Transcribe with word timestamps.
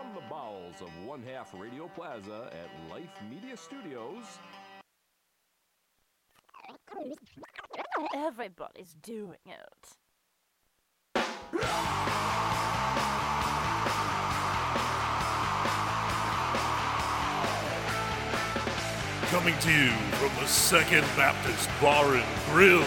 From 0.00 0.14
the 0.14 0.28
bowels 0.30 0.80
of 0.80 0.88
one 1.04 1.22
half 1.22 1.52
Radio 1.52 1.86
Plaza 1.88 2.50
at 2.52 2.90
Life 2.90 3.10
Media 3.28 3.54
Studios, 3.54 4.24
Everybody's 8.14 8.94
doing 9.02 9.36
it. 9.44 9.96
Coming 19.28 19.54
to 19.60 19.70
you 19.70 19.90
from 20.12 20.30
the 20.42 20.46
Second 20.46 21.04
Baptist 21.14 21.68
Bar 21.80 22.14
and 22.14 22.24
Grill. 22.46 22.84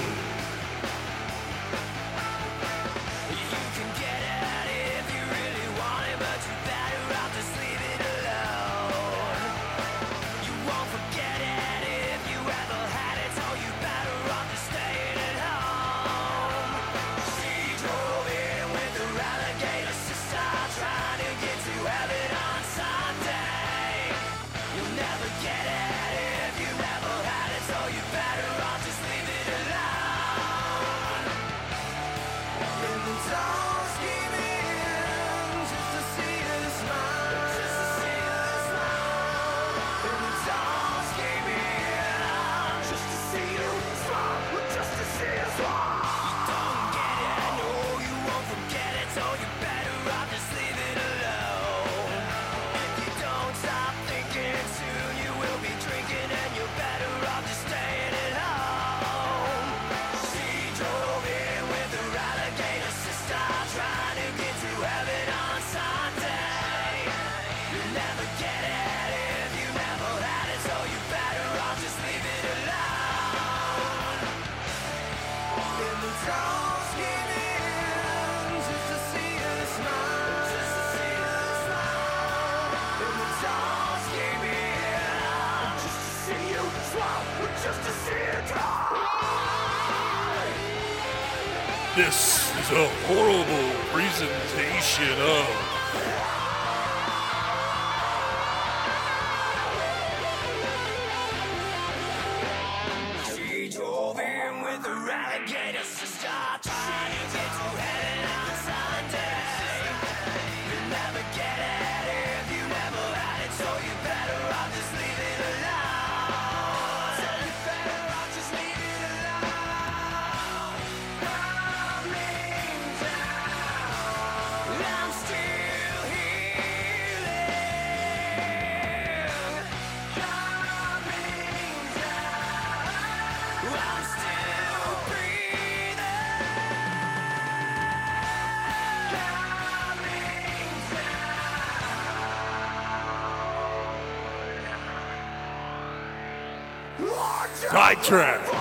Sidetracked 148.04 148.54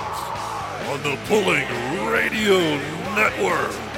on 0.89 1.03
the 1.03 1.19
Pulling 1.27 1.67
Radio 2.13 2.61
Network. 3.17 3.92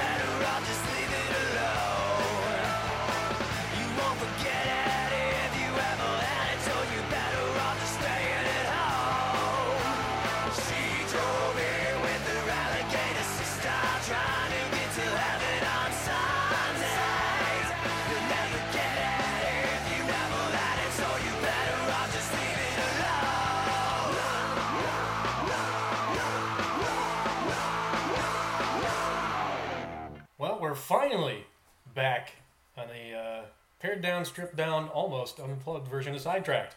Unplugged 35.45 35.89
version 35.89 36.15
of 36.15 36.21
Sidetracked. 36.21 36.77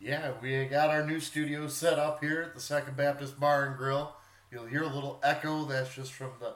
Yeah, 0.00 0.32
we 0.40 0.64
got 0.66 0.90
our 0.90 1.04
new 1.04 1.18
studio 1.18 1.66
set 1.66 1.98
up 1.98 2.22
here 2.22 2.42
at 2.42 2.54
the 2.54 2.60
Second 2.60 2.96
Baptist 2.96 3.40
Bar 3.40 3.66
and 3.66 3.76
Grill. 3.76 4.14
You'll 4.50 4.66
hear 4.66 4.84
a 4.84 4.94
little 4.94 5.18
echo. 5.22 5.64
That's 5.64 5.94
just 5.94 6.12
from 6.12 6.30
the 6.40 6.54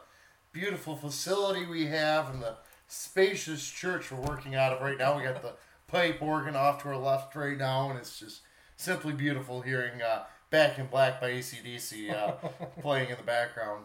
beautiful 0.52 0.96
facility 0.96 1.66
we 1.66 1.86
have 1.86 2.30
and 2.30 2.42
the 2.42 2.56
spacious 2.86 3.68
church 3.68 4.12
we're 4.12 4.20
working 4.20 4.54
out 4.54 4.72
of 4.72 4.80
right 4.80 4.96
now. 4.96 5.16
We 5.16 5.24
got 5.24 5.42
the 5.42 5.54
pipe 5.88 6.22
organ 6.22 6.54
off 6.54 6.82
to 6.82 6.88
our 6.90 6.96
left 6.96 7.34
right 7.34 7.58
now, 7.58 7.90
and 7.90 7.98
it's 7.98 8.18
just 8.18 8.42
simply 8.76 9.12
beautiful 9.12 9.60
hearing 9.60 10.00
uh, 10.00 10.22
Back 10.50 10.78
in 10.78 10.86
Black 10.86 11.20
by 11.20 11.30
ACDC 11.30 12.14
uh, 12.14 12.32
playing 12.82 13.08
in 13.08 13.16
the 13.16 13.22
background. 13.22 13.84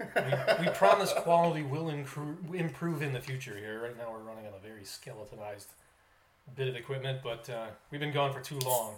We, 0.00 0.64
we 0.64 0.70
promise 0.72 1.12
quality 1.12 1.62
will 1.62 1.90
improve 1.90 3.02
in 3.02 3.12
the 3.12 3.20
future 3.20 3.56
here. 3.56 3.82
Right 3.82 3.96
now, 3.96 4.10
we're 4.10 4.22
running 4.22 4.46
on 4.46 4.54
a 4.54 4.66
very 4.66 4.84
skeletonized 4.84 5.68
bit 6.52 6.68
of 6.68 6.76
equipment, 6.76 7.20
but 7.22 7.48
uh, 7.50 7.66
we've 7.90 8.00
been 8.00 8.12
gone 8.12 8.32
for 8.32 8.40
too 8.40 8.58
long. 8.60 8.94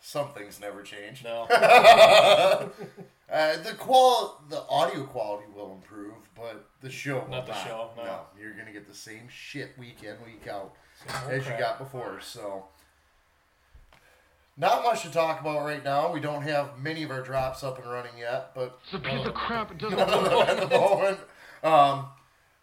Some 0.00 0.28
things 0.32 0.60
never 0.60 0.82
change. 0.82 1.22
No. 1.24 1.46
Uh, 3.32 3.56
the 3.62 3.74
qual, 3.74 4.42
the 4.48 4.60
audio 4.68 5.04
quality 5.04 5.46
will 5.54 5.72
improve, 5.72 6.14
but 6.34 6.68
the 6.80 6.90
show 6.90 7.20
will 7.20 7.28
Not 7.28 7.46
the 7.46 7.54
show, 7.64 7.90
no. 7.96 8.22
you're 8.36 8.54
gonna 8.54 8.72
get 8.72 8.88
the 8.88 8.94
same 8.94 9.28
shit 9.28 9.78
week 9.78 10.02
in, 10.02 10.16
week 10.24 10.48
out 10.48 10.74
Same 11.06 11.22
old 11.22 11.32
as 11.34 11.46
you 11.46 11.52
got 11.56 11.78
before. 11.78 12.18
So, 12.20 12.64
not 14.56 14.82
much 14.82 15.02
to 15.02 15.12
talk 15.12 15.40
about 15.40 15.64
right 15.64 15.84
now. 15.84 16.12
We 16.12 16.18
don't 16.18 16.42
have 16.42 16.76
many 16.80 17.04
of 17.04 17.12
our 17.12 17.22
drops 17.22 17.62
up 17.62 17.78
and 17.80 17.88
running 17.88 18.18
yet, 18.18 18.50
but 18.52 18.80
It's 18.82 18.94
a 18.94 18.98
piece 18.98 19.24
of 19.24 19.34
crap. 19.34 19.70
It 19.70 19.78
doesn't 19.78 19.98
at 20.00 20.68
the 20.68 20.76
moment, 20.76 21.18
um, 21.62 22.06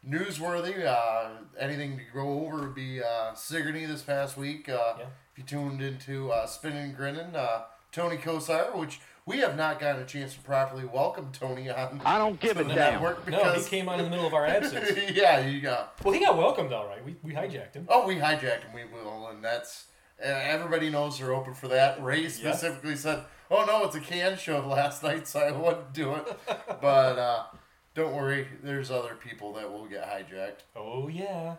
newsworthy. 0.08 0.86
Uh, 0.86 1.30
anything 1.60 1.98
to 1.98 2.04
go 2.14 2.46
over 2.46 2.62
would 2.62 2.76
be 2.76 3.02
uh, 3.02 3.34
Sigourney 3.34 3.86
this 3.86 4.02
past 4.02 4.38
week. 4.38 4.70
Uh, 4.70 4.94
Yeah. 5.00 5.06
If 5.34 5.38
you 5.38 5.44
tuned 5.44 5.82
into 5.84 6.32
uh, 6.32 6.48
Spinning 6.48 6.84
and 6.86 6.96
Grinning, 6.98 7.36
uh, 7.36 7.64
Tony 7.92 8.18
Kosar, 8.18 8.76
which 8.76 9.00
we 9.28 9.38
have 9.40 9.56
not 9.56 9.80
gotten 9.80 10.02
a 10.02 10.06
chance 10.06 10.34
to 10.34 10.40
properly 10.40 10.86
welcome 10.86 11.30
Tony 11.32 11.70
on. 11.70 12.02
I 12.04 12.18
don't 12.18 12.40
give 12.40 12.56
the 12.58 12.62
a 12.66 12.68
damn. 12.68 12.76
network 12.94 13.28
No, 13.30 13.54
he 13.54 13.64
came 13.64 13.88
on 13.88 14.00
in 14.00 14.06
the 14.06 14.10
middle 14.10 14.26
of 14.26 14.34
our 14.34 14.46
absence. 14.58 14.98
yeah, 15.14 15.46
you 15.46 15.62
got. 15.62 15.94
Well, 16.04 16.14
he 16.14 16.20
got 16.22 16.36
welcomed 16.38 16.74
all 16.74 16.88
right. 16.88 17.06
We, 17.06 17.18
we 17.22 17.34
hijacked 17.34 17.76
him. 17.76 17.86
Oh, 17.88 18.08
we 18.08 18.16
hijacked 18.16 18.64
him. 18.64 18.74
We 18.74 18.86
will, 18.86 19.28
and 19.28 19.44
that's 19.44 19.86
uh, 20.20 20.26
everybody 20.28 20.90
knows 20.90 21.20
they're 21.20 21.34
open 21.36 21.54
for 21.54 21.68
that. 21.68 22.02
Ray 22.04 22.28
specifically 22.30 22.96
said, 22.96 23.24
"Oh 23.52 23.64
no, 23.66 23.86
it's 23.86 23.96
a 23.96 24.00
can 24.00 24.38
show 24.38 24.66
last 24.68 25.04
night, 25.04 25.28
so 25.28 25.40
I 25.42 25.52
wouldn't 25.52 25.94
do 25.94 26.16
it." 26.16 26.26
but 26.82 27.20
uh, 27.20 27.44
don't 27.98 28.14
worry, 28.14 28.48
there's 28.62 28.92
other 28.92 29.16
people 29.16 29.52
that 29.54 29.74
will 29.74 29.88
get 29.88 30.08
hijacked. 30.08 30.60
Oh, 30.76 31.08
yeah. 31.08 31.56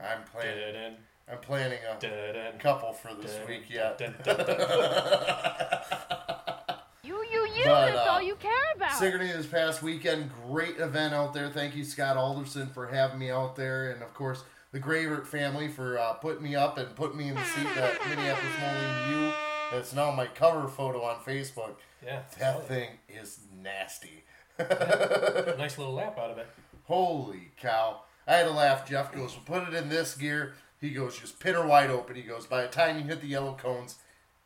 I'm 0.00 0.24
planning. 0.24 0.74
Dun, 0.74 0.96
I'm 1.30 1.38
planning 1.38 1.78
a 1.88 2.00
dun, 2.00 2.34
dun, 2.34 2.58
couple 2.58 2.92
for 2.92 3.14
this 3.14 3.36
dun, 3.36 3.48
week 3.48 3.70
yet. 3.70 4.02
You, 7.04 7.24
you, 7.30 7.46
you, 7.54 7.64
But, 7.66 7.92
that's 7.92 7.98
uh, 7.98 8.10
all 8.10 8.20
you 8.20 8.34
care 8.34 8.50
about. 8.74 8.94
Sigourney 8.94 9.28
this 9.28 9.46
past 9.46 9.80
weekend, 9.80 10.28
great 10.48 10.80
event 10.80 11.14
out 11.14 11.32
there. 11.32 11.48
Thank 11.48 11.76
you, 11.76 11.84
Scott 11.84 12.16
Alderson, 12.16 12.66
for 12.66 12.88
having 12.88 13.20
me 13.20 13.30
out 13.30 13.54
there, 13.54 13.92
and 13.92 14.02
of 14.02 14.12
course 14.12 14.42
the 14.72 14.80
Gravert 14.80 15.24
family 15.24 15.68
for 15.68 16.00
uh, 16.00 16.14
putting 16.14 16.42
me 16.42 16.56
up 16.56 16.78
and 16.78 16.92
putting 16.96 17.16
me 17.16 17.28
in 17.28 17.36
the 17.36 17.44
seat 17.44 17.68
that 17.76 17.96
Minneapolis 18.08 18.52
Moline 18.60 19.22
U. 19.22 19.32
That's 19.70 19.92
now 19.92 20.10
my 20.10 20.26
cover 20.26 20.66
photo 20.66 21.04
on 21.04 21.20
Facebook. 21.20 21.76
Yeah. 22.04 22.22
That 22.40 22.66
thing 22.66 22.88
is 23.08 23.38
nasty. 23.62 24.24
Nice 25.58 25.78
little 25.78 25.94
lap 25.94 26.18
out 26.18 26.30
of 26.30 26.38
it. 26.38 26.46
Holy 26.84 27.50
cow. 27.60 28.00
I 28.26 28.36
had 28.36 28.46
to 28.46 28.52
laugh. 28.52 28.88
Jeff 28.88 29.12
goes, 29.12 29.34
well, 29.34 29.60
put 29.60 29.68
it 29.68 29.74
in 29.74 29.88
this 29.88 30.16
gear. 30.16 30.54
He 30.80 30.90
goes, 30.90 31.18
just 31.18 31.40
pin 31.40 31.54
her 31.54 31.66
wide 31.66 31.90
open. 31.90 32.16
He 32.16 32.22
goes, 32.22 32.46
by 32.46 32.62
the 32.62 32.68
time 32.68 32.98
you 32.98 33.04
hit 33.04 33.20
the 33.20 33.26
yellow 33.26 33.54
cones, 33.54 33.96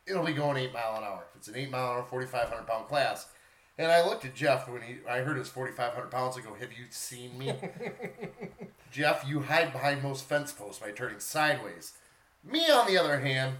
it'll 0.07 0.25
be 0.25 0.33
going 0.33 0.57
8 0.57 0.73
mile 0.73 0.97
an 0.97 1.05
hour. 1.05 1.25
If 1.31 1.37
it's 1.39 1.49
an 1.49 1.57
8 1.57 1.71
mile 1.71 1.91
an 1.91 1.97
hour, 1.99 2.05
4,500 2.05 2.67
pound 2.67 2.87
class. 2.87 3.29
And 3.79 3.91
I 3.91 4.05
looked 4.05 4.25
at 4.25 4.35
Jeff 4.35 4.69
when 4.69 4.83
he, 4.83 4.97
I 5.09 5.21
heard 5.21 5.39
his 5.39 5.49
4,500 5.49 6.11
pounds. 6.11 6.37
I 6.37 6.43
go, 6.43 6.55
have 6.55 6.73
you 6.73 6.85
seen 6.91 7.39
me? 7.39 7.55
Jeff, 8.91 9.25
you 9.27 9.41
hide 9.41 9.73
behind 9.73 10.03
most 10.03 10.29
fence 10.29 10.53
posts 10.53 10.83
by 10.83 10.91
turning 10.91 11.21
sideways. 11.21 11.95
Me, 12.45 12.69
on 12.71 12.87
the 12.87 12.99
other 12.99 13.21
hand, 13.21 13.57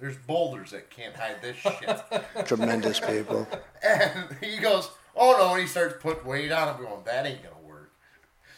there's 0.00 0.16
boulders 0.16 0.70
that 0.70 0.90
can't 0.90 1.14
hide 1.16 1.42
this 1.42 1.56
shit. 1.56 2.00
Tremendous 2.46 3.00
people. 3.00 3.48
And 3.82 4.36
he 4.40 4.58
goes, 4.58 4.90
oh 5.16 5.36
no, 5.38 5.52
and 5.54 5.62
he 5.62 5.66
starts 5.66 5.96
putting 6.00 6.24
weight 6.26 6.52
on. 6.52 6.68
I'm 6.68 6.80
going, 6.80 7.02
that 7.04 7.26
ain't 7.26 7.42
gonna 7.42 7.66
work. 7.66 7.92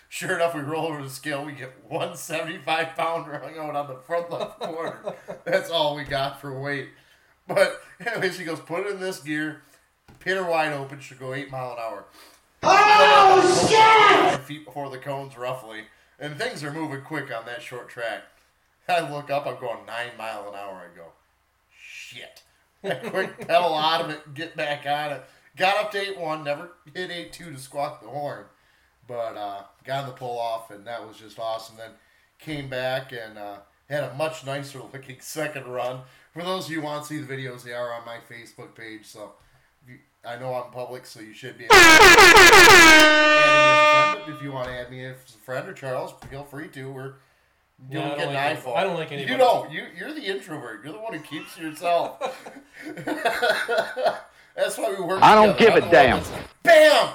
Sure 0.08 0.34
enough, 0.34 0.54
we 0.54 0.60
roll 0.60 0.86
over 0.86 1.02
the 1.02 1.10
scale. 1.10 1.44
We 1.44 1.52
get 1.52 1.72
175 1.88 2.96
pounder 2.96 3.38
hung 3.38 3.58
out 3.58 3.76
on 3.76 3.88
the 3.88 3.96
front 3.96 4.30
left 4.30 4.60
corner. 4.60 5.14
That's 5.44 5.70
all 5.70 5.96
we 5.96 6.04
got 6.04 6.40
for 6.40 6.58
weight. 6.60 6.88
But 7.48 7.80
anyways, 8.06 8.38
he 8.38 8.44
goes, 8.44 8.60
put 8.60 8.86
it 8.86 8.92
in 8.92 9.00
this 9.00 9.20
gear, 9.20 9.62
pin 10.20 10.36
her 10.36 10.48
wide 10.48 10.72
open, 10.72 11.00
should 11.00 11.18
go 11.18 11.32
eight 11.32 11.50
mile 11.50 11.72
an 11.72 11.78
hour. 11.78 12.04
Oh 12.62 13.66
shit! 13.68 14.40
Feet 14.42 14.66
before 14.66 14.90
the 14.90 14.98
cones, 14.98 15.36
roughly, 15.36 15.84
and 16.18 16.36
things 16.36 16.62
are 16.62 16.72
moving 16.72 17.00
quick 17.00 17.34
on 17.34 17.46
that 17.46 17.62
short 17.62 17.88
track. 17.88 18.24
I 18.88 19.08
look 19.10 19.30
up, 19.30 19.46
I'm 19.46 19.58
going 19.60 19.86
nine 19.86 20.10
mile 20.18 20.48
an 20.48 20.54
hour. 20.54 20.82
I 20.84 20.96
go, 20.96 21.12
shit. 22.10 22.42
Quick 23.10 23.46
pedal 23.46 23.74
out 23.74 24.02
of 24.02 24.10
it 24.10 24.34
get 24.34 24.56
back 24.56 24.86
on 24.86 25.12
it. 25.12 25.24
Got 25.56 25.84
up 25.84 25.90
to 25.92 26.00
8 26.00 26.18
1, 26.18 26.44
never 26.44 26.70
hit 26.94 27.10
8 27.10 27.32
2 27.32 27.52
to 27.52 27.58
squawk 27.58 28.02
the 28.02 28.08
horn. 28.08 28.44
But 29.06 29.36
uh, 29.36 29.62
got 29.84 30.06
the 30.06 30.12
pull 30.12 30.38
off, 30.38 30.70
and 30.70 30.86
that 30.86 31.06
was 31.06 31.16
just 31.16 31.38
awesome. 31.38 31.76
Then 31.76 31.90
came 32.38 32.68
back 32.68 33.12
and 33.12 33.36
uh, 33.36 33.58
had 33.88 34.04
a 34.04 34.14
much 34.14 34.46
nicer 34.46 34.80
looking 34.92 35.20
second 35.20 35.66
run. 35.66 36.00
For 36.32 36.42
those 36.42 36.66
of 36.66 36.72
you 36.72 36.80
who 36.80 36.86
want 36.86 37.04
to 37.04 37.08
see 37.08 37.18
the 37.20 37.26
videos, 37.32 37.64
they 37.64 37.72
are 37.72 37.92
on 37.92 38.06
my 38.06 38.18
Facebook 38.30 38.74
page. 38.74 39.06
So 39.06 39.32
you, 39.86 39.98
I 40.24 40.36
know 40.36 40.54
I'm 40.54 40.70
public, 40.70 41.06
so 41.06 41.20
you 41.20 41.34
should 41.34 41.58
be. 41.58 41.64
If 44.28 44.42
you 44.42 44.52
want 44.52 44.68
to 44.68 44.74
add 44.74 44.90
me 44.90 45.04
as 45.04 45.16
a 45.34 45.38
friend 45.44 45.68
or 45.68 45.72
Charles, 45.72 46.14
feel 46.30 46.44
free 46.44 46.68
to. 46.68 46.90
We're 46.90 47.14
Yeah, 47.88 48.00
I 48.00 48.02
doing 48.02 48.08
don't 48.08 48.18
getting 48.18 48.34
like 48.34 48.58
iPhone. 48.58 48.76
I 48.76 48.84
don't 48.84 48.94
like 48.94 49.12
anybody. 49.12 49.32
You 49.32 49.38
don't. 49.38 49.70
You, 49.72 49.84
you're 49.96 50.12
the 50.12 50.22
introvert. 50.22 50.84
You're 50.84 50.92
the 50.92 50.98
one 51.00 51.14
who 51.14 51.20
keeps 51.20 51.54
to 51.56 51.62
yourself. 51.62 52.20
That's 54.56 54.76
why 54.76 54.94
we 54.96 55.02
work. 55.04 55.22
I 55.22 55.34
don't 55.34 55.56
together. 55.56 55.80
give 55.80 55.82
a 55.82 55.86
I'm 55.86 55.90
the 55.90 55.90
damn. 55.90 56.16
that's 56.16 56.30
like, 56.32 56.62
Bam! 56.62 57.08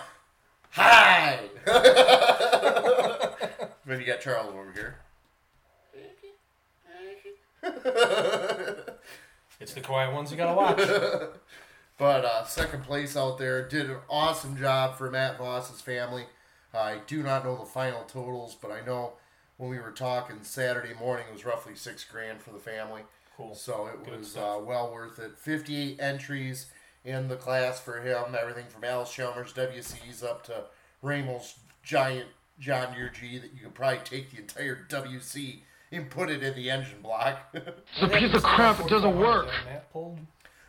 Hi! 0.71 1.39
then 3.85 3.99
you 3.99 4.05
got 4.05 4.21
Charles 4.21 4.53
over 4.53 4.71
here. 4.73 4.97
It's 9.57 9.73
the 9.73 9.79
quiet 9.79 10.13
ones 10.13 10.31
you 10.31 10.37
gotta 10.37 10.53
watch. 10.53 10.77
But 11.97 12.25
uh, 12.25 12.43
second 12.43 12.83
place 12.83 13.15
out 13.15 13.37
there 13.37 13.65
did 13.67 13.89
an 13.89 13.97
awesome 14.09 14.57
job 14.57 14.97
for 14.97 15.09
Matt 15.09 15.37
Voss's 15.37 15.79
family. 15.81 16.25
I 16.73 16.97
do 17.07 17.23
not 17.23 17.45
know 17.45 17.55
the 17.55 17.63
final 17.65 18.03
totals, 18.03 18.55
but 18.61 18.69
I 18.69 18.85
know 18.85 19.13
when 19.57 19.69
we 19.69 19.79
were 19.79 19.91
talking 19.91 20.37
Saturday 20.41 20.93
morning, 20.93 21.25
it 21.29 21.33
was 21.33 21.45
roughly 21.45 21.75
six 21.75 22.03
grand 22.03 22.41
for 22.41 22.51
the 22.51 22.59
family. 22.59 23.01
Cool. 23.37 23.55
So 23.55 23.87
it 23.87 24.03
Good 24.03 24.19
was 24.19 24.37
uh, 24.37 24.59
well 24.61 24.91
worth 24.93 25.19
it. 25.19 25.37
58 25.37 25.99
entries 25.99 26.67
in 27.03 27.27
the 27.27 27.35
class 27.35 27.79
for 27.79 27.99
him. 28.01 28.35
Everything 28.39 28.65
from 28.69 28.83
Al 28.83 29.05
Shelmer's 29.05 29.53
WCs 29.53 30.23
up 30.23 30.43
to 30.45 30.65
Ramel's 31.01 31.55
giant 31.83 32.27
John 32.59 32.93
Deere 32.93 33.09
G 33.09 33.37
that 33.37 33.53
you 33.53 33.61
could 33.63 33.73
probably 33.75 33.99
take 34.03 34.31
the 34.31 34.39
entire 34.39 34.85
WC 34.89 35.59
and 35.91 36.09
put 36.09 36.29
it 36.29 36.43
in 36.43 36.55
the 36.55 36.69
engine 36.69 37.01
block. 37.01 37.53
It's 37.55 38.01
a 38.01 38.07
piece 38.07 38.33
of 38.33 38.43
crap. 38.43 38.79
It 38.79 38.87
doesn't 38.87 39.17
work. 39.17 39.47
Matt 39.65 39.91
pulled. 39.91 40.19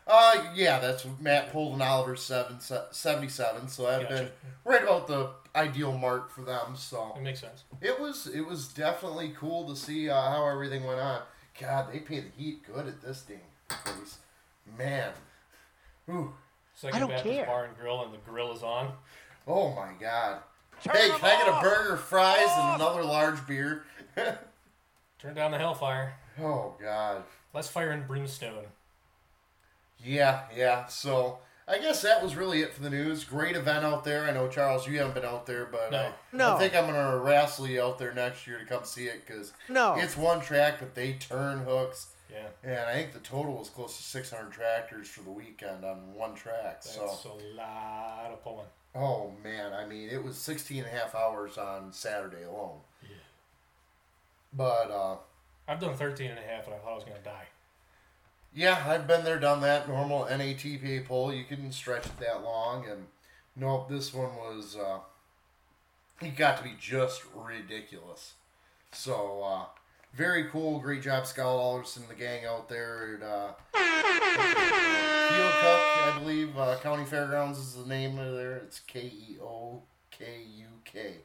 Uh, 0.07 0.45
yeah, 0.55 0.79
that's 0.79 1.07
Matt 1.21 1.53
pulled 1.53 1.75
an 1.75 1.83
Oliver 1.83 2.17
7, 2.17 2.59
77, 2.61 3.69
so 3.69 3.83
that'd 3.87 4.09
Gotcha. 4.09 4.23
been 4.23 4.31
right 4.65 4.83
about 4.83 5.07
the 5.07 5.31
ideal 5.55 5.97
mark 5.97 6.31
for 6.31 6.43
them. 6.43 6.77
So 6.77 7.15
It 7.17 7.23
makes 7.23 7.41
sense. 7.41 7.65
it 7.81 7.99
was 8.01 8.27
it 8.27 8.47
was 8.47 8.69
definitely 8.69 9.35
cool 9.39 9.67
to 9.69 9.75
see 9.77 10.09
uh, 10.09 10.21
how 10.21 10.47
everything 10.49 10.85
went 10.85 11.01
on. 11.01 11.23
God, 11.61 11.93
they 11.93 12.01
pay 12.01 12.21
the 12.21 12.29
heat 12.37 12.63
good 12.67 12.87
at 12.87 13.01
this 13.03 13.23
dang 13.23 13.41
place. 13.69 14.19
Man. 14.79 15.13
Ooh. 16.11 16.35
Second 16.75 16.97
I 16.97 17.01
don't 17.01 17.09
Baptist 17.09 17.35
care. 17.35 17.47
Bar 17.47 17.65
and 17.65 17.77
Grill, 17.79 18.05
and 18.05 18.13
the 18.13 18.19
grill 18.19 18.53
is 18.53 18.63
on. 18.63 18.93
Oh 19.49 19.71
my 19.75 19.89
god. 19.99 20.41
hey, 20.83 21.09
can 21.09 21.25
I 21.25 21.45
get 21.45 21.49
a 21.49 21.61
burger, 21.63 21.97
fries, 21.97 22.49
and 22.57 22.81
another 22.83 23.03
large 23.03 23.45
beer? 23.47 23.85
Turn 25.19 25.35
down 25.35 25.51
the 25.53 25.59
hellfire. 25.59 26.15
oh 26.41 26.75
god. 26.81 27.23
Less 27.55 27.69
fire 27.69 27.91
and 27.91 28.07
brimstone. 28.07 28.67
Yeah, 30.03 30.43
yeah. 30.55 30.87
So 30.87 31.39
I 31.69 31.79
guess 31.79 32.03
that 32.03 32.23
was 32.23 32.37
really 32.37 32.61
it 32.61 32.73
for 32.73 32.83
the 32.83 32.91
news. 32.91 33.25
Great 33.25 33.57
event 33.57 33.85
out 33.85 34.05
there. 34.05 34.25
I 34.25 34.31
know 34.33 34.49
Charles, 34.49 34.87
you 34.87 34.99
haven't 34.99 35.15
been 35.15 35.25
out 35.25 35.47
there, 35.47 35.67
but 35.67 35.91
No. 35.91 35.99
I, 35.99 36.13
No. 36.33 36.55
I 36.57 36.59
think 36.59 36.75
I'm 36.77 36.87
gonna 36.87 37.19
wrestle 37.19 37.67
you 37.67 37.83
out 37.83 37.99
there 37.99 38.13
next 38.15 38.47
year 38.47 38.59
to 38.59 38.65
come 38.65 38.85
see 38.85 39.07
it 39.07 39.27
because 39.27 39.53
No. 39.69 39.95
it's 39.95 40.17
one 40.17 40.41
track, 40.41 40.77
but 40.79 40.95
they 40.95 41.15
turn 41.15 41.59
hooks, 41.65 42.09
Yeah, 42.31 42.47
and 42.63 42.81
I 42.89 42.93
think 42.95 43.13
the 43.15 43.19
total 43.21 43.55
was 43.57 43.69
close 43.71 43.97
to 43.97 44.03
600 44.03 44.53
tractors 44.53 45.09
for 45.09 45.23
the 45.23 45.31
weekend 45.31 45.85
on 45.85 46.15
one 46.15 46.35
track. 46.35 46.83
that's 46.83 46.91
so 46.95 47.39
a 47.41 47.55
lot 47.57 48.31
of 48.33 48.43
pulling. 48.45 48.67
Oh 48.95 49.33
man, 49.43 49.73
I 49.73 49.87
mean, 49.87 50.09
it 50.09 50.23
was 50.23 50.37
16 50.39 50.85
and 50.85 50.87
a 50.87 50.91
half 50.91 51.15
hours 51.15 51.59
on 51.59 51.93
Saturday 51.93 52.45
alone. 52.45 52.81
Yeah. 53.03 53.09
But 54.53 54.91
uh, 54.91 55.17
I've 55.69 55.81
done 55.81 55.95
13 55.97 56.31
and 56.31 56.39
a 56.39 56.43
half, 56.43 56.67
and 56.67 56.75
I 56.75 56.79
thought 56.79 56.93
I 56.93 56.95
was 56.95 57.05
gonna 57.05 57.19
die. 57.21 57.47
Yeah, 58.57 58.83
I've 58.89 59.07
been 59.07 59.23
there, 59.23 59.39
done 59.39 59.61
that. 59.61 59.87
Normal 59.87 60.25
NATPA 60.25 61.07
pull, 61.07 61.33
you 61.33 61.45
couldn't 61.45 61.73
stretch 61.73 62.07
it 62.07 62.19
that 62.21 62.43
long, 62.43 62.87
and 62.89 63.07
nope, 63.55 63.91
this 63.91 64.15
one 64.15 64.35
was 64.35 64.77
uh, 64.77 65.01
it 66.23 66.37
got 66.37 66.57
to 66.57 66.65
be 66.65 66.73
just 66.81 67.23
ridiculous. 67.35 68.33
So 68.93 69.43
uh, 69.45 69.65
very 70.15 70.45
cool, 70.45 70.81
great 70.81 71.03
job, 71.03 71.27
Scott 71.27 71.45
Alderson, 71.45 72.05
and 72.05 72.11
the 72.11 72.15
gang 72.15 72.47
out 72.47 72.71
there 72.71 73.19
at 73.21 73.23
uh, 73.23 73.53
Keokuk, 75.29 76.15
I 76.15 76.19
believe. 76.19 76.57
Uh, 76.57 76.79
County 76.83 77.05
Fairgrounds 77.05 77.59
is 77.59 77.75
the 77.75 77.87
name 77.87 78.19
of 78.19 78.35
there. 78.35 78.57
It's 78.57 78.81
K 78.81 79.01
E 79.01 79.37
O 79.43 79.83
K 80.11 80.25
U 80.57 80.69
K. 80.87 81.17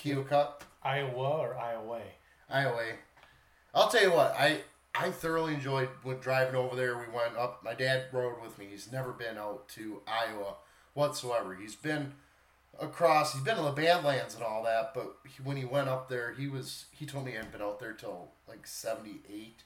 Keokuk. 0.00 0.62
Iowa 0.84 1.38
or 1.38 1.56
Iowa? 1.58 2.00
Iowa. 2.48 2.84
I'll 3.74 3.88
tell 3.88 4.02
you 4.02 4.12
what, 4.12 4.36
I 4.38 4.60
I 4.98 5.10
thoroughly 5.10 5.54
enjoyed 5.54 5.88
when 6.02 6.18
driving 6.18 6.54
over 6.56 6.74
there. 6.74 6.96
We 6.98 7.04
went 7.14 7.36
up. 7.38 7.62
My 7.62 7.74
dad 7.74 8.06
rode 8.12 8.42
with 8.42 8.58
me. 8.58 8.66
He's 8.70 8.90
never 8.90 9.12
been 9.12 9.38
out 9.38 9.68
to 9.70 10.00
Iowa 10.06 10.54
whatsoever. 10.94 11.54
He's 11.54 11.76
been 11.76 12.12
across. 12.80 13.32
He's 13.32 13.42
been 13.42 13.56
to 13.56 13.62
the 13.62 13.70
Badlands 13.72 14.34
and 14.34 14.42
all 14.44 14.62
that. 14.64 14.92
But 14.94 15.16
he, 15.24 15.42
when 15.42 15.56
he 15.56 15.64
went 15.64 15.88
up 15.88 16.08
there, 16.08 16.32
he 16.32 16.48
was 16.48 16.86
he 16.90 17.06
told 17.06 17.24
me 17.24 17.30
he 17.32 17.36
hadn't 17.36 17.52
been 17.52 17.62
out 17.62 17.78
there 17.80 17.92
till 17.92 18.28
like 18.48 18.66
seventy 18.66 19.20
eight. 19.32 19.62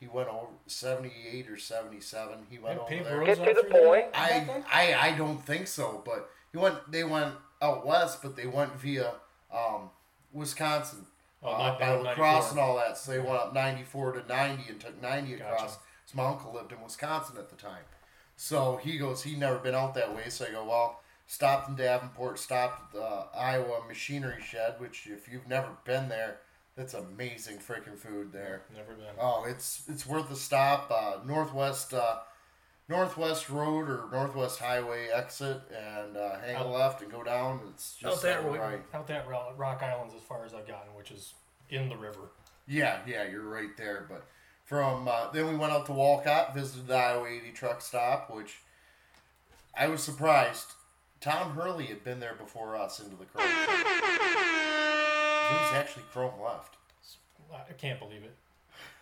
He 0.00 0.06
went 0.06 0.28
over 0.28 0.48
seventy 0.66 1.12
eight 1.30 1.48
or 1.48 1.56
seventy 1.56 2.00
seven. 2.00 2.46
He 2.50 2.58
went 2.58 2.80
And 2.90 3.00
over 3.00 3.04
there. 3.08 3.18
roads 3.20 3.38
out 3.40 3.46
through 3.46 3.70
there 3.70 4.10
back 4.10 4.10
I. 4.14 4.64
I 4.70 5.08
I 5.08 5.16
don't 5.16 5.38
think 5.44 5.68
so, 5.68 6.02
but 6.04 6.28
he 6.52 6.58
went. 6.58 6.90
They 6.90 7.04
went 7.04 7.34
out 7.62 7.86
west, 7.86 8.20
but 8.22 8.36
they 8.36 8.46
went 8.46 8.74
via 8.74 9.12
um, 9.52 9.90
Wisconsin, 10.32 11.06
Oh, 11.42 11.50
uh, 11.50 11.78
by 11.78 11.94
La 11.94 12.14
Crosse 12.14 12.50
and 12.50 12.60
all 12.60 12.76
that. 12.76 12.96
So 12.98 13.12
they 13.12 13.18
went 13.18 13.32
up 13.32 13.54
ninety 13.54 13.82
four 13.82 14.12
to 14.12 14.26
ninety 14.26 14.64
and 14.68 14.80
took 14.80 15.00
ninety 15.00 15.34
across. 15.34 15.60
Gotcha. 15.60 15.78
So 16.06 16.16
my 16.16 16.26
uncle 16.26 16.52
lived 16.52 16.72
in 16.72 16.80
Wisconsin 16.82 17.36
at 17.38 17.50
the 17.50 17.56
time, 17.56 17.84
so 18.36 18.76
he 18.82 18.96
goes. 18.96 19.22
He'd 19.22 19.38
never 19.38 19.58
been 19.58 19.74
out 19.74 19.94
that 19.94 20.14
way. 20.14 20.28
So 20.28 20.46
I 20.46 20.50
go, 20.50 20.64
well, 20.64 21.00
stopped 21.26 21.68
in 21.68 21.76
Davenport, 21.76 22.38
stopped 22.38 22.94
at 22.94 23.00
the 23.00 23.38
Iowa 23.38 23.80
Machinery 23.86 24.42
Shed, 24.42 24.76
which 24.78 25.06
if 25.06 25.28
you've 25.28 25.48
never 25.48 25.68
been 25.84 26.08
there, 26.08 26.38
that's 26.76 26.94
amazing 26.94 27.58
freaking 27.58 27.98
food 27.98 28.32
there. 28.32 28.62
Never 28.74 28.94
been. 28.94 29.06
Oh, 29.20 29.44
it's 29.48 29.82
it's 29.88 30.06
worth 30.06 30.30
a 30.30 30.36
stop. 30.36 30.90
Uh, 30.90 31.18
Northwest 31.26 31.92
uh, 31.92 32.18
Northwest 32.88 33.50
Road 33.50 33.90
or 33.90 34.08
Northwest 34.12 34.60
Highway 34.60 35.08
exit 35.08 35.60
and 35.76 36.16
uh, 36.16 36.38
hang 36.38 36.54
a 36.56 36.60
Out- 36.60 36.70
left 36.70 37.02
and 37.02 37.10
go 37.10 37.22
down. 37.24 37.60
It's 37.74 37.96
Out 38.04 38.10
just 38.12 38.22
that 38.22 38.38
on 38.38 38.44
the 38.46 38.52
way, 38.52 38.58
right. 38.58 38.80
out 38.94 39.06
that 39.08 39.26
Ro- 39.28 39.52
Rock 39.56 39.82
Islands 39.82 40.14
as 40.14 40.22
far 40.22 40.44
as 40.44 40.54
I've 40.54 40.68
gotten, 40.68 40.94
which 40.94 41.10
is 41.10 41.34
in 41.68 41.88
the 41.88 41.96
river. 41.96 42.30
Yeah, 42.68 42.98
yeah, 43.06 43.24
you're 43.28 43.48
right 43.48 43.76
there. 43.76 44.06
But 44.08 44.24
from 44.64 45.08
uh, 45.08 45.30
then 45.32 45.48
we 45.48 45.56
went 45.56 45.72
out 45.72 45.86
to 45.86 45.92
Walcott, 45.92 46.54
visited 46.54 46.86
the 46.86 46.94
Iowa 46.94 47.26
80 47.28 47.50
truck 47.52 47.80
stop, 47.80 48.32
which 48.34 48.58
I 49.76 49.88
was 49.88 50.02
surprised. 50.02 50.72
Tom 51.20 51.52
Hurley 51.52 51.86
had 51.86 52.04
been 52.04 52.20
there 52.20 52.34
before 52.34 52.76
us 52.76 53.00
into 53.00 53.16
the 53.16 53.24
Chrome. 53.24 53.46
It 53.48 53.66
was 55.52 55.72
actually 55.74 56.04
Chrome 56.12 56.40
left. 56.40 56.76
I 57.52 57.72
can't 57.72 57.98
believe 57.98 58.22
it. 58.22 58.36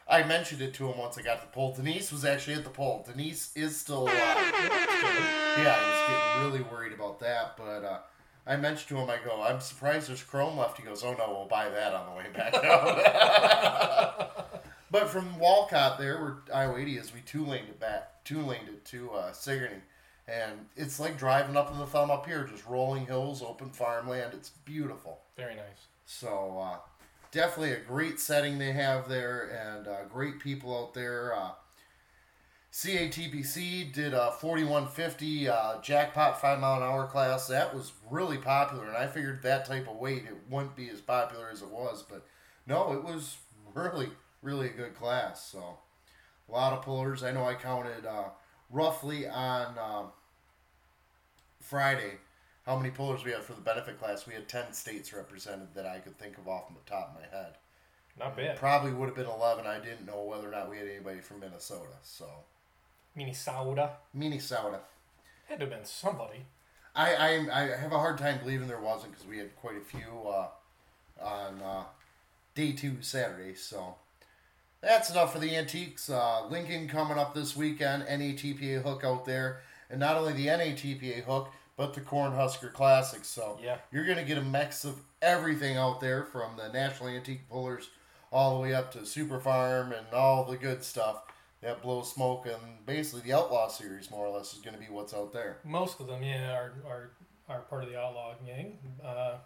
I 0.06 0.22
mentioned 0.22 0.60
it 0.60 0.74
to 0.74 0.88
him 0.90 0.98
once 0.98 1.16
I 1.16 1.22
got 1.22 1.40
to 1.40 1.46
the 1.46 1.52
poll. 1.52 1.72
Denise 1.72 2.12
was 2.12 2.24
actually 2.24 2.54
at 2.54 2.64
the 2.64 2.70
poll. 2.70 3.06
Denise 3.10 3.50
is 3.56 3.76
still 3.76 4.02
alive. 4.02 4.12
yeah, 4.16 5.76
I 5.78 5.88
was 5.88 6.08
getting 6.08 6.50
really 6.50 6.70
worried 6.70 6.92
about 6.92 7.20
that, 7.20 7.56
but 7.56 7.84
uh, 7.84 7.98
I 8.46 8.56
mentioned 8.56 8.88
to 8.88 8.96
him, 8.98 9.08
I 9.08 9.18
go, 9.24 9.42
I'm 9.42 9.60
surprised 9.60 10.08
there's 10.08 10.22
Chrome 10.22 10.58
left. 10.58 10.76
He 10.78 10.84
goes, 10.84 11.02
Oh 11.02 11.14
no, 11.14 11.30
we'll 11.30 11.46
buy 11.46 11.68
that 11.70 11.94
on 11.94 12.06
the 12.06 12.12
way 12.16 12.26
back 12.34 12.52
down. 12.62 14.26
but 14.90 15.08
from 15.08 15.38
Walcott 15.38 15.98
there, 15.98 16.20
where 16.20 16.36
Iowa 16.52 16.78
80 16.78 16.96
is, 16.98 17.14
we 17.14 17.20
two 17.20 17.46
laned 17.46 17.68
it 17.68 17.80
back, 17.80 18.24
two 18.24 18.42
laned 18.42 18.68
it 18.68 18.84
to 18.86 19.10
uh, 19.12 19.32
Sigourney. 19.32 19.80
And 20.26 20.66
it's 20.76 20.98
like 21.00 21.18
driving 21.18 21.56
up 21.56 21.70
in 21.70 21.78
the 21.78 21.86
thumb 21.86 22.10
up 22.10 22.26
here, 22.26 22.44
just 22.44 22.66
rolling 22.66 23.06
hills, 23.06 23.42
open 23.42 23.70
farmland. 23.70 24.32
It's 24.34 24.50
beautiful. 24.64 25.20
Very 25.36 25.54
nice. 25.54 25.88
So 26.06 26.58
uh, 26.58 26.78
definitely 27.34 27.72
a 27.72 27.80
great 27.80 28.20
setting 28.20 28.58
they 28.58 28.72
have 28.72 29.08
there, 29.08 29.50
and 29.76 29.88
uh, 29.88 30.04
great 30.04 30.38
people 30.38 30.78
out 30.78 30.94
there. 30.94 31.34
Uh, 31.36 31.50
CATPC 32.72 33.92
did 33.92 34.14
a 34.14 34.32
4150 34.32 35.48
uh, 35.48 35.80
jackpot 35.82 36.40
five 36.40 36.60
mile 36.60 36.76
an 36.76 36.82
hour 36.84 37.06
class. 37.06 37.48
That 37.48 37.74
was 37.74 37.92
really 38.10 38.38
popular, 38.38 38.86
and 38.86 38.96
I 38.96 39.08
figured 39.08 39.42
that 39.42 39.64
type 39.66 39.88
of 39.88 39.96
weight 39.96 40.24
it 40.26 40.36
wouldn't 40.48 40.76
be 40.76 40.88
as 40.88 41.00
popular 41.00 41.50
as 41.52 41.60
it 41.60 41.68
was, 41.68 42.04
but 42.08 42.24
no, 42.66 42.92
it 42.92 43.04
was 43.04 43.36
really 43.74 44.08
really 44.40 44.68
a 44.68 44.72
good 44.72 44.94
class. 44.94 45.44
So 45.44 45.78
a 46.48 46.52
lot 46.52 46.72
of 46.72 46.82
pullers. 46.82 47.24
I 47.24 47.32
know 47.32 47.44
I 47.44 47.54
counted 47.54 48.06
uh, 48.06 48.28
roughly 48.70 49.26
on 49.26 49.76
um 49.78 50.06
Friday 51.60 52.18
how 52.66 52.76
many 52.76 52.90
pullers 52.90 53.24
we 53.24 53.30
had 53.30 53.42
for 53.42 53.52
the 53.52 53.60
benefit 53.60 53.98
class. 53.98 54.26
We 54.26 54.34
had 54.34 54.48
10 54.48 54.72
states 54.72 55.12
represented 55.12 55.68
that 55.74 55.86
I 55.86 55.98
could 55.98 56.18
think 56.18 56.38
of 56.38 56.48
off 56.48 56.68
the 56.68 56.90
top 56.90 57.14
of 57.14 57.20
my 57.20 57.36
head. 57.36 57.54
Not 58.18 58.36
bad. 58.36 58.56
Probably 58.56 58.92
would 58.92 59.06
have 59.06 59.16
been 59.16 59.26
11. 59.26 59.66
I 59.66 59.78
didn't 59.80 60.06
know 60.06 60.22
whether 60.22 60.48
or 60.48 60.52
not 60.52 60.70
we 60.70 60.78
had 60.78 60.88
anybody 60.88 61.20
from 61.20 61.40
Minnesota. 61.40 61.96
So, 62.02 62.26
Minnesota. 63.14 63.90
Minnesota. 64.12 64.80
Had 65.46 65.58
to 65.60 65.66
have 65.66 65.74
been 65.74 65.84
somebody. 65.84 66.46
I, 66.94 67.14
I, 67.14 67.62
I 67.62 67.76
have 67.76 67.92
a 67.92 67.98
hard 67.98 68.18
time 68.18 68.38
believing 68.38 68.68
there 68.68 68.80
wasn't 68.80 69.12
because 69.12 69.26
we 69.26 69.38
had 69.38 69.54
quite 69.56 69.76
a 69.76 69.80
few 69.80 70.28
uh, 70.28 70.46
on 71.20 71.60
uh, 71.60 71.84
day 72.54 72.72
two 72.72 72.98
Saturday. 73.00 73.54
So, 73.54 73.96
that's 74.80 75.10
enough 75.10 75.32
for 75.32 75.38
the 75.38 75.56
antiques. 75.56 76.08
Uh, 76.08 76.46
Lincoln 76.46 76.88
coming 76.88 77.18
up 77.18 77.34
this 77.34 77.56
weekend. 77.56 78.04
NATPA 78.04 78.82
hook 78.82 79.02
out 79.02 79.24
there. 79.24 79.60
And 79.90 79.98
not 79.98 80.16
only 80.16 80.32
the 80.32 80.46
NATPA 80.46 81.24
hook, 81.24 81.50
but 81.76 81.94
the 81.94 82.00
Cornhusker 82.00 82.72
Classic. 82.72 83.24
So 83.24 83.58
Yeah. 83.62 83.78
you're 83.90 84.04
going 84.04 84.18
to 84.18 84.24
get 84.24 84.38
a 84.38 84.42
mix 84.42 84.84
of 84.84 85.00
everything 85.22 85.76
out 85.76 86.00
there 86.00 86.24
from 86.24 86.56
the 86.56 86.68
National 86.72 87.08
Antique 87.08 87.48
Pullers 87.48 87.90
all 88.30 88.54
the 88.56 88.60
way 88.60 88.74
up 88.74 88.92
to 88.92 89.04
Super 89.06 89.38
Farm 89.40 89.92
and 89.92 90.06
all 90.12 90.44
the 90.44 90.56
good 90.56 90.82
stuff 90.84 91.22
that 91.60 91.82
blows 91.82 92.12
smoke. 92.12 92.46
And 92.46 92.84
basically, 92.86 93.22
the 93.22 93.32
Outlaw 93.32 93.68
Series, 93.68 94.10
more 94.10 94.26
or 94.26 94.36
less, 94.36 94.52
is 94.54 94.60
going 94.60 94.74
to 94.74 94.80
be 94.80 94.88
what's 94.90 95.14
out 95.14 95.32
there. 95.32 95.58
Most 95.64 96.00
of 96.00 96.06
them, 96.06 96.22
yeah, 96.22 96.52
are 96.52 96.72
are, 96.86 97.10
are 97.48 97.60
part 97.62 97.84
of 97.84 97.90
the 97.90 97.98
outlaw 97.98 98.34
gang. 98.44 98.78
Uh, 99.04 99.36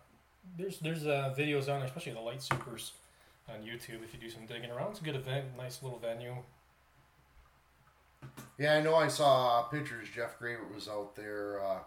there's 0.56 0.78
there's 0.80 1.06
uh, 1.06 1.34
videos 1.36 1.62
on 1.68 1.80
there, 1.80 1.84
especially 1.84 2.12
the 2.12 2.20
light 2.20 2.42
supers 2.42 2.92
on 3.48 3.60
YouTube. 3.62 4.02
If 4.02 4.12
you 4.14 4.20
do 4.20 4.30
some 4.30 4.46
digging 4.46 4.70
around, 4.70 4.90
it's 4.92 5.00
a 5.00 5.04
good 5.04 5.16
event, 5.16 5.44
nice 5.56 5.82
little 5.82 5.98
venue. 5.98 6.36
Yeah, 8.58 8.74
I 8.74 8.80
know 8.82 8.94
I 8.96 9.08
saw 9.08 9.62
pictures. 9.64 10.08
Jeff 10.12 10.38
Gravert 10.38 10.74
was 10.74 10.88
out 10.88 11.14
there 11.14 11.62
uh, 11.64 11.78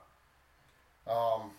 um, 1.07 1.51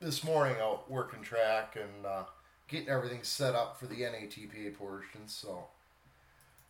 this 0.00 0.24
morning 0.24 0.56
out 0.60 0.90
working 0.90 1.22
track 1.22 1.76
and 1.76 2.06
uh, 2.06 2.24
getting 2.68 2.88
everything 2.88 3.22
set 3.22 3.54
up 3.54 3.78
for 3.78 3.86
the 3.86 3.96
NATPA 3.96 4.74
portion. 4.74 5.26
So, 5.26 5.64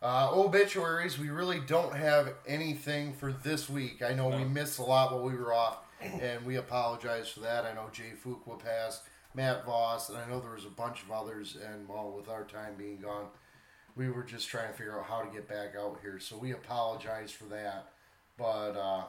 uh, 0.01 0.29
obituaries, 0.33 1.19
we 1.19 1.29
really 1.29 1.59
don't 1.59 1.95
have 1.95 2.33
anything 2.47 3.13
for 3.13 3.31
this 3.31 3.69
week. 3.69 4.01
I 4.01 4.13
know 4.13 4.29
we 4.29 4.43
missed 4.43 4.79
a 4.79 4.83
lot 4.83 5.11
while 5.11 5.23
we 5.23 5.35
were 5.35 5.53
off, 5.53 5.77
and 6.01 6.43
we 6.45 6.55
apologize 6.55 7.29
for 7.29 7.41
that. 7.41 7.65
I 7.65 7.73
know 7.73 7.87
Jay 7.91 8.13
Fuqua 8.23 8.59
passed, 8.59 9.03
Matt 9.35 9.65
Voss, 9.65 10.09
and 10.09 10.17
I 10.17 10.27
know 10.27 10.39
there 10.39 10.55
was 10.55 10.65
a 10.65 10.69
bunch 10.69 11.03
of 11.03 11.11
others. 11.11 11.55
And 11.71 11.87
well, 11.87 12.13
with 12.17 12.29
our 12.29 12.43
time 12.43 12.73
being 12.77 12.97
gone, 12.97 13.27
we 13.95 14.09
were 14.09 14.23
just 14.23 14.49
trying 14.49 14.69
to 14.69 14.73
figure 14.73 14.97
out 14.99 15.05
how 15.05 15.21
to 15.21 15.31
get 15.31 15.47
back 15.47 15.75
out 15.79 15.99
here. 16.01 16.19
So 16.19 16.35
we 16.37 16.51
apologize 16.51 17.31
for 17.31 17.45
that. 17.45 17.89
But 18.37 18.71
uh, 18.75 19.03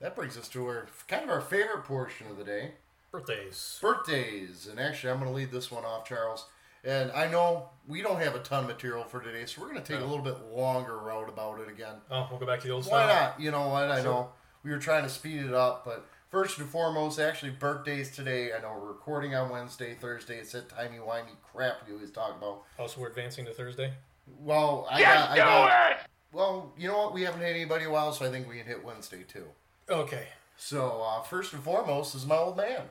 that 0.00 0.14
brings 0.16 0.36
us 0.36 0.48
to 0.48 0.66
our 0.66 0.86
kind 1.06 1.24
of 1.24 1.30
our 1.30 1.40
favorite 1.40 1.84
portion 1.84 2.26
of 2.28 2.36
the 2.38 2.44
day 2.44 2.72
Birthdays. 3.10 3.78
birthdays. 3.80 4.66
And 4.70 4.78
actually, 4.78 5.10
I'm 5.10 5.18
going 5.18 5.30
to 5.30 5.36
lead 5.36 5.50
this 5.50 5.70
one 5.70 5.84
off, 5.84 6.06
Charles. 6.06 6.46
And 6.84 7.10
I 7.12 7.28
know 7.28 7.70
we 7.88 8.02
don't 8.02 8.20
have 8.20 8.34
a 8.34 8.38
ton 8.38 8.64
of 8.64 8.70
material 8.70 9.02
for 9.04 9.20
today, 9.20 9.44
so 9.46 9.60
we're 9.60 9.68
going 9.70 9.82
to 9.82 9.92
take 9.92 10.00
a 10.00 10.04
little 10.04 10.24
bit 10.24 10.36
longer 10.54 10.96
route 10.98 11.28
about 11.28 11.60
it 11.60 11.68
again. 11.68 11.96
Oh, 12.10 12.28
we'll 12.30 12.38
go 12.38 12.46
back 12.46 12.60
to 12.60 12.68
the 12.68 12.72
old 12.74 12.84
style. 12.84 13.06
Why 13.06 13.12
style. 13.12 13.30
not? 13.30 13.40
You 13.40 13.50
know 13.50 13.68
what? 13.68 13.90
I 13.90 14.02
know 14.02 14.30
we 14.62 14.70
were 14.70 14.78
trying 14.78 15.02
to 15.02 15.08
speed 15.08 15.44
it 15.44 15.54
up, 15.54 15.84
but 15.84 16.06
first 16.30 16.58
and 16.58 16.68
foremost, 16.68 17.18
actually, 17.18 17.50
birthdays 17.50 18.14
today. 18.14 18.52
I 18.52 18.60
know 18.60 18.78
we're 18.80 18.88
recording 18.88 19.34
on 19.34 19.50
Wednesday, 19.50 19.94
Thursday. 19.94 20.36
It's 20.38 20.52
that 20.52 20.68
timey 20.68 20.98
wimey 20.98 21.36
crap 21.52 21.86
we 21.86 21.94
always 21.94 22.10
talk 22.10 22.36
about. 22.36 22.62
Oh, 22.78 22.86
so 22.86 23.00
we're 23.00 23.08
advancing 23.08 23.44
to 23.46 23.52
Thursday. 23.52 23.92
Well, 24.38 24.86
I 24.90 25.00
got, 25.00 25.30
I 25.30 25.36
got. 25.36 25.96
Well, 26.32 26.72
you 26.78 26.88
know 26.88 26.98
what? 26.98 27.14
We 27.14 27.22
haven't 27.22 27.40
had 27.40 27.50
anybody 27.50 27.84
in 27.84 27.90
a 27.90 27.92
while, 27.92 28.12
so 28.12 28.26
I 28.26 28.30
think 28.30 28.48
we 28.48 28.58
can 28.58 28.66
hit 28.66 28.84
Wednesday 28.84 29.24
too. 29.26 29.46
Okay. 29.90 30.28
So 30.56 31.02
uh, 31.02 31.22
first 31.22 31.52
and 31.52 31.62
foremost 31.62 32.14
is 32.14 32.26
my 32.26 32.36
old 32.36 32.56
man, 32.56 32.82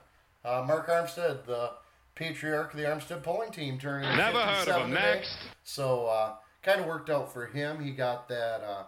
uh, 0.45 0.63
Mark 0.65 0.87
Armstead, 0.87 1.45
the 1.45 1.71
patriarch 2.15 2.73
of 2.73 2.79
the 2.79 2.85
Armstead 2.85 3.23
polling 3.23 3.51
team, 3.51 3.77
turning 3.77 4.09
Never 4.15 4.39
heard 4.39 4.67
of 4.69 4.81
57 4.81 4.81
him. 4.81 4.89
today. 4.91 5.13
Next. 5.15 5.37
So 5.63 6.05
uh, 6.07 6.33
kind 6.63 6.79
of 6.79 6.87
worked 6.87 7.09
out 7.09 7.31
for 7.31 7.45
him. 7.47 7.83
He 7.83 7.91
got 7.91 8.29
that 8.29 8.61
uh, 8.63 8.83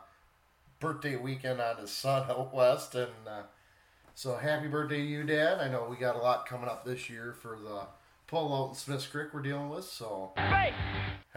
birthday 0.79 1.17
weekend 1.17 1.59
on 1.59 1.77
his 1.77 1.91
son 1.91 2.29
out 2.29 2.53
west, 2.53 2.95
and 2.95 3.11
uh, 3.27 3.41
so 4.15 4.37
happy 4.37 4.67
birthday 4.69 4.97
to 5.01 5.05
you, 5.05 5.23
Dad. 5.23 5.59
I 5.59 5.67
know 5.67 5.85
we 5.89 5.97
got 5.97 6.15
a 6.15 6.19
lot 6.19 6.45
coming 6.47 6.69
up 6.69 6.85
this 6.85 7.09
year 7.09 7.35
for 7.41 7.57
the 7.61 7.81
pull 8.29 8.53
out 8.53 8.77
Smiths 8.77 9.07
Creek 9.07 9.33
we're 9.33 9.41
dealing 9.41 9.69
with. 9.69 9.85
So 9.85 10.31
I 10.37 10.73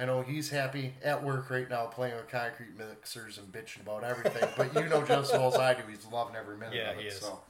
know 0.04 0.22
he's 0.22 0.50
happy 0.50 0.94
at 1.02 1.22
work 1.24 1.50
right 1.50 1.68
now 1.68 1.86
playing 1.86 2.14
with 2.16 2.28
concrete 2.28 2.76
mixers 2.76 3.38
and 3.38 3.50
bitching 3.50 3.80
about 3.80 4.04
everything. 4.04 4.48
but 4.56 4.74
you 4.74 4.88
know 4.88 5.02
just 5.02 5.32
as 5.32 5.38
well 5.38 5.48
as 5.52 5.58
I 5.58 5.74
do, 5.74 5.82
he's 5.88 6.06
loving 6.12 6.36
every 6.36 6.56
minute 6.56 6.74
Yeah, 6.74 6.90
of 6.92 6.98
it. 6.98 7.12
So 7.12 7.40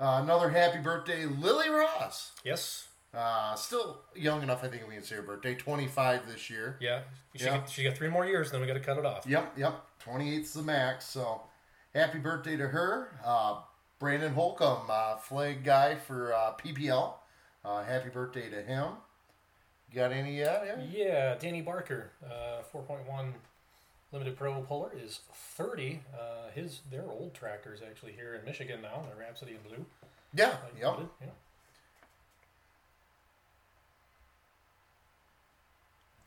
uh, 0.00 0.20
another 0.22 0.50
happy 0.50 0.78
birthday, 0.78 1.24
Lily 1.24 1.70
Ross. 1.70 2.32
Yes. 2.44 2.88
Uh, 3.14 3.54
still 3.54 4.00
young 4.16 4.42
enough, 4.42 4.64
I 4.64 4.68
think 4.68 4.86
we 4.88 4.94
can 4.94 5.04
say 5.04 5.14
her 5.16 5.22
birthday. 5.22 5.54
25 5.54 6.26
this 6.26 6.50
year. 6.50 6.76
Yeah. 6.80 7.02
She, 7.36 7.44
Yeah. 7.44 7.58
Got, 7.58 7.70
she 7.70 7.84
got 7.84 7.96
three 7.96 8.08
more 8.08 8.26
years, 8.26 8.50
then 8.50 8.60
we 8.60 8.66
got 8.66 8.74
to 8.74 8.80
cut 8.80 8.98
it 8.98 9.06
off. 9.06 9.24
Yep, 9.26 9.52
yep. 9.56 9.82
28's 10.04 10.52
the 10.52 10.62
max. 10.62 11.06
So 11.06 11.42
happy 11.94 12.18
birthday 12.18 12.56
to 12.56 12.66
her. 12.68 13.18
Uh, 13.24 13.60
Brandon 14.00 14.34
Holcomb, 14.34 14.86
uh, 14.90 15.16
flag 15.16 15.62
guy 15.64 15.94
for 15.94 16.34
uh, 16.34 16.52
PPL. 16.62 17.14
Uh, 17.64 17.82
happy 17.82 18.10
birthday 18.10 18.50
to 18.50 18.62
him. 18.62 18.88
Got 19.94 20.12
any 20.12 20.36
yet? 20.36 20.64
Yeah? 20.66 20.84
Yeah, 20.92 21.34
Danny 21.36 21.62
Barker, 21.62 22.10
uh, 22.24 22.62
4.1 22.72 23.32
limited 24.12 24.36
pro 24.36 24.60
puller 24.62 24.92
is 24.96 25.20
30. 25.32 26.00
Uh, 26.12 26.50
his 26.54 26.80
their 26.90 27.04
old 27.08 27.34
tractor 27.34 27.72
is 27.74 27.80
actually 27.82 28.12
here 28.12 28.34
in 28.34 28.44
Michigan 28.44 28.80
now, 28.82 29.04
the 29.10 29.18
Rhapsody 29.20 29.52
in 29.52 29.68
Blue. 29.68 29.84
Yeah, 30.34 30.48
like 30.48 30.80
yep. 30.80 31.08
yeah. 31.20 31.28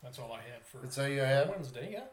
That's 0.02 0.18
all 0.18 0.32
I 0.32 0.36
had 0.36 0.64
for 0.64 0.78
That's 0.78 0.96
how 0.96 1.04
you 1.04 1.20
had. 1.20 1.48
Wednesday. 1.50 1.90
Yeah. 1.92 2.04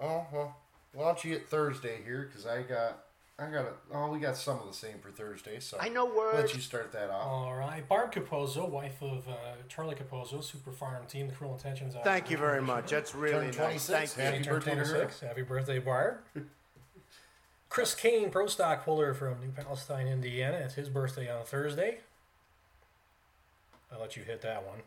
Oh 0.00 0.26
well, 0.32 0.56
why 0.92 1.04
don't 1.04 1.24
you 1.24 1.32
get 1.32 1.48
Thursday 1.48 1.98
here? 2.04 2.30
Cause 2.32 2.46
I 2.46 2.62
got, 2.62 3.05
I 3.38 3.50
got 3.50 3.66
it. 3.66 3.74
Oh, 3.92 4.08
we 4.10 4.18
got 4.18 4.34
some 4.36 4.58
of 4.60 4.66
the 4.66 4.72
same 4.72 4.98
for 4.98 5.10
Thursday. 5.10 5.60
So 5.60 5.76
I 5.78 5.90
know 5.90 6.06
words. 6.06 6.38
Let 6.38 6.54
you 6.54 6.60
start 6.60 6.90
that 6.92 7.10
off. 7.10 7.26
All 7.26 7.54
right, 7.54 7.86
Barb 7.86 8.12
Capozzo, 8.12 8.66
wife 8.68 9.02
of 9.02 9.28
uh, 9.28 9.32
Charlie 9.68 9.94
Capozzo, 9.94 10.42
Super 10.42 10.72
Farm 10.72 11.04
Team, 11.06 11.28
the 11.28 11.34
Cruel 11.34 11.52
Intentions. 11.52 11.94
out 11.94 12.02
Thank 12.04 12.30
you 12.30 12.38
very 12.38 12.62
much. 12.62 12.90
That's 12.90 13.14
really 13.14 13.50
Turned 13.50 13.58
nice. 13.58 13.86
26. 13.88 14.12
Thank 14.14 14.16
you. 14.16 14.24
Happy 14.24 14.38
She 14.38 14.44
turned 14.44 14.64
birthday 14.64 14.70
to 14.70 14.76
her. 14.88 14.94
26. 15.02 15.20
Happy 15.20 15.42
birthday, 15.42 15.78
Barb. 15.78 16.16
Chris 17.68 17.94
Kane, 17.94 18.30
pro 18.30 18.46
stock 18.46 18.84
puller 18.86 19.12
from 19.12 19.38
New 19.40 19.50
Palestine, 19.50 20.06
Indiana. 20.06 20.56
It's 20.58 20.74
his 20.74 20.88
birthday 20.88 21.30
on 21.30 21.44
Thursday. 21.44 21.98
I'll 23.92 24.00
let 24.00 24.16
you 24.16 24.22
hit 24.22 24.40
that 24.42 24.64
one. 24.66 24.78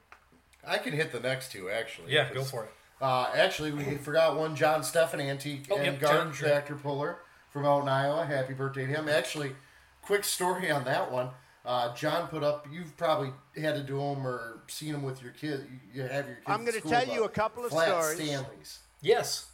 I 0.65 0.77
can 0.79 0.93
hit 0.93 1.11
the 1.11 1.19
next 1.19 1.51
two 1.51 1.69
actually. 1.69 2.13
Yeah, 2.13 2.33
go 2.33 2.43
for 2.43 2.63
it. 2.63 2.71
Uh, 3.01 3.29
actually, 3.35 3.71
we 3.71 3.83
forgot 3.97 4.35
one 4.37 4.55
John 4.55 4.83
Stephan 4.83 5.21
Antique 5.21 5.67
Oh, 5.69 5.75
and 5.77 5.85
yep, 5.85 5.99
Garden 6.01 6.27
John, 6.27 6.33
sure. 6.33 6.49
Tractor 6.49 6.75
Puller. 6.75 7.19
From 7.49 7.65
out 7.65 7.81
in 7.83 7.87
Iowa. 7.89 8.25
Happy 8.25 8.53
birthday 8.53 8.85
to 8.85 8.91
him. 8.91 9.09
Actually, 9.09 9.55
quick 10.01 10.23
story 10.23 10.69
on 10.71 10.83
that 10.85 11.11
one. 11.11 11.29
Uh, 11.65 11.93
John 11.95 12.27
put 12.27 12.43
up. 12.43 12.67
You've 12.71 12.95
probably 12.97 13.31
had 13.55 13.75
to 13.75 13.83
do 13.83 13.97
them 13.97 14.25
or 14.25 14.61
seen 14.67 14.93
them 14.93 15.03
with 15.03 15.21
your 15.21 15.31
kid. 15.33 15.67
You 15.93 16.03
have 16.03 16.25
your 16.25 16.35
kids. 16.35 16.45
I'm 16.47 16.63
going 16.63 16.71
gonna 16.79 16.81
to 16.81 16.89
tell 16.89 17.07
you 17.07 17.25
a 17.25 17.29
couple 17.29 17.65
of 17.65 17.71
flat 17.71 17.87
stories. 17.89 18.17
Stanleys. 18.17 18.79
Yes. 19.01 19.47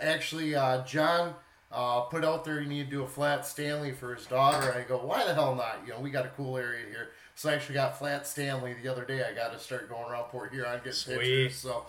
Actually, 0.00 0.54
uh, 0.54 0.82
John 0.84 1.34
uh, 1.70 2.00
put 2.02 2.24
out 2.24 2.44
there 2.44 2.60
you 2.60 2.68
need 2.68 2.84
to 2.86 2.90
do 2.90 3.02
a 3.04 3.06
flat 3.06 3.46
Stanley 3.46 3.92
for 3.92 4.14
his 4.14 4.26
daughter. 4.26 4.68
And 4.70 4.78
I 4.78 4.82
go, 4.86 4.98
why 4.98 5.24
the 5.24 5.34
hell 5.34 5.54
not? 5.54 5.78
You 5.86 5.92
know, 5.92 6.00
we 6.00 6.10
got 6.10 6.26
a 6.26 6.30
cool 6.30 6.56
area 6.56 6.84
here. 6.88 7.10
So 7.34 7.48
I 7.48 7.54
actually 7.54 7.74
got 7.76 7.98
flat 7.98 8.26
Stanley 8.26 8.74
the 8.82 8.88
other 8.90 9.04
day. 9.04 9.24
I 9.24 9.32
got 9.32 9.52
to 9.52 9.58
start 9.58 9.88
going 9.88 10.10
around 10.10 10.24
Port 10.24 10.52
Huron 10.52 10.78
getting 10.78 10.92
Sweet. 10.92 11.18
pictures. 11.18 11.56
So 11.56 11.86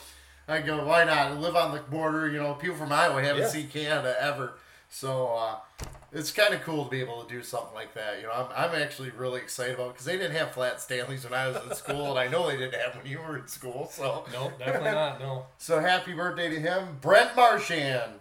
I 0.48 0.62
go, 0.62 0.86
why 0.86 1.03
not? 1.03 1.17
I 1.17 1.34
live 1.34 1.55
on 1.55 1.74
the 1.74 1.82
border. 1.82 2.29
You 2.29 2.38
know, 2.39 2.53
people 2.53 2.77
from 2.77 2.91
Iowa 2.93 3.22
haven't 3.22 3.41
Yeah. 3.41 3.48
seen 3.50 3.67
Canada 3.70 4.15
ever. 4.22 4.53
So 4.94 5.34
uh, 5.34 5.56
it's 6.12 6.30
kind 6.30 6.54
of 6.54 6.62
cool 6.62 6.86
to 6.86 6.92
be 6.92 7.02
able 7.02 7.24
to 7.24 7.28
do 7.28 7.42
something 7.42 7.74
like 7.74 7.96
that. 7.96 8.18
You 8.18 8.28
know, 8.28 8.32
I'm, 8.32 8.46
I'm 8.56 8.80
actually 8.80 9.10
really 9.10 9.42
excited 9.42 9.74
about 9.74 9.94
because 9.94 10.06
they 10.06 10.18
didn't 10.18 10.36
have 10.38 10.52
flat 10.52 10.80
Stanleys 10.80 11.24
when 11.24 11.34
I 11.34 11.48
was 11.48 11.58
in 11.68 11.76
school, 11.76 12.12
and 12.12 12.20
I 12.20 12.28
know 12.28 12.48
they 12.48 12.58
didn't 12.58 12.80
have 12.80 12.96
when 12.96 13.08
you 13.08 13.20
were 13.20 13.40
in 13.40 13.48
school. 13.48 13.90
So 13.92 14.24
No, 14.32 14.54
definitely 14.60 14.92
not. 14.92 15.20
No. 15.20 15.48
so 15.58 15.80
happy 15.80 16.14
birthday 16.14 16.48
to 16.52 16.60
him, 16.60 17.00
Brent 17.02 17.36
Marchand, 17.36 18.20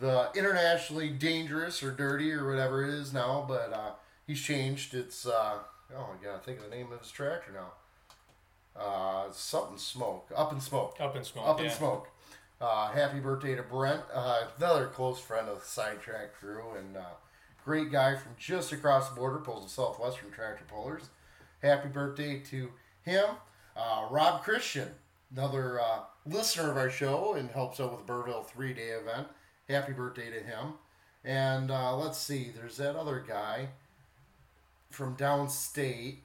the 0.00 0.30
internationally 0.34 1.10
dangerous 1.10 1.82
or 1.82 1.90
dirty 1.90 2.32
or 2.32 2.48
whatever 2.48 2.82
it 2.84 2.94
is 2.94 3.12
now, 3.12 3.44
but 3.46 3.70
uh, 3.70 3.90
he's 4.26 4.40
changed. 4.40 4.94
It's 4.94 5.26
uh, 5.26 5.58
oh 5.94 6.08
my 6.14 6.24
god, 6.26 6.36
I 6.36 6.38
think 6.38 6.56
of 6.60 6.70
the 6.70 6.74
name 6.74 6.90
of 6.90 7.00
his 7.00 7.10
tractor 7.10 7.52
now. 7.52 7.72
Uh, 8.80 9.24
something 9.32 9.76
smoke, 9.76 10.30
up 10.34 10.54
in 10.54 10.60
smoke, 10.62 10.96
Up 11.00 11.14
in 11.16 11.24
smoke. 11.24 11.46
up 11.46 11.58
in 11.58 11.66
yeah. 11.66 11.72
smoke. 11.72 12.08
Uh, 12.60 12.90
happy 12.90 13.20
birthday 13.20 13.54
to 13.54 13.62
Brent, 13.62 14.02
uh, 14.12 14.44
another 14.56 14.86
close 14.86 15.20
friend 15.20 15.48
of 15.48 15.60
the 15.60 15.64
sidetrack 15.66 16.34
crew, 16.34 16.64
and 16.76 16.96
uh, 16.96 17.02
great 17.64 17.92
guy 17.92 18.16
from 18.16 18.32
just 18.36 18.72
across 18.72 19.08
the 19.08 19.14
border, 19.14 19.38
pulls 19.38 19.62
the 19.64 19.70
Southwestern 19.70 20.30
Tractor 20.32 20.64
Pullers. 20.66 21.04
Happy 21.62 21.88
birthday 21.88 22.40
to 22.50 22.70
him, 23.02 23.26
uh, 23.76 24.06
Rob 24.10 24.42
Christian, 24.42 24.88
another 25.36 25.80
uh, 25.80 26.00
listener 26.26 26.70
of 26.70 26.76
our 26.76 26.90
show 26.90 27.34
and 27.34 27.48
helps 27.50 27.78
out 27.78 27.92
with 27.96 28.04
the 28.06 28.12
Burville 28.12 28.44
three 28.44 28.72
day 28.74 28.88
event. 28.88 29.28
Happy 29.68 29.92
birthday 29.92 30.30
to 30.30 30.40
him. 30.40 30.74
And 31.24 31.70
uh, 31.70 31.96
let's 31.96 32.18
see, 32.18 32.50
there's 32.54 32.76
that 32.78 32.96
other 32.96 33.24
guy 33.26 33.68
from 34.90 35.16
downstate. 35.16 36.18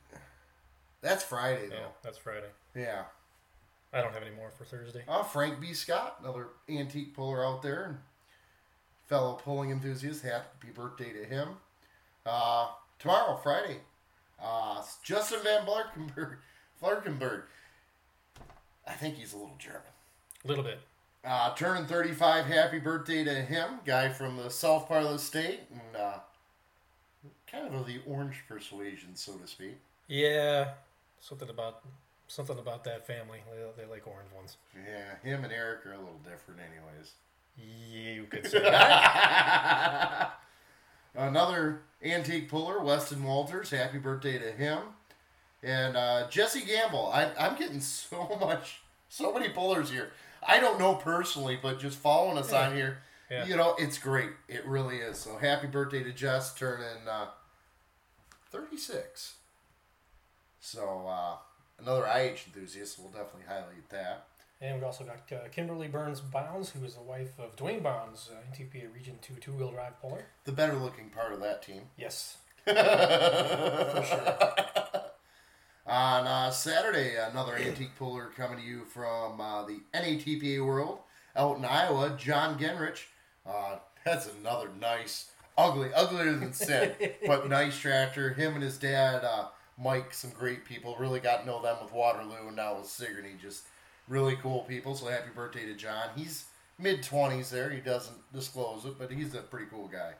That's 1.02 1.24
Friday 1.24 1.68
Yeah, 1.70 1.76
though. 1.76 1.92
that's 2.02 2.18
Friday. 2.18 2.48
Yeah. 2.76 3.04
I 3.94 4.02
don't 4.02 4.14
have 4.14 4.24
any 4.24 4.36
more 4.36 4.50
for 4.50 4.66
Thursday. 4.66 5.04
Uh, 5.08 5.24
Frank 5.24 5.62
B. 5.62 5.74
Scott, 5.74 6.18
another 6.22 6.48
antique 6.68 7.16
puller 7.16 7.46
out 7.46 7.62
there, 7.62 7.84
and 7.84 7.98
fellow 9.08 9.34
pulling 9.34 9.70
enthusiast. 9.70 10.24
Happy 10.24 10.70
birthday 10.74 11.14
to 11.14 11.26
him. 11.26 11.50
Uh, 12.26 12.70
tomorrow, 12.98 13.40
Friday, 13.42 13.78
uh, 14.42 14.82
Justin 15.04 15.40
Van 15.44 15.66
Blarkenberg. 15.66 16.38
Flarkenberg. 16.82 17.44
I 18.88 18.94
think 18.94 19.16
he's 19.16 19.34
a 19.34 19.38
little 19.38 19.56
German. 19.58 19.82
A 20.44 20.48
little 20.48 20.64
bit. 20.64 20.80
Uh, 21.24 21.54
turning 21.56 21.86
35, 21.86 22.46
happy 22.46 22.80
birthday 22.80 23.24
to 23.24 23.34
him. 23.34 23.80
Guy 23.86 24.10
from 24.10 24.36
the 24.36 24.50
south 24.50 24.90
part 24.90 25.04
of 25.04 25.12
the 25.12 25.20
state, 25.20 25.62
and 25.72 25.96
uh, 25.96 26.18
kind 27.50 27.68
of 27.68 27.74
of 27.74 27.88
the 27.88 28.02
orange 28.06 28.44
persuasion, 28.50 29.16
so 29.16 29.34
to 29.34 29.48
speak. 29.48 29.78
Yeah. 30.08 30.72
Something 31.22 31.50
about 31.50 31.82
something 32.34 32.58
about 32.58 32.84
that 32.86 33.06
family. 33.06 33.40
They, 33.52 33.84
they 33.84 33.90
like 33.90 34.08
orange 34.08 34.32
ones. 34.36 34.58
Yeah, 34.76 35.16
him 35.30 35.44
and 35.44 35.54
Eric 35.54 35.86
are 35.86 35.94
a 35.94 35.98
little 36.00 36.20
different, 36.24 36.60
anyways. 36.62 37.12
Yeah, 37.58 38.14
you 38.14 38.24
could 38.26 38.48
say 38.50 38.60
that. 38.62 40.40
Another 41.16 41.82
antique 42.04 42.50
puller, 42.50 42.82
Weston 42.84 43.24
Walters. 43.24 43.70
Happy 43.70 44.00
birthday 44.00 44.40
to 44.40 44.52
him. 44.52 44.80
And 45.62 45.96
uh, 45.96 46.28
Jesse 46.30 46.62
Gamble. 46.66 47.12
I, 47.14 47.30
I'm 47.40 47.56
getting 47.56 47.80
so 47.82 48.36
much, 48.42 48.82
so 49.10 49.32
many 49.32 49.50
pullers 49.50 49.92
here. 49.92 50.12
I 50.46 50.60
don't 50.60 50.80
know 50.80 50.96
personally, 50.96 51.58
but 51.62 51.80
just 51.80 51.98
following 52.00 52.38
us 52.40 52.52
on 52.52 52.76
here, 52.76 52.98
Yeah. 53.30 53.46
you 53.46 53.56
know, 53.56 53.76
it's 53.78 53.98
great. 54.00 54.32
It 54.50 54.66
really 54.66 54.98
is. 54.98 55.20
So 55.20 55.38
happy 55.38 55.68
birthday 55.68 56.04
to 56.04 56.12
Jess, 56.12 56.54
turning 56.56 57.08
uh, 57.10 57.28
36. 58.52 59.36
So 60.60 61.06
uh, 61.08 61.36
another 61.80 62.06
IH 62.06 62.46
enthusiast. 62.48 63.00
We'll 63.00 63.10
definitely 63.10 63.48
highlight 63.48 63.90
that. 63.90 64.28
And 64.62 64.80
we 64.80 64.86
also 64.86 65.04
got 65.04 65.30
uh, 65.32 65.50
Kimberly 65.50 65.90
Burns 65.90 66.22
Bounds, 66.22 66.70
who 66.70 66.86
is 66.86 66.96
the 66.96 67.02
wife 67.02 67.38
of 67.38 67.56
Dwayne 67.58 67.84
Bounds, 67.84 68.30
uh, 68.32 68.36
NTPA 68.50 68.94
Region 68.94 69.20
2 69.22 69.34
two 69.42 69.52
wheel 69.52 69.72
drive 69.72 70.00
puller. 70.02 70.26
The 70.46 70.54
better 70.54 70.76
looking 70.76 71.10
part 71.10 71.34
of 71.34 71.42
that 71.42 71.62
team. 71.62 71.84
Yes. 71.98 72.38
On 75.86 76.26
uh, 76.26 76.50
Saturday, 76.50 77.18
another 77.18 77.58
antique 77.58 77.98
puller 77.98 78.32
coming 78.38 78.58
to 78.58 78.64
you 78.64 78.86
from 78.86 79.42
uh, 79.42 79.66
the 79.66 79.82
NATPA 79.94 80.66
world 80.66 81.00
out 81.36 81.58
in 81.58 81.66
Iowa, 81.66 82.16
John 82.18 82.58
Genrich. 82.58 83.08
Uh, 83.46 83.80
that's 84.06 84.30
another 84.40 84.70
nice, 84.80 85.32
ugly, 85.58 85.94
uglier 85.94 86.34
than 86.36 86.54
sin, 86.54 86.94
but 87.28 87.50
nice 87.50 87.78
tractor. 87.78 88.34
Him 88.34 88.54
and 88.54 88.64
his 88.64 88.78
dad, 88.78 89.26
uh, 89.26 89.48
Mike, 89.78 90.14
some 90.14 90.32
great 90.32 90.66
people. 90.66 90.96
Really 91.00 91.20
got 91.20 91.42
to 91.42 91.46
know 91.46 91.62
them 91.62 91.78
with 91.82 91.92
Waterloo 91.94 92.48
and 92.48 92.56
now 92.56 92.78
with 92.78 92.88
Sigourney. 92.88 93.32
Just 93.42 93.64
really 94.08 94.36
cool 94.36 94.62
people. 94.62 94.96
So 94.96 95.08
happy 95.08 95.30
birthday 95.36 95.66
to 95.66 95.74
John. 95.74 96.10
He's 96.16 96.46
mid 96.78 97.02
20s 97.02 97.50
there. 97.50 97.70
He 97.70 97.80
doesn't 97.80 98.18
disclose 98.34 98.86
it, 98.86 98.98
but 99.00 99.12
he's 99.12 99.34
a 99.34 99.40
pretty 99.40 99.66
cool 99.70 99.88
guy. 99.88 100.14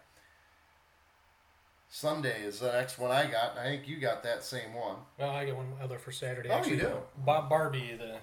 Sunday 1.90 2.42
is 2.42 2.60
the 2.60 2.72
next 2.72 2.98
one 2.98 3.12
I 3.12 3.26
got, 3.30 3.52
and 3.52 3.60
I 3.60 3.66
think 3.66 3.88
you 3.88 3.98
got 3.98 4.24
that 4.24 4.44
same 4.44 4.74
one. 4.74 4.96
Well, 5.20 5.30
I 5.30 5.46
got 5.46 5.58
one 5.58 5.74
other 5.80 6.00
for 6.00 6.12
Saturday. 6.12 6.50
Oh, 6.50 6.64
you 6.66 6.76
do? 6.78 6.92
Bob 7.24 7.50
Barbie, 7.50 7.96
the 7.96 8.18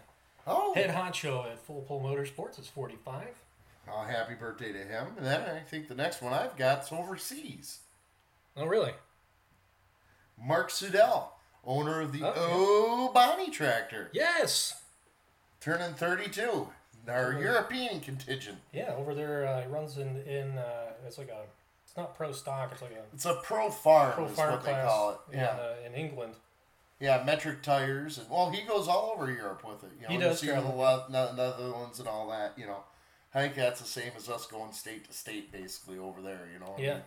Oh, 0.47 0.75
head 0.75 0.91
honcho 0.91 1.47
at 1.49 1.61
Full 1.61 1.83
Pull 1.83 2.01
Motorsports, 2.01 2.59
is 2.59 2.67
45. 2.67 3.29
Oh, 3.89 4.03
happy 4.03 4.35
birthday 4.35 4.73
to 4.73 4.79
him. 4.79 5.09
And 5.17 5.25
then 5.25 5.43
I 5.43 5.61
think 5.61 5.87
the 5.87 5.95
next 5.95 6.21
one 6.21 6.33
I've 6.33 6.57
got 6.57 6.83
is 6.83 6.93
overseas. 6.93 7.79
Oh, 8.57 8.67
really? 8.67 8.93
Mark 10.43 10.71
Sudell, 10.71 11.29
owner 11.65 12.01
of 12.01 12.13
the 12.13 12.21
Oh, 12.25 13.11
Bonnie 13.13 13.51
tractor, 13.51 14.11
Yes. 14.13 14.83
turning 15.61 15.95
32. 15.95 16.71
Our 17.09 17.33
European 17.41 18.01
contingent. 18.01 18.59
Yeah, 18.73 18.95
over 18.95 19.15
there, 19.15 19.47
uh, 19.47 19.63
he 19.63 19.69
runs 19.69 19.97
in, 19.99 20.19
in 20.27 20.59
uh, 20.59 20.93
it's 21.07 21.19
like 21.19 21.29
a, 21.31 21.43
it's 21.85 21.97
not 21.97 22.15
pro 22.15 22.31
stock, 22.31 22.71
it's 22.73 22.83
like 22.83 22.93
a 22.93 23.03
It's 23.15 23.25
a 23.25 23.35
pro 23.43 23.71
farm, 23.71 24.13
pro 24.13 24.29
farm 24.29 24.53
what 24.53 24.63
they 24.65 24.71
class 24.73 24.85
call 24.87 25.11
it. 25.13 25.19
in, 25.33 25.39
Yeah. 25.41 25.47
uh, 25.47 25.75
in 25.87 25.95
England. 25.95 26.35
Yeah, 27.01 27.23
metric 27.25 27.63
tires. 27.63 28.19
and 28.19 28.29
Well, 28.29 28.51
he 28.51 28.61
goes 28.63 28.87
all 28.87 29.13
over 29.17 29.31
Europe 29.33 29.65
with 29.67 29.83
it. 29.85 29.91
You 29.97 30.03
know, 30.03 30.09
He 30.09 30.15
you 30.15 30.21
does 30.21 30.41
see 30.41 30.49
travel. 30.49 30.77
the 30.79 31.33
Netherlands 31.35 31.99
and 31.99 32.07
all 32.09 32.29
that, 32.29 32.57
you 32.59 32.67
know. 32.67 32.85
I 33.35 33.41
think 33.41 33.55
that's 33.55 33.81
the 33.81 33.87
same 33.87 34.13
as 34.17 34.29
us 34.29 34.47
going 34.47 34.73
state 34.73 35.07
to 35.09 35.13
state, 35.15 35.51
basically, 35.51 35.99
over 35.99 36.21
there, 36.21 36.49
you 36.53 36.59
know. 36.59 36.67
what 36.73 36.81
I 36.81 36.83
Yeah. 36.83 36.95
mean? 36.95 37.03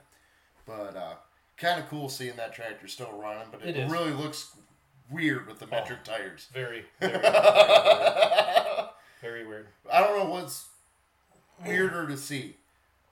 But 0.66 0.96
uh, 0.98 1.16
kind 1.58 1.80
of 1.80 1.90
cool 1.90 2.10
seeing 2.10 2.36
that 2.38 2.54
tractor 2.54 2.88
still 2.88 3.12
running, 3.14 3.48
but 3.52 3.62
it, 3.64 3.78
It 3.78 3.90
really 3.90 4.12
looks 4.12 4.56
weird 5.10 5.48
with 5.48 5.60
the 5.60 5.68
metric 5.68 6.00
oh, 6.08 6.12
tires. 6.12 6.48
Very, 6.54 6.86
very, 7.00 7.20
very, 7.20 8.88
very 9.22 9.48
weird. 9.48 9.68
I 9.92 10.02
don't 10.02 10.18
know 10.18 10.30
what's 10.30 10.68
weirder 11.66 12.08
to 12.08 12.18
see. 12.18 12.58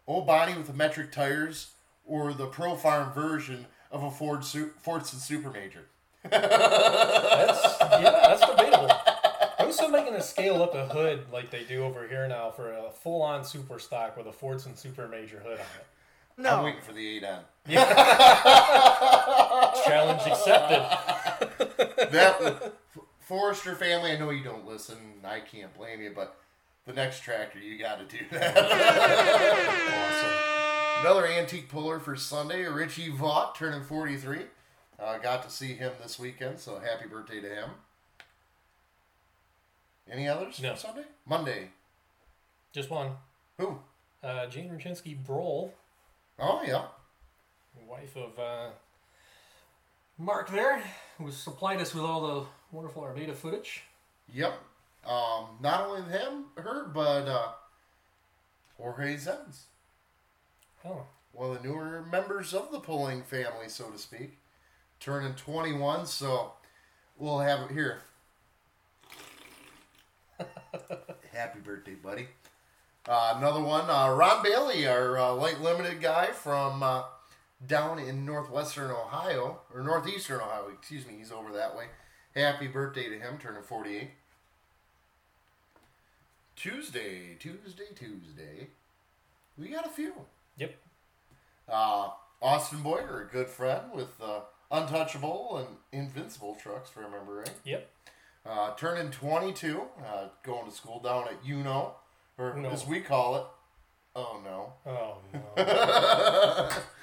Old 0.08 0.28
Bonnie 0.28 0.56
with 0.56 0.68
the 0.68 0.74
metric 0.74 1.12
tires 1.12 1.72
or 2.06 2.34
the 2.34 2.48
Pro 2.48 2.76
Farm 2.76 3.14
version 3.14 3.68
of 3.92 4.04
a 4.04 4.12
Ford 4.12 4.44
Su- 4.44 4.72
Fordson 4.86 5.20
Super 5.20 5.52
Major. 5.52 5.86
That's 6.24 7.78
yeah, 7.82 8.02
that's 8.02 8.46
debatable. 8.46 8.92
I'm 9.60 9.72
still 9.72 9.90
making 9.90 10.16
a 10.16 10.22
scale 10.22 10.62
up 10.62 10.74
a 10.76 10.88
hood 10.88 11.26
like 11.32 11.52
they 11.52 11.64
do 11.64 11.84
over 11.84 12.08
here 12.08 12.28
now 12.28 12.52
for 12.52 12.74
a 12.74 12.92
full 12.92 13.22
on 13.22 13.44
super 13.44 13.80
stock 13.80 14.18
with 14.18 14.28
a 14.28 14.32
Fordson 14.32 14.78
Super 14.78 15.08
Major 15.08 15.40
hood 15.40 15.60
on 15.60 15.66
it. 15.80 15.86
I'm 16.38 16.64
waiting 16.64 16.82
for 16.82 16.94
the 16.94 17.22
8N. 17.22 17.40
Challenge 19.86 20.22
accepted. 20.26 22.12
that 22.12 22.74
Forrester 23.20 23.76
family, 23.76 24.12
I 24.12 24.18
know 24.18 24.30
you 24.32 24.44
don't 24.44 24.68
listen. 24.68 24.98
I 25.24 25.40
can't 25.40 25.74
blame 25.74 26.02
you, 26.02 26.12
but 26.16 26.36
the 26.86 26.94
next 26.94 27.22
tractor, 27.22 27.60
you 27.60 27.78
got 27.78 28.00
to 28.00 28.06
do 28.18 28.24
that. 28.32 28.58
awesome. 30.98 31.06
Another 31.06 31.28
antique 31.28 31.70
puller 31.70 32.00
for 32.00 32.16
Sunday, 32.16 32.64
Richie 32.66 33.12
Vaught, 33.12 33.56
turning 33.56 33.84
43. 33.84 34.40
Uh, 35.00 35.18
got 35.18 35.44
to 35.44 35.50
see 35.50 35.74
him 35.74 35.92
this 36.02 36.20
weekend, 36.20 36.60
so 36.60 36.80
happy 36.80 37.08
birthday 37.10 37.42
to 37.42 37.50
him. 37.50 37.70
Any 40.10 40.28
others 40.28 40.60
No. 40.62 40.76
Sunday? 40.76 41.04
Monday. 41.26 41.70
Just 42.74 42.90
one. 42.90 43.12
Who? 43.58 43.78
Uh, 44.24 44.46
Jane 44.48 44.70
Ruchinsky 44.70 45.16
Broll, 45.18 45.74
Oh, 46.44 46.64
yeah. 46.66 46.86
wife 47.88 48.16
of 48.16 48.40
uh, 48.40 48.70
Mark 50.18 50.50
there, 50.50 50.82
who 51.20 51.30
supplied 51.30 51.80
us 51.80 51.94
with 51.94 52.04
all 52.04 52.22
the 52.22 52.46
wonderful 52.76 53.04
Armada 53.04 53.36
footage. 53.36 53.84
Yep. 54.34 54.54
Um, 55.06 55.46
not 55.62 55.88
only 55.88 56.02
him, 56.12 56.46
her, 56.58 56.88
but 56.88 57.28
uh, 57.28 57.50
Jorge 58.78 59.18
Zenz. 59.18 59.66
Oh, 60.84 61.06
one 61.32 61.52
of 61.52 61.62
the 61.62 61.68
newer 61.68 62.04
members 62.12 62.56
of 62.56 62.72
the 62.72 62.80
pulling 62.80 63.22
family, 63.22 63.70
so 63.70 63.92
to 63.92 64.00
speak, 64.00 64.40
turning 65.00 65.36
21. 65.36 66.08
So 66.08 66.54
we'll 67.20 67.40
have 67.40 67.70
it 67.70 67.72
here. 67.72 68.00
Happy 71.32 71.60
birthday, 71.60 71.94
buddy. 71.94 72.28
Uh, 73.08 73.34
another 73.38 73.62
one, 73.62 73.90
uh, 73.90 74.10
Ron 74.14 74.44
Bailey, 74.44 74.88
our 74.88 75.18
uh, 75.18 75.34
light 75.34 75.60
limited 75.60 76.02
guy 76.02 76.28
from 76.28 76.84
uh, 76.84 77.04
down 77.66 77.98
in 77.98 78.26
northwestern 78.26 78.92
Ohio, 78.92 79.62
or 79.74 79.82
northeastern 79.82 80.40
Ohio, 80.40 80.70
excuse 80.72 81.08
me, 81.08 81.16
he's 81.18 81.32
over 81.32 81.52
that 81.52 81.76
way. 81.76 81.86
Happy 82.36 82.68
birthday 82.68 83.10
to 83.10 83.18
him, 83.18 83.38
turning 83.40 83.64
48. 83.64 84.12
Tuesday, 86.56 87.36
Tuesday, 87.40 87.88
Tuesday. 87.96 88.68
We 89.58 89.70
got 89.70 89.86
a 89.88 89.90
few. 89.90 90.14
Yep. 90.58 90.76
Uh, 91.68 92.10
Austin 92.42 92.82
Boyer, 92.82 93.28
a 93.28 93.34
good 93.34 93.48
friend 93.48 93.82
with 93.94 94.10
uh, 94.22 94.42
Untouchable 94.72 95.58
and 95.58 95.78
Invincible 95.92 96.56
trucks, 96.62 96.92
if 96.92 97.00
I 97.00 97.02
remember 97.02 97.38
right. 97.38 97.52
Yep. 97.66 97.90
Uh, 98.46 98.74
turning 98.76 99.12
22, 99.12 99.82
uh, 100.06 100.26
going 100.44 100.70
to 100.70 100.76
school 100.76 101.00
down 101.00 101.28
at 101.28 101.38
Uno, 101.48 101.96
or 102.42 102.58
Uno. 102.58 102.70
as 102.70 102.86
we 102.88 103.02
call 103.02 103.36
it. 103.36 103.44
Oh 104.16 104.42
no. 104.44 104.74
Oh 104.92 105.18
no. 105.34 105.40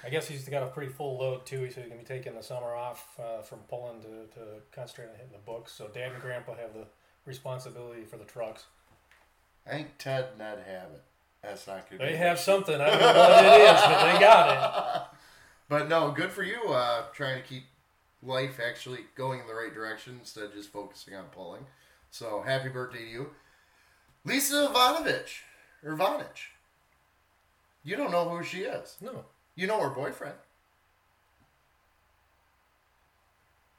I 0.04 0.10
guess 0.10 0.28
he's 0.28 0.48
got 0.48 0.62
a 0.62 0.66
pretty 0.66 0.92
full 0.92 1.18
load 1.18 1.46
too, 1.46 1.70
so 1.70 1.80
he's 1.80 1.88
gonna 1.88 2.00
be 2.00 2.04
taking 2.04 2.34
the 2.34 2.42
summer 2.42 2.74
off 2.74 3.18
uh, 3.18 3.42
from 3.42 3.60
pulling 3.60 4.00
to, 4.02 4.26
to 4.34 4.40
concentrate 4.72 5.06
on 5.06 5.16
hitting 5.16 5.32
the 5.32 5.38
books. 5.38 5.72
So 5.72 5.88
Dad 5.88 6.12
and 6.12 6.20
Grandpa 6.20 6.54
have 6.56 6.74
the 6.74 6.86
responsibility 7.24 8.04
for 8.04 8.16
the 8.16 8.24
trucks. 8.24 8.66
I 9.66 9.70
think 9.70 9.98
Ted 9.98 10.26
and 10.30 10.38
Ned 10.38 10.58
have 10.66 10.90
it. 10.92 11.02
That's 11.42 11.66
not 11.66 11.88
good. 11.88 12.00
They 12.00 12.16
have 12.16 12.38
something. 12.38 12.74
I 12.74 12.90
don't 12.90 13.00
know 13.00 13.06
what 13.06 13.44
it 13.44 13.60
is, 13.60 13.80
but 13.80 14.12
they 14.12 14.18
got 14.20 14.96
it. 14.96 15.02
But 15.70 15.90
no, 15.90 16.12
good 16.12 16.30
for 16.30 16.42
you. 16.42 16.62
Uh, 16.68 17.02
trying 17.12 17.42
to 17.42 17.46
keep 17.46 17.64
life 18.22 18.58
actually 18.58 19.00
going 19.14 19.40
in 19.40 19.46
the 19.46 19.52
right 19.52 19.72
direction 19.72 20.16
instead 20.18 20.44
of 20.44 20.54
just 20.54 20.72
focusing 20.72 21.14
on 21.14 21.26
pulling. 21.26 21.66
So 22.10 22.40
happy 22.40 22.70
birthday 22.70 23.04
to 23.04 23.10
you, 23.10 23.30
Lisa 24.28 24.66
Ivanovich 24.66 25.42
or 25.84 25.96
Ivanich. 25.96 26.52
You 27.82 27.96
don't 27.96 28.10
know 28.10 28.28
who 28.28 28.44
she 28.44 28.58
is. 28.58 28.96
No. 29.00 29.24
You 29.54 29.66
know 29.66 29.80
her 29.80 29.90
boyfriend. 29.90 30.36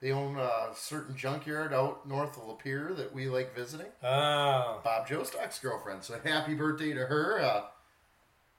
They 0.02 0.12
own 0.12 0.38
a 0.38 0.70
certain 0.74 1.16
junkyard 1.16 1.74
out 1.74 2.08
north 2.08 2.38
of 2.38 2.44
Lapeer 2.44 2.96
that 2.96 3.14
we 3.14 3.28
like 3.28 3.54
visiting. 3.54 3.88
Ah. 4.02 4.80
Bob 4.84 5.08
Jostock's 5.08 5.60
girlfriend. 5.60 6.04
So 6.04 6.20
happy 6.24 6.54
birthday 6.56 6.94
to 6.94 7.06
her. 7.06 7.42
Uh, 7.42 7.64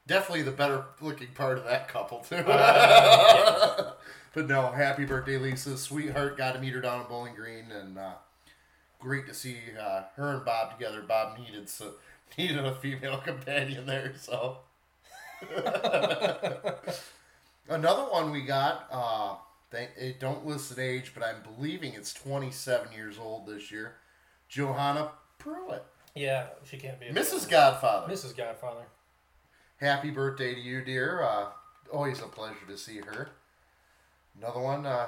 definitely 0.06 0.42
the 0.42 0.50
better 0.50 0.84
looking 1.00 1.28
part 1.28 1.56
of 1.56 1.64
that 1.64 1.88
couple 1.88 2.18
too. 2.18 2.42
but 2.44 3.96
no, 4.48 4.70
happy 4.70 5.06
birthday, 5.06 5.38
Lisa. 5.38 5.78
Sweetheart. 5.78 6.36
Got 6.36 6.52
to 6.52 6.60
meet 6.60 6.74
her 6.74 6.80
down 6.82 7.00
at 7.00 7.08
Bowling 7.08 7.34
Green, 7.34 7.72
and 7.72 7.96
uh, 7.96 8.12
great 9.00 9.26
to 9.26 9.34
see 9.34 9.56
uh, 9.80 10.02
her 10.16 10.34
and 10.36 10.44
Bob 10.44 10.72
together. 10.78 11.02
Bob 11.02 11.38
needed 11.38 11.68
so 11.68 11.92
needed 12.38 12.64
a 12.64 12.74
female 12.76 13.18
companion 13.24 13.86
there, 13.86 14.12
so. 14.18 14.58
Another 17.68 18.02
one 18.02 18.30
we 18.30 18.42
got. 18.42 18.86
Uh, 18.90 19.34
they 19.70 19.88
it 19.96 20.18
don't 20.20 20.44
list 20.46 20.72
an 20.72 20.80
age, 20.80 21.12
but 21.14 21.22
I'm 21.22 21.42
believing 21.54 21.94
it's 21.94 22.12
27 22.12 22.92
years 22.92 23.18
old 23.18 23.46
this 23.46 23.70
year. 23.70 23.94
Johanna 24.48 25.12
Pruitt, 25.38 25.84
Yeah, 26.14 26.46
she 26.64 26.76
can't 26.76 26.98
be. 26.98 27.06
a 27.06 27.12
Mrs. 27.12 27.48
Godfather. 27.48 28.12
Mrs. 28.12 28.36
Godfather. 28.36 28.82
Happy 29.78 30.10
birthday 30.10 30.54
to 30.54 30.60
you, 30.60 30.84
dear. 30.84 31.22
Uh, 31.22 31.46
always 31.92 32.20
a 32.20 32.26
pleasure 32.26 32.66
to 32.68 32.76
see 32.76 32.98
her. 32.98 33.30
Another 34.36 34.60
one, 34.60 34.84
uh, 34.86 35.06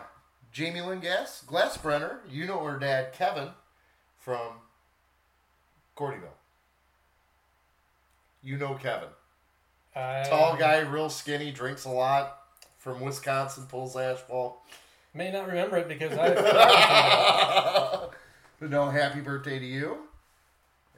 Jamie 0.52 0.81
Lynn 0.81 1.00
Gass, 1.00 1.42
Glassbrenner. 1.46 2.18
You 2.31 2.46
know 2.46 2.62
her 2.64 2.78
dad, 2.78 3.12
Kevin, 3.12 3.48
from 4.22 4.52
Cordyville. 5.96 6.38
You 8.42 8.56
know 8.56 8.74
Kevin. 8.74 9.08
I 9.94 10.24
Tall 10.28 10.56
guy, 10.56 10.78
real 10.80 11.11
skinny, 11.11 11.52
drinks 11.52 11.85
a 11.85 11.90
lot, 11.90 12.38
from 12.78 13.00
Wisconsin, 13.00 13.66
pulls 13.66 13.96
asphalt. 13.96 14.58
May 15.14 15.30
not 15.30 15.46
remember 15.46 15.76
it 15.76 15.88
because 15.88 16.16
I. 16.18 18.08
But 18.61 18.70
no, 18.70 18.90
happy 18.90 19.20
birthday 19.20 19.58
to 19.58 19.66
you. 19.66 19.98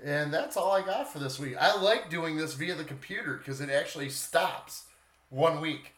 And 0.05 0.33
that's 0.35 0.55
all 0.59 0.71
I 0.73 0.83
got 0.83 1.11
for 1.11 1.19
this 1.19 1.39
week. 1.39 1.57
I 1.59 1.81
like 1.81 2.11
doing 2.11 2.37
this 2.37 2.53
via 2.53 2.75
the 2.75 2.85
computer 2.85 3.39
because 3.39 3.63
it 3.63 3.71
actually 3.71 4.11
stops 4.11 4.85
one 5.31 5.63
week 5.63 5.95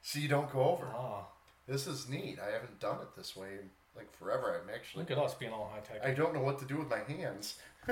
so 0.00 0.20
you 0.20 0.28
don't 0.28 0.48
go 0.52 0.60
over. 0.62 0.86
Ah, 0.94 1.26
This 1.66 1.88
is 1.88 2.08
neat. 2.08 2.38
I 2.40 2.52
haven't 2.52 2.78
done 2.78 2.98
it 3.02 3.16
this 3.16 3.34
way 3.36 3.48
in 3.60 3.70
like 3.98 4.10
forever. 4.16 4.60
I'm 4.62 4.70
actually. 4.74 5.02
look 5.02 5.10
at 5.10 5.18
us 5.18 5.34
being 5.34 5.52
all 5.52 5.70
high 5.74 5.80
tech. 5.80 6.04
I 6.06 6.12
don't 6.14 6.32
know 6.32 6.40
what 6.40 6.58
to 6.60 6.64
do 6.64 6.76
with 6.78 6.88
my 6.88 7.00
hands. 7.00 7.56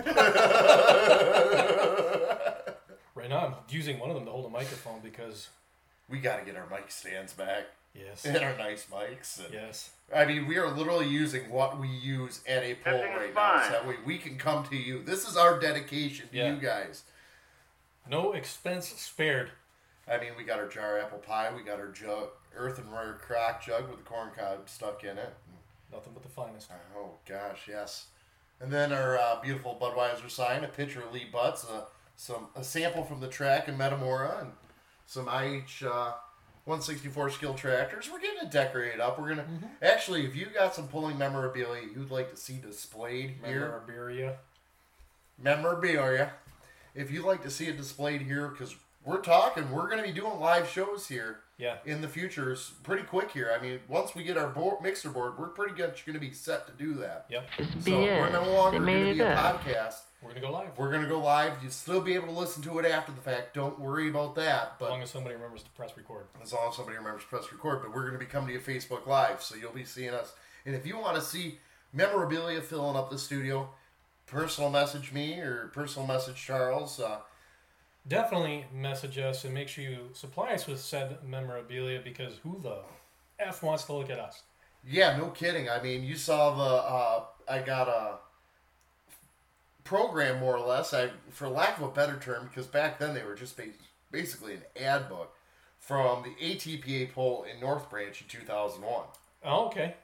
Right 3.15 3.31
now, 3.31 3.47
I'm 3.47 3.55
using 3.71 3.99
one 3.99 4.11
of 4.11 4.17
them 4.17 4.27
to 4.27 4.31
hold 4.31 4.45
a 4.45 4.51
microphone 4.51 5.01
because 5.03 5.49
We 6.09 6.19
got 6.19 6.39
to 6.39 6.45
get 6.45 6.55
our 6.55 6.67
mic 6.71 6.91
stands 6.91 7.33
back 7.33 7.65
yes, 7.95 8.25
and 8.27 8.37
our 8.37 8.55
nice 8.59 8.87
mics. 8.93 9.43
And, 9.43 9.55
yes, 9.55 9.91
I 10.15 10.27
mean, 10.27 10.47
we 10.47 10.59
are 10.59 10.71
literally 10.71 11.09
using 11.09 11.51
what 11.51 11.81
we 11.81 11.89
use 11.89 12.43
at 12.47 12.63
a 12.63 12.75
poll 12.75 12.93
right 13.03 13.35
now, 13.35 13.55
so 13.57 13.63
fine. 13.63 13.73
that 13.73 13.89
way 13.89 13.95
we 14.05 14.19
can 14.19 14.37
come 14.37 14.65
to 14.67 14.77
you. 14.77 15.03
This 15.03 15.27
is 15.27 15.37
our 15.37 15.59
dedication 15.59 16.29
to 16.29 16.37
Yeah. 16.37 16.53
you 16.53 16.61
guys. 16.61 17.05
no 18.09 18.33
expense 18.35 18.89
spared. 18.89 19.51
I 20.07 20.19
mean, 20.19 20.33
we 20.37 20.45
got 20.45 20.59
our 20.61 20.69
jar 20.69 20.99
apple 21.01 21.19
pie, 21.19 21.51
we 21.57 21.63
got 21.65 21.81
our 21.81 21.89
jug, 21.89 22.29
earthenware 22.55 23.15
crock 23.15 23.65
jug 23.65 23.89
with 23.89 23.97
the 23.99 24.05
corn 24.05 24.31
cob 24.39 24.69
stuck 24.69 25.03
in 25.03 25.17
it. 25.19 25.35
Nothing 25.97 26.13
but 26.13 26.23
the 26.23 26.29
finest. 26.29 26.71
Oh 26.95 27.13
gosh, 27.27 27.63
yes. 27.67 28.09
And 28.61 28.71
then 28.71 28.93
our 28.93 29.17
uh, 29.17 29.41
beautiful 29.41 29.79
Budweiser 29.81 30.31
sign, 30.31 30.63
a 30.63 30.69
picture 30.69 31.01
of 31.01 31.11
Lee 31.11 31.27
Butts, 31.33 31.65
uh, 31.65 31.85
some 32.17 32.49
a 32.55 32.63
sample 32.63 33.03
from 33.03 33.21
the 33.21 33.29
track 33.29 33.67
in 33.67 33.79
Metamora, 33.79 34.41
and 34.43 34.53
some 35.07 35.27
IH 35.27 35.87
uh, 35.87 36.13
164 36.65 37.31
skill 37.31 37.55
tractors. 37.55 38.11
We're 38.13 38.21
getting 38.21 38.43
it 38.47 38.51
decorated 38.51 39.01
up. 39.01 39.19
We're 39.19 39.31
gonna 39.31 39.47
actually, 39.81 40.27
if 40.27 40.37
you 40.37 40.47
got 40.53 40.75
some 40.75 40.87
pulling 40.89 41.17
memorabilia 41.17 41.85
you'd 41.85 42.11
like 42.11 42.31
to 42.31 42.37
see 42.37 42.57
displayed 42.57 43.37
here, 43.43 43.61
Memorabilia. 43.61 44.37
memorabilia. 45.43 46.33
If 46.95 47.11
you'd 47.11 47.25
like 47.25 47.43
to 47.43 47.51
see 47.51 47.69
it 47.69 47.79
displayed 47.79 48.21
here, 48.21 48.49
because 48.49 48.77
we're 49.03 49.23
talking, 49.23 49.71
we're 49.71 49.89
to 49.97 50.03
be 50.03 50.13
doing 50.13 50.39
live 50.41 50.69
shows 50.69 51.09
here 51.09 51.39
Yeah. 51.59 51.77
in 51.87 52.03
the 52.03 52.09
future. 52.09 52.53
It's 52.53 52.69
pretty 52.69 53.05
quick 53.05 53.31
here. 53.31 53.55
I 53.59 53.63
mean, 53.63 53.81
once 53.89 54.15
we 54.15 54.23
get 54.23 54.37
our 54.37 54.49
board, 54.49 54.83
mixer 54.83 55.09
board, 55.11 55.39
we're 55.39 55.49
pretty 55.49 55.81
much 55.81 56.05
going 56.05 56.15
to 56.15 56.21
be 56.21 56.33
set 56.33 56.67
to 56.67 56.73
do 56.73 56.95
that. 56.95 57.27
Yep. 57.31 57.49
So 57.81 57.99
we're 57.99 58.31
no 58.31 58.53
longer 58.53 58.79
going 58.79 59.09
to 59.09 59.15
be 59.15 59.21
it 59.21 59.25
a 59.25 59.31
up. 59.31 59.63
podcast. 59.63 60.01
We're 60.23 60.31
gonna 60.31 60.41
go 60.41 60.51
live. 60.51 60.77
We're 60.77 60.91
going 60.91 61.03
to 61.03 61.09
go 61.09 61.21
live. 61.21 61.53
You'll 61.63 61.71
still 61.71 62.01
be 62.01 62.15
able 62.15 62.27
to 62.29 62.33
listen 62.39 62.63
to 62.65 62.79
it 62.79 62.87
after 62.87 63.13
the 63.13 63.21
fact. 63.21 63.55
Don't 63.55 63.79
worry 63.79 64.09
about 64.09 64.35
that. 64.37 64.79
But 64.79 64.87
as 64.87 64.91
long 64.91 65.03
as 65.03 65.11
somebody 65.11 65.35
remembers 65.35 65.63
to 65.63 65.71
press 65.71 65.97
record. 65.97 66.27
as 66.43 66.53
long 66.53 66.69
as 66.71 66.77
somebody 66.77 66.97
remembers 66.99 67.23
to 67.23 67.29
press 67.29 67.53
record. 67.53 67.81
But 67.83 67.95
we're 67.95 68.03
going 68.03 68.15
to 68.15 68.19
be 68.19 68.25
coming 68.27 68.49
to 68.49 68.55
you 68.55 68.61
Facebook 68.61 69.07
Live, 69.07 69.43
so 69.43 69.55
you'll 69.57 69.73
be 69.73 69.85
seeing 69.85 70.11
us. 70.15 70.35
And 70.65 70.75
if 70.75 70.87
you 70.87 70.99
want 70.99 71.17
to 71.17 71.23
see 71.23 71.59
memorabilia 71.93 72.61
filling 72.61 72.97
up 72.97 73.09
the 73.11 73.19
studio, 73.19 73.71
personal 74.27 74.71
message 74.71 75.13
me 75.13 75.39
or 75.41 75.71
personal 75.73 76.07
message 76.09 76.37
Charles. 76.37 76.99
Uh, 77.01 77.19
Definitely 78.09 78.67
message 78.73 79.19
us 79.19 79.45
and 79.45 79.53
make 79.53 79.69
sure 79.69 79.83
you 79.83 80.11
supply 80.13 80.53
us 80.53 80.67
with 80.67 80.81
said 80.81 81.19
memorabilia 81.27 82.01
because 82.03 82.35
who 82.43 82.61
the 82.63 82.79
f 83.41 83.63
wants 83.63 83.85
to 83.85 83.93
look 83.95 84.11
at 84.11 84.19
us? 84.21 84.43
Yeah, 84.89 85.17
no 85.17 85.29
kidding. 85.31 85.69
I 85.69 85.83
mean, 85.83 86.05
you 86.05 86.15
saw 86.17 86.55
the 86.55 86.63
uh, 86.63 87.25
I 87.49 87.63
got 87.63 87.89
a 87.89 88.19
program 89.83 90.41
more 90.41 90.57
or 90.57 90.67
less. 90.67 90.95
I, 90.95 91.11
for 91.31 91.49
lack 91.49 91.79
of 91.79 91.85
a 91.85 91.89
better 91.89 92.19
term, 92.19 92.47
because 92.47 92.67
back 92.67 92.99
then 92.99 93.15
they 93.15 93.25
were 93.25 93.35
just 93.35 93.59
basically 94.13 94.55
an 94.55 94.63
ad 94.81 95.09
book 95.09 95.35
from 95.79 96.23
the 96.23 96.31
ATPA 96.55 97.13
poll 97.13 97.45
in 97.53 97.61
North 97.61 97.91
Branch 97.91 98.21
in 98.21 98.29
2001. 98.29 99.05
Oh, 99.45 99.67
okay. 99.67 99.95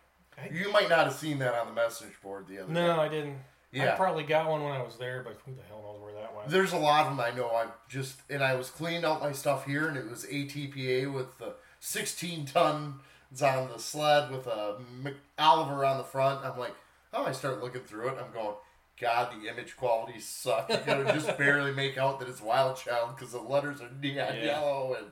You 0.50 0.72
might 0.72 0.88
not 0.88 1.06
have 1.06 1.14
seen 1.14 1.38
that 1.40 1.54
on 1.54 1.66
the 1.68 1.72
message 1.72 2.20
board 2.22 2.46
the 2.48 2.58
other 2.58 2.72
No, 2.72 2.80
day. 2.80 2.86
No, 2.96 3.00
I 3.00 3.08
didn't. 3.08 3.38
Yeah. 3.72 3.92
I 3.94 3.96
probably 3.96 4.22
got 4.24 4.48
one 4.50 4.62
when 4.62 4.72
I 4.72 4.82
was 4.82 4.96
there, 4.96 5.22
but 5.24 5.38
who 5.46 5.54
the 5.54 5.62
hell 5.62 5.80
knows 5.82 6.00
where 6.02 6.12
that 6.14 6.37
went? 6.37 6.48
There's 6.50 6.72
a 6.72 6.78
lot 6.78 7.06
of 7.06 7.16
them 7.16 7.20
I 7.24 7.30
know. 7.37 7.48
I 7.48 7.66
just 7.88 8.20
and 8.28 8.42
I 8.44 8.54
was 8.54 8.68
cleaning 8.70 9.04
out 9.04 9.22
my 9.22 9.32
stuff 9.32 9.64
here, 9.66 9.88
and 9.88 9.96
it 9.96 10.08
was 10.11 10.24
ATPA 10.26 11.12
with 11.12 11.38
the 11.38 11.54
16 11.80 12.46
tons 12.46 13.42
on 13.42 13.68
the 13.72 13.78
sled 13.78 14.30
with 14.30 14.46
a 14.46 14.76
Oliver 15.38 15.85
on 15.85 15.96
the 15.98 16.04
front. 16.04 16.44
I'm 16.44 16.58
like, 16.58 16.74
oh, 17.14 17.24
I 17.24 17.32
start 17.32 17.62
looking 17.62 17.80
through 17.82 18.08
it. 18.08 18.18
I'm 18.20 18.32
going, 18.32 18.54
God, 19.00 19.32
the 19.32 19.48
image 19.48 19.76
quality 19.76 20.20
sucks. 20.20 20.72
You 20.74 20.80
gotta 20.85 21.04
just 21.04 21.37
barely 21.38 21.72
make 21.72 21.96
out 21.96 22.20
that 22.20 22.28
it's 22.28 22.42
Wild 22.42 22.76
Child 22.76 23.16
because 23.16 23.32
the 23.32 23.40
letters 23.40 23.80
are 23.80 23.88
neon 24.00 24.35
Yeah. 24.37 24.44
yellow, 24.44 24.96
and 24.98 25.06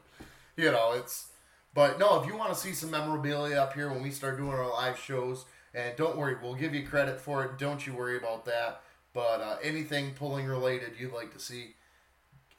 you 0.57 0.71
know 0.71 0.93
it's. 0.93 1.29
But 1.73 1.99
no, 2.01 2.21
if 2.21 2.27
you 2.27 2.37
want 2.37 2.53
to 2.53 2.59
see 2.59 2.73
some 2.73 2.91
memorabilia 2.91 3.57
up 3.57 3.75
here 3.75 3.89
when 3.91 4.03
we 4.03 4.11
start 4.11 4.37
doing 4.37 4.51
our 4.51 4.69
live 4.69 4.99
shows, 4.99 5.45
and 5.75 5.97
don't 5.97 6.17
worry, 6.17 6.37
we'll 6.43 6.55
give 6.55 6.75
you 6.75 6.87
credit 6.87 7.21
for 7.21 7.45
it. 7.45 7.59
Don't 7.59 7.87
you 7.87 7.95
worry 7.95 8.17
about 8.17 8.45
that. 8.47 8.83
But 9.13 9.41
uh, 9.41 9.57
anything 9.63 10.13
pulling 10.15 10.47
related 10.47 10.93
you'd 10.99 11.13
like 11.13 11.33
to 11.33 11.39
see 11.41 11.75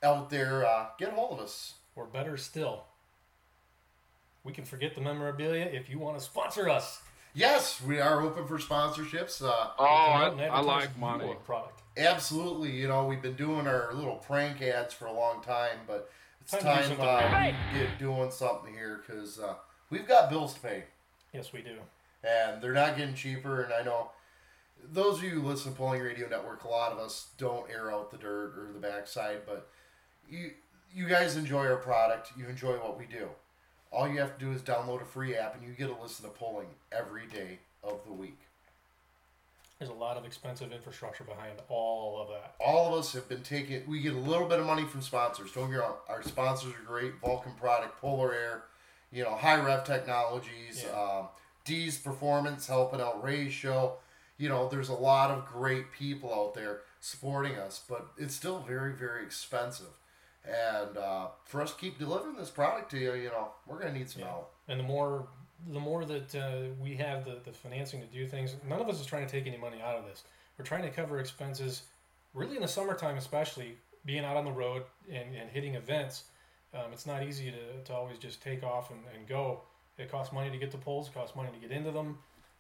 out 0.04 0.30
there, 0.30 0.66
uh, 0.66 0.88
get 0.98 1.10
a 1.10 1.12
hold 1.12 1.34
of 1.40 1.46
us. 1.46 1.76
Or 1.96 2.06
better 2.06 2.38
still, 2.38 2.86
we 4.44 4.54
can 4.54 4.64
forget 4.66 4.96
the 4.96 5.02
memorabilia 5.02 5.66
if 5.66 5.90
you 5.90 6.00
want 6.00 6.18
to 6.18 6.24
sponsor 6.24 6.70
us. 6.70 7.02
Yes, 7.34 7.82
we 7.82 8.00
are 8.00 8.22
open 8.22 8.46
for 8.48 8.58
sponsorships. 8.58 9.42
Uh, 9.42 9.70
Oh, 9.80 9.86
I, 9.86 10.30
Come 10.30 10.40
out 10.40 10.46
and 10.46 10.52
I 10.54 10.60
like 10.62 10.90
your 10.90 11.00
money. 11.00 11.36
product. 11.46 11.82
absolutely, 11.98 12.72
you 12.72 12.88
know, 12.88 13.06
we've 13.06 13.22
been 13.22 13.36
doing 13.36 13.68
our 13.68 13.94
little 13.94 14.16
prank 14.16 14.62
ads 14.62 14.94
for 14.94 15.06
a 15.06 15.14
long 15.14 15.42
time, 15.42 15.78
but 15.88 16.10
it's 16.42 16.52
Time 16.52 16.62
time, 16.62 16.90
to 16.90 16.96
do 16.96 17.02
uh, 17.02 17.30
right. 17.32 17.56
we 17.74 17.80
get 17.80 18.00
doing 18.00 18.32
something 18.32 18.74
here 18.74 19.02
because 19.06 19.40
uh, 19.40 19.54
we've 19.90 20.08
got 20.08 20.30
bills 20.30 20.54
to 20.56 20.60
pay. 20.62 20.84
Yes, 21.34 21.54
we 21.54 21.62
do. 21.62 21.76
And 22.24 22.62
they're 22.62 22.74
not 22.74 22.98
getting 22.98 23.16
cheaper. 23.16 23.62
And 23.64 23.74
I 23.74 23.82
know 23.84 24.12
those 24.92 25.18
of 25.20 25.24
you 25.24 25.30
who 25.32 25.42
listen 25.48 25.72
to 25.72 25.78
Pulling 25.78 26.02
Radio 26.02 26.28
Network, 26.28 26.64
a 26.64 26.68
lot 26.68 26.92
of 26.92 27.00
us 27.00 27.28
don't 27.38 27.70
air 27.70 27.92
out 27.92 28.12
the 28.12 28.18
dirt 28.18 28.54
or 28.58 28.70
the 28.74 28.80
backside, 28.80 29.42
but 29.46 29.70
you 30.30 30.52
you 30.94 31.08
guys 31.08 31.36
enjoy 31.38 31.68
our 31.68 31.78
product. 31.78 32.32
You 32.38 32.48
enjoy 32.48 32.74
what 32.74 32.98
we 33.00 33.06
do. 33.06 33.30
All 33.94 34.08
you 34.08 34.20
have 34.20 34.38
to 34.38 34.46
do 34.46 34.52
is 34.52 34.62
download 34.62 35.02
a 35.02 35.06
free 35.06 35.36
app, 35.36 35.56
and 35.56 35.64
you 35.66 35.74
get 35.74 35.94
to 35.94 36.02
listen 36.02 36.26
to 36.26 36.32
Pulling 36.32 36.68
every 36.92 37.28
day 37.28 37.60
of 37.84 38.00
the 38.06 38.12
week. 38.14 38.38
There's 39.80 39.90
a 39.90 39.94
lot 39.94 40.16
of 40.16 40.26
expensive 40.26 40.72
infrastructure 40.72 41.24
behind 41.24 41.54
all 41.68 42.22
of 42.22 42.28
that. 42.30 42.54
All 42.60 42.94
of 42.94 43.00
us 43.00 43.14
have 43.14 43.28
been 43.28 43.42
taking. 43.42 43.82
We 43.90 44.00
get 44.02 44.14
a 44.14 44.18
little 44.20 44.48
bit 44.48 44.60
of 44.60 44.66
money 44.66 44.84
from 44.86 45.02
sponsors. 45.02 45.52
Don't 45.54 45.72
get 45.72 45.78
wrong. 45.78 45.96
Our 46.08 46.22
sponsors 46.24 46.74
are 46.74 46.86
great. 46.86 47.14
Vulcan 47.20 47.54
Product, 47.54 47.98
Polar 48.00 48.32
Air, 48.34 48.64
you 49.12 49.24
know, 49.24 49.34
High 49.36 49.60
Rev 49.60 49.84
Technologies, 49.84 50.84
Yeah. 50.86 50.92
um, 51.02 51.28
D's 51.66 51.98
Performance, 51.98 52.68
helping 52.68 53.02
out 53.02 53.24
Ray's 53.24 53.54
show. 53.54 53.94
You 54.38 54.50
know, 54.50 54.68
there's 54.70 54.90
a 54.90 54.94
lot 54.94 55.30
of 55.32 55.46
great 55.46 55.92
people 55.92 56.34
out 56.34 56.54
there 56.56 56.82
supporting 57.00 57.56
us, 57.56 57.82
but 57.88 58.08
it's 58.18 58.34
still 58.36 58.60
very, 58.60 58.94
very 58.94 59.24
expensive. 59.24 59.88
And 60.44 60.98
uh, 60.98 61.28
for 61.46 61.62
us 61.62 61.74
to 61.74 61.80
keep 61.80 62.00
delivering 62.00 62.36
this 62.38 62.50
product 62.50 62.90
to 62.92 62.98
you, 62.98 63.14
you 63.14 63.30
know, 63.30 63.50
we're 63.68 63.80
gonna 63.80 63.94
need 63.94 64.10
some 64.10 64.22
Yeah. 64.24 64.30
help. 64.30 64.54
And 64.68 64.80
the 64.80 64.84
more 64.84 65.28
the 65.72 65.80
more 65.80 66.04
that 66.06 66.34
uh, 66.34 66.74
we 66.82 66.96
have 66.96 67.24
the, 67.24 67.38
the 67.46 67.52
financing 67.52 68.02
to 68.02 68.08
do 68.08 68.26
things, 68.26 68.56
none 68.68 68.82
of 68.82 68.90
us 68.90 69.00
is 69.00 69.06
trying 69.06 69.24
to 69.28 69.32
take 69.32 69.46
any 69.46 69.58
money 69.58 69.80
out 69.80 69.96
of 69.96 70.06
this. 70.06 70.24
We're 70.58 70.66
trying 70.66 70.82
to 70.82 70.90
cover 70.90 71.20
expenses, 71.20 71.84
really 72.34 72.56
in 72.56 72.64
the 72.64 72.68
summertime, 72.68 73.16
especially 73.18 73.78
being 74.04 74.26
out 74.26 74.36
on 74.38 74.44
the 74.46 74.52
road 74.52 74.82
and, 75.08 75.36
and 75.36 75.52
hitting 75.52 75.76
events. 75.76 76.24
Um, 76.74 76.92
it's 76.92 77.06
not 77.06 77.22
easy 77.22 77.52
to, 77.52 77.84
to 77.84 77.94
always 77.94 78.18
just 78.18 78.42
take 78.42 78.64
off 78.64 78.90
and, 78.90 79.02
and 79.16 79.28
go. 79.28 79.62
It 80.02 80.12
costs 80.12 80.34
money 80.34 80.50
to 80.50 80.58
get 80.58 80.72
to 80.72 80.78
polls, 80.78 81.08
it 81.08 81.14
costs 81.14 81.36
money 81.36 81.50
to 81.54 81.68
get 81.68 81.76
into 81.76 81.92
them. 81.92 82.18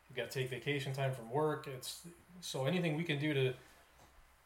You've 0.10 0.18
got 0.18 0.32
to 0.32 0.40
take 0.40 0.50
vacation 0.50 0.94
time 0.94 1.14
from 1.14 1.30
work. 1.32 1.68
It's 1.68 2.02
so 2.42 2.66
anything 2.66 2.98
we 2.98 3.04
can 3.04 3.20
do 3.20 3.34
to 3.34 3.54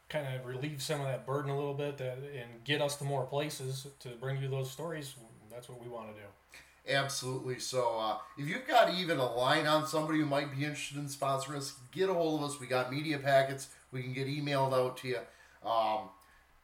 kind 0.08 0.26
of 0.34 0.46
relieve 0.46 0.80
some 0.80 1.00
of 1.00 1.06
that 1.06 1.26
burden 1.26 1.50
a 1.50 1.56
little 1.56 1.74
bit 1.74 1.98
that, 1.98 2.18
and 2.18 2.64
get 2.64 2.80
us 2.80 2.96
to 2.96 3.04
more 3.04 3.24
places 3.24 3.86
to 4.00 4.10
bring 4.10 4.40
you 4.40 4.48
those 4.48 4.70
stories. 4.70 5.14
That's 5.50 5.68
what 5.68 5.82
we 5.82 5.88
want 5.88 6.08
to 6.08 6.14
do. 6.14 6.26
Absolutely. 6.88 7.58
So 7.58 7.98
uh, 7.98 8.18
if 8.38 8.48
you've 8.48 8.66
got 8.66 8.94
even 8.94 9.18
a 9.18 9.34
line 9.34 9.66
on 9.66 9.86
somebody 9.86 10.20
who 10.20 10.26
might 10.26 10.52
be 10.56 10.58
interested 10.58 10.98
in 10.98 11.06
sponsoring 11.06 11.56
us, 11.56 11.74
get 11.90 12.08
a 12.08 12.14
hold 12.14 12.40
of 12.40 12.50
us. 12.50 12.60
We 12.60 12.66
got 12.68 12.92
media 12.92 13.18
packets. 13.18 13.68
We 13.90 14.02
can 14.02 14.12
get 14.12 14.28
emailed 14.28 14.72
out 14.72 14.96
to 14.98 15.08
you. 15.08 15.18
Um, 15.68 16.10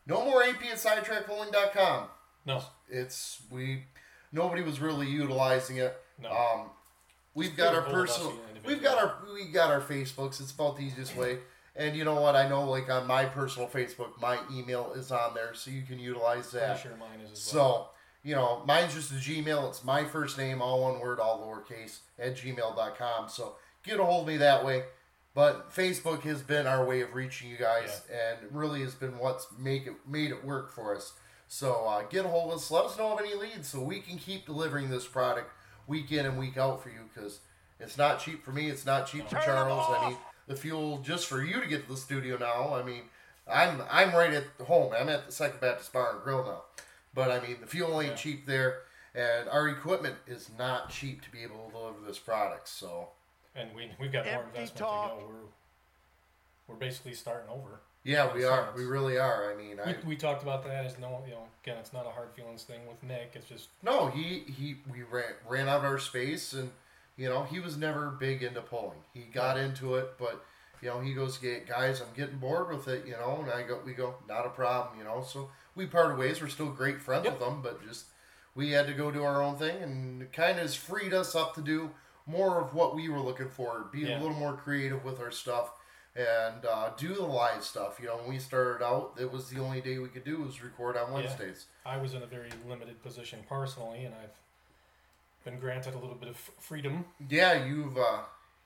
no 0.06 0.24
more 0.24 0.44
AP 0.44 0.62
at 0.64 0.76
sidetrackpulling.com. 0.78 2.04
No, 2.44 2.62
It's 2.88 3.40
we 3.50 3.84
nobody 4.32 4.62
was 4.62 4.80
really 4.80 5.08
utilizing 5.08 5.76
it. 5.76 5.96
No. 6.22 6.30
Um, 6.30 6.70
we've 7.34 7.56
got 7.56 7.74
our 7.74 7.80
a 7.80 7.84
hold 7.84 7.96
of 7.96 8.04
us, 8.04 8.18
personal. 8.18 8.38
We've 8.64 8.82
got 8.82 8.98
our 8.98 9.16
we 9.32 9.46
got 9.46 9.70
our 9.70 9.80
Facebooks. 9.80 10.40
It's 10.40 10.52
about 10.52 10.76
the 10.76 10.84
easiest 10.84 11.16
way. 11.16 11.38
And 11.74 11.96
you 11.96 12.04
know 12.04 12.20
what? 12.20 12.36
I 12.36 12.48
know, 12.48 12.68
like 12.68 12.90
on 12.90 13.06
my 13.06 13.24
personal 13.24 13.68
Facebook, 13.68 14.20
my 14.20 14.38
email 14.52 14.92
is 14.94 15.10
on 15.10 15.34
there, 15.34 15.54
so 15.54 15.70
you 15.70 15.82
can 15.82 15.98
utilize 15.98 16.50
that. 16.50 16.80
Pretty 16.80 16.88
sure 16.88 16.98
mine 16.98 17.20
is 17.24 17.32
as 17.32 17.54
well. 17.54 17.90
So, 18.24 18.28
you 18.28 18.34
know, 18.34 18.62
mine's 18.66 18.94
just 18.94 19.10
a 19.10 19.14
Gmail. 19.14 19.68
It's 19.68 19.82
my 19.82 20.04
first 20.04 20.36
name, 20.36 20.60
all 20.60 20.82
one 20.82 21.00
word, 21.00 21.18
all 21.18 21.40
lowercase, 21.40 22.00
at 22.18 22.36
gmail.com. 22.36 23.30
So 23.30 23.56
get 23.84 23.98
a 23.98 24.04
hold 24.04 24.22
of 24.22 24.28
me 24.28 24.36
that 24.36 24.64
way. 24.64 24.84
But 25.34 25.74
Facebook 25.74 26.22
has 26.22 26.42
been 26.42 26.66
our 26.66 26.84
way 26.84 27.00
of 27.00 27.14
reaching 27.14 27.48
you 27.48 27.56
guys 27.56 28.02
and 28.12 28.54
really 28.54 28.82
has 28.82 28.94
been 28.94 29.18
what's 29.18 29.46
make 29.58 29.86
it 29.86 29.94
made 30.06 30.30
it 30.30 30.44
work 30.44 30.70
for 30.70 30.94
us. 30.94 31.14
So 31.48 31.86
uh, 31.86 32.02
get 32.02 32.26
a 32.26 32.28
hold 32.28 32.50
of 32.50 32.58
us. 32.58 32.70
Let 32.70 32.84
us 32.84 32.98
know 32.98 33.14
of 33.14 33.20
any 33.20 33.34
leads 33.34 33.68
so 33.68 33.80
we 33.80 34.00
can 34.00 34.18
keep 34.18 34.44
delivering 34.44 34.90
this 34.90 35.06
product 35.06 35.50
week 35.86 36.12
in 36.12 36.26
and 36.26 36.38
week 36.38 36.56
out 36.56 36.82
for 36.82 36.88
you 36.90 37.08
because 37.12 37.40
it's 37.80 37.98
not 37.98 38.20
cheap 38.20 38.44
for 38.44 38.52
me. 38.52 38.68
It's 38.68 38.86
not 38.86 39.06
cheap 39.06 39.28
for 39.28 39.36
Charles. 39.36 39.84
I 39.88 40.08
mean, 40.08 40.18
the 40.46 40.56
fuel 40.56 40.98
just 40.98 41.26
for 41.26 41.42
you 41.42 41.60
to 41.60 41.66
get 41.66 41.84
to 41.84 41.88
the 41.92 41.96
studio 41.96 42.36
now. 42.38 42.74
I 42.74 42.82
mean, 42.82 43.02
I'm 43.50 43.82
I'm 43.90 44.12
right 44.14 44.32
at 44.32 44.44
home. 44.66 44.92
I'm 44.98 45.08
at 45.08 45.26
the 45.26 45.32
Second 45.32 45.60
Baptist 45.60 45.92
Bar 45.92 46.14
and 46.14 46.22
Grill 46.22 46.44
now. 46.44 46.62
But 47.14 47.30
I 47.30 47.40
mean, 47.46 47.58
the 47.60 47.66
fuel 47.66 48.00
ain't 48.00 48.10
Yeah. 48.12 48.16
cheap 48.16 48.46
there, 48.46 48.82
and 49.14 49.48
our 49.48 49.68
equipment 49.68 50.16
is 50.26 50.50
not 50.58 50.90
cheap 50.90 51.22
to 51.22 51.30
be 51.30 51.42
able 51.42 51.66
to 51.66 51.72
deliver 51.72 52.00
this 52.06 52.18
product. 52.18 52.68
So 52.68 53.08
and 53.54 53.74
we 53.74 53.90
we've 54.00 54.12
got 54.12 54.24
more 54.26 54.44
investment 54.44 54.76
talk. 54.76 55.14
to 55.18 55.20
go. 55.20 55.26
We're 55.28 55.48
we're 56.74 56.76
basically 56.80 57.14
starting 57.14 57.50
over. 57.50 57.80
Yeah, 58.04 58.32
we 58.34 58.44
are. 58.44 58.64
Sounds- 58.66 58.76
We 58.78 58.84
really 58.84 59.18
are. 59.18 59.50
I 59.52 59.54
mean, 59.56 59.78
I 59.80 59.96
We, 60.02 60.08
we 60.10 60.16
talked 60.16 60.42
about 60.42 60.64
that 60.64 60.84
as 60.84 60.98
no, 60.98 61.22
you 61.26 61.32
know, 61.32 61.46
again, 61.62 61.78
it's 61.78 61.92
not 61.92 62.06
a 62.06 62.10
hard 62.10 62.28
feelings 62.34 62.64
thing 62.64 62.80
with 62.86 63.02
Nick. 63.02 63.32
It's 63.34 63.46
just 63.48 63.68
no. 63.82 64.08
He 64.08 64.40
he. 64.40 64.76
We 64.92 65.02
ran 65.02 65.32
ran 65.48 65.68
out 65.68 65.78
of 65.78 65.84
our 65.84 65.98
space, 65.98 66.52
and 66.52 66.70
you 67.16 67.28
know 67.28 67.44
he 67.44 67.60
was 67.60 67.76
never 67.76 68.10
big 68.10 68.42
into 68.42 68.60
pulling. 68.60 68.98
He 69.14 69.20
got 69.22 69.58
into 69.58 69.96
it, 69.96 70.18
but 70.18 70.44
you 70.80 70.88
know 70.88 71.00
he 71.00 71.14
goes, 71.14 71.38
"Get 71.38 71.66
guys, 71.68 72.00
I'm 72.00 72.08
getting 72.16 72.38
bored 72.38 72.68
with 72.68 72.88
it." 72.88 73.06
You 73.06 73.12
know, 73.12 73.40
and 73.42 73.50
I 73.52 73.62
go, 73.62 73.80
we 73.84 73.92
go, 73.92 74.14
not 74.28 74.46
a 74.46 74.50
problem. 74.50 74.98
You 74.98 75.04
know, 75.04 75.22
so 75.22 75.50
we 75.74 75.86
parted 75.86 76.18
ways. 76.18 76.40
We're 76.42 76.48
still 76.48 76.70
great 76.70 77.00
friends 77.00 77.24
Yep. 77.24 77.34
with 77.38 77.40
them, 77.48 77.62
but 77.62 77.86
just 77.86 78.06
we 78.54 78.72
had 78.72 78.86
to 78.86 78.92
go 78.92 79.10
do 79.10 79.22
our 79.22 79.42
own 79.42 79.56
thing, 79.56 79.80
and 79.82 80.22
it 80.22 80.32
kind 80.32 80.52
of 80.52 80.62
has 80.62 80.74
freed 80.74 81.14
us 81.14 81.34
up 81.34 81.54
to 81.54 81.60
do 81.62 81.90
more 82.26 82.60
of 82.60 82.74
what 82.74 82.94
we 82.94 83.08
were 83.08 83.18
looking 83.20 83.48
for, 83.48 83.86
be 83.92 84.00
Yeah. 84.00 84.18
a 84.18 84.20
little 84.20 84.36
more 84.36 84.54
creative 84.56 85.04
with 85.04 85.18
our 85.20 85.30
stuff, 85.32 85.70
and 86.14 86.64
uh, 86.64 86.90
do 86.96 87.14
the 87.14 87.22
live 87.24 87.64
stuff. 87.64 87.98
You 88.00 88.08
know, 88.08 88.16
when 88.18 88.28
we 88.28 88.38
started 88.38 88.84
out, 88.84 89.14
it 89.18 89.30
was 89.30 89.48
the 89.48 89.60
only 89.60 89.80
day 89.80 89.98
we 89.98 90.08
could 90.08 90.24
do 90.24 90.40
was 90.42 90.62
record 90.62 90.96
on 90.96 91.12
Wednesdays. 91.12 91.66
I 91.86 91.96
was 91.96 92.14
in 92.14 92.22
a 92.22 92.26
very 92.26 92.50
limited 92.68 93.02
position 93.02 93.40
personally, 93.48 94.04
and 94.04 94.14
I've 94.14 94.38
been 95.44 95.58
granted 95.58 95.94
a 95.94 95.98
little 95.98 96.14
bit 96.16 96.28
of 96.28 96.36
freedom. 96.36 97.06
Yeah, 97.28 97.64
you've 97.64 97.96
uh, 97.96 98.20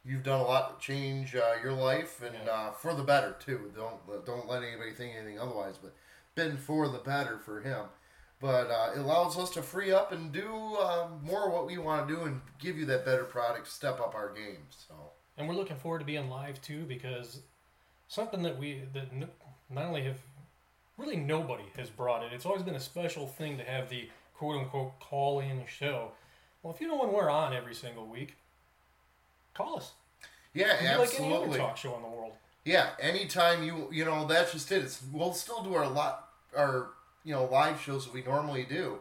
you've 0.04 0.24
done 0.24 0.40
a 0.40 0.44
lot 0.44 0.80
to 0.80 0.84
change 0.86 1.34
uh, 1.36 1.54
your 1.62 1.72
life, 1.72 2.20
and 2.22 2.34
Yeah. 2.44 2.52
uh, 2.52 2.70
for 2.72 2.94
the 2.94 3.02
better 3.04 3.36
too. 3.38 3.72
Don't 3.76 4.26
don't 4.26 4.48
let 4.48 4.62
anybody 4.62 4.92
think 4.92 5.14
anything 5.16 5.38
otherwise, 5.38 5.76
but 5.80 5.94
been 6.34 6.56
for 6.56 6.88
the 6.88 6.98
better 6.98 7.38
for 7.38 7.60
him. 7.60 7.86
But 8.38 8.70
uh, 8.70 8.90
it 8.94 8.98
allows 8.98 9.38
us 9.38 9.48
to 9.50 9.62
free 9.62 9.92
up 9.92 10.12
and 10.12 10.30
do 10.30 10.52
um, 10.76 11.20
more 11.22 11.46
of 11.46 11.54
what 11.54 11.66
we 11.66 11.78
want 11.78 12.06
to 12.06 12.14
do, 12.14 12.22
and 12.24 12.42
give 12.58 12.76
you 12.76 12.84
that 12.86 13.04
better 13.06 13.24
product, 13.24 13.68
step 13.68 13.98
up 14.00 14.14
our 14.14 14.34
game. 14.34 14.66
So 14.68 14.94
and 15.36 15.48
we're 15.48 15.54
looking 15.54 15.76
forward 15.76 16.00
to 16.00 16.04
being 16.04 16.28
live 16.28 16.60
too 16.62 16.84
because 16.84 17.40
something 18.08 18.42
that 18.42 18.58
we 18.58 18.82
that 18.92 19.08
not 19.70 19.84
only 19.84 20.02
have 20.02 20.18
really 20.96 21.16
nobody 21.16 21.64
has 21.76 21.90
brought 21.90 22.22
it. 22.22 22.32
It's 22.32 22.46
always 22.46 22.62
been 22.62 22.74
a 22.74 22.80
special 22.80 23.26
thing 23.26 23.58
to 23.58 23.64
have 23.64 23.88
the 23.88 24.08
quote 24.34 24.56
unquote 24.56 24.98
call 25.00 25.40
in 25.40 25.64
show. 25.66 26.12
Well, 26.62 26.74
if 26.74 26.80
you 26.80 26.88
know 26.88 26.96
when 26.96 27.12
we're 27.12 27.30
on 27.30 27.52
every 27.52 27.74
single 27.74 28.06
week, 28.06 28.36
call 29.54 29.76
us. 29.76 29.92
yeah, 30.54 30.80
be 30.80 30.98
like 30.98 31.20
any 31.20 31.32
other 31.32 31.44
absolutely. 31.44 31.58
talk 31.58 31.76
show 31.76 31.94
in 31.96 32.02
the 32.02 32.08
world. 32.08 32.32
Yeah, 32.64 32.90
anytime 33.00 33.62
you 33.62 33.88
you 33.92 34.04
know 34.04 34.26
that's 34.26 34.52
just 34.52 34.72
it. 34.72 34.82
It's, 34.82 35.02
we'll 35.12 35.32
still 35.32 35.62
do 35.62 35.74
our 35.74 35.88
lot 35.88 36.28
our 36.56 36.88
you 37.24 37.32
know 37.32 37.44
live 37.44 37.80
shows 37.80 38.06
that 38.06 38.14
we 38.14 38.22
normally 38.22 38.66
do, 38.68 38.98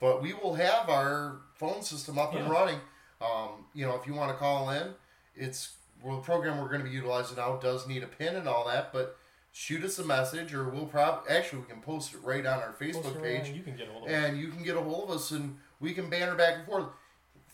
but 0.00 0.22
we 0.22 0.34
will 0.34 0.54
have 0.54 0.88
our 0.88 1.38
phone 1.54 1.82
system 1.82 2.18
up 2.18 2.34
and 2.34 2.50
running. 2.50 2.78
Um, 3.20 3.64
you 3.72 3.86
know, 3.86 3.96
if 3.96 4.06
you 4.06 4.12
want 4.12 4.30
to 4.30 4.36
call 4.36 4.68
in, 4.68 4.88
it's 5.36 5.74
well 6.02 6.16
the 6.16 6.22
program 6.22 6.58
we're 6.60 6.68
going 6.68 6.80
to 6.82 6.88
be 6.88 6.94
utilizing 6.94 7.36
now 7.36 7.56
does 7.56 7.86
need 7.86 8.02
a 8.02 8.06
pin 8.06 8.36
and 8.36 8.48
all 8.48 8.66
that, 8.66 8.92
but 8.92 9.16
shoot 9.52 9.82
us 9.84 9.98
a 9.98 10.04
message 10.04 10.52
or 10.54 10.68
we'll 10.68 10.86
probably 10.86 11.30
actually 11.34 11.60
we 11.60 11.66
can 11.66 11.80
post 11.80 12.12
it 12.14 12.18
right 12.22 12.44
on 12.44 12.58
our 12.60 12.74
Facebook 12.78 13.22
page 13.22 13.44
around, 13.46 13.56
You 13.56 13.62
can 13.62 13.76
get 13.76 13.88
a 13.88 13.92
hold 13.92 14.04
of 14.04 14.10
us. 14.10 14.24
and 14.24 14.38
you 14.38 14.48
can 14.48 14.62
get 14.62 14.76
a 14.76 14.80
hold 14.80 15.08
of 15.10 15.16
us 15.16 15.30
and 15.30 15.56
we 15.80 15.94
can 15.94 16.10
banter 16.10 16.34
back 16.34 16.56
and 16.56 16.66
forth. 16.66 16.86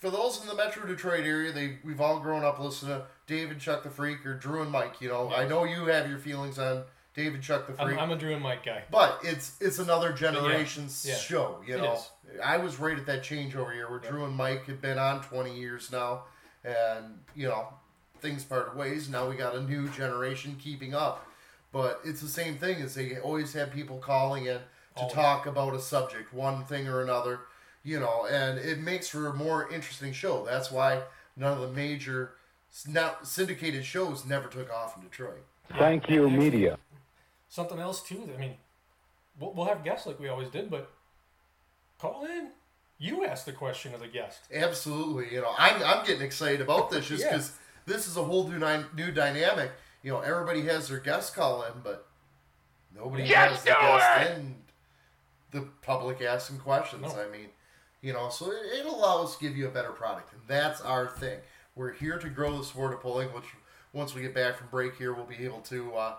For 0.01 0.11
those 0.11 0.41
in 0.43 0.49
the 0.49 0.55
Metro 0.57 0.85
Detroit 0.85 1.25
area, 1.25 1.53
they 1.53 1.79
we've 1.85 2.01
all 2.01 2.19
grown 2.19 2.45
up 2.45 2.59
listening 2.59 2.97
to 2.99 3.05
Dave 3.29 3.53
and 3.53 3.61
Chuck 3.61 3.85
the 3.85 3.91
Freak 3.91 4.27
or 4.27 4.35
Drew 4.35 4.61
and 4.63 4.71
Mike. 4.71 5.01
You 5.01 5.09
know, 5.11 5.33
I 5.33 5.47
know 5.47 5.63
you 5.63 5.85
have 5.87 6.09
your 6.11 6.19
feelings 6.19 6.59
on 6.59 6.83
Dave 7.15 7.35
and 7.35 7.43
Chuck 7.43 7.69
the 7.69 7.75
Freak, 7.75 7.99
I'm, 7.99 7.99
I'm 8.01 8.11
a 8.11 8.17
Drew 8.17 8.33
and 8.33 8.43
Mike 8.43 8.65
guy. 8.65 8.83
but 8.91 9.21
it's 9.23 9.53
it's 9.61 9.79
another 9.79 10.13
generation's 10.13 11.07
Yeah. 11.09 11.15
show. 11.17 11.63
You 11.65 11.77
know. 11.79 12.01
I 12.43 12.57
was 12.57 12.81
right 12.81 12.99
at 12.99 13.07
that 13.07 13.23
changeover 13.23 13.73
year 13.75 13.89
where 13.89 14.01
Drew 14.01 14.25
and 14.25 14.35
Mike 14.35 14.65
had 14.67 14.81
been 14.81 14.99
on 14.99 15.23
20 15.23 15.55
years 15.57 15.93
now, 15.93 16.25
and 16.65 17.19
you 17.35 17.49
know 17.49 17.69
things 18.21 18.45
parted 18.45 18.77
ways. 18.77 19.09
Now 19.09 19.29
we 19.29 19.37
got 19.37 19.55
a 19.55 19.63
new 19.63 19.89
generation 19.91 20.57
keeping 20.61 20.95
up, 20.95 21.27
but 21.73 22.01
it's 22.05 22.21
the 22.21 22.29
same 22.29 22.57
thing 22.57 22.81
as 22.81 22.95
they 22.95 23.19
always 23.19 23.53
have 23.55 23.71
people 23.73 23.99
calling 23.99 24.47
in 24.47 24.59
to 24.95 25.01
Always. 25.03 25.15
talk 25.15 25.47
about 25.47 25.75
a 25.75 25.81
subject, 25.81 26.33
one 26.33 26.65
thing 26.65 26.89
or 26.89 27.01
another. 27.03 27.41
You 27.85 27.99
know, 27.99 28.27
and 28.31 28.59
it 28.59 28.79
makes 28.79 29.09
for 29.09 29.27
a 29.27 29.35
more 29.35 29.69
interesting 29.73 30.13
show. 30.13 30.45
That's 30.45 30.71
why 30.71 31.03
none 31.37 31.53
of 31.53 31.61
the 31.61 31.69
major 31.75 32.35
now 32.89 33.17
syndicated 33.23 33.85
shows 33.85 34.25
never 34.25 34.49
took 34.49 34.73
off 34.73 34.97
in 34.97 35.03
Detroit. 35.03 35.45
Thank 35.79 36.09
you, 36.09 36.31
media. 36.31 36.79
Something 37.49 37.81
else 37.81 38.03
too. 38.03 38.29
I 38.35 38.41
mean, 38.41 38.55
we'll, 39.39 39.53
we'll 39.53 39.67
have 39.67 39.85
guests 39.85 40.07
like 40.07 40.21
we 40.21 40.29
always 40.29 40.49
did, 40.49 40.71
but 40.71 40.91
call 41.99 42.25
in. 42.25 42.49
You 43.03 43.25
asked 43.25 43.47
the 43.47 43.53
question 43.53 43.93
of 43.95 44.01
the 44.01 44.07
guest. 44.07 44.43
Absolutely. 44.55 45.35
You 45.35 45.41
know, 45.41 45.51
I'm, 45.59 45.83
I'm 45.83 46.07
getting 46.07 46.23
excited 46.23 46.61
about 46.61 46.89
this 46.89 47.09
just 47.09 47.25
Yeah. 47.25 47.31
because 47.33 47.53
this 47.85 48.07
is 48.07 48.17
a 48.17 48.23
whole 48.23 48.47
new, 48.49 48.61
new 48.95 49.11
dynamic. 49.11 49.73
You 50.05 50.13
know, 50.13 50.21
everybody 50.21 50.63
has 50.67 50.89
their 50.89 51.01
guest 51.01 51.35
call 51.35 51.65
in, 51.65 51.73
but 51.83 52.07
nobody 52.95 53.25
Just 53.27 53.35
has 53.35 53.63
the 53.65 53.71
guest 53.71 54.31
it! 54.31 54.39
in. 54.39 54.55
The 55.51 55.69
public 55.83 56.23
asking 56.23 56.59
questions. 56.59 57.03
No. 57.03 57.21
I 57.21 57.29
mean, 57.29 57.49
you 58.03 58.13
know, 58.13 58.29
so 58.29 58.53
it, 58.53 58.61
it 58.73 58.87
allows 58.87 59.31
us 59.31 59.37
to 59.39 59.45
give 59.49 59.57
you 59.57 59.67
a 59.67 59.71
better 59.71 59.91
product, 59.91 60.33
and 60.33 60.41
that's 60.47 60.81
our 60.81 61.09
thing. 61.09 61.41
We're 61.75 61.93
here 61.93 62.19
to 62.19 62.29
grow 62.29 62.57
the 62.57 62.65
sport 62.65 62.93
of 62.95 63.01
pulling, 63.01 63.29
which 63.35 63.45
once 63.93 64.15
we 64.15 64.23
get 64.23 64.33
back 64.35 64.57
from 64.57 64.69
break 64.69 64.95
here, 64.97 65.13
we'll 65.13 65.25
be 65.27 65.45
able 65.45 65.61
to, 65.63 65.93
uh, 65.95 66.15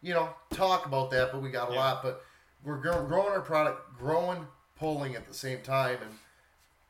you 0.00 0.14
know, 0.14 0.30
talk 0.54 0.86
about 0.86 1.10
that. 1.10 1.32
But 1.32 1.42
we 1.42 1.50
got 1.50 1.68
a 1.68 1.74
Yeah. 1.74 1.78
lot. 1.80 2.02
But 2.02 2.24
we're 2.64 2.78
growing 2.78 3.28
our 3.32 3.40
product, 3.42 3.96
growing 3.98 4.46
pulling 4.78 5.14
at 5.14 5.26
the 5.26 5.34
same 5.34 5.60
time, 5.62 5.98
and 6.02 6.18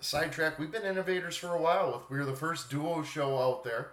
sidetrack. 0.00 0.58
We've 0.58 0.70
been 0.72 0.84
innovators 0.84 1.36
for 1.36 1.48
a 1.54 1.60
while. 1.60 1.92
With 1.92 2.10
we 2.10 2.18
were 2.18 2.24
the 2.24 2.36
first 2.36 2.70
duo 2.70 3.02
show 3.02 3.38
out 3.38 3.64
there. 3.64 3.92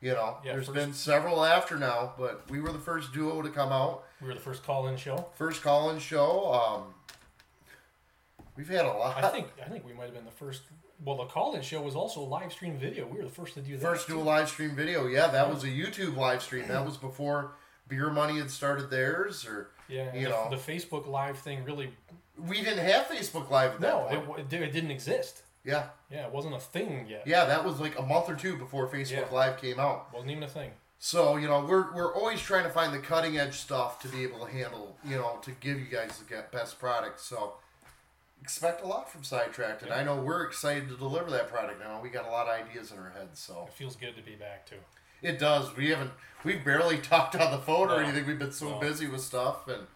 You 0.00 0.12
know, 0.14 0.38
Yeah, 0.44 0.52
there's 0.54 0.66
first- 0.66 0.74
been 0.74 0.92
several 0.94 1.44
after 1.44 1.76
now, 1.76 2.14
but 2.18 2.50
we 2.50 2.60
were 2.60 2.72
the 2.72 2.78
first 2.80 3.12
duo 3.12 3.40
to 3.42 3.50
come 3.50 3.70
out. 3.70 4.04
We 4.20 4.28
were 4.28 4.34
the 4.34 4.40
first 4.40 4.64
call-in 4.64 4.96
show. 4.96 5.30
First 5.34 5.62
call-in 5.62 6.00
show. 6.00 6.52
Um, 6.52 6.94
we've 8.56 8.68
had 8.68 8.84
a 8.84 8.92
lot. 8.92 9.22
I 9.22 9.28
think 9.28 9.48
I 9.64 9.68
think 9.68 9.84
we 9.86 9.92
might 9.92 10.04
have 10.06 10.14
been 10.14 10.24
the 10.24 10.30
first. 10.32 10.62
Well, 11.04 11.16
the 11.16 11.24
call-in 11.26 11.62
show 11.62 11.82
was 11.82 11.96
also 11.96 12.20
a 12.20 12.24
live 12.26 12.52
stream 12.52 12.78
video. 12.78 13.06
We 13.06 13.18
were 13.18 13.24
the 13.24 13.30
first 13.30 13.54
to 13.54 13.60
do 13.60 13.76
that. 13.76 13.82
First 13.82 14.06
do 14.08 14.20
a 14.20 14.22
live 14.22 14.48
stream 14.48 14.74
video. 14.76 15.06
Yeah, 15.06 15.28
that 15.28 15.48
was 15.52 15.64
a 15.64 15.68
YouTube 15.68 16.16
live 16.16 16.42
stream. 16.42 16.68
That 16.68 16.84
was 16.84 16.96
before 16.96 17.52
Beer 17.88 18.10
Money 18.10 18.38
had 18.38 18.50
started 18.50 18.88
theirs, 18.90 19.44
or 19.46 19.70
Yeah, 19.88 20.12
you 20.14 20.24
the, 20.24 20.30
know, 20.30 20.48
the 20.50 20.56
Facebook 20.56 21.06
Live 21.08 21.38
thing 21.38 21.64
really 21.64 21.92
we 22.48 22.62
didn't 22.62 22.84
have 22.84 23.06
Facebook 23.06 23.50
Live 23.50 23.72
at 23.74 23.80
that 23.80 24.12
no, 24.12 24.20
point. 24.20 24.40
it, 24.40 24.52
it, 24.52 24.62
it 24.62 24.72
didn't 24.72 24.90
exist. 24.90 25.42
yeah, 25.64 25.86
Yeah, 26.10 26.26
it 26.26 26.32
wasn't 26.32 26.54
a 26.54 26.60
thing 26.60 27.06
yet. 27.08 27.22
yeah, 27.26 27.44
that 27.46 27.64
was 27.64 27.80
like 27.80 27.98
a 27.98 28.02
month 28.02 28.28
or 28.28 28.34
two 28.34 28.56
before 28.56 28.88
Facebook 28.88 29.10
Yeah. 29.30 29.36
Live 29.36 29.58
came 29.60 29.78
out. 29.80 30.12
wasn't 30.12 30.30
even 30.32 30.42
a 30.42 30.48
thing. 30.48 30.70
So 30.98 31.36
you 31.36 31.48
know, 31.48 31.64
we're 31.64 31.92
we're 31.92 32.14
always 32.14 32.40
trying 32.40 32.62
to 32.64 32.70
find 32.70 32.92
the 32.94 32.98
cutting 33.00 33.36
edge 33.38 33.54
stuff 33.54 34.00
to 34.02 34.08
be 34.08 34.22
able 34.22 34.44
to 34.46 34.52
handle. 34.52 34.96
You 35.04 35.16
know, 35.16 35.38
to 35.42 35.50
give 35.52 35.78
you 35.80 35.86
guys 35.86 36.18
the 36.18 36.24
get- 36.32 36.52
best 36.52 36.78
product. 36.78 37.18
So 37.20 37.54
expect 38.40 38.82
a 38.82 38.86
lot 38.86 39.10
from 39.10 39.22
Sidetracked, 39.24 39.82
and 39.82 39.92
I 39.92 40.02
know 40.02 40.16
we're 40.16 40.44
excited 40.44 40.88
to 40.88 40.96
deliver 40.96 41.30
that 41.30 41.48
product. 41.48 41.80
Now 41.80 42.00
we 42.02 42.08
got 42.08 42.26
a 42.26 42.30
lot 42.30 42.46
of 42.48 42.54
ideas 42.66 42.90
in 42.92 42.98
our 42.98 43.10
heads, 43.10 43.40
so 43.40 43.64
It 43.68 43.72
feels 43.74 43.96
good 43.96 44.16
to 44.16 44.22
be 44.22 44.34
back 44.34 44.66
too. 44.66 44.76
it 45.22 45.38
does. 45.38 45.74
We 45.76 45.90
haven't 45.90 46.10
we've 46.44 46.64
barely 46.64 46.98
talked 47.12 47.34
on 47.36 47.50
the 47.52 47.58
phone 47.58 47.88
or 47.90 47.96
No. 48.00 48.04
anything. 48.08 48.26
We've 48.26 48.38
been 48.38 48.52
so 48.52 48.70
No. 48.70 48.78
busy 48.80 49.06
with 49.08 49.20
stuff, 49.22 49.66
and 49.68 49.86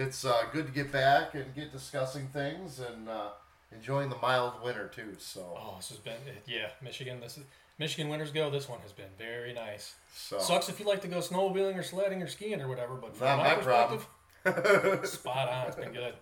it's 0.00 0.24
uh, 0.24 0.42
good 0.52 0.66
to 0.66 0.72
get 0.72 0.90
back 0.92 1.34
and 1.34 1.54
get 1.54 1.72
discussing 1.72 2.26
things 2.28 2.80
and 2.80 3.08
uh, 3.08 3.28
enjoying 3.72 4.08
the 4.08 4.16
mild 4.22 4.54
winter 4.64 4.88
too. 4.94 5.14
So 5.18 5.56
Oh, 5.58 5.74
this 5.76 5.88
has 5.90 5.98
been 5.98 6.14
yeah, 6.46 6.68
Michigan. 6.82 7.20
This 7.20 7.38
is 7.38 7.44
Michigan 7.78 8.08
winters 8.08 8.30
go. 8.30 8.50
This 8.50 8.68
one 8.68 8.80
has 8.80 8.92
been 8.92 9.10
very 9.18 9.52
nice. 9.52 9.94
so 10.14 10.38
Sucks 10.38 10.68
if 10.68 10.78
you 10.80 10.86
like 10.86 11.00
to 11.02 11.08
go 11.08 11.18
snowmobiling 11.18 11.78
or 11.78 11.82
sledding 11.82 12.22
or 12.22 12.26
skiing 12.28 12.60
or 12.60 12.68
whatever, 12.68 12.94
but 12.94 13.16
from 13.16 13.26
Not 13.26 13.38
my, 13.38 13.56
my 13.56 13.62
problem. 13.62 14.00
perspective, 14.44 15.06
spot 15.08 15.48
on. 15.48 15.66
It's 15.68 15.76
been 15.76 15.92
good. 15.92 16.14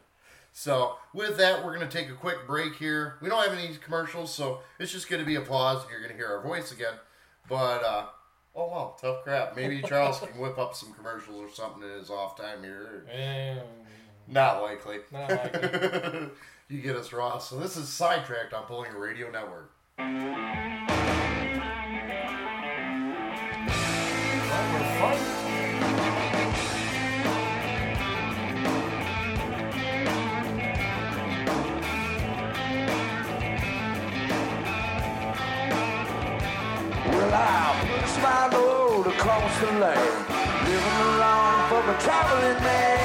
So 0.52 0.96
with 1.12 1.36
that, 1.38 1.64
we're 1.64 1.74
gonna 1.74 1.90
take 1.90 2.08
a 2.08 2.14
quick 2.14 2.46
break 2.46 2.74
here. 2.76 3.14
We 3.22 3.28
don't 3.28 3.46
have 3.48 3.56
any 3.56 3.74
commercials, 3.76 4.34
so 4.34 4.60
it's 4.78 4.90
just 4.92 5.08
gonna 5.08 5.24
be 5.24 5.36
a 5.36 5.40
pause, 5.40 5.84
you're 5.90 6.00
gonna 6.02 6.14
hear 6.14 6.26
our 6.28 6.42
voice 6.42 6.72
again. 6.72 6.94
But 7.48 7.84
uh, 7.84 8.06
oh 8.58 8.68
well, 8.70 8.98
tough 9.00 9.22
crap. 9.22 9.56
Maybe 9.56 9.80
Charles 9.80 10.18
can 10.18 10.38
whip 10.38 10.58
up 10.58 10.74
some 10.74 10.92
commercials 10.92 11.40
or 11.40 11.48
something 11.48 11.82
in 11.82 11.90
his 11.98 12.10
off 12.10 12.36
time 12.36 12.62
here. 12.62 13.06
And 13.10 13.60
Not 14.26 14.60
likely. 14.62 14.98
Not 15.12 15.30
likely. 15.30 16.28
you 16.68 16.80
get 16.82 16.96
us 16.96 17.12
raw. 17.12 17.38
So 17.38 17.58
this 17.58 17.76
is 17.76 17.88
sidetracked 17.88 18.52
on 18.52 18.64
Pulling 18.64 18.92
a 18.92 18.98
Radio 18.98 19.30
Network. 19.30 19.72
well, 25.00 25.37
the 39.60 39.66
land, 39.80 40.28
living 40.68 41.16
along 41.16 41.68
for 41.68 41.82
the 41.90 41.98
traveling 41.98 42.62
man. 42.62 42.97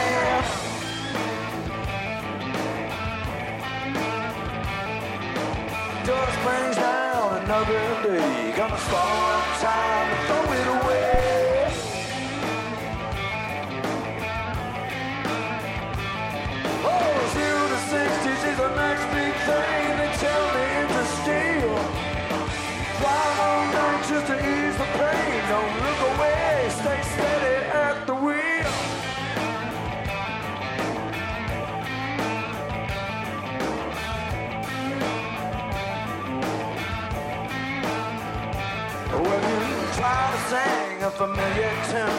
Familiar 41.14 41.70
tune, 41.94 42.10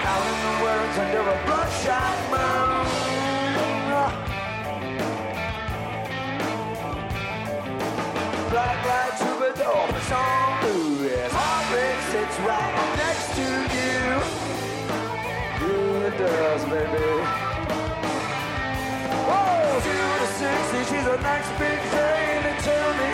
howling 0.00 0.40
the 0.40 0.54
words 0.64 0.96
under 0.96 1.20
a 1.20 1.36
bloodshot 1.44 2.16
moon. 2.32 2.86
Black 8.48 8.80
light 8.88 9.14
troubadour, 9.20 9.92
it's 9.92 10.12
on 10.12 10.60
blue. 10.62 11.04
Yes, 11.04 11.30
heart 11.36 11.68
rate 11.76 12.02
sits 12.08 12.36
right 12.48 12.74
next 12.96 13.28
to 13.36 13.46
you. 13.76 14.00
It 16.06 16.16
does, 16.16 16.64
baby. 16.64 17.12
Whoa, 19.28 19.80
zero 19.84 20.12
to 20.16 20.28
sixty, 20.40 20.80
she's 20.88 21.04
the 21.04 21.18
next 21.20 21.50
big 21.60 21.80
thing. 21.92 22.40
They 22.40 22.56
tell 22.64 22.90
me 22.96 23.10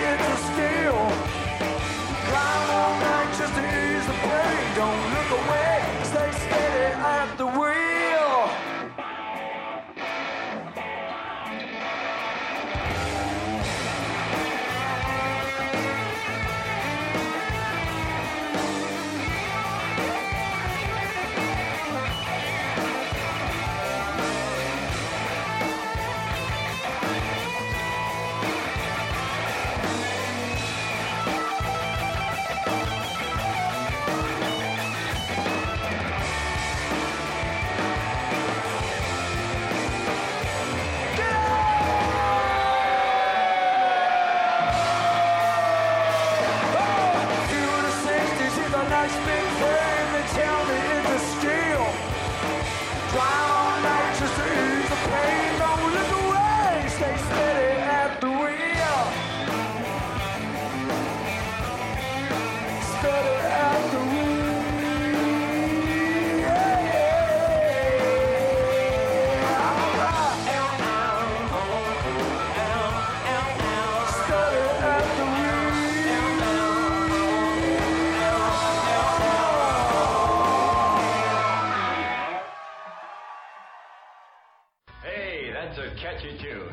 that's 85.56 85.78
a 85.78 85.90
catchy 85.96 86.36
tune. 86.38 86.72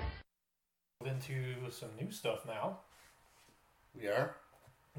into 1.05 1.69
some 1.69 1.89
new 1.99 2.11
stuff 2.11 2.45
now. 2.45 2.79
We 3.95 4.07
are? 4.07 4.35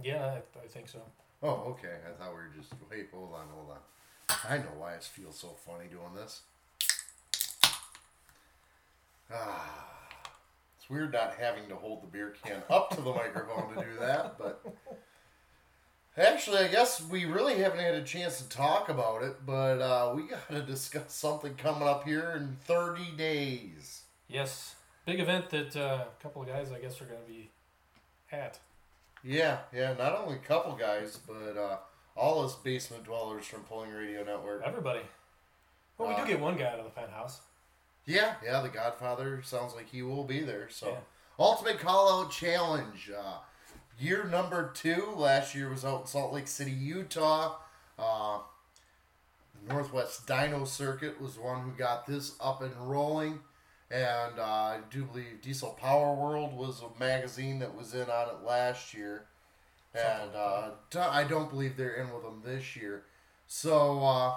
Yeah, 0.03 0.25
I, 0.25 0.59
I 0.59 0.69
think 0.69 0.89
so. 0.89 1.01
Oh, 1.43 1.77
okay. 1.77 1.97
I 2.07 2.13
thought 2.19 2.31
we 2.31 2.37
were 2.37 2.51
just. 2.57 2.73
Wait, 2.91 3.09
hold 3.13 3.35
on, 3.35 3.47
hold 3.55 3.71
on. 3.71 3.79
I 4.49 4.59
know 4.59 4.73
why 4.79 4.95
it 4.95 5.05
feels 5.05 5.39
so 5.39 5.49
funny 5.49 5.87
doing 5.91 6.15
this. 6.15 6.43
Ah. 9.33 9.91
It's 10.79 10.89
weird 10.91 11.13
not 11.13 11.35
having 11.39 11.69
to 11.69 11.77
hold 11.77 12.03
the 12.03 12.07
beer 12.07 12.35
can 12.43 12.63
up 12.71 12.91
to 12.91 13.01
the 13.01 13.13
microphone 13.13 13.75
to 13.75 13.83
do 13.83 13.99
that, 14.01 14.39
but. 14.39 14.63
Actually, 16.17 16.59
I 16.59 16.69
guess 16.69 17.03
we 17.03 17.25
really 17.25 17.57
haven't 17.57 17.81
had 17.81 17.95
a 17.95 18.03
chance 18.05 18.41
to 18.41 18.49
talk 18.49 18.89
about 18.89 19.23
it, 19.25 19.35
but 19.45 19.81
uh, 19.81 20.13
we 20.15 20.23
got 20.29 20.49
to 20.49 20.63
discuss 20.63 21.13
something 21.13 21.55
coming 21.57 21.89
up 21.89 22.05
here 22.05 22.35
in 22.37 22.57
30 22.67 23.13
days. 23.17 24.03
Yes, 24.29 24.77
big 25.07 25.19
event 25.21 25.51
that 25.51 25.75
uh, 25.77 26.05
a 26.19 26.23
couple 26.23 26.43
of 26.43 26.49
guys, 26.49 26.71
I 26.71 26.79
guess, 26.79 27.01
are 27.01 27.07
going 27.07 27.21
to 27.21 27.29
be 27.31 27.51
at. 28.31 28.59
Yeah, 29.25 29.59
yeah, 29.75 29.95
not 29.95 30.17
only 30.19 30.37
a 30.37 30.39
couple 30.39 30.75
guys, 30.77 31.19
but 31.27 31.59
uh, 31.61 31.79
all 32.15 32.45
us 32.45 32.55
basement 32.57 33.05
dwellers 33.05 33.47
from 33.47 33.61
Pulling 33.63 33.91
Radio 33.93 34.23
Network. 34.23 34.63
Everybody. 34.65 35.01
Well, 35.99 36.09
we 36.09 36.15
Uh, 36.15 36.21
do 36.25 36.27
get 36.31 36.41
one 36.41 36.57
guy 36.57 36.67
out 36.67 36.79
of 36.79 36.85
the 36.85 36.91
penthouse. 36.91 37.41
Yeah, 38.07 38.35
yeah, 38.45 38.61
the 38.61 38.69
Godfather 38.69 39.43
sounds 39.43 39.75
like 39.75 39.89
he 39.89 40.03
will 40.03 40.25
be 40.25 40.41
there. 40.41 40.69
So, 40.69 40.91
Yeah. 40.91 40.97
Ultimate 41.39 41.79
Call 41.81 42.23
Out 42.25 42.31
Challenge, 42.31 43.11
uh, 43.19 43.39
year 43.99 44.25
number 44.25 44.71
two. 44.75 45.15
Last 45.17 45.55
year 45.55 45.69
was 45.69 45.85
out 45.85 46.03
in 46.03 46.07
Salt 46.07 46.33
Lake 46.33 46.49
City, 46.49 46.71
Utah. 46.71 47.57
Uh, 47.99 48.39
Northwest 49.69 50.27
Dyno 50.27 50.67
Circuit 50.67 51.21
was 51.21 51.35
the 51.35 51.43
one 51.43 51.63
who 51.63 51.71
got 51.71 52.07
this 52.07 52.35
up 52.41 52.63
and 52.63 52.75
rolling. 52.77 53.41
And 53.91 54.39
uh, 54.39 54.43
I 54.43 54.79
do 54.91 55.05
believe 55.05 55.41
Diesel 55.43 55.77
Power 55.81 56.15
World 56.15 56.57
was 56.57 56.83
a 56.83 56.99
magazine 56.99 57.61
that 57.61 57.77
was 57.77 57.95
in 57.95 58.09
on 58.11 58.29
it 58.29 58.45
last 58.47 58.95
year. 58.95 59.27
And 59.95 60.35
uh, 60.35 60.71
I 60.99 61.25
don't 61.25 61.49
believe 61.49 61.77
they're 61.77 61.95
in 61.95 62.13
with 62.13 62.25
them 62.25 62.43
this 62.45 62.75
year. 62.75 63.05
So, 63.47 64.05
uh, 64.05 64.35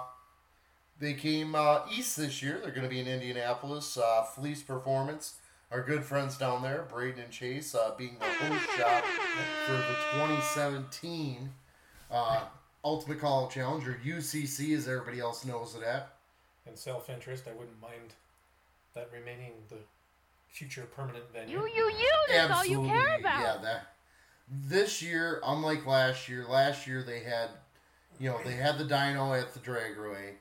they 1.00 1.14
came 1.14 1.54
uh, 1.54 1.80
east 1.92 2.16
this 2.16 2.42
year. 2.42 2.58
They're 2.60 2.72
going 2.72 2.82
to 2.82 2.88
be 2.88 3.00
in 3.00 3.06
Indianapolis. 3.06 3.96
Uh, 3.96 4.22
Fleece 4.22 4.62
Performance, 4.62 5.34
our 5.70 5.82
good 5.82 6.04
friends 6.04 6.38
down 6.38 6.62
there, 6.62 6.86
Braden 6.90 7.22
and 7.22 7.32
Chase, 7.32 7.74
uh, 7.74 7.92
being 7.96 8.16
the 8.18 8.24
host 8.24 8.70
shop 8.76 9.04
for 9.66 9.72
the 9.72 9.96
2017 10.14 11.50
uh, 12.10 12.40
Ultimate 12.84 13.20
Call 13.20 13.44
Out 13.44 13.50
Challenge, 13.50 13.86
or 13.86 14.00
UCC 14.04 14.76
as 14.76 14.88
everybody 14.88 15.20
else 15.20 15.44
knows 15.44 15.74
it 15.74 15.82
at. 15.82 16.14
In 16.66 16.76
self 16.76 17.10
interest, 17.10 17.44
I 17.48 17.52
wouldn't 17.52 17.80
mind 17.80 18.14
that 18.94 19.10
remaining 19.12 19.52
the 19.68 19.76
future 20.48 20.86
permanent 20.94 21.24
venue. 21.32 21.58
You, 21.58 21.68
you, 21.74 21.90
you. 21.90 22.12
That's 22.28 22.52
all 22.52 22.64
you 22.64 22.84
care 22.86 23.18
about. 23.18 23.40
Yeah, 23.40 23.56
that. 23.62 23.94
This 24.50 25.02
year, 25.02 25.40
unlike 25.44 25.86
last 25.86 26.28
year, 26.28 26.46
last 26.48 26.86
year 26.86 27.02
they 27.02 27.20
had, 27.20 27.50
you 28.18 28.30
know, 28.30 28.40
they 28.44 28.54
had 28.54 28.78
the 28.78 28.84
dyno 28.84 29.38
at 29.38 29.52
the 29.52 29.60
dragway. 29.60 30.32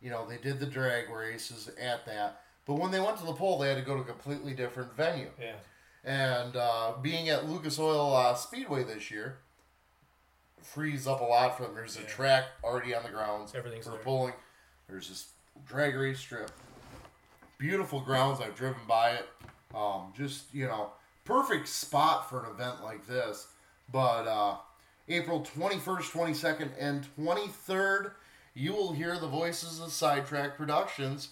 You 0.00 0.10
know, 0.10 0.26
they 0.28 0.36
did 0.36 0.60
the 0.60 0.66
drag 0.66 1.10
races 1.10 1.68
at 1.80 2.06
that. 2.06 2.42
But 2.66 2.74
when 2.74 2.90
they 2.90 3.00
went 3.00 3.16
to 3.18 3.24
the 3.24 3.32
pole, 3.32 3.58
they 3.58 3.68
had 3.68 3.78
to 3.78 3.82
go 3.84 3.94
to 3.94 4.00
a 4.00 4.04
completely 4.04 4.52
different 4.52 4.94
venue. 4.96 5.30
Yeah. 5.40 5.54
And 6.04 6.56
uh, 6.56 6.92
being 7.00 7.28
at 7.28 7.48
Lucas 7.48 7.78
Oil 7.78 8.14
uh, 8.14 8.34
Speedway 8.34 8.84
this 8.84 9.10
year 9.10 9.38
frees 10.62 11.06
up 11.06 11.20
a 11.20 11.24
lot 11.24 11.56
for 11.56 11.64
them. 11.64 11.74
There's 11.74 11.96
a 11.96 12.02
track 12.02 12.44
already 12.64 12.94
on 12.94 13.02
the 13.04 13.08
grounds 13.08 13.54
Everything's 13.54 13.84
for 13.86 13.92
there. 13.92 14.00
pulling. 14.00 14.34
There's 14.88 15.08
this 15.08 15.28
drag 15.66 15.94
race 15.94 16.18
strip. 16.18 16.50
Beautiful 17.58 18.00
grounds. 18.00 18.40
I've 18.40 18.56
driven 18.56 18.80
by 18.86 19.10
it. 19.10 19.28
Um, 19.74 20.12
just 20.16 20.52
you 20.52 20.66
know, 20.66 20.92
perfect 21.24 21.68
spot 21.68 22.28
for 22.28 22.44
an 22.44 22.50
event 22.50 22.82
like 22.82 23.06
this. 23.06 23.48
But 23.92 24.26
uh, 24.26 24.56
April 25.08 25.42
21st, 25.56 26.10
22nd, 26.10 26.70
and 26.78 27.06
23rd, 27.18 28.12
you 28.54 28.72
will 28.72 28.92
hear 28.92 29.18
the 29.18 29.28
voices 29.28 29.80
of 29.80 29.92
Sidetrack 29.92 30.56
Productions 30.56 31.28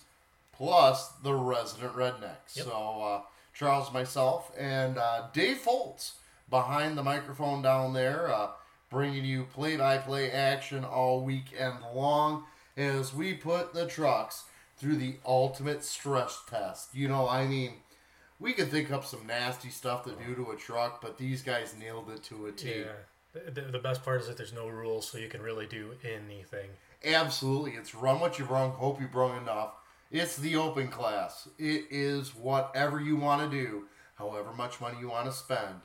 plus 0.57 1.09
the 1.23 1.35
resident 1.35 1.95
rednecks. 1.95 2.57
Yep. 2.57 2.67
So 2.67 3.03
uh, 3.03 3.21
Charles, 3.53 3.93
myself, 3.93 4.51
and 4.59 4.99
uh, 4.99 5.29
Dave 5.33 5.59
Foltz 5.59 6.13
behind 6.51 6.97
the 6.97 7.03
microphone 7.03 7.63
down 7.63 7.93
there, 7.93 8.33
uh, 8.33 8.49
bringing 8.91 9.25
you 9.25 9.45
play-by-play 9.53 10.31
action 10.31 10.85
all 10.85 11.21
weekend 11.21 11.77
long 11.95 12.45
as 12.77 13.15
we 13.15 13.35
put 13.35 13.75
the 13.75 13.87
trucks 13.87 14.45
through 14.77 14.97
the 14.97 15.17
ultimate 15.25 15.85
stress 15.85 16.43
test. 16.49 16.95
You 16.95 17.09
know, 17.09 17.29
I 17.29 17.47
mean. 17.47 17.75
We 18.41 18.53
could 18.53 18.69
think 18.69 18.91
up 18.91 19.05
some 19.05 19.27
nasty 19.29 19.71
stuff 19.71 20.05
to 20.05 20.11
do 20.11 20.35
to 20.35 20.51
a 20.51 20.57
truck, 20.57 21.01
but 21.01 21.17
these 21.17 21.41
guys 21.41 21.73
nailed 21.79 22.11
it 22.11 22.25
to 22.25 22.47
a 22.47 22.53
T. 22.53 22.81
Yeah. 22.81 23.41
The, 23.49 23.61
the 23.63 23.79
best 23.79 24.05
part 24.05 24.21
is 24.21 24.27
that 24.27 24.37
there's 24.37 24.53
no 24.53 24.69
rules, 24.69 25.09
so 25.09 25.19
you 25.19 25.29
can 25.29 25.41
really 25.41 25.67
do 25.67 25.93
anything. 26.03 26.69
Absolutely. 27.05 27.71
It's 27.73 27.95
run 27.95 28.19
what 28.19 28.39
you 28.39 28.45
brung, 28.45 28.73
hope 28.73 29.01
you 29.01 29.07
brung 29.07 29.41
enough. 29.41 29.75
It's 30.15 30.37
the 30.37 30.55
open 30.55 30.87
class. 30.87 31.49
It 31.59 31.87
is 31.91 32.37
whatever 32.37 33.01
you 33.01 33.17
want 33.17 33.51
to 33.51 33.57
do, 33.57 33.87
however 34.15 34.53
much 34.53 34.81
money 34.81 34.97
you 35.01 35.09
want 35.09 35.27
to 35.27 35.33
spend. 35.33 35.81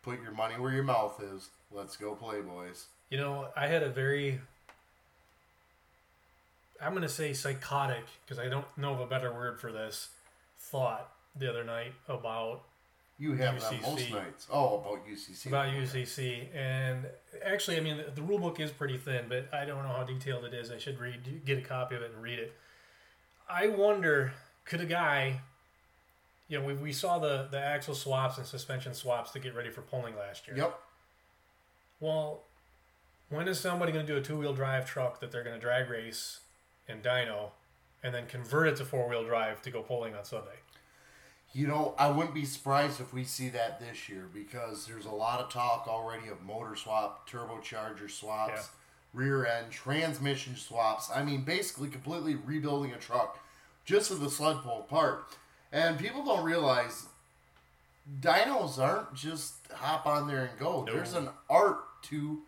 Put 0.00 0.22
your 0.22 0.32
money 0.32 0.54
where 0.54 0.72
your 0.72 0.82
mouth 0.82 1.22
is. 1.22 1.50
Let's 1.70 1.94
go 1.94 2.14
play, 2.14 2.40
boys. 2.40 2.86
You 3.10 3.18
know, 3.18 3.48
I 3.54 3.66
had 3.66 3.82
a 3.82 3.90
very, 3.90 4.40
I'm 6.80 6.92
going 6.92 7.02
to 7.02 7.08
say 7.08 7.34
psychotic, 7.34 8.04
because 8.24 8.38
I 8.38 8.48
don't 8.48 8.64
know 8.78 8.94
of 8.94 9.00
a 9.00 9.06
better 9.06 9.30
word 9.30 9.60
for 9.60 9.70
this, 9.70 10.08
thought 10.58 11.12
the 11.38 11.50
other 11.50 11.62
night 11.62 11.92
about 12.08 12.62
You 13.18 13.34
have 13.34 13.60
that 13.60 13.82
most 13.82 14.06
UCC. 14.06 14.10
nights. 14.10 14.46
Oh, 14.50 14.78
about 14.78 15.06
UCC. 15.06 15.46
about 15.48 15.66
UCC, 15.66 16.46
and 16.54 17.04
actually, 17.44 17.76
I 17.76 17.80
mean, 17.80 17.98
the, 17.98 18.10
the 18.14 18.22
rule 18.22 18.38
book 18.38 18.58
is 18.58 18.70
pretty 18.70 18.96
thin, 18.96 19.26
but 19.28 19.52
I 19.52 19.66
don't 19.66 19.82
know 19.82 19.92
how 19.92 20.04
detailed 20.04 20.46
it 20.46 20.54
is. 20.54 20.70
I 20.70 20.78
should 20.78 20.98
read, 20.98 21.44
get 21.44 21.58
a 21.58 21.62
copy 21.62 21.94
of 21.94 22.00
it 22.00 22.12
and 22.14 22.22
read 22.22 22.38
it. 22.38 22.54
I 23.48 23.68
wonder, 23.68 24.32
could 24.64 24.80
a 24.80 24.86
guy, 24.86 25.40
you 26.48 26.58
know, 26.58 26.64
we, 26.64 26.74
we 26.74 26.92
saw 26.92 27.18
the 27.18 27.48
the 27.50 27.58
axle 27.58 27.94
swaps 27.94 28.38
and 28.38 28.46
suspension 28.46 28.94
swaps 28.94 29.30
to 29.32 29.38
get 29.38 29.54
ready 29.54 29.70
for 29.70 29.82
pulling 29.82 30.16
last 30.16 30.46
year. 30.46 30.56
Yep. 30.56 30.78
Well, 32.00 32.42
when 33.28 33.48
is 33.48 33.58
somebody 33.58 33.92
going 33.92 34.06
to 34.06 34.12
do 34.12 34.18
a 34.18 34.22
two 34.22 34.36
wheel 34.38 34.52
drive 34.52 34.86
truck 34.88 35.20
that 35.20 35.32
they're 35.32 35.44
going 35.44 35.56
to 35.56 35.60
drag 35.60 35.90
race 35.90 36.40
and 36.88 37.02
dyno, 37.02 37.50
and 38.02 38.14
then 38.14 38.26
convert 38.26 38.68
it 38.68 38.76
to 38.76 38.84
four 38.84 39.08
wheel 39.08 39.24
drive 39.24 39.62
to 39.62 39.70
go 39.70 39.82
pulling 39.82 40.14
on 40.14 40.24
Sunday? 40.24 40.60
You 41.52 41.66
know, 41.66 41.94
I 41.98 42.10
wouldn't 42.10 42.34
be 42.34 42.44
surprised 42.44 43.00
if 43.00 43.14
we 43.14 43.24
see 43.24 43.48
that 43.50 43.80
this 43.80 44.08
year 44.08 44.28
because 44.32 44.86
there's 44.86 45.06
a 45.06 45.10
lot 45.10 45.40
of 45.40 45.48
talk 45.50 45.86
already 45.88 46.28
of 46.28 46.42
motor 46.42 46.76
swap, 46.76 47.28
turbocharger 47.28 48.10
swaps, 48.10 48.52
Yeah. 48.54 48.62
Rear 49.16 49.46
end, 49.46 49.72
transmission 49.72 50.54
swaps. 50.54 51.10
I 51.12 51.24
mean, 51.24 51.42
basically 51.42 51.88
completely 51.88 52.36
rebuilding 52.36 52.92
a 52.92 52.96
truck 52.98 53.40
just 53.84 54.08
for 54.10 54.14
the 54.16 54.30
sled 54.30 54.58
pull 54.62 54.82
part. 54.82 55.24
And 55.72 55.98
people 55.98 56.24
don't 56.24 56.44
realize 56.44 57.06
dynos 58.20 58.78
aren't 58.78 59.14
just 59.14 59.54
hop 59.72 60.06
on 60.06 60.28
there 60.28 60.44
and 60.44 60.58
go. 60.58 60.84
No. 60.84 60.92
There's 60.92 61.14
an 61.14 61.28
art 61.50 61.78
to 62.04 62.42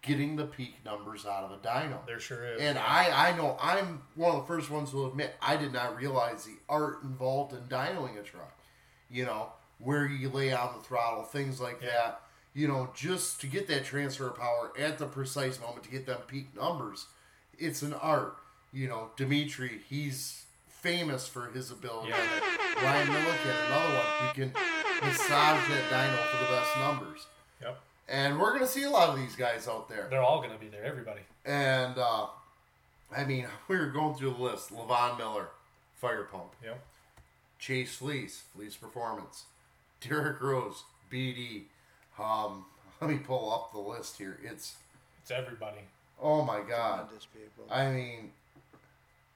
getting 0.00 0.36
the 0.36 0.44
peak 0.46 0.76
numbers 0.84 1.26
out 1.26 1.44
of 1.44 1.52
a 1.52 1.56
dyno. 1.58 2.04
There 2.06 2.18
sure 2.18 2.44
is. 2.44 2.60
And 2.60 2.78
I, 2.78 3.30
I 3.30 3.36
know 3.36 3.56
I'm 3.60 4.02
one 4.14 4.34
of 4.34 4.42
the 4.42 4.46
first 4.46 4.70
ones 4.70 4.90
to 4.90 5.06
admit 5.06 5.34
I 5.40 5.56
did 5.56 5.72
not 5.72 5.96
realize 5.96 6.44
the 6.44 6.56
art 6.68 7.02
involved 7.02 7.52
in 7.52 7.60
dynoing 7.68 8.18
a 8.18 8.22
truck. 8.22 8.56
You 9.10 9.26
know, 9.26 9.52
where 9.78 10.06
you 10.06 10.28
lay 10.30 10.52
on 10.52 10.74
the 10.76 10.82
throttle, 10.82 11.24
things 11.24 11.60
like 11.60 11.80
Yeah. 11.82 11.88
that. 11.88 12.20
You 12.54 12.68
know, 12.68 12.90
just 12.94 13.40
to 13.40 13.46
get 13.46 13.66
that 13.68 13.84
transfer 13.84 14.28
of 14.28 14.36
power 14.36 14.72
at 14.78 14.98
the 14.98 15.06
precise 15.06 15.58
moment 15.60 15.84
to 15.84 15.90
get 15.90 16.04
them 16.06 16.18
peak 16.26 16.54
numbers, 16.54 17.06
it's 17.58 17.82
an 17.82 17.94
art. 17.94 18.36
You 18.72 18.88
know, 18.88 19.10
Dimitri, 19.16 19.80
he's 19.88 20.44
famous 20.68 21.26
for 21.28 21.46
his 21.46 21.70
ability. 21.70 22.10
Yeah. 22.10 22.84
Ryan 22.84 23.08
Milliken, 23.08 23.50
another 23.66 23.94
one 23.94 24.04
who 24.28 24.34
can 24.34 24.52
massage 25.02 25.68
that 25.68 25.90
dyno 25.90 26.16
for 26.30 26.44
the 26.44 26.50
best 26.50 26.76
numbers. 26.78 27.26
Yep. 27.62 27.80
And 28.08 28.38
we're 28.38 28.52
gonna 28.52 28.66
see 28.66 28.82
a 28.82 28.90
lot 28.90 29.08
of 29.08 29.16
these 29.16 29.36
guys 29.36 29.68
out 29.68 29.88
there. 29.88 30.06
They're 30.10 30.22
all 30.22 30.38
going 30.38 30.52
to 30.52 30.58
be 30.58 30.68
there, 30.68 30.84
everybody. 30.84 31.20
And 31.44 31.96
uh, 31.98 32.26
I 33.16 33.24
mean, 33.24 33.46
we 33.68 33.76
were 33.76 33.86
going 33.86 34.14
through 34.14 34.32
the 34.34 34.42
list: 34.42 34.70
Levon 34.74 35.16
Miller, 35.18 35.48
Firepunk, 36.02 36.50
Yep. 36.64 36.82
Chase 37.58 37.94
Fleece, 37.94 38.42
Fleece 38.54 38.76
Performance, 38.76 39.44
Derek 40.06 40.40
Rose, 40.42 40.82
BD. 41.10 41.62
Um, 42.22 42.64
let 43.00 43.10
me 43.10 43.18
pull 43.18 43.52
up 43.52 43.72
the 43.72 43.78
list 43.80 44.16
here. 44.18 44.38
It's 44.44 44.76
It's 45.22 45.30
everybody. 45.30 45.80
oh 46.20 46.42
my 46.42 46.60
god! 46.60 47.08
I 47.70 47.90
mean, 47.90 48.30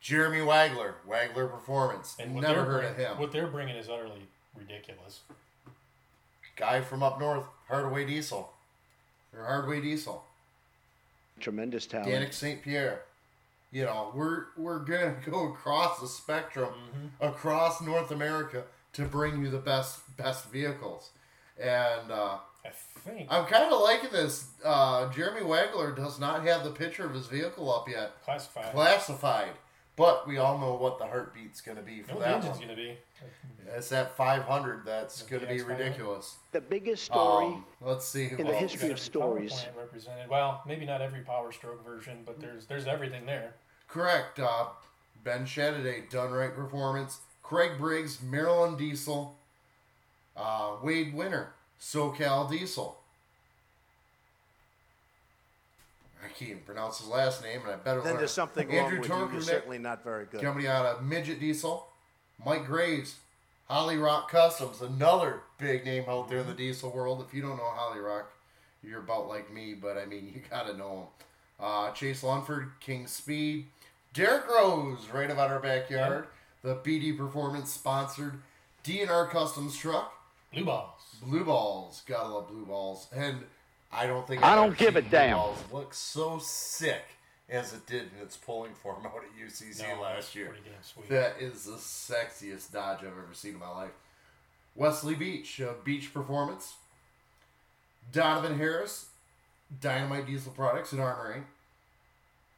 Jeremy 0.01 0.39
Wagler, 0.41 0.95
Wagler 1.09 1.51
Performance. 1.51 2.17
And 2.19 2.35
what 2.35 2.43
Never 2.43 2.55
they're 2.55 2.65
heard 2.65 2.81
bring- 2.97 3.07
of 3.07 3.13
him. 3.13 3.19
What 3.19 3.33
they're 3.33 3.47
bringing 3.49 3.77
is 3.77 3.89
utterly 3.89 4.23
ridiculous. 4.57 5.21
Guy 6.57 6.81
from 6.81 7.03
up 7.03 7.21
north, 7.21 7.45
Hardaway 7.69 8.07
Diesel, 8.07 8.51
or 9.37 9.45
Hardaway 9.45 9.81
Diesel. 9.83 10.25
Tremendous 11.41 11.87
talent. 11.87 12.09
Danik 12.09 12.33
St. 12.33 12.63
Pierre. 12.63 13.03
You 13.73 13.85
know, 13.85 14.11
we're 14.15 14.45
we're 14.57 14.79
gonna 14.79 15.17
go 15.31 15.49
across 15.53 16.01
the 16.01 16.07
spectrum, 16.09 16.73
Mm-hmm. 16.95 17.25
across 17.27 17.83
North 17.83 18.11
America 18.11 18.65
to 18.95 19.03
bring 19.05 19.43
you 19.43 19.51
the 19.51 19.59
best 19.59 20.01
best 20.17 20.51
vehicles. 20.51 21.11
And 21.61 22.11
uh, 22.11 22.37
I 22.37 22.39
think 23.07 23.29
I'm 23.31 23.47
kind 23.47 23.73
of 23.73 23.81
liking 23.81 24.11
this. 24.13 24.47
Uh, 24.65 25.11
Jeremy 25.13 25.43
Wagler 25.43 25.95
does 25.97 26.19
not 26.19 26.45
have 26.45 26.65
the 26.65 26.71
picture 26.71 27.05
of 27.05 27.15
his 27.15 27.27
vehicle 27.27 27.73
up 27.75 27.89
yet, 27.89 28.13
classified. 28.25 28.73
classified. 28.73 29.51
But 29.97 30.29
we 30.29 30.37
all 30.37 30.59
know 30.59 30.75
what 30.75 30.99
the 30.99 31.07
heartbeat's 31.07 31.63
going 31.63 31.79
to 31.79 31.83
be 31.83 32.03
for 32.03 32.15
No, 32.15 32.21
that 32.21 32.45
one. 32.45 32.57
going 32.57 32.69
to 32.69 32.75
be. 32.77 32.99
It's 33.75 33.89
that 33.89 34.15
500. 34.15 34.85
That's 34.85 35.23
going 35.23 35.41
to 35.41 35.49
be 35.49 35.63
ridiculous. 35.63 36.37
The 36.53 36.61
biggest 36.61 37.05
story 37.05 37.47
Um, 37.47 37.65
let's 37.81 38.07
see. 38.07 38.27
who 38.29 38.37
in 38.37 38.47
the 38.47 38.53
else. 38.53 38.61
history 38.73 38.91
of 38.91 38.99
Every 38.99 38.99
power 38.99 39.05
stories. 39.39 39.53
plant 39.55 39.77
represented. 39.79 40.29
Well, 40.29 40.63
maybe 40.67 40.85
not 40.85 41.01
every 41.01 41.21
Power 41.21 41.51
Stroke 41.51 41.83
version, 41.83 42.19
but 42.27 42.39
there's 42.41 42.67
there's 42.67 42.87
everything 42.87 43.25
there. 43.25 43.55
Correct. 43.89 44.39
Uh, 44.39 44.67
ben 45.25 45.47
Shadaday, 45.47 46.11
Done 46.11 46.31
Right 46.33 46.55
Performance. 46.55 47.21
Craig 47.43 47.79
Briggs, 47.79 48.21
Maryland 48.23 48.77
Diesel. 48.77 49.35
Uh, 50.37 50.73
Wade 50.83 51.15
Winter, 51.15 51.55
SoCal 51.81 52.51
Diesel. 52.51 52.99
I 56.25 56.29
can't 56.29 56.51
even 56.51 56.63
pronounce 56.63 56.99
his 56.99 57.09
last 57.09 57.43
name, 57.43 57.61
and 57.63 57.71
I 57.71 57.77
better 57.77 58.01
Then 58.01 58.13
learn. 58.13 58.19
there's 58.19 58.33
something 58.33 58.69
Andrew 58.71 59.01
wrong 59.09 59.21
with 59.23 59.31
you. 59.31 59.35
You're 59.35 59.43
certainly 59.43 59.79
not 59.79 60.03
very 60.03 60.25
good. 60.27 60.41
Coming 60.41 60.67
out 60.67 60.85
of 60.87 61.05
Midget 61.05 61.39
Diesel. 61.39 61.87
Mike 62.45 62.67
Graves, 62.67 63.17
Holly 63.69 63.97
Rock 63.97 64.31
Customs, 64.31 64.83
another 64.83 65.41
big 65.59 65.85
name 65.85 66.05
out 66.09 66.29
there 66.29 66.41
in 66.41 66.47
the 66.47 66.53
diesel 66.53 66.91
world. 66.91 67.25
If 67.27 67.33
you 67.35 67.41
don't 67.43 67.57
know 67.57 67.65
Holly 67.65 68.01
Rock, 68.01 68.31
you're 68.83 69.01
about 69.01 69.29
like 69.29 69.53
me, 69.53 69.75
but 69.75 69.97
I 69.97 70.05
mean, 70.05 70.27
you 70.35 70.43
got 70.51 70.67
to 70.67 70.77
know 70.77 70.93
him. 70.99 71.07
Uh, 71.59 71.91
Chase 71.93 72.23
Lunford, 72.23 72.73
King 72.81 73.07
Speed. 73.07 73.67
Derek 74.13 74.47
Rose, 74.49 75.09
right 75.13 75.31
about 75.31 75.51
our 75.51 75.61
backyard. 75.61 76.27
The 76.63 76.75
BD 76.77 77.17
Performance 77.17 77.73
sponsored 77.73 78.35
DNR 78.85 79.31
Customs 79.31 79.77
truck. 79.77 80.13
Blue 80.57 80.65
balls. 80.65 81.01
Blue 81.23 81.45
balls. 81.45 82.03
Gotta 82.07 82.29
love 82.29 82.49
blue 82.49 82.65
balls. 82.65 83.07
And 83.15 83.39
I 83.93 84.07
don't 84.07 84.27
think 84.27 84.43
I 84.43 84.51
I've 84.51 84.57
don't 84.57 84.67
ever 84.69 84.75
give 84.77 84.97
a 84.97 85.01
seen 85.03 85.11
blue 85.11 85.19
damn. 85.19 85.37
Balls 85.37 85.59
look 85.73 85.95
so 85.95 86.39
sick 86.39 87.03
as 87.49 87.73
it 87.73 87.87
did 87.87 88.11
in 88.17 88.23
its 88.23 88.37
pulling 88.37 88.75
form 88.75 89.07
out 89.07 89.23
at 89.23 89.47
UCC 89.49 89.83
No, 89.97 90.03
last 90.03 90.35
year. 90.35 90.47
pretty 90.47 90.63
damn 90.65 90.83
sweet. 90.83 91.09
That 91.09 91.37
is 91.41 91.65
the 91.65 91.73
sexiest 91.77 92.73
Dodge 92.73 93.01
I've 93.01 93.07
ever 93.09 93.29
seen 93.33 93.53
in 93.55 93.61
my 93.61 93.69
life. 93.69 93.93
Wesley 94.75 95.15
Beach, 95.15 95.61
uh, 95.61 95.73
Beach 95.85 96.13
Performance. 96.13 96.75
Donovan 98.13 98.57
Harris, 98.59 99.07
Dynamite 99.81 100.27
Diesel 100.27 100.53
Products 100.53 100.93
and 100.93 101.01
Armoring. 101.01 101.43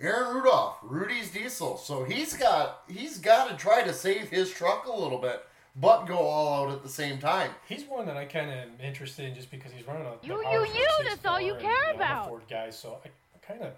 Aaron 0.00 0.36
Rudolph, 0.36 0.76
Rudy's 0.82 1.30
Diesel. 1.32 1.76
So 1.78 2.04
he's 2.04 2.36
got 2.36 2.82
he's 2.88 3.18
got 3.18 3.50
to 3.50 3.56
try 3.56 3.82
to 3.82 3.92
save 3.92 4.28
his 4.28 4.50
truck 4.52 4.86
a 4.86 4.92
little 4.92 5.18
bit, 5.18 5.44
but 5.80 6.06
go 6.06 6.16
all 6.18 6.64
out 6.66 6.72
at 6.72 6.82
the 6.82 6.88
same 6.88 7.18
time. 7.18 7.50
He's 7.68 7.84
one 7.84 8.06
that 8.06 8.16
I 8.16 8.24
kind 8.24 8.50
of 8.50 8.56
am 8.56 8.72
interested 8.82 9.26
in 9.26 9.34
just 9.34 9.50
because 9.50 9.72
he's 9.72 9.86
running 9.86 10.06
a 10.06 10.14
You- 10.26 10.42
you- 10.50 10.66
you, 10.66 10.88
that's 11.04 11.24
all 11.24 11.40
you 11.40 11.52
64 11.54 11.70
and, 11.70 11.78
care 11.80 11.92
know, 11.92 11.96
about. 11.96 12.28
Ford 12.28 12.42
guy, 12.48 12.70
so 12.70 13.00
I 13.04 13.38
kind 13.46 13.62
of 13.62 13.72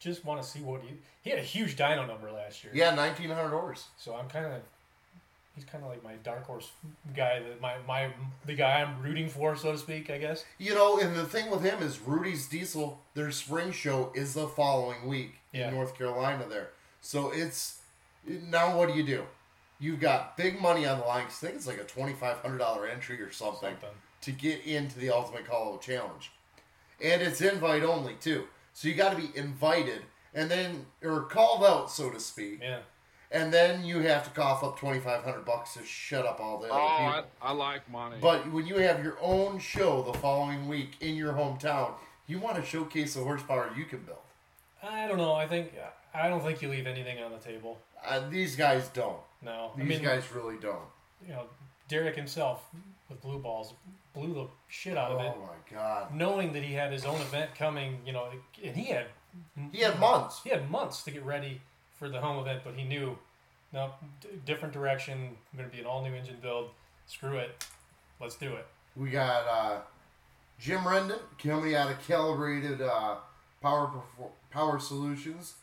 just 0.00 0.24
want 0.24 0.42
to 0.42 0.48
see 0.48 0.60
what 0.60 0.80
he 0.82 0.96
he 1.22 1.30
had 1.30 1.38
a 1.38 1.42
huge 1.42 1.76
dyno 1.76 2.06
number 2.08 2.30
last 2.32 2.64
year. 2.64 2.72
Yeah, 2.74 2.92
1900 2.94 3.54
orders. 3.54 3.86
So 3.96 4.16
I'm 4.16 4.28
kind 4.28 4.46
of 4.46 4.60
he's 5.54 5.64
kind 5.64 5.84
of 5.84 5.90
like 5.90 6.02
my 6.02 6.14
dark 6.24 6.44
horse 6.46 6.70
guy 7.14 7.38
that 7.40 7.60
my 7.60 7.74
my 7.86 8.10
the 8.46 8.54
guy 8.54 8.80
I'm 8.82 9.00
rooting 9.02 9.28
for, 9.28 9.54
so 9.54 9.70
to 9.72 9.78
speak. 9.78 10.10
I 10.10 10.18
guess. 10.18 10.44
You 10.58 10.74
know, 10.74 10.98
and 10.98 11.14
the 11.14 11.24
thing 11.26 11.50
with 11.50 11.62
him 11.62 11.80
is 11.82 12.00
Rudy's 12.00 12.48
Diesel, 12.48 13.00
their 13.14 13.30
spring 13.30 13.70
show 13.70 14.10
is 14.14 14.34
the 14.34 14.48
following 14.48 15.06
week 15.06 15.34
Yeah. 15.52 15.68
in 15.68 15.74
North 15.74 15.96
Carolina 15.96 16.46
there. 16.48 16.70
So 17.00 17.30
it's 17.30 17.78
now 18.26 18.76
what 18.76 18.88
do 18.88 18.94
you 18.94 19.04
do? 19.04 19.24
You've 19.82 19.98
got 20.00 20.36
big 20.36 20.60
money 20.60 20.86
on 20.86 21.00
the 21.00 21.04
line. 21.04 21.24
'cause 21.24 21.42
I 21.42 21.46
think 21.48 21.56
it's 21.56 21.66
like 21.66 21.78
a 21.78 21.84
twenty 21.84 22.12
five 22.12 22.38
hundred 22.38 22.58
dollar 22.58 22.86
entry 22.86 23.20
or 23.20 23.32
something, 23.32 23.70
Something. 23.72 23.90
to 24.22 24.30
get 24.32 24.64
into 24.64 24.98
the 25.00 25.10
Ultimate 25.10 25.44
Call 25.46 25.74
Out 25.74 25.82
Challenge, 25.82 26.30
and 27.02 27.20
it's 27.20 27.40
invite 27.40 27.82
only 27.82 28.14
too. 28.14 28.46
So 28.74 28.86
you 28.88 28.94
got 28.94 29.10
to 29.10 29.16
be 29.16 29.36
invited 29.36 30.02
and 30.34 30.48
then 30.50 30.86
or 31.02 31.22
called 31.22 31.64
out, 31.64 31.90
so 31.90 32.10
to 32.10 32.20
speak, 32.20 32.60
Yeah. 32.62 32.78
and 33.32 33.52
then 33.52 33.84
you 33.84 33.98
have 34.02 34.22
to 34.24 34.30
cough 34.30 34.62
up 34.62 34.78
twenty 34.78 35.00
five 35.00 35.24
hundred 35.24 35.44
bucks 35.44 35.74
to 35.74 35.84
shut 35.84 36.24
up 36.26 36.38
all 36.38 36.58
the 36.58 36.68
other 36.72 36.80
Oh, 36.80 36.86
I. 36.86 37.24
I 37.42 37.52
like 37.52 37.90
money. 37.90 38.18
But 38.20 38.50
when 38.52 38.66
you 38.66 38.76
have 38.76 39.02
your 39.02 39.18
own 39.20 39.58
show 39.58 40.02
the 40.02 40.14
following 40.18 40.68
week 40.68 40.92
in 41.00 41.16
your 41.16 41.32
hometown, 41.32 41.94
you 42.28 42.38
want 42.38 42.54
to 42.56 42.64
showcase 42.64 43.14
the 43.14 43.24
horsepower 43.24 43.72
you 43.76 43.84
can 43.84 43.98
build. 44.04 44.18
I 44.80 45.08
don't 45.08 45.18
know. 45.18 45.32
I 45.34 45.48
think 45.48 45.72
I 46.14 46.28
don't 46.28 46.40
think 46.42 46.62
you 46.62 46.68
leave 46.68 46.86
anything 46.86 47.20
on 47.22 47.32
the 47.32 47.38
table. 47.38 47.78
Uh, 48.06 48.20
these 48.28 48.54
guys 48.54 48.88
don't. 48.88 49.18
No. 49.44 49.72
These 49.76 49.84
I 49.84 49.88
mean, 49.88 50.02
guys 50.02 50.24
really 50.34 50.56
don't. 50.58 50.78
you 51.26 51.32
know, 51.32 51.44
Derek 51.88 52.16
himself 52.16 52.64
with 53.08 53.20
blue 53.20 53.38
balls 53.38 53.74
blew 54.14 54.32
the 54.34 54.46
shit 54.68 54.96
out 54.96 55.10
Oh 55.12 55.18
of 55.18 55.20
it, 55.24 55.32
Oh 55.36 55.40
my 55.42 55.76
god. 55.76 56.14
knowing 56.14 56.52
that 56.52 56.62
he 56.62 56.74
had 56.74 56.92
his 56.92 57.04
own 57.04 57.20
event 57.20 57.54
coming. 57.54 57.98
You 58.06 58.12
know, 58.12 58.28
and 58.62 58.76
he 58.76 58.84
had 58.86 59.06
He 59.72 59.80
had 59.80 59.98
months. 59.98 60.40
he 60.42 60.50
had 60.50 60.70
months 60.70 61.02
to 61.04 61.10
get 61.10 61.24
ready 61.24 61.60
for 61.98 62.08
the 62.08 62.20
home 62.20 62.38
event, 62.38 62.62
but 62.64 62.74
he 62.74 62.84
knew, 62.84 63.16
no, 63.72 63.90
d- 64.20 64.28
different 64.44 64.72
direction. 64.74 65.36
I'm 65.52 65.58
going 65.58 65.68
to 65.70 65.74
be 65.74 65.80
an 65.80 65.86
all 65.86 66.02
new 66.04 66.14
engine 66.14 66.36
build. 66.42 66.70
Screw 67.06 67.36
it, 67.36 67.64
let's 68.20 68.36
do 68.36 68.52
it. 68.54 68.66
We 68.96 69.10
got 69.10 69.46
uh, 69.48 69.78
Jim 70.58 70.80
Rendon 70.80 71.18
coming 71.42 71.74
out 71.74 71.90
of 71.90 72.06
Calibrated 72.06 72.80
uh, 72.80 73.16
Power 73.60 73.86
Perfor- 73.88 74.30
Power 74.50 74.78
Solutions, 74.78 75.54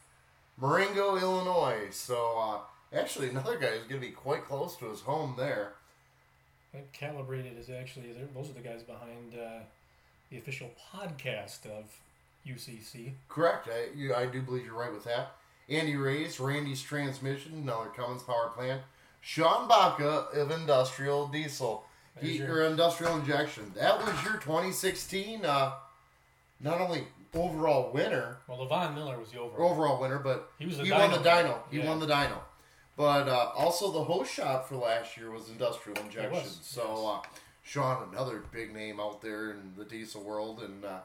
Marengo, 0.60 1.18
Illinois. 1.18 1.88
So 1.92 2.38
uh, 2.40 2.58
actually, 2.96 3.30
another 3.30 3.58
guy 3.58 3.68
who's 3.68 3.88
going 3.88 4.02
to 4.02 4.08
be 4.08 4.12
quite 4.14 4.46
close 4.46 4.76
to 4.78 4.86
his 4.90 5.02
home 5.02 5.36
there. 5.38 5.74
Think 6.72 6.92
Calibrated 6.94 7.58
is 7.58 7.70
actually 7.70 8.14
those 8.36 8.50
are 8.50 8.54
the 8.54 8.60
guys 8.60 8.84
behind 8.84 9.34
uh, 9.34 9.60
the 10.30 10.38
official 10.38 10.70
podcast 10.94 11.66
of 11.66 11.86
UCC. 12.48 13.14
Correct. 13.28 13.68
I, 13.68 13.96
you, 13.98 14.14
I 14.14 14.26
do 14.28 14.42
believe 14.42 14.66
you're 14.66 14.76
right 14.80 14.94
with 14.94 15.04
that. 15.06 15.32
Andy 15.68 15.96
Ray's, 15.96 16.40
Randy's 16.40 16.82
Transmission, 16.82 17.54
another 17.54 17.90
Cummins 17.90 18.24
Power 18.24 18.50
Plant. 18.56 18.82
Sean 19.22 19.68
Baca 19.68 20.28
of 20.34 20.52
Industrial 20.52 21.28
Diesel. 21.28 21.84
There's 22.16 22.28
He, 22.34 22.38
your- 22.40 22.58
or 22.58 22.64
Industrial 22.66 23.16
Injection. 23.18 23.72
That 23.76 23.98
was 24.00 24.24
your 24.24 24.34
2016, 24.36 25.46
uh, 25.46 25.74
not 26.62 26.82
only 26.82 27.04
overall 27.34 27.92
winner, 27.92 28.38
Well, 28.48 28.60
Levon 28.68 28.96
Miller 28.96 29.20
was 29.20 29.32
the 29.32 29.40
overall. 29.40 29.72
overall 29.72 30.02
winner, 30.02 30.20
but 30.20 30.52
He 30.60 30.66
was 30.66 30.78
the 30.78 30.86
he 30.86 30.92
won 30.92 31.12
the 31.12 31.18
dyno. 31.18 31.24
dyno. 31.24 31.58
He 31.72 31.78
Yeah. 31.80 31.88
won 31.88 32.00
the 32.00 32.08
dyno. 32.08 32.38
But 33.00 33.30
uh, 33.30 33.52
also 33.56 33.94
the 33.94 34.04
host 34.04 34.34
shop 34.34 34.68
for 34.68 34.76
last 34.76 35.16
year 35.16 35.32
was 35.32 35.48
Industrial 35.48 35.98
Injection. 36.02 36.34
was, 36.34 36.60
So 36.62 37.08
uh, 37.24 37.28
Sean, 37.64 38.10
another 38.12 38.44
big 38.52 38.74
name 38.74 39.00
out 39.00 39.22
there 39.22 39.52
in 39.52 39.72
the 39.78 39.86
diesel 39.86 40.22
world, 40.22 40.62
and 40.62 40.84
uh, 40.84 40.98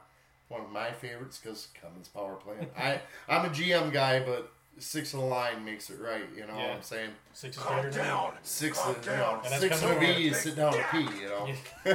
one 0.48 0.62
of 0.62 0.72
my 0.72 0.90
favorites 0.90 1.38
because 1.40 1.68
Cummins 1.80 2.08
Power 2.08 2.34
Plant. 2.34 2.68
I 2.76 3.00
I'm 3.28 3.44
a 3.44 3.48
GM 3.48 3.92
guy, 3.92 4.18
but 4.26 4.50
six 4.76 5.14
of 5.14 5.20
the 5.20 5.26
line 5.26 5.64
makes 5.64 5.88
it 5.88 6.00
right. 6.00 6.24
You 6.36 6.48
know 6.48 6.54
what 6.54 6.70
I'm 6.70 6.82
saying? 6.82 7.10
Six 7.32 7.56
is 7.58 7.62
better 7.62 7.88
than 7.88 8.04
down. 8.04 8.32
Six 8.42 8.76
Calm 8.76 8.96
of 8.96 9.04
you 9.04 9.12
know, 9.12 9.16
down. 9.16 9.34
And 9.44 9.52
that's 9.52 9.60
six 9.60 9.80
coming 9.80 9.96
of 9.96 10.02
from 10.02 10.14
me 10.16 10.26
is 10.26 10.36
sit 10.38 10.56
down 10.56 10.72
to 10.72 10.84
pee. 10.90 10.98
You 10.98 11.28
know. 11.28 11.46
You 11.86 11.94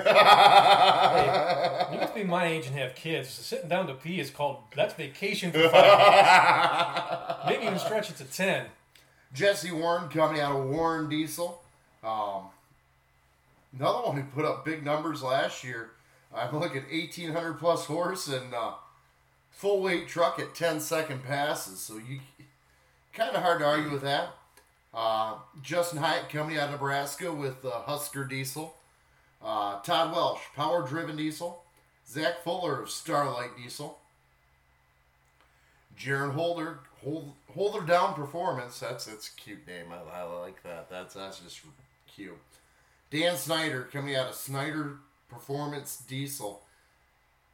have 2.00 2.14
to 2.14 2.20
be 2.22 2.24
my 2.24 2.46
age 2.46 2.68
and 2.68 2.76
have 2.78 2.96
kids. 2.96 3.28
So 3.28 3.42
sitting 3.42 3.68
down 3.68 3.88
to 3.88 3.96
pee 3.96 4.22
is 4.22 4.30
called 4.32 4.60
that's 4.74 4.94
vacation 4.94 5.52
for 5.52 5.68
five. 5.68 7.38
Maybe 7.50 7.66
even 7.66 7.80
stretch 7.80 8.10
it 8.12 8.16
to 8.16 8.24
ten. 8.24 8.68
Jesse 9.34 9.72
Warren 9.72 10.10
coming 10.10 10.42
out 10.42 10.56
of 10.56 10.66
Warren 10.66 11.10
Diesel. 11.10 11.62
Um, 12.04 12.46
another 13.78 14.00
one 14.00 14.16
who 14.18 14.24
put 14.24 14.46
up 14.46 14.66
big 14.66 14.84
numbers 14.84 15.22
last 15.22 15.64
year. 15.64 15.92
I'm 16.34 16.58
looking 16.58 16.84
1,800 16.84 17.54
plus 17.56 17.86
horse 17.86 18.28
and 18.28 18.54
uh, 18.54 18.74
full 19.52 19.82
weight 19.82 20.08
truck 20.08 20.40
at 20.40 20.56
10 20.56 20.80
second 20.80 21.24
passes. 21.24 21.80
So 21.80 21.98
you 21.98 22.20
kind 23.14 23.36
of 23.36 23.42
hard 23.42 23.60
to 23.60 23.66
argue 23.66 23.92
with 23.92 24.02
that. 24.02 24.30
Uh, 24.94 25.36
Justin 25.62 26.00
Hyatt 26.00 26.30
coming 26.30 26.58
out 26.58 26.66
of 26.66 26.72
Nebraska 26.72 27.32
with 27.32 27.64
uh, 27.64 27.82
Husker 27.82 28.26
Diesel. 28.26 28.76
Uh, 29.44 29.80
Todd 29.82 30.12
Welsh, 30.14 30.42
Power 30.56 30.88
Driven 30.88 31.16
Diesel. 31.16 31.64
Zach 32.08 32.44
Fuller 32.44 32.82
of 32.82 32.90
Starlight 32.90 33.56
Diesel. 33.56 34.00
Jaron 35.98 36.34
Holder, 36.34 36.80
Hold, 37.04 37.34
Holder 37.54 37.86
Down 37.86 38.14
Performance. 38.14 38.80
That's 38.80 39.06
that's 39.06 39.30
a 39.30 39.40
cute 39.40 39.66
name. 39.68 39.86
I, 39.92 40.20
I 40.20 40.24
like 40.24 40.62
that. 40.64 40.90
That's 40.90 41.14
that's 41.14 41.40
just 41.40 41.62
cute. 42.14 42.38
Dan 43.10 43.38
Snyder 43.38 43.88
coming 43.92 44.16
out 44.16 44.30
of 44.30 44.36
Snyder 44.36 44.98
Performance 45.30 46.04
Diesel. 46.08 46.62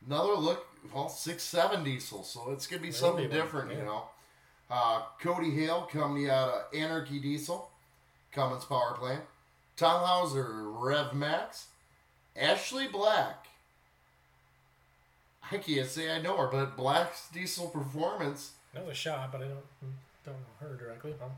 Another 0.06 0.34
look, 0.34 0.68
well, 0.94 1.10
six 1.10 1.44
seven 1.44 1.84
diesel, 1.84 2.24
so 2.24 2.52
it's 2.52 2.68
gonna 2.68 2.82
be 2.82 2.92
something 2.92 3.28
be 3.28 3.34
different, 3.34 3.72
you 3.72 3.84
know. 3.84 4.04
Uh, 4.70 5.02
Cody 5.22 5.52
Hale 5.52 5.88
coming 5.92 6.30
out 6.30 6.50
of 6.50 6.64
Anarchy 6.74 7.20
Diesel, 7.20 7.70
Cummins 8.32 8.66
Power 8.66 8.96
Plant. 8.98 9.24
Tom 9.78 10.06
Hauser, 10.06 10.48
Rev 10.70 11.14
Max. 11.14 11.68
Ashley 12.36 12.88
Black. 12.88 13.48
I 15.52 15.58
can't 15.58 15.88
say 15.88 16.12
I 16.12 16.22
know 16.22 16.38
her, 16.38 16.48
but 16.48 16.76
Black's 16.76 17.30
Diesel 17.30 17.68
Performance. 17.68 18.52
Know 18.76 18.86
the 18.86 18.94
shot, 18.94 19.32
but 19.32 19.42
I 19.42 19.46
don't 19.46 19.64
don't 20.26 20.36
know 20.36 20.68
her 20.68 20.76
directly. 20.76 21.16
Huh? 21.20 21.30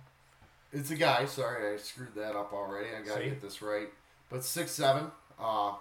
It's 0.73 0.91
a 0.91 0.95
guy. 0.95 1.25
Sorry, 1.25 1.73
I 1.73 1.77
screwed 1.77 2.15
that 2.15 2.35
up 2.35 2.51
already. 2.51 2.87
I 2.89 3.05
gotta 3.05 3.21
See? 3.21 3.29
get 3.29 3.41
this 3.41 3.61
right. 3.61 3.87
But 4.29 4.43
six 4.43 4.71
seven. 4.71 5.11
Uh, 5.39 5.73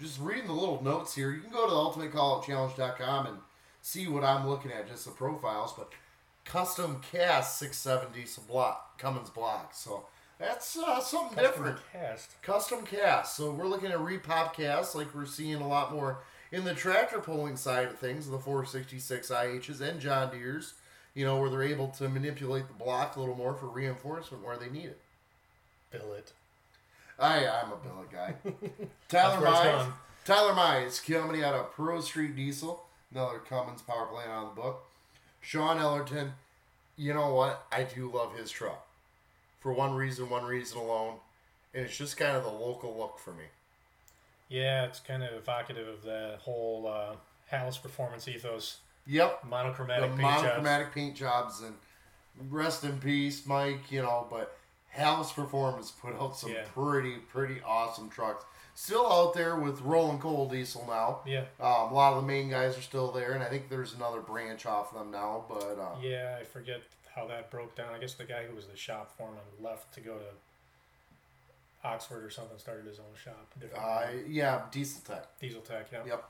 just 0.00 0.20
reading 0.20 0.46
the 0.46 0.52
little 0.52 0.82
notes 0.82 1.14
here. 1.14 1.30
You 1.30 1.40
can 1.40 1.50
go 1.50 1.66
to 1.66 1.70
the 1.70 2.08
ultimatecalloutchallenge.com 2.08 3.26
and 3.26 3.38
see 3.82 4.08
what 4.08 4.24
I'm 4.24 4.48
looking 4.48 4.72
at, 4.72 4.88
just 4.88 5.04
the 5.04 5.10
profiles. 5.10 5.72
But 5.72 5.90
custom 6.44 7.00
cast 7.12 7.58
six 7.58 7.78
seventy 7.78 8.24
block 8.46 8.98
Cummins 8.98 9.30
block. 9.30 9.72
So 9.74 10.04
that's 10.38 10.76
uh, 10.76 11.00
something 11.00 11.38
different. 11.38 11.78
Cast. 11.92 12.40
Custom 12.42 12.84
cast. 12.84 13.36
So 13.36 13.50
we're 13.52 13.68
looking 13.68 13.90
at 13.90 13.98
repop 13.98 14.54
casts 14.54 14.94
like 14.94 15.14
we're 15.14 15.26
seeing 15.26 15.56
a 15.62 15.68
lot 15.68 15.92
more 15.92 16.18
in 16.52 16.64
the 16.64 16.74
tractor 16.74 17.20
pulling 17.20 17.56
side 17.56 17.86
of 17.86 17.98
things, 17.98 18.28
the 18.28 18.38
466 18.38 19.30
IHs 19.30 19.80
and 19.80 20.00
John 20.00 20.30
Deere's, 20.30 20.74
you 21.14 21.24
know, 21.24 21.38
where 21.38 21.50
they're 21.50 21.62
able 21.62 21.88
to 21.88 22.08
manipulate 22.08 22.66
the 22.68 22.74
block 22.74 23.16
a 23.16 23.20
little 23.20 23.36
more 23.36 23.54
for 23.54 23.66
reinforcement 23.66 24.44
where 24.44 24.56
they 24.56 24.68
need 24.68 24.86
it. 24.86 25.00
Billet. 25.90 26.32
I, 27.18 27.46
I'm 27.46 27.72
a 27.72 27.76
billet 27.76 28.10
guy. 28.10 28.34
Tyler 29.08 29.46
Mize. 29.46 29.92
Tyler 30.24 30.52
Mize, 30.54 31.04
coming 31.04 31.42
out 31.42 31.54
of 31.54 31.72
Pearl 31.72 32.00
Street 32.00 32.34
Diesel, 32.36 32.84
another 33.12 33.38
Cummins 33.38 33.82
power 33.82 34.06
plant 34.06 34.30
on 34.30 34.54
the 34.54 34.60
book. 34.60 34.84
Sean 35.40 35.78
Ellerton, 35.78 36.32
you 36.96 37.12
know 37.14 37.34
what? 37.34 37.66
I 37.72 37.84
do 37.84 38.10
love 38.10 38.36
his 38.36 38.50
truck. 38.50 38.86
For 39.60 39.72
one 39.72 39.94
reason, 39.94 40.30
one 40.30 40.44
reason 40.44 40.78
alone. 40.78 41.16
And 41.74 41.84
it's 41.84 41.96
just 41.96 42.16
kind 42.16 42.36
of 42.36 42.44
the 42.44 42.50
local 42.50 42.96
look 42.96 43.18
for 43.18 43.32
me. 43.32 43.44
Yeah, 44.50 44.84
it's 44.84 45.00
kind 45.00 45.22
of 45.22 45.32
evocative 45.32 45.88
of 45.88 46.02
the 46.02 46.36
whole 46.40 46.86
uh, 46.86 47.14
Hallis 47.50 47.80
performance 47.80 48.28
ethos. 48.28 48.78
Yep. 49.06 49.44
Monochromatic 49.48 50.10
the 50.10 50.16
paint 50.16 50.20
jobs. 50.28 50.42
monochromatic 50.42 50.92
paint 50.94 51.16
jobs 51.16 51.62
and 51.62 51.74
rest 52.50 52.84
in 52.84 52.98
peace, 52.98 53.46
Mike. 53.46 53.90
You 53.90 54.02
know, 54.02 54.26
but 54.30 54.56
Hal's 54.88 55.32
Performance 55.32 55.90
put 55.90 56.14
out 56.20 56.36
some 56.36 56.50
Yeah. 56.52 56.64
pretty, 56.74 57.16
pretty 57.16 57.60
awesome 57.64 58.10
trucks. 58.10 58.44
Still 58.74 59.10
out 59.10 59.34
there 59.34 59.56
with 59.56 59.80
Rolling 59.82 60.18
Coal 60.18 60.48
Diesel 60.48 60.84
now. 60.88 61.20
Yeah. 61.26 61.44
Um, 61.60 61.90
a 61.90 61.94
lot 61.94 62.14
of 62.14 62.22
the 62.22 62.26
main 62.26 62.48
guys 62.50 62.76
are 62.78 62.82
still 62.82 63.10
there, 63.12 63.32
and 63.32 63.42
I 63.42 63.46
think 63.48 63.68
there's 63.68 63.94
another 63.94 64.20
branch 64.20 64.64
off 64.66 64.92
them 64.94 65.10
now. 65.10 65.44
But 65.48 65.78
uh, 65.78 65.96
Yeah, 66.00 66.36
I 66.40 66.44
forget 66.44 66.80
how 67.14 67.26
that 67.28 67.50
broke 67.50 67.74
down. 67.76 67.92
I 67.94 67.98
guess 67.98 68.14
the 68.14 68.24
guy 68.24 68.44
who 68.44 68.54
was 68.56 68.66
the 68.66 68.76
shop 68.76 69.16
foreman 69.16 69.40
left 69.60 69.92
to 69.94 70.00
go 70.00 70.14
to 70.14 70.24
Oxford 71.84 72.24
or 72.24 72.30
something, 72.30 72.58
started 72.58 72.86
his 72.86 72.98
own 72.98 73.14
shop. 73.22 73.52
Uh, 73.76 74.06
yeah, 74.28 74.62
Diesel 74.70 75.00
Tech. 75.06 75.38
Diesel 75.40 75.62
Tech, 75.62 75.86
yeah. 75.92 76.00
Yep. 76.06 76.24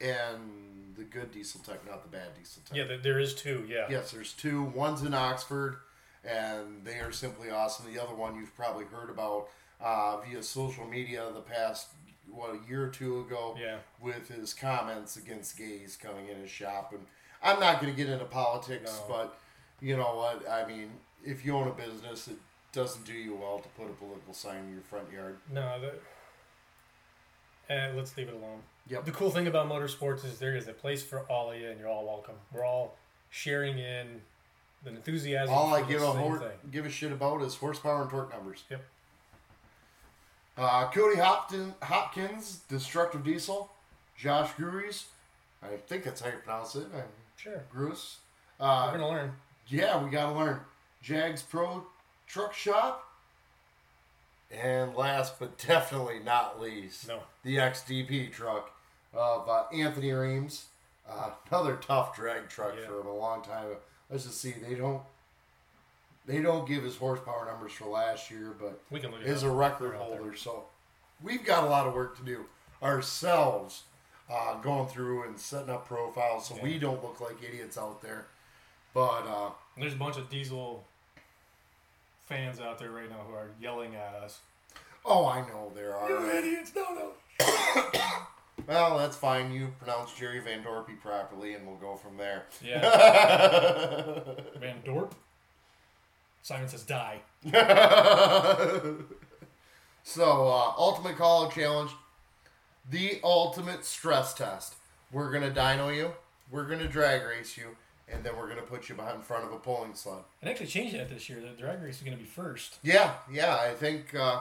And 0.00 0.94
the 0.96 1.04
good 1.04 1.30
Diesel 1.32 1.60
Tech, 1.60 1.84
not 1.88 2.02
the 2.02 2.08
bad 2.08 2.34
Diesel 2.36 2.62
Tech. 2.66 2.76
Yeah, 2.76 2.84
there- 2.84 2.98
there 2.98 3.18
is 3.18 3.34
two, 3.34 3.64
yeah. 3.68 3.86
Yes, 3.90 4.10
there's 4.12 4.32
two. 4.32 4.62
One's 4.64 5.02
in 5.02 5.14
Oxford, 5.14 5.76
and 6.24 6.84
they 6.84 6.98
are 7.00 7.12
simply 7.12 7.50
awesome. 7.50 7.92
The 7.92 8.00
other 8.02 8.14
one 8.14 8.36
you've 8.36 8.54
probably 8.54 8.84
heard 8.86 9.10
about 9.10 9.48
uh, 9.80 10.16
via 10.20 10.42
social 10.42 10.84
media 10.86 11.24
the 11.32 11.40
past 11.40 11.88
what 12.30 12.50
a 12.54 12.68
year 12.68 12.84
or 12.84 12.88
two 12.88 13.20
ago. 13.20 13.56
Yeah. 13.60 13.78
With 14.00 14.28
his 14.28 14.52
comments 14.52 15.16
against 15.16 15.56
gays 15.56 15.96
coming 16.00 16.28
in 16.28 16.36
his 16.36 16.50
shop, 16.50 16.92
and 16.92 17.06
I'm 17.42 17.60
not 17.60 17.80
going 17.80 17.92
to 17.92 17.96
get 17.96 18.10
into 18.12 18.24
politics, 18.24 19.00
No. 19.08 19.14
but 19.14 19.38
you 19.80 19.96
know 19.96 20.16
what? 20.16 20.48
I 20.48 20.66
mean, 20.66 20.90
if 21.24 21.44
you 21.44 21.56
own 21.56 21.68
a 21.68 21.72
business, 21.72 22.26
it 22.28 22.36
doesn't 22.72 23.04
do 23.04 23.12
you 23.12 23.34
well 23.34 23.58
to 23.60 23.68
put 23.70 23.86
a 23.90 23.92
political 23.94 24.32
sign 24.34 24.58
in 24.66 24.72
your 24.72 24.82
front 24.82 25.10
yard. 25.12 25.38
No, 25.52 25.80
the, 25.80 25.94
eh, 27.72 27.90
let's 27.94 28.16
leave 28.16 28.28
it 28.28 28.34
alone. 28.34 28.60
Yep. 28.88 29.04
The 29.04 29.10
cool 29.12 29.30
thing 29.30 29.46
about 29.46 29.68
motorsports 29.68 30.24
is 30.24 30.38
there 30.38 30.56
is 30.56 30.68
a 30.68 30.72
place 30.72 31.02
for 31.02 31.20
all 31.22 31.50
of 31.52 31.58
you, 31.60 31.68
and 31.68 31.78
you're 31.78 31.88
all 31.88 32.06
welcome. 32.06 32.34
We're 32.52 32.64
all 32.64 32.96
sharing 33.30 33.78
in 33.78 34.20
the 34.84 34.90
enthusiasm. 34.90 35.54
All 35.54 35.74
I 35.74 35.82
give 35.82 36.02
a 36.02 36.06
hor- 36.12 36.52
give 36.70 36.86
a 36.86 36.90
shit 36.90 37.12
about 37.12 37.42
is 37.42 37.54
horsepower 37.56 38.02
and 38.02 38.10
torque 38.10 38.32
numbers. 38.32 38.64
Yep. 38.70 38.84
Uh, 40.56 40.90
Cody 40.90 41.20
Hopkins, 41.20 41.74
Hopkins, 41.82 42.60
Destructive 42.68 43.22
Diesel, 43.22 43.70
Josh 44.16 44.50
Gruis, 44.54 45.04
I 45.62 45.76
think 45.86 46.02
that's 46.04 46.20
how 46.20 46.28
you 46.28 46.36
pronounce 46.44 46.74
it. 46.74 46.86
I'm 46.94 47.02
Sure. 47.36 47.62
We're 47.72 47.92
Uh, 48.58 48.90
gonna 48.90 49.08
learn. 49.08 49.36
yeah, 49.68 50.02
we 50.02 50.10
gotta 50.10 50.36
learn. 50.36 50.60
Jags 51.02 51.42
Pro 51.42 51.86
Truck 52.28 52.54
Shop. 52.54 53.04
And 54.50 54.94
last 54.94 55.38
but 55.38 55.58
definitely 55.58 56.20
not 56.20 56.60
least, 56.60 57.06
No. 57.08 57.20
the 57.42 57.56
XDP 57.56 58.32
truck 58.32 58.70
of 59.12 59.48
uh, 59.48 59.64
Anthony 59.74 60.12
Reams. 60.12 60.66
Uh, 61.08 61.30
another 61.50 61.76
tough 61.76 62.14
drag 62.16 62.48
truck 62.48 62.74
Yeah. 62.78 62.86
for 62.86 63.00
him 63.00 63.06
a 63.06 63.14
long 63.14 63.42
time. 63.42 63.66
Let's 64.10 64.24
just 64.24 64.40
see. 64.40 64.52
They 64.52 64.74
don't 64.74 65.02
they 66.26 66.42
don't 66.42 66.68
give 66.68 66.82
his 66.82 66.96
horsepower 66.96 67.46
numbers 67.46 67.72
for 67.72 67.86
last 67.86 68.30
year, 68.30 68.54
but 68.58 68.80
We 68.90 69.00
can 69.00 69.10
look 69.10 69.22
is 69.22 69.42
a 69.42 69.50
record 69.50 69.92
They're 69.92 70.00
out 70.00 70.08
there. 70.10 70.18
holder. 70.18 70.36
So 70.36 70.64
we've 71.22 71.44
got 71.44 71.64
a 71.64 71.66
lot 71.68 71.86
of 71.86 71.94
work 71.94 72.16
to 72.18 72.22
do 72.22 72.44
ourselves, 72.82 73.84
uh, 74.30 74.54
going 74.60 74.88
through 74.88 75.24
and 75.26 75.38
setting 75.40 75.70
up 75.70 75.86
profiles 75.88 76.46
so 76.48 76.58
we 76.62 76.78
don't 76.78 77.02
look 77.02 77.20
like 77.20 77.42
idiots 77.42 77.76
out 77.78 78.00
there. 78.02 78.26
But 78.94 79.26
uh, 79.26 79.50
There's 79.78 79.94
a 79.94 79.96
bunch 79.96 80.16
of 80.18 80.28
diesel 80.30 80.84
fans 82.28 82.60
out 82.60 82.78
there 82.78 82.90
right 82.90 83.08
now 83.08 83.24
who 83.26 83.34
are 83.34 83.50
yelling 83.60 83.94
at 83.94 84.14
us. 84.22 84.40
oh, 85.04 85.26
I 85.26 85.40
know 85.40 85.72
there 85.74 85.96
are. 85.96 86.08
You 86.08 86.30
idiots! 86.30 86.72
No, 86.74 86.84
no. 86.94 87.12
Well, 88.66 88.98
that's 88.98 89.16
fine. 89.16 89.50
You 89.52 89.72
pronounce 89.78 90.12
Jerry 90.12 90.40
Van 90.40 90.62
Dorpy 90.62 91.00
properly, 91.00 91.54
and 91.54 91.66
we'll 91.66 91.76
go 91.76 91.96
from 91.96 92.18
there. 92.18 92.44
Yeah. 92.62 92.80
Van 94.60 94.82
Dorp. 94.84 95.12
Simon 96.42 96.68
says 96.68 96.82
die. 96.82 97.20
so, 100.02 100.48
uh, 100.48 100.72
Ultimate 100.76 101.16
Call 101.16 101.46
Out 101.46 101.54
Challenge, 101.54 101.90
the 102.90 103.20
ultimate 103.24 103.86
stress 103.86 104.34
test. 104.34 104.74
We're 105.12 105.30
gonna 105.32 105.50
dyno 105.50 105.94
you, 105.96 106.12
we're 106.50 106.66
gonna 106.66 106.88
drag 106.88 107.24
race 107.24 107.56
you, 107.56 107.76
and 108.12 108.24
then 108.24 108.36
we're 108.36 108.48
gonna 108.48 108.62
put 108.62 108.88
you 108.88 108.94
behind 108.94 109.16
in 109.16 109.22
front 109.22 109.44
of 109.44 109.52
a 109.52 109.56
pulling 109.58 109.94
sled. 109.94 110.22
And 110.40 110.50
actually 110.50 110.66
changed 110.66 110.94
that 110.96 111.08
this 111.10 111.28
year. 111.28 111.40
The 111.40 111.48
drag 111.60 111.82
race 111.82 111.96
is 111.98 112.02
going 112.02 112.16
to 112.16 112.22
be 112.22 112.28
first. 112.28 112.78
Yeah, 112.82 113.14
yeah. 113.30 113.56
I 113.56 113.74
think 113.74 114.14
uh, 114.14 114.40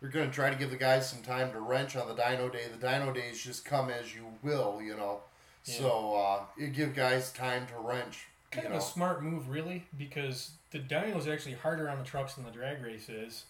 we're 0.00 0.08
gonna 0.08 0.30
try 0.30 0.50
to 0.50 0.56
give 0.56 0.70
the 0.70 0.76
guys 0.76 1.08
some 1.08 1.22
time 1.22 1.52
to 1.52 1.60
wrench 1.60 1.96
on 1.96 2.08
the 2.08 2.14
dyno 2.14 2.52
day. 2.52 2.64
The 2.78 2.84
dyno 2.86 3.14
days 3.14 3.42
just 3.42 3.64
come 3.64 3.90
as 3.90 4.14
you 4.14 4.26
will, 4.42 4.80
you 4.82 4.96
know. 4.96 5.20
So 5.64 6.16
uh, 6.16 6.40
you 6.58 6.66
give 6.68 6.94
guys 6.94 7.32
time 7.32 7.66
to 7.68 7.74
wrench. 7.78 8.26
Kind 8.50 8.66
of 8.66 8.72
know. 8.72 8.78
a 8.78 8.82
smart 8.82 9.22
move, 9.22 9.48
really, 9.48 9.84
because 9.96 10.50
the 10.72 10.78
dyno 10.80 11.16
is 11.16 11.28
actually 11.28 11.54
harder 11.54 11.88
on 11.88 11.98
the 11.98 12.04
trucks 12.04 12.34
than 12.34 12.44
the 12.44 12.50
drag 12.50 12.82
race 12.82 13.08
is. 13.08 13.44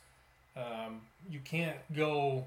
Um, 0.56 1.00
you 1.30 1.40
can't 1.42 1.78
go, 1.96 2.44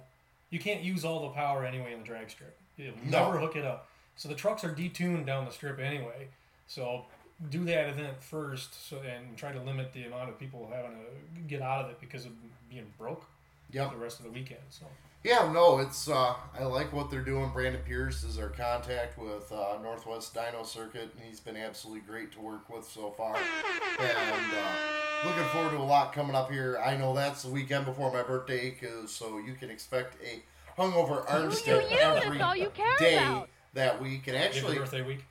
you 0.51 0.60
can't 0.60 0.82
use 0.84 1.03
all 1.03 1.24
the 1.24 1.30
power 1.30 1.66
anyway 1.66 1.93
in 1.93 1.99
the 1.99 2.06
drag 2.06 2.30
strip. 2.30 2.56
You'll 2.78 2.93
No. 3.06 3.26
never 3.26 3.39
hook 3.39 3.56
it 3.56 3.66
up. 3.66 3.88
So 4.16 4.30
the 4.30 4.36
trucks 4.36 4.64
are 4.64 4.70
detuned 4.74 5.26
down 5.26 5.45
the 5.45 5.51
strip 5.51 5.80
anyway. 5.80 6.28
So 6.68 7.05
do 7.49 7.63
that 7.66 7.89
event 7.89 8.22
first, 8.24 8.88
so 8.89 8.97
and 8.99 9.36
try 9.38 9.51
to 9.51 9.61
limit 9.61 9.91
the 9.93 10.05
amount 10.05 10.30
of 10.30 10.39
people 10.39 10.70
having 10.74 10.91
to 10.91 11.41
get 11.47 11.61
out 11.61 11.86
of 11.86 11.91
it 11.91 11.99
because 11.99 12.26
of 12.26 12.32
being 12.70 12.86
broke 12.97 13.26
Yep. 13.72 13.91
the 13.91 13.97
rest 13.97 14.20
of 14.20 14.26
the 14.26 14.32
weekend. 14.32 14.61
So 14.70 14.86
Yeah, 15.24 15.51
no, 15.51 15.80
it's 15.80 16.07
uh, 16.07 16.36
I 16.57 16.63
like 16.63 16.93
what 16.93 17.09
they're 17.11 17.22
doing. 17.22 17.49
Brandon 17.51 17.82
Pierce 17.86 18.24
is 18.24 18.38
our 18.39 18.49
contact 18.49 19.18
with 19.18 19.51
uh, 19.51 19.78
Northwest 19.82 20.34
Dyno 20.34 20.66
Circuit, 20.66 21.09
and 21.16 21.22
he's 21.28 21.39
been 21.39 21.57
absolutely 21.57 22.01
great 22.07 22.32
to 22.34 22.39
work 22.39 22.70
with 22.70 22.86
so 22.86 23.11
far. 23.11 23.36
And 23.36 24.53
uh, 24.53 25.28
looking 25.28 25.43
forward 25.45 25.72
to 25.72 25.78
a 25.78 25.84
lot 25.84 26.13
coming 26.13 26.36
up 26.36 26.51
here. 26.51 26.80
I 26.84 26.95
know 26.95 27.13
that's 27.16 27.43
the 27.43 27.49
weekend 27.49 27.86
before 27.86 28.13
my 28.13 28.24
birthday, 28.24 28.72
'cause- 28.72 29.11
so 29.11 29.38
you 29.39 29.55
can 29.55 29.70
expect 29.70 30.16
a 30.24 30.41
hungover 30.80 31.26
Armstead 31.28 31.89
you, 31.89 31.97
that's 31.97 32.41
all 32.41 32.55
you 32.55 32.70
care 32.70 32.95
day 32.99 33.18
about. 33.18 33.49
that 33.74 34.01
week. 34.01 34.28
And 34.28 34.38
actually, 34.38 34.74
your 34.76 34.84
birthday 34.84 35.01
week. 35.01 35.26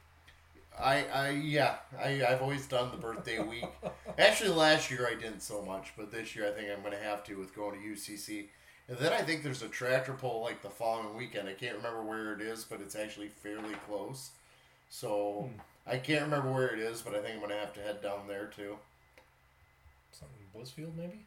I, 0.78 1.04
I 1.12 1.28
yeah, 1.30 1.76
I, 2.02 2.24
I've 2.26 2.42
always 2.42 2.66
done 2.66 2.90
the 2.90 2.96
birthday 2.96 3.38
week. 3.38 3.64
Actually, 4.18 4.50
last 4.50 4.90
year 4.90 5.06
I 5.08 5.14
didn't 5.14 5.40
so 5.40 5.62
much, 5.62 5.92
but 5.96 6.10
this 6.10 6.34
year 6.34 6.48
I 6.48 6.50
think 6.50 6.68
I'm 6.70 6.80
going 6.80 6.92
to 6.92 7.02
have 7.02 7.24
to 7.24 7.36
with 7.36 7.54
going 7.54 7.80
to 7.80 7.86
UCC. 7.86 8.46
And 8.88 8.98
then 8.98 9.12
I 9.12 9.22
think 9.22 9.42
there's 9.42 9.62
a 9.62 9.68
tractor 9.68 10.12
pull 10.12 10.42
like 10.42 10.62
the 10.62 10.68
following 10.70 11.16
weekend. 11.16 11.48
I 11.48 11.54
can't 11.54 11.76
remember 11.76 12.02
where 12.02 12.32
it 12.34 12.40
is, 12.40 12.64
but 12.64 12.80
it's 12.80 12.96
actually 12.96 13.28
fairly 13.28 13.74
close. 13.88 14.30
So 14.90 15.48
I 15.86 15.96
can't 15.98 16.22
remember 16.22 16.52
where 16.52 16.68
it 16.74 16.80
is, 16.80 17.00
but 17.02 17.14
I 17.14 17.18
think 17.20 17.34
I'm 17.34 17.38
going 17.38 17.50
to 17.50 17.56
have 17.58 17.72
to 17.74 17.80
head 17.80 18.02
down 18.02 18.26
there 18.28 18.46
too. 18.46 18.76
Something 20.12 20.38
Blissfield 20.54 20.96
maybe. 20.96 21.20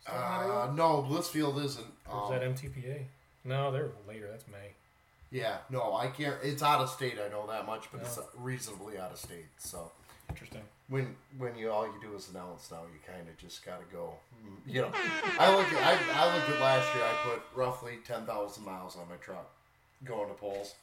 Is 0.00 0.06
that 0.06 0.12
that 0.12 0.40
area? 0.44 0.52
Uh, 0.58 0.72
no, 0.74 1.06
Blissfield 1.08 1.62
isn't. 1.64 1.86
Or 2.10 2.24
Um, 2.24 2.32
is 2.32 2.60
that 2.60 2.72
MTPA? 2.74 3.04
No, 3.44 3.70
they're 3.72 3.90
later. 4.06 4.28
That's 4.30 4.46
May. 4.48 4.72
Yeah, 5.30 5.58
no, 5.70 5.94
I 5.94 6.08
can't. 6.08 6.36
It's 6.42 6.62
out 6.62 6.80
of 6.80 6.90
state. 6.90 7.14
I 7.24 7.28
know 7.30 7.46
that 7.46 7.66
much, 7.66 7.84
but 7.92 8.00
it's 8.00 8.18
reasonably 8.36 8.98
out 8.98 9.12
of 9.12 9.18
state. 9.18 9.46
So. 9.58 9.90
Interesting. 10.30 10.60
when 10.88 11.16
when 11.38 11.56
you 11.56 11.70
all 11.70 11.86
you 11.86 11.94
do 12.02 12.14
is 12.14 12.28
announce 12.28 12.70
now, 12.70 12.82
you 12.82 13.00
kind 13.10 13.26
of 13.26 13.36
just 13.38 13.64
got 13.64 13.80
to 13.80 13.94
go. 13.94 14.12
You 14.66 14.82
know, 14.82 14.90
I 15.38 15.54
look 15.56 15.66
at 15.72 15.82
I, 15.82 16.22
I 16.22 16.34
looked 16.34 16.50
at 16.50 16.60
last 16.60 16.94
year. 16.94 17.02
I 17.04 17.30
put 17.30 17.42
roughly 17.54 17.98
ten 18.06 18.26
thousand 18.26 18.64
miles 18.64 18.96
on 18.96 19.08
my 19.08 19.16
truck 19.16 19.50
going 20.04 20.28
to 20.28 20.34
polls. 20.34 20.74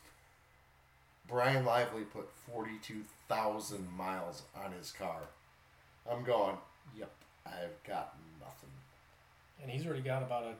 Brian 1.27 1.65
Lively 1.65 2.03
put 2.03 2.29
forty 2.51 2.77
two 2.81 3.01
thousand 3.27 3.87
miles 3.95 4.43
on 4.55 4.71
his 4.73 4.91
car. 4.91 5.21
I'm 6.09 6.23
going. 6.23 6.57
Yep, 6.97 7.11
I've 7.45 7.83
got 7.87 8.15
nothing. 8.39 8.69
and 9.61 9.71
he's 9.71 9.85
already 9.85 10.01
got 10.01 10.21
about 10.21 10.43
a. 10.43 10.53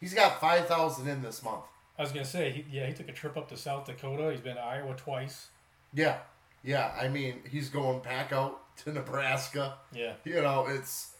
He's 0.00 0.14
got 0.14 0.40
five 0.40 0.66
thousand 0.66 1.08
in 1.08 1.22
this 1.22 1.42
month. 1.42 1.64
I 2.00 2.02
was 2.02 2.12
gonna 2.12 2.24
say, 2.24 2.50
he, 2.50 2.64
yeah, 2.78 2.86
he 2.86 2.94
took 2.94 3.10
a 3.10 3.12
trip 3.12 3.36
up 3.36 3.50
to 3.50 3.58
South 3.58 3.84
Dakota. 3.84 4.30
He's 4.30 4.40
been 4.40 4.56
to 4.56 4.62
Iowa 4.62 4.94
twice. 4.96 5.48
Yeah, 5.92 6.16
yeah. 6.64 6.92
I 6.98 7.08
mean, 7.08 7.40
he's 7.50 7.68
going 7.68 8.00
back 8.00 8.32
out 8.32 8.74
to 8.78 8.92
Nebraska. 8.92 9.74
Yeah, 9.92 10.14
You 10.24 10.40
know, 10.40 10.66
it's 10.66 11.12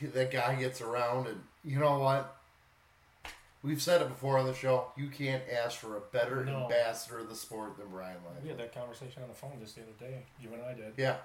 that 0.00 0.30
guy 0.30 0.54
gets 0.54 0.80
around, 0.80 1.26
and 1.26 1.42
you 1.62 1.78
know 1.78 1.98
what? 1.98 2.34
We've 3.62 3.82
said 3.82 4.00
it 4.00 4.08
before 4.08 4.38
on 4.38 4.46
the 4.46 4.54
show. 4.54 4.86
You 4.96 5.08
can't 5.08 5.42
ask 5.62 5.78
for 5.78 5.98
a 5.98 6.00
better 6.00 6.44
No. 6.46 6.62
ambassador 6.62 7.18
of 7.18 7.28
the 7.28 7.36
sport 7.36 7.76
than 7.76 7.88
Brian 7.90 8.16
we 8.42 8.48
had 8.48 8.56
that 8.58 8.74
conversation 8.74 9.22
on 9.22 9.28
the 9.28 9.34
phone 9.34 9.52
just 9.60 9.76
the 9.76 9.82
other 9.82 9.92
day. 10.00 10.22
You 10.40 10.48
and 10.54 10.62
I 10.62 10.72
did. 10.72 10.94
Yeah, 10.96 11.16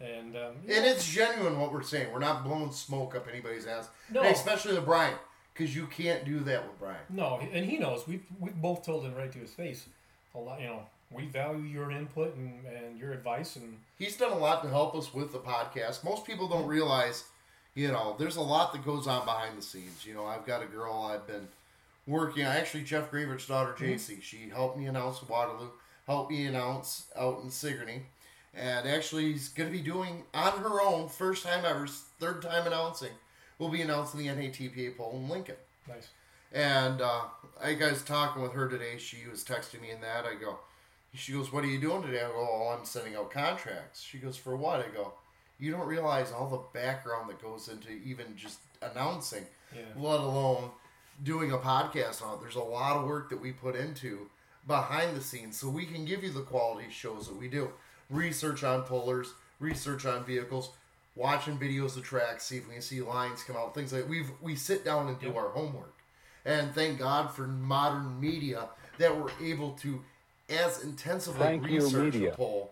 And 0.00 0.34
um, 0.34 0.52
and 0.66 0.84
it's 0.86 1.06
genuine 1.06 1.60
what 1.60 1.74
we're 1.74 1.82
saying. 1.82 2.10
We're 2.10 2.20
not 2.20 2.42
blowing 2.42 2.72
smoke 2.72 3.14
up 3.14 3.28
anybody's 3.28 3.66
ass, 3.66 3.90
No. 4.10 4.22
And 4.22 4.34
especially 4.34 4.74
the 4.74 4.80
Brian, 4.80 5.14
because 5.56 5.74
you 5.74 5.86
can't 5.86 6.24
do 6.24 6.40
that 6.40 6.62
with 6.64 6.78
Brian. 6.78 6.98
No, 7.08 7.40
and 7.52 7.64
he 7.64 7.78
knows. 7.78 8.06
We 8.06 8.20
we 8.40 8.50
both 8.50 8.84
told 8.84 9.04
him 9.04 9.14
right 9.14 9.32
to 9.32 9.38
his 9.38 9.52
face. 9.52 9.86
A 10.34 10.38
lot, 10.38 10.60
you 10.60 10.66
know. 10.66 10.82
We 11.10 11.26
value 11.26 11.62
your 11.62 11.92
input 11.92 12.34
and, 12.34 12.66
and 12.66 12.98
your 12.98 13.12
advice, 13.12 13.54
and 13.54 13.78
He's 13.96 14.16
done 14.16 14.32
a 14.32 14.38
lot 14.38 14.62
to 14.64 14.68
help 14.68 14.94
us 14.96 15.14
with 15.14 15.32
the 15.32 15.38
podcast. 15.38 16.04
Most 16.04 16.26
people 16.26 16.48
don't 16.48 16.66
realize, 16.66 17.24
you 17.74 17.88
know, 17.88 18.16
there's 18.18 18.36
a 18.36 18.42
lot 18.42 18.72
that 18.72 18.84
goes 18.84 19.06
on 19.06 19.24
behind 19.24 19.56
the 19.56 19.62
scenes. 19.62 20.04
You 20.04 20.14
know, 20.14 20.26
I've 20.26 20.44
got 20.44 20.64
a 20.64 20.66
girl 20.66 21.08
I've 21.10 21.26
been 21.26 21.46
working. 22.08 22.42
Actually, 22.42 22.82
Jeff 22.82 23.10
Gravert's 23.10 23.46
daughter, 23.46 23.72
mm-hmm. 23.72 23.84
JC, 23.84 24.20
she 24.20 24.48
helped 24.48 24.76
me 24.76 24.86
announce 24.86 25.22
Waterloo, 25.22 25.70
helped 26.08 26.32
me 26.32 26.46
announce 26.46 27.06
out 27.16 27.40
in 27.44 27.50
Sigourney, 27.50 28.02
and 28.52 28.88
actually, 28.88 29.32
he's 29.32 29.48
going 29.48 29.70
to 29.70 29.76
be 29.76 29.84
doing 29.84 30.24
on 30.34 30.58
her 30.58 30.82
own, 30.82 31.08
first 31.08 31.44
time 31.44 31.64
ever, 31.64 31.86
third 31.86 32.42
time 32.42 32.66
announcing. 32.66 33.12
We'll 33.58 33.68
be 33.70 33.82
announcing 33.82 34.20
the 34.20 34.26
NATPA 34.28 34.96
poll 34.96 35.12
in 35.16 35.28
Lincoln. 35.28 35.56
nice. 35.88 36.08
And 36.52 37.00
uh, 37.02 37.22
I 37.62 37.74
guys 37.74 38.02
talking 38.02 38.40
with 38.42 38.52
her 38.52 38.68
today. 38.68 38.98
She 38.98 39.18
was 39.30 39.42
texting 39.44 39.80
me 39.82 39.90
in 39.90 40.00
that. 40.02 40.24
I 40.24 40.34
go, 40.36 40.58
she 41.12 41.32
goes, 41.32 41.52
"What 41.52 41.64
are 41.64 41.68
you 41.68 41.80
doing 41.80 42.02
today?" 42.02 42.20
I 42.22 42.28
go, 42.28 42.48
"Oh, 42.50 42.76
I'm 42.78 42.84
sending 42.84 43.16
out 43.16 43.30
contracts." 43.32 44.00
She 44.00 44.18
goes, 44.18 44.36
"For 44.36 44.56
what?" 44.56 44.80
I 44.80 44.88
go, 44.94 45.12
"You 45.58 45.72
don't 45.72 45.86
realize 45.88 46.30
all 46.32 46.48
the 46.48 46.78
background 46.78 47.28
that 47.30 47.42
goes 47.42 47.68
into 47.68 47.90
even 47.90 48.36
just 48.36 48.58
announcing, 48.80 49.44
Yeah. 49.74 49.82
let 49.96 50.20
alone 50.20 50.70
doing 51.24 51.50
a 51.50 51.58
podcast 51.58 52.22
on 52.24 52.34
it. 52.34 52.40
There's 52.40 52.54
a 52.54 52.60
lot 52.60 52.96
of 52.96 53.06
work 53.06 53.28
that 53.30 53.40
we 53.40 53.50
put 53.52 53.74
into 53.74 54.30
behind 54.68 55.16
the 55.16 55.22
scenes, 55.22 55.58
so 55.58 55.68
we 55.68 55.84
can 55.84 56.04
give 56.04 56.22
you 56.22 56.30
the 56.30 56.42
quality 56.42 56.90
shows 56.90 57.26
that 57.26 57.36
we 57.36 57.48
do. 57.48 57.72
Research 58.08 58.62
on 58.62 58.82
pullers, 58.82 59.34
research 59.58 60.06
on 60.06 60.24
vehicles." 60.24 60.70
Watching 61.16 61.58
videos 61.58 61.96
of 61.96 62.02
tracks, 62.04 62.44
see 62.44 62.58
if 62.58 62.68
we 62.68 62.74
can 62.74 62.82
see 62.82 63.00
lines 63.00 63.42
come 63.42 63.56
out, 63.56 63.74
things 63.74 63.92
like 63.92 64.06
we've 64.08 64.30
we 64.42 64.54
sit 64.54 64.84
down 64.84 65.08
and 65.08 65.18
do 65.18 65.34
our 65.36 65.48
homework. 65.48 65.94
And 66.44 66.72
thank 66.74 66.98
God 66.98 67.30
for 67.34 67.46
modern 67.48 68.20
media 68.20 68.68
that 68.98 69.16
we're 69.16 69.30
able 69.42 69.72
to 69.82 70.02
as 70.50 70.84
intensively 70.84 71.40
Thank 71.40 71.66
you, 71.68 71.82
research 71.82 72.14
media. 72.14 72.30
the 72.30 72.36
poll. 72.36 72.70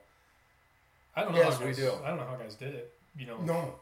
I 1.17 1.23
don't 1.23 1.33
know 1.33 1.39
Yes, 1.39 1.59
how 1.59 1.67
we 1.67 1.73
do. 1.73 1.91
I 2.05 2.09
don't 2.09 2.19
know 2.19 2.27
how 2.27 2.37
guys 2.37 2.55
did 2.55 2.75
it. 2.75 2.93
You 3.19 3.27
know, 3.27 3.39
No, 3.41 3.75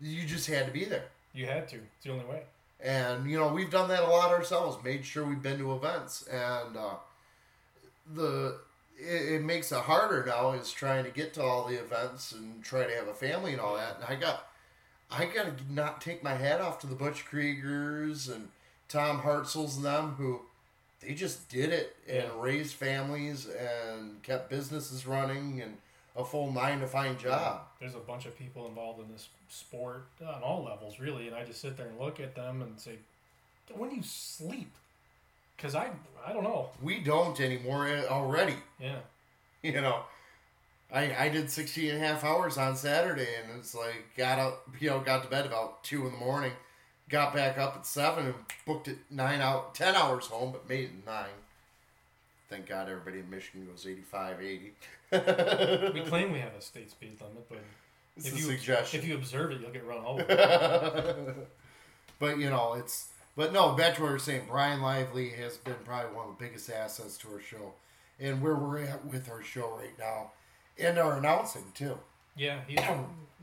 you 0.00 0.24
just 0.26 0.46
had 0.48 0.66
to 0.66 0.72
be 0.72 0.84
there. 0.84 1.04
you 1.34 1.46
had 1.46 1.68
to. 1.68 1.76
It's 1.76 2.04
the 2.04 2.12
only 2.12 2.24
way. 2.24 2.42
And 2.80 3.30
you 3.30 3.38
know 3.38 3.48
we've 3.52 3.70
done 3.70 3.88
that 3.90 4.02
a 4.02 4.06
lot 4.08 4.30
ourselves. 4.32 4.82
Made 4.82 5.04
sure 5.04 5.24
we've 5.26 5.42
been 5.42 5.58
to 5.58 5.74
events, 5.74 6.26
and 6.28 6.76
uh, 6.76 6.94
the 8.14 8.58
it, 8.98 9.34
it 9.34 9.42
makes 9.42 9.72
it 9.72 9.78
harder 9.80 10.24
now 10.26 10.52
is 10.52 10.70
trying 10.72 11.04
to 11.04 11.10
get 11.10 11.34
to 11.34 11.42
all 11.42 11.66
the 11.66 11.74
events 11.76 12.32
and 12.32 12.62
try 12.64 12.86
to 12.86 12.94
have 12.94 13.08
a 13.08 13.14
family 13.14 13.52
and 13.52 13.60
all 13.60 13.76
that. 13.76 13.96
And 13.96 14.04
I 14.04 14.14
got 14.20 14.48
I 15.10 15.26
gotta 15.26 15.52
not 15.70 16.00
take 16.00 16.22
my 16.22 16.34
hat 16.34 16.60
off 16.60 16.80
to 16.80 16.86
the 16.86 16.94
Butch 16.96 17.24
Kriegers 17.26 18.32
and 18.32 18.48
Tom 18.88 19.20
Hartzels 19.20 19.76
and 19.76 19.84
them 19.84 20.14
who 20.18 20.42
they 21.00 21.14
just 21.14 21.48
did 21.48 21.70
it 21.72 21.94
and 22.08 22.16
Yeah. 22.24 22.30
raised 22.36 22.74
families 22.74 23.46
and 23.46 24.22
kept 24.22 24.50
businesses 24.50 25.06
running 25.06 25.60
and 25.60 25.76
a 26.16 26.24
full 26.24 26.50
nine 26.50 26.80
to 26.80 26.86
five 26.86 27.18
job. 27.18 27.62
There's 27.78 27.94
a 27.94 27.98
bunch 27.98 28.24
of 28.26 28.36
people 28.38 28.66
involved 28.66 29.00
in 29.00 29.12
this 29.12 29.28
sport 29.50 30.06
on 30.26 30.42
all 30.42 30.64
levels, 30.64 30.98
really, 30.98 31.26
and 31.28 31.36
I 31.36 31.44
just 31.44 31.60
sit 31.60 31.76
there 31.76 31.86
and 31.86 31.98
look 32.00 32.18
at 32.20 32.34
them 32.34 32.62
and 32.62 32.80
say, 32.80 32.98
"When 33.74 33.90
do 33.90 33.96
you 33.96 34.02
sleep?" 34.02 34.72
Because 35.56 35.74
I, 35.74 35.90
I 36.26 36.32
don't 36.32 36.44
know. 36.44 36.70
We 36.82 37.00
don't 37.00 37.40
anymore 37.40 37.88
uh, 37.88 38.06
already. 38.08 38.56
Yeah, 38.80 38.98
you 39.62 39.80
know 39.80 40.02
I, 40.92 41.14
I 41.24 41.28
did 41.28 41.50
16 41.50 41.90
and 41.90 42.02
a 42.02 42.06
half 42.06 42.24
hours 42.24 42.58
on 42.58 42.76
Saturday 42.76 43.28
and 43.42 43.58
it's 43.58 43.74
like 43.74 44.04
got 44.16 44.38
up 44.38 44.68
you 44.78 44.90
know 44.90 45.00
got 45.00 45.22
to 45.24 45.28
bed 45.28 45.46
about 45.46 45.82
2 45.84 46.06
in 46.06 46.12
the 46.12 46.18
morning 46.18 46.52
got 47.08 47.34
back 47.34 47.58
up 47.58 47.76
at 47.76 47.86
7 47.86 48.26
and 48.26 48.34
booked 48.64 48.88
it 48.88 48.98
9 49.10 49.40
out 49.40 49.74
10 49.74 49.94
hours 49.94 50.26
home 50.26 50.52
but 50.52 50.68
made 50.68 50.84
it 50.84 51.06
9 51.06 51.24
thank 52.48 52.66
God 52.66 52.88
everybody 52.88 53.18
in 53.18 53.28
Michigan 53.28 53.66
goes 53.66 53.86
85 53.86 54.40
80 54.40 54.72
we 55.92 56.00
claim 56.02 56.32
we 56.32 56.38
have 56.40 56.54
a 56.58 56.60
state 56.60 56.90
speed 56.90 57.16
limit, 57.20 57.48
but 57.48 57.58
it's 58.16 58.26
if 58.26 58.36
you 58.36 58.42
suggestion 58.42 59.00
if 59.00 59.06
you 59.06 59.14
observe 59.14 59.52
it, 59.52 59.60
you'll 59.60 59.70
get 59.70 59.86
run 59.86 60.04
over. 60.04 61.34
but 62.18 62.38
you 62.38 62.50
know 62.50 62.74
it's 62.74 63.10
but 63.36 63.52
no 63.52 63.72
back 63.72 63.94
to 63.96 64.00
what 64.02 64.08
we 64.08 64.12
were 64.14 64.18
saying 64.18 64.42
Brian 64.48 64.80
Lively 64.82 65.30
has 65.30 65.56
been 65.58 65.74
probably 65.84 66.14
one 66.16 66.28
of 66.28 66.38
the 66.38 66.44
biggest 66.44 66.70
assets 66.70 67.16
to 67.18 67.28
our 67.32 67.40
show 67.40 67.72
and 68.18 68.40
where 68.42 68.54
we're 68.56 68.78
at 68.78 69.04
with 69.06 69.30
our 69.30 69.42
show 69.42 69.76
right 69.78 69.96
now 69.98 70.30
and 70.78 70.98
our 70.98 71.16
announcing 71.18 71.64
too 71.74 71.98
yeah, 72.38 72.60
he's 72.68 72.78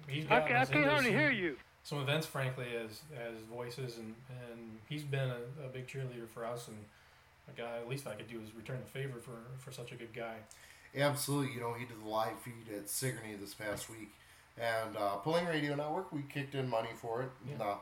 he's 0.07 0.25
I, 0.25 0.39
got 0.41 0.47
ca- 0.47 0.59
I 0.61 0.65
can't 0.65 0.85
hardly 0.85 1.09
hear 1.11 1.31
you. 1.31 1.55
some 1.83 1.97
events, 1.99 2.27
frankly, 2.27 2.67
as 2.75 3.01
as 3.19 3.41
voices, 3.51 3.97
and 3.97 4.13
and 4.51 4.77
he's 4.87 5.01
been 5.01 5.29
a, 5.31 5.65
a 5.65 5.67
big 5.73 5.87
cheerleader 5.87 6.29
for 6.31 6.45
us, 6.45 6.67
and 6.67 6.77
a 7.51 7.59
guy 7.59 7.77
at 7.77 7.89
least 7.89 8.05
I 8.05 8.13
could 8.13 8.27
do 8.29 8.39
is 8.39 8.53
return 8.55 8.77
the 8.85 8.89
favor 8.99 9.17
for 9.19 9.31
for 9.57 9.71
such 9.71 9.91
a 9.93 9.95
good 9.95 10.13
guy. 10.13 10.35
Absolutely, 10.95 11.55
you 11.55 11.59
know, 11.59 11.73
he 11.73 11.85
did 11.85 12.03
the 12.05 12.07
live 12.07 12.37
feed 12.43 12.71
at 12.77 12.87
Sigourney 12.87 13.33
this 13.41 13.55
past 13.55 13.89
week, 13.89 14.11
and 14.61 14.95
uh, 14.95 15.15
Pulling 15.15 15.47
Radio 15.47 15.73
Network, 15.73 16.11
we 16.13 16.21
kicked 16.29 16.53
in 16.53 16.69
money 16.69 16.89
for 16.95 17.23
it. 17.23 17.29
And, 17.49 17.57
Yeah. 17.59 17.65
uh, 17.65 17.75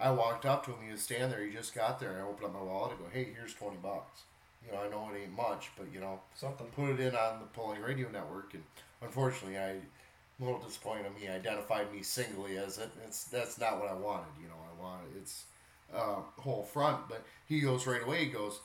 I 0.00 0.10
walked 0.12 0.46
up 0.46 0.64
to 0.66 0.70
him, 0.72 0.78
he 0.84 0.92
was 0.92 1.02
standing 1.02 1.30
there, 1.30 1.44
he 1.44 1.52
just 1.52 1.74
got 1.74 1.98
there, 1.98 2.10
and 2.12 2.18
I 2.20 2.22
opened 2.22 2.46
up 2.46 2.54
my 2.54 2.62
wallet 2.62 2.92
and 2.92 3.00
go, 3.00 3.06
hey, 3.12 3.28
here's 3.34 3.54
20 3.54 3.76
bucks. 3.78 4.22
You 4.66 4.72
know, 4.72 4.82
I 4.82 4.88
know 4.88 5.10
it 5.14 5.20
ain't 5.22 5.36
much, 5.36 5.70
but, 5.76 5.86
you 5.92 6.00
know, 6.00 6.20
Something. 6.34 6.66
put 6.68 6.90
it 6.90 7.00
in 7.00 7.14
on 7.16 7.40
the 7.40 7.46
Pulling 7.46 7.80
Radio 7.82 8.08
Network, 8.10 8.54
and 8.54 8.62
unfortunately, 9.02 9.58
I, 9.58 9.70
a 9.70 9.80
little 10.40 10.58
disappointed 10.60 11.06
in 11.06 11.14
me, 11.20 11.28
identified 11.28 11.92
me 11.92 12.02
singly 12.02 12.58
as 12.58 12.78
it. 12.78 12.90
It's 13.06 13.24
That's 13.24 13.58
not 13.58 13.80
what 13.80 13.88
I 13.90 13.94
wanted, 13.94 14.26
you 14.40 14.48
know, 14.48 14.54
I 14.54 14.82
wanted, 14.82 15.06
it's 15.16 15.44
uh, 15.94 16.20
whole 16.40 16.62
front, 16.62 17.08
but 17.08 17.22
he 17.46 17.60
goes 17.60 17.86
right 17.86 18.02
away, 18.02 18.24
he 18.26 18.30
goes, 18.30 18.60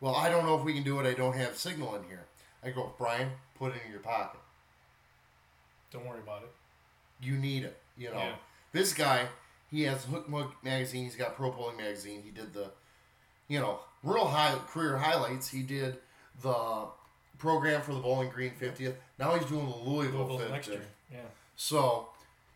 well, 0.00 0.14
I 0.14 0.28
don't 0.28 0.44
know 0.44 0.58
if 0.58 0.64
we 0.64 0.74
can 0.74 0.82
do 0.82 1.00
it, 1.00 1.06
I 1.06 1.14
don't 1.14 1.36
have 1.36 1.56
signal 1.56 1.94
in 1.96 2.02
here. 2.04 2.24
I 2.62 2.70
go, 2.70 2.92
Brian, 2.98 3.30
put 3.58 3.74
it 3.74 3.80
in 3.86 3.90
your 3.92 4.00
pocket. 4.00 4.40
Don't 5.92 6.06
worry 6.06 6.18
about 6.20 6.42
it. 6.42 6.50
You 7.24 7.34
need 7.36 7.64
it. 7.64 7.76
You 7.96 8.10
know, 8.10 8.18
Yeah. 8.18 8.34
this 8.72 8.92
guy, 8.92 9.26
he 9.70 9.82
has 9.84 10.04
Hook 10.04 10.28
Mug 10.28 10.52
magazine. 10.62 11.04
He's 11.04 11.16
got 11.16 11.36
Pro 11.36 11.50
Pulling 11.50 11.76
magazine. 11.76 12.22
He 12.24 12.30
did 12.30 12.52
the, 12.52 12.70
you 13.48 13.58
know, 13.60 13.80
real 14.02 14.26
high 14.26 14.54
career 14.68 14.96
highlights. 14.96 15.48
He 15.48 15.62
did 15.62 15.96
the 16.42 16.86
program 17.38 17.82
for 17.82 17.92
the 17.94 18.00
Bowling 18.00 18.30
Green 18.30 18.52
50th. 18.60 18.94
Now 19.18 19.34
he's 19.36 19.48
doing 19.48 19.66
the 19.68 19.76
Louisville 19.76 20.20
Louisville's 20.26 20.42
50th. 20.42 20.50
next 20.50 20.68
year. 20.68 20.82
Yeah. 21.12 21.18
So, 21.56 22.08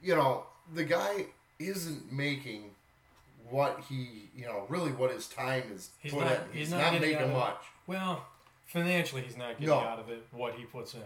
you 0.03 0.15
know, 0.15 0.45
the 0.75 0.85
guy 0.85 1.27
isn't 1.59 2.13
making 2.13 2.71
what 3.49 3.83
he, 3.89 4.29
you 4.37 4.45
know, 4.47 4.65
really 4.69 4.93
what 4.93 5.11
his 5.11 5.27
time 5.27 5.65
is 5.75 5.91
He's 5.99 6.13
put 6.13 6.25
not. 6.25 6.33
in. 6.33 6.39
He's, 6.53 6.59
He's, 6.69 6.71
not, 6.71 6.93
not, 6.93 7.01
making 7.01 7.33
much. 7.33 7.59
Well, 7.87 8.25
financially, 8.67 9.23
he's 9.23 9.37
not 9.37 9.53
getting 9.59 9.67
No. 9.69 9.81
out 9.81 9.99
of 9.99 10.09
it 10.09 10.25
what 10.31 10.55
he 10.55 10.65
puts 10.65 10.95
in. 10.95 11.01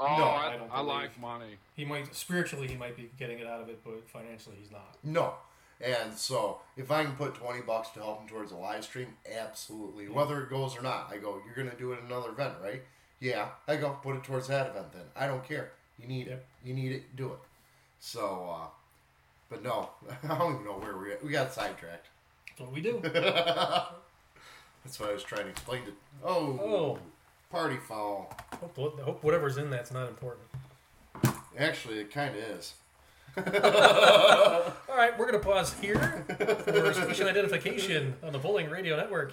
Oh, 0.00 0.06
No, 0.18 0.24
I, 0.24 0.52
I 0.54 0.56
don't 0.56 0.70
I 0.72 0.76
believe. 0.76 0.88
like 0.88 1.20
money. 1.20 1.56
He 1.74 1.84
might 1.84 2.14
spiritually 2.14 2.68
he 2.68 2.76
might 2.76 2.96
be 2.96 3.10
getting 3.18 3.38
it 3.38 3.46
out 3.46 3.60
of 3.60 3.68
it, 3.68 3.80
but 3.84 4.08
financially 4.08 4.56
he's 4.60 4.70
not. 4.70 4.96
No. 5.02 5.34
And 5.80 6.12
so, 6.14 6.58
if 6.76 6.90
I 6.90 7.04
can 7.04 7.12
put 7.14 7.34
20 7.36 7.60
bucks 7.62 7.90
to 7.90 8.00
help 8.00 8.20
him 8.22 8.28
towards 8.28 8.50
a 8.50 8.56
live 8.56 8.82
stream, 8.84 9.14
absolutely. 9.40 10.08
Whether 10.08 10.42
it 10.42 10.50
goes 10.50 10.76
or 10.76 10.82
not, 10.82 11.08
I 11.12 11.18
go, 11.18 11.40
you're 11.46 11.54
going 11.54 11.70
to 11.70 11.76
do 11.76 11.92
it 11.92 11.98
at 11.98 12.04
another 12.04 12.30
event, 12.30 12.54
right? 12.62 12.82
Yeah. 13.20 13.48
I 13.68 13.76
go, 13.76 13.90
put 14.02 14.16
it 14.16 14.24
towards 14.24 14.48
that 14.48 14.68
event 14.70 14.92
then. 14.92 15.04
I 15.16 15.26
don't 15.28 15.46
care. 15.46 15.70
You 16.00 16.08
need 16.08 16.26
Yep. 16.26 16.36
it. 16.38 16.46
You 16.68 16.74
need 16.74 16.92
it. 16.92 17.14
Do 17.16 17.28
it. 17.28 17.38
So, 18.00 18.56
uh, 18.56 18.66
but 19.50 19.62
no, 19.62 19.90
I 20.24 20.36
don't 20.38 20.54
even 20.54 20.64
know 20.64 20.78
where 20.78 20.96
we're 20.96 21.12
at. 21.12 21.24
We 21.24 21.30
got 21.30 21.52
sidetracked. 21.52 22.08
That's 22.48 22.60
what 22.60 22.72
we 22.72 22.80
do. 22.80 23.00
That's 23.02 24.98
why 25.00 25.10
I 25.10 25.12
was 25.12 25.22
trying 25.22 25.44
to 25.44 25.50
explain 25.50 25.82
it. 25.84 25.94
Oh, 26.24 26.58
Oh. 26.60 26.98
Party 27.50 27.78
foul. 27.78 28.30
hope, 28.60 29.00
hope 29.00 29.24
whatever's 29.24 29.56
in 29.56 29.70
that's 29.70 29.90
not 29.90 30.06
important. 30.08 30.46
Actually, 31.56 31.98
it 31.98 32.10
kind 32.10 32.36
of 32.36 32.42
is. 32.42 32.74
All 33.38 34.96
right, 34.96 35.18
we're 35.18 35.26
gonna 35.26 35.38
pause 35.38 35.74
here 35.80 36.24
for 36.64 36.92
station 36.92 37.26
identification 37.26 38.14
on 38.22 38.32
the 38.32 38.38
Pulling 38.38 38.68
Radio 38.68 38.96
Network. 38.96 39.32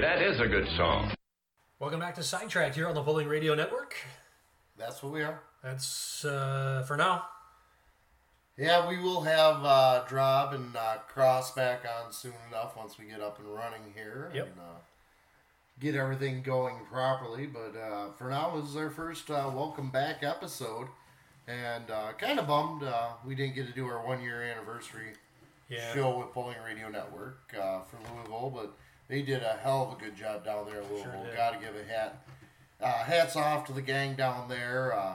That 0.00 0.22
is 0.22 0.40
a 0.40 0.46
good 0.46 0.68
song. 0.76 1.12
Welcome 1.80 2.00
back 2.00 2.14
to 2.16 2.22
Sidetrack 2.22 2.74
here 2.74 2.86
on 2.88 2.94
the 2.94 3.02
Pulling 3.02 3.28
Radio 3.28 3.54
Network. 3.54 3.94
That's 4.76 5.02
what 5.02 5.12
we 5.12 5.22
are. 5.22 5.40
That's 5.62 6.24
uh, 6.24 6.84
for 6.86 6.96
now. 6.96 7.24
Yeah, 8.56 8.88
we 8.88 8.98
will 8.98 9.22
have 9.22 9.64
uh, 9.64 10.04
Drob 10.08 10.52
and 10.52 10.74
uh, 10.76 10.96
Cross 11.08 11.54
back 11.54 11.84
on 11.84 12.12
soon 12.12 12.32
enough 12.48 12.76
once 12.76 12.98
we 12.98 13.06
get 13.06 13.20
up 13.20 13.38
and 13.38 13.48
running 13.54 13.92
here 13.94 14.30
Yep. 14.34 14.44
and 14.46 14.60
uh, 14.60 14.78
get 15.80 15.94
everything 15.94 16.42
going 16.42 16.76
properly. 16.90 17.46
But 17.46 17.76
uh, 17.78 18.12
for 18.16 18.30
now, 18.30 18.56
this 18.60 18.70
is 18.70 18.76
our 18.76 18.90
first 18.90 19.30
uh, 19.30 19.50
welcome 19.54 19.90
back 19.90 20.22
episode, 20.22 20.88
and 21.46 21.90
uh, 21.90 22.12
kind 22.18 22.38
of 22.38 22.46
bummed 22.48 22.82
uh, 22.82 23.10
we 23.26 23.34
didn't 23.34 23.54
get 23.54 23.66
to 23.66 23.72
do 23.72 23.86
our 23.86 24.04
one 24.04 24.22
year 24.22 24.42
anniversary 24.42 25.12
Yeah. 25.68 25.92
show 25.94 26.18
with 26.18 26.32
Pulling 26.32 26.56
Radio 26.64 26.88
Network 26.88 27.38
uh, 27.54 27.80
for 27.82 27.98
Louisville, 28.14 28.50
but 28.54 28.76
they 29.08 29.22
did 29.22 29.42
a 29.42 29.58
hell 29.62 29.88
of 29.90 29.98
a 29.98 30.02
good 30.04 30.16
job 30.16 30.44
down 30.44 30.66
there 30.66 30.80
in 30.82 30.88
Louisville. 30.88 31.24
did. 31.24 31.36
Got 31.36 31.54
to 31.54 31.58
give 31.58 31.74
a 31.76 31.84
hat. 31.92 32.22
Uh, 32.80 32.92
hats 33.04 33.34
off 33.36 33.64
to 33.66 33.72
the 33.72 33.82
gang 33.82 34.14
down 34.14 34.48
there. 34.48 34.92
Uh, 34.96 35.14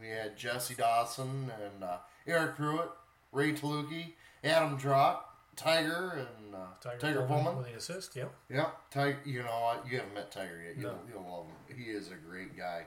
we 0.00 0.08
had 0.08 0.36
Jesse 0.36 0.74
Dawson 0.74 1.50
and 1.62 1.82
uh, 1.84 1.96
Eric 2.26 2.56
Pruitt, 2.56 2.90
Ray 3.32 3.52
Taluki, 3.52 4.12
Adam 4.44 4.76
Drott, 4.78 5.22
Tiger, 5.56 6.12
and 6.44 6.54
uh, 6.54 6.58
Tiger, 6.98 7.22
Pullman. 7.26 7.56
with 7.58 7.66
the 7.70 7.76
assist. 7.76 8.14
Yep. 8.16 8.32
Yep, 8.48 8.76
Tiger. 8.90 9.18
You 9.24 9.42
know 9.42 9.60
what? 9.60 9.84
You 9.90 9.98
haven't 9.98 10.14
met 10.14 10.30
Tiger 10.30 10.62
yet. 10.64 10.76
You 10.76 10.82
No. 10.84 10.88
don't, 10.90 11.06
you 11.08 11.14
don't 11.14 11.28
love 11.28 11.46
him. 11.46 11.76
He 11.76 11.90
is 11.90 12.08
a 12.10 12.14
great 12.14 12.56
guy. 12.56 12.84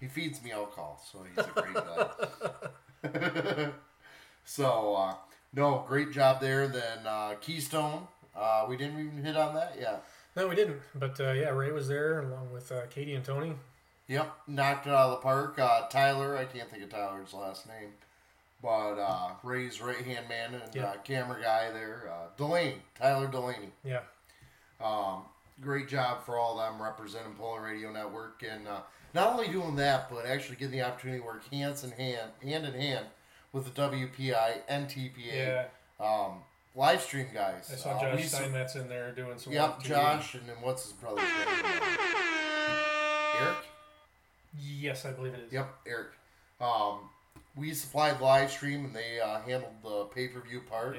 He 0.00 0.06
feeds 0.06 0.42
me 0.44 0.52
alcohol, 0.52 1.02
so 1.10 1.24
he's 1.28 1.44
a 1.44 1.50
great 1.50 1.74
guy. 1.74 3.68
so 4.44 4.94
uh, 4.94 5.14
no, 5.54 5.84
great 5.88 6.12
job 6.12 6.40
there. 6.40 6.68
Then 6.68 7.06
uh, 7.06 7.34
Keystone. 7.40 8.06
Uh, 8.36 8.66
we 8.68 8.76
didn't 8.76 8.98
even 9.00 9.24
hit 9.24 9.36
on 9.36 9.54
that 9.54 9.76
yet. 9.80 10.04
No, 10.36 10.46
we 10.48 10.54
didn't. 10.54 10.80
But 10.94 11.18
uh, 11.20 11.32
yeah, 11.32 11.48
Ray 11.50 11.72
was 11.72 11.88
there 11.88 12.20
along 12.20 12.52
with 12.52 12.70
uh, 12.70 12.82
Katie 12.90 13.14
and 13.14 13.24
Tony. 13.24 13.54
Yep, 14.08 14.32
knocked 14.46 14.86
it 14.86 14.90
out 14.92 15.06
of 15.06 15.10
the 15.12 15.16
park. 15.16 15.58
Uh, 15.58 15.88
Tyler, 15.88 16.36
I 16.36 16.44
can't 16.44 16.70
think 16.70 16.82
of 16.84 16.90
Tyler's 16.90 17.32
last 17.32 17.66
name, 17.66 17.88
but 18.62 18.94
uh, 19.00 19.30
Ray's 19.42 19.80
right 19.80 19.96
hand 20.04 20.28
man 20.28 20.54
and 20.54 20.74
Yeah. 20.74 20.84
uh, 20.84 20.96
camera 20.98 21.40
guy 21.42 21.70
there, 21.72 22.10
uh, 22.12 22.26
Delaney, 22.36 22.82
Tyler 22.98 23.26
Delaney. 23.26 23.70
Yeah. 23.82 24.00
Um, 24.80 25.22
great 25.60 25.88
job 25.88 26.24
for 26.24 26.38
all 26.38 26.60
of 26.60 26.70
them 26.72 26.82
representing 26.82 27.32
Pulling 27.34 27.62
Radio 27.62 27.90
Network, 27.90 28.44
and 28.48 28.68
uh, 28.68 28.80
not 29.14 29.32
only 29.32 29.48
doing 29.48 29.74
that, 29.76 30.10
but 30.10 30.26
actually 30.26 30.56
getting 30.56 30.78
the 30.78 30.82
opportunity 30.86 31.20
to 31.20 31.26
work 31.26 31.42
hands 31.50 31.82
in 31.82 31.90
hand, 31.92 32.30
hand 32.42 32.66
in 32.66 32.74
hand 32.74 33.06
with 33.52 33.64
the 33.64 33.80
WPI 33.80 34.58
and 34.68 34.86
TPA 34.86 35.34
Yeah. 35.34 35.64
um, 35.98 36.42
live 36.76 37.00
stream 37.02 37.26
guys. 37.34 37.68
I 37.72 37.76
saw 37.76 37.96
Uh, 37.96 38.00
Josh 38.00 38.16
we 38.16 38.22
Steinmetz 38.24 38.76
in 38.76 38.88
there 38.88 39.10
doing 39.12 39.38
some. 39.38 39.52
Yep. 39.52 39.82
Josh, 39.82 40.34
and 40.34 40.48
then 40.48 40.56
what's 40.60 40.84
his 40.84 40.92
brother's 40.92 41.22
name? 41.24 41.64
Eric. 43.40 43.56
Yes, 44.58 45.04
I 45.04 45.12
believe 45.12 45.34
it 45.34 45.40
is. 45.40 45.52
Yep, 45.52 45.68
Eric. 45.86 46.08
Um, 46.60 47.10
we 47.56 47.72
supplied 47.74 48.20
live 48.20 48.50
stream, 48.50 48.84
and 48.84 48.94
they 48.94 49.20
uh, 49.20 49.40
handled 49.40 49.74
the 49.82 50.04
pay 50.06 50.28
per 50.28 50.40
view 50.40 50.60
part. 50.60 50.96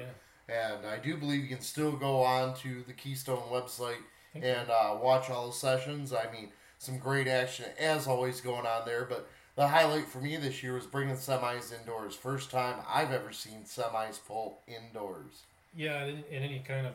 And 0.48 0.86
I 0.86 0.98
do 0.98 1.16
believe 1.16 1.42
you 1.42 1.48
can 1.48 1.60
still 1.60 1.92
go 1.92 2.22
on 2.22 2.54
to 2.58 2.82
the 2.86 2.92
Keystone 2.92 3.42
website 3.50 4.02
and 4.34 4.70
uh, 4.70 4.96
watch 5.00 5.28
all 5.30 5.48
the 5.48 5.52
sessions. 5.52 6.12
I 6.12 6.30
mean, 6.32 6.50
some 6.78 6.98
great 6.98 7.28
action 7.28 7.66
as 7.78 8.06
always 8.06 8.40
going 8.40 8.64
on 8.66 8.86
there. 8.86 9.04
But 9.04 9.28
the 9.56 9.68
highlight 9.68 10.06
for 10.08 10.18
me 10.20 10.36
this 10.38 10.62
year 10.62 10.74
was 10.74 10.86
bringing 10.86 11.16
semis 11.16 11.72
indoors. 11.78 12.14
First 12.14 12.50
time 12.50 12.76
I've 12.88 13.12
ever 13.12 13.32
seen 13.32 13.64
semis 13.64 14.18
pull 14.26 14.60
indoors. 14.66 15.42
Yeah, 15.76 16.04
in, 16.04 16.24
in 16.30 16.42
any 16.42 16.62
kind 16.66 16.86
of 16.86 16.94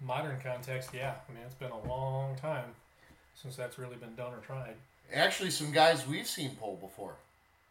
modern 0.00 0.38
context, 0.40 0.90
yeah. 0.94 1.14
I 1.28 1.32
mean, 1.32 1.42
it's 1.44 1.54
been 1.54 1.70
a 1.70 1.88
long 1.88 2.36
time 2.36 2.64
since 3.34 3.56
that's 3.56 3.78
really 3.78 3.96
been 3.96 4.14
done 4.14 4.32
or 4.32 4.38
tried. 4.38 4.74
Actually, 5.12 5.50
some 5.50 5.70
guys 5.72 6.06
we've 6.06 6.26
seen 6.26 6.50
pull 6.56 6.76
before. 6.76 7.14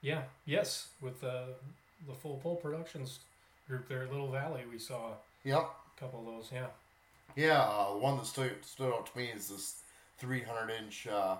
Yeah, 0.02 0.22
yes, 0.46 0.90
with 1.02 1.24
uh, 1.24 1.46
the 2.08 2.14
Full 2.14 2.40
Pull 2.44 2.56
Productions 2.58 3.20
group 3.68 3.88
there 3.88 4.04
at 4.04 4.12
Little 4.12 4.30
Valley, 4.32 4.62
we 4.72 4.78
saw 4.78 5.14
Yep. 5.44 5.58
a 5.58 6.00
couple 6.00 6.20
of 6.20 6.26
those. 6.26 6.50
Yeah, 6.54 6.68
Yeah, 7.36 7.60
uh, 7.62 7.94
the 7.94 7.98
one 8.00 8.18
that 8.18 8.26
stood, 8.28 8.64
stood 8.64 8.94
out 8.94 9.08
to 9.12 9.18
me 9.18 9.26
is 9.26 9.50
this 9.50 9.82
300 10.20 10.70
inch 10.72 11.08
uh, 11.08 11.38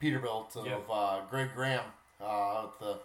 Peterbilt 0.00 0.56
of 0.56 0.66
Yeah. 0.66 0.76
uh, 0.90 1.20
Greg 1.30 1.50
Graham 1.54 1.84
uh, 2.20 2.66
with 2.66 2.78
the 2.80 2.98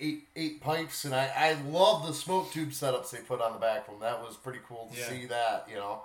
eight 0.00 0.28
eight 0.36 0.60
pipes, 0.60 1.04
and 1.04 1.14
I, 1.14 1.30
I 1.36 1.52
love 1.70 2.06
the 2.06 2.12
smoke 2.14 2.52
tube 2.52 2.70
setups 2.70 3.10
they 3.10 3.18
put 3.18 3.40
on 3.40 3.52
the 3.52 3.58
back 3.58 3.86
of 3.88 3.94
them. 3.94 4.00
That 4.00 4.20
was 4.22 4.36
pretty 4.36 4.60
cool 4.68 4.90
to 4.92 4.98
Yeah. 4.98 5.08
see 5.08 5.26
that. 5.26 5.66
You 5.68 5.76
know, 5.76 6.02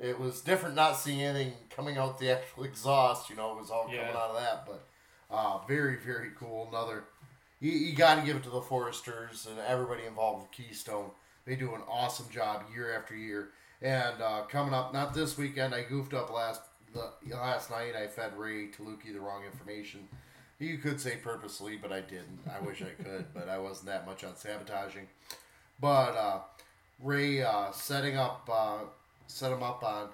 it 0.00 0.18
was 0.18 0.40
different 0.40 0.74
not 0.74 0.94
seeing 0.98 1.22
anything 1.22 1.52
coming 1.74 1.96
out 1.98 2.18
the 2.18 2.30
actual 2.32 2.64
exhaust. 2.64 3.30
You 3.30 3.36
know, 3.36 3.52
it 3.52 3.60
was 3.60 3.70
all 3.70 3.88
Yeah. 3.90 4.00
coming 4.00 4.16
out 4.16 4.30
of 4.30 4.40
that, 4.40 4.66
but 4.66 4.86
uh, 5.34 5.58
very 5.66 5.96
very 5.96 6.30
cool. 6.38 6.68
Another. 6.68 7.04
You, 7.62 7.72
you 7.72 7.94
got 7.94 8.14
to 8.14 8.22
give 8.22 8.36
it 8.36 8.42
to 8.44 8.48
the 8.50 8.62
Foresters 8.62 9.46
and 9.46 9.58
everybody 9.68 10.04
involved 10.06 10.42
with 10.42 10.50
Keystone. 10.50 11.10
They 11.44 11.56
do 11.56 11.74
an 11.74 11.82
awesome 11.90 12.26
job 12.30 12.64
year 12.74 12.96
after 12.96 13.14
year. 13.14 13.50
And 13.82 14.20
uh, 14.22 14.42
coming 14.48 14.72
up, 14.72 14.94
not 14.94 15.12
this 15.12 15.36
weekend. 15.36 15.74
I 15.74 15.82
goofed 15.82 16.14
up 16.14 16.30
last 16.32 16.62
the 16.94 17.10
last 17.36 17.70
night. 17.70 17.94
I 17.94 18.06
fed 18.06 18.36
Ray 18.38 18.68
Taluki 18.68 19.12
the 19.12 19.20
wrong 19.20 19.44
information. 19.44 20.08
You 20.60 20.76
could 20.76 21.00
say 21.00 21.16
purposely, 21.16 21.76
but 21.76 21.90
I 21.90 22.02
didn't. 22.02 22.40
I 22.48 22.60
wish 22.60 22.82
I 22.82 23.02
could, 23.02 23.24
but 23.32 23.48
I 23.48 23.58
wasn't 23.58 23.86
that 23.86 24.06
much 24.06 24.22
on 24.24 24.36
sabotaging. 24.36 25.06
But 25.80 26.14
uh, 26.14 26.40
Ray 27.02 27.42
uh, 27.42 27.72
setting 27.72 28.16
up, 28.18 28.48
uh, 28.52 28.78
set 29.26 29.50
him 29.50 29.62
up 29.62 29.82
on 29.82 30.10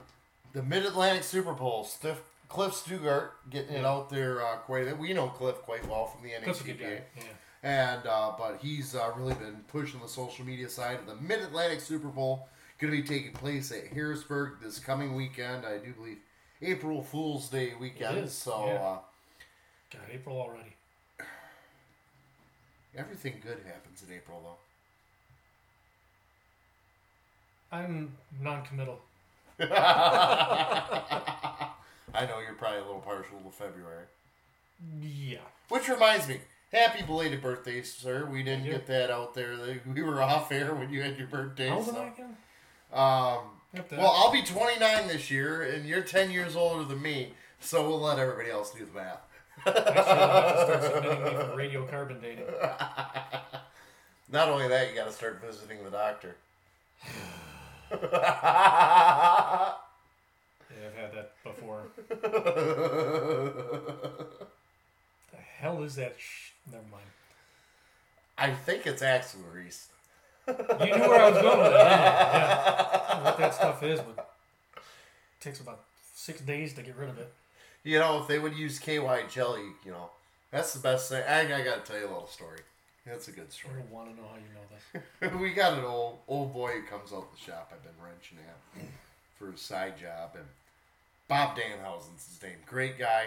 the 0.52 0.62
Mid 0.62 0.86
Atlantic 0.86 1.24
Super 1.24 1.52
Bowl. 1.52 1.82
Stiff 1.82 2.22
Cliff 2.48 2.72
Stugart 2.72 3.30
getting 3.50 3.74
it 3.74 3.84
out 3.84 4.08
there 4.08 4.40
uh, 4.40 4.56
quite. 4.58 4.96
We 4.96 5.12
know 5.12 5.28
Cliff 5.28 5.56
quite 5.56 5.86
well 5.88 6.06
from 6.06 6.22
the 6.22 6.30
Cliff's 6.44 6.60
a 6.60 6.64
good 6.64 6.78
NHTPA. 6.78 7.00
Yeah. 7.16 7.22
And 7.64 8.06
uh, 8.06 8.32
but 8.38 8.58
he's 8.62 8.94
uh, 8.94 9.10
really 9.16 9.34
been 9.34 9.64
pushing 9.66 10.00
the 10.00 10.08
social 10.08 10.44
media 10.44 10.68
side 10.68 11.00
of 11.00 11.06
the 11.06 11.16
Mid 11.16 11.40
Atlantic 11.40 11.80
Super 11.80 12.08
Bowl. 12.08 12.48
Going 12.78 12.92
to 12.94 13.02
be 13.02 13.08
taking 13.08 13.32
place 13.32 13.72
at 13.72 13.86
Harrisburg 13.88 14.60
this 14.62 14.78
coming 14.78 15.16
weekend. 15.16 15.64
I 15.66 15.78
do 15.78 15.92
believe 15.92 16.18
April 16.62 17.02
Fool's 17.02 17.48
Day 17.48 17.72
weekend. 17.80 18.28
So 18.28 18.66
yeah. 18.66 18.96
God, 19.92 20.02
April 20.12 20.40
already. 20.40 20.74
everything 22.96 23.34
good 23.42 23.58
happens 23.66 24.02
in 24.06 24.14
April, 24.14 24.40
though. 24.42 24.56
I'm 27.76 28.12
non-committal. 28.40 29.00
I 29.60 29.64
know 32.26 32.40
you're 32.40 32.54
probably 32.54 32.78
a 32.78 32.84
little 32.84 33.00
partial 33.00 33.38
to 33.44 33.50
February. 33.50 34.04
Yeah. 35.00 35.38
Which 35.68 35.88
reminds 35.88 36.28
me, 36.28 36.40
happy 36.72 37.02
belated 37.02 37.42
birthday, 37.42 37.82
sir. 37.82 38.26
We 38.26 38.42
didn't 38.42 38.64
get 38.64 38.86
that 38.86 39.10
out 39.10 39.34
there. 39.34 39.56
We 39.92 40.02
were 40.02 40.22
off 40.22 40.50
air 40.52 40.74
when 40.74 40.90
you 40.90 41.02
had 41.02 41.18
your 41.18 41.28
birthday. 41.28 41.68
How 41.68 41.76
old 41.76 41.86
so- 41.86 41.92
again? 41.92 42.36
Um, 42.92 43.40
well, 43.90 44.12
I'll 44.14 44.32
be 44.32 44.42
29 44.42 45.08
this 45.08 45.30
year, 45.30 45.62
and 45.62 45.86
you're 45.86 46.00
10 46.00 46.30
years 46.30 46.56
older 46.56 46.84
than 46.84 47.02
me, 47.02 47.34
so 47.60 47.86
we'll 47.86 48.00
let 48.00 48.18
everybody 48.18 48.50
else 48.50 48.70
do 48.70 48.86
the 48.86 48.92
math. 48.92 49.20
Actually, 49.64 49.90
I'll 49.90 50.42
have 50.42 50.56
to 50.56 50.64
start 50.64 50.82
submitting 50.94 51.24
me 51.24 51.30
for 51.30 51.56
radio 51.56 51.86
carbon 51.86 52.20
dating. 52.20 52.44
Not 54.30 54.48
only 54.48 54.66
that, 54.68 54.90
you 54.90 54.94
got 54.96 55.06
to 55.06 55.12
start 55.12 55.40
visiting 55.44 55.82
the 55.84 55.90
doctor. 55.90 56.34
Yeah, 60.70 60.86
I've 60.88 60.94
had 60.94 61.12
that 61.14 61.32
before. 61.44 61.82
the 62.08 62.16
hell 65.58 65.82
is 65.82 65.94
that? 65.96 66.14
Sh- 66.18 66.50
Never 66.70 66.84
mind. 66.90 67.04
I 68.38 68.50
think 68.52 68.86
it's 68.86 69.02
axle 69.02 69.40
grease. 69.52 69.88
You 70.48 70.54
knew 70.54 71.08
where 71.08 71.22
I 71.22 71.30
was 71.30 71.42
going 71.42 71.58
with 71.58 71.66
it. 71.68 71.72
didn't? 71.72 71.78
Yeah. 71.78 72.88
I 73.08 73.14
don't 73.14 73.18
know 73.18 73.24
what 73.30 73.38
that 73.38 73.54
stuff 73.54 73.82
is, 73.82 74.00
but 74.00 74.30
it 74.76 74.82
takes 75.40 75.60
about 75.60 75.80
six 76.14 76.40
days 76.40 76.72
to 76.74 76.82
get 76.82 76.96
rid 76.96 77.08
of 77.08 77.18
it. 77.18 77.32
You 77.86 78.00
know, 78.00 78.18
if 78.20 78.26
they 78.26 78.40
would 78.40 78.56
use 78.56 78.80
KY 78.80 79.26
jelly, 79.30 79.62
you 79.84 79.92
know, 79.92 80.10
that's 80.50 80.74
the 80.74 80.80
best 80.80 81.08
thing. 81.08 81.22
I, 81.22 81.42
I 81.42 81.62
got 81.62 81.84
to 81.84 81.92
tell 81.92 82.00
you 82.00 82.08
a 82.08 82.10
little 82.10 82.26
story. 82.26 82.58
That's 83.06 83.28
a 83.28 83.30
good 83.30 83.46
I 83.48 83.52
story. 83.52 83.74
don't 83.78 83.92
want 83.92 84.10
to 84.10 84.20
know 84.20 84.26
how 84.28 84.34
you 84.34 84.52
know 84.52 85.30
this. 85.30 85.40
we 85.40 85.52
got 85.52 85.78
an 85.78 85.84
old 85.84 86.18
old 86.26 86.52
boy 86.52 86.72
who 86.72 86.82
comes 86.82 87.12
out 87.12 87.30
the 87.32 87.38
shop 87.40 87.72
I've 87.72 87.84
been 87.84 87.92
wrenching 88.04 88.38
at 88.38 88.84
for 89.38 89.52
his 89.52 89.60
side 89.60 89.96
job, 89.96 90.30
and 90.34 90.46
Bob 91.28 91.56
Danhausen's 91.56 92.26
his 92.26 92.42
name. 92.42 92.56
Great 92.66 92.98
guy. 92.98 93.26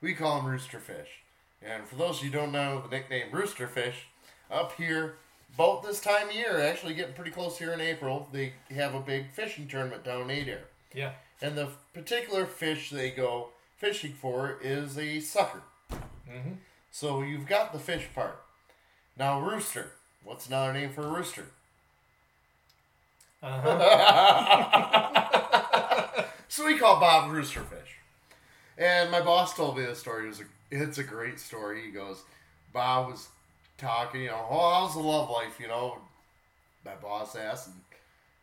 We 0.00 0.12
call 0.12 0.40
him 0.40 0.46
Rooster 0.46 0.80
Fish. 0.80 1.20
And 1.62 1.86
for 1.86 1.94
those 1.94 2.18
of 2.18 2.24
you 2.24 2.30
who 2.32 2.38
don't 2.38 2.50
know 2.50 2.82
the 2.82 2.88
nickname 2.88 3.28
Rooster 3.30 3.68
Fish, 3.68 4.08
up 4.50 4.72
here, 4.72 5.14
about 5.54 5.84
this 5.84 6.00
time 6.00 6.30
of 6.30 6.34
year, 6.34 6.60
actually 6.60 6.94
getting 6.94 7.14
pretty 7.14 7.30
close 7.30 7.58
here 7.58 7.72
in 7.72 7.80
April, 7.80 8.28
they 8.32 8.54
have 8.74 8.96
a 8.96 9.00
big 9.00 9.30
fishing 9.30 9.68
tournament 9.68 10.02
down 10.02 10.28
in 10.28 10.30
Adair. 10.30 10.62
Yeah. 10.92 11.12
And 11.40 11.56
the 11.56 11.68
particular 11.94 12.44
fish 12.44 12.90
they 12.90 13.10
go 13.10 13.50
fishing 13.76 14.12
for 14.12 14.58
is 14.62 14.98
a 14.98 15.20
sucker. 15.20 15.62
Mm-hmm. 15.90 16.54
So 16.90 17.22
you've 17.22 17.46
got 17.46 17.72
the 17.72 17.78
fish 17.78 18.06
part. 18.14 18.40
Now, 19.18 19.40
rooster. 19.40 19.92
What's 20.24 20.46
another 20.48 20.72
name 20.72 20.90
for 20.90 21.02
a 21.02 21.08
rooster? 21.08 21.46
Uh-huh. 23.42 23.74
so 26.48 26.64
we 26.66 26.78
call 26.78 26.98
Bob 26.98 27.30
Rooster 27.30 27.60
Fish. 27.60 27.98
And 28.78 29.10
my 29.10 29.20
boss 29.20 29.54
told 29.54 29.76
me 29.76 29.84
this 29.84 29.98
story. 29.98 30.24
It 30.24 30.28
was 30.28 30.40
a, 30.40 30.44
it's 30.70 30.98
a 30.98 31.04
great 31.04 31.38
story. 31.38 31.82
He 31.82 31.90
goes, 31.90 32.22
Bob 32.72 33.10
was 33.10 33.28
talking, 33.76 34.22
you 34.22 34.28
know, 34.28 34.46
oh, 34.50 34.72
how's 34.74 34.94
the 34.94 35.00
love 35.00 35.30
life, 35.30 35.60
you 35.60 35.68
know? 35.68 35.98
My 36.84 36.94
boss 36.94 37.36
asked, 37.36 37.68
and 37.68 37.76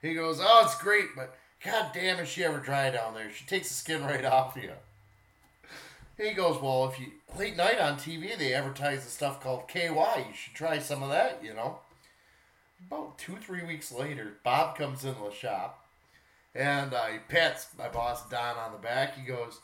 he 0.02 0.14
goes, 0.14 0.40
oh, 0.42 0.62
it's 0.66 0.82
great, 0.82 1.16
but 1.16 1.36
god 1.64 1.92
damn, 1.94 2.20
is 2.20 2.28
she 2.28 2.44
ever 2.44 2.58
dry 2.58 2.90
down 2.90 3.14
there? 3.14 3.32
She 3.32 3.46
takes 3.46 3.68
the 3.68 3.76
skin 3.76 4.04
right 4.04 4.26
off 4.26 4.56
you. 4.56 4.72
He 6.22 6.34
goes, 6.34 6.61
well, 6.61 6.86
if 6.86 6.99
you 6.99 7.07
late 7.38 7.57
night 7.57 7.80
on 7.80 7.97
TV, 7.97 8.38
they 8.38 8.53
advertise 8.53 9.03
the 9.03 9.09
stuff 9.09 9.41
called 9.41 9.67
KY. 9.67 9.89
You 9.89 10.34
should 10.36 10.53
try 10.53 10.78
some 10.78 11.01
of 11.01 11.09
that, 11.09 11.43
you 11.43 11.53
know. 11.55 11.80
About 12.86 13.17
two, 13.17 13.38
three 13.38 13.63
weeks 13.63 13.91
later, 13.91 14.34
Bob 14.43 14.78
comes 14.78 15.03
into 15.03 15.19
the 15.19 15.32
shop, 15.32 15.88
and 16.53 16.93
uh, 16.93 17.07
he 17.07 17.17
pats 17.28 17.67
my 17.78 17.89
boss 17.89 18.30
Don 18.30 18.55
on 18.57 18.72
the 18.72 18.78
back. 18.78 19.17
He 19.17 19.26
goes, 19.26 19.61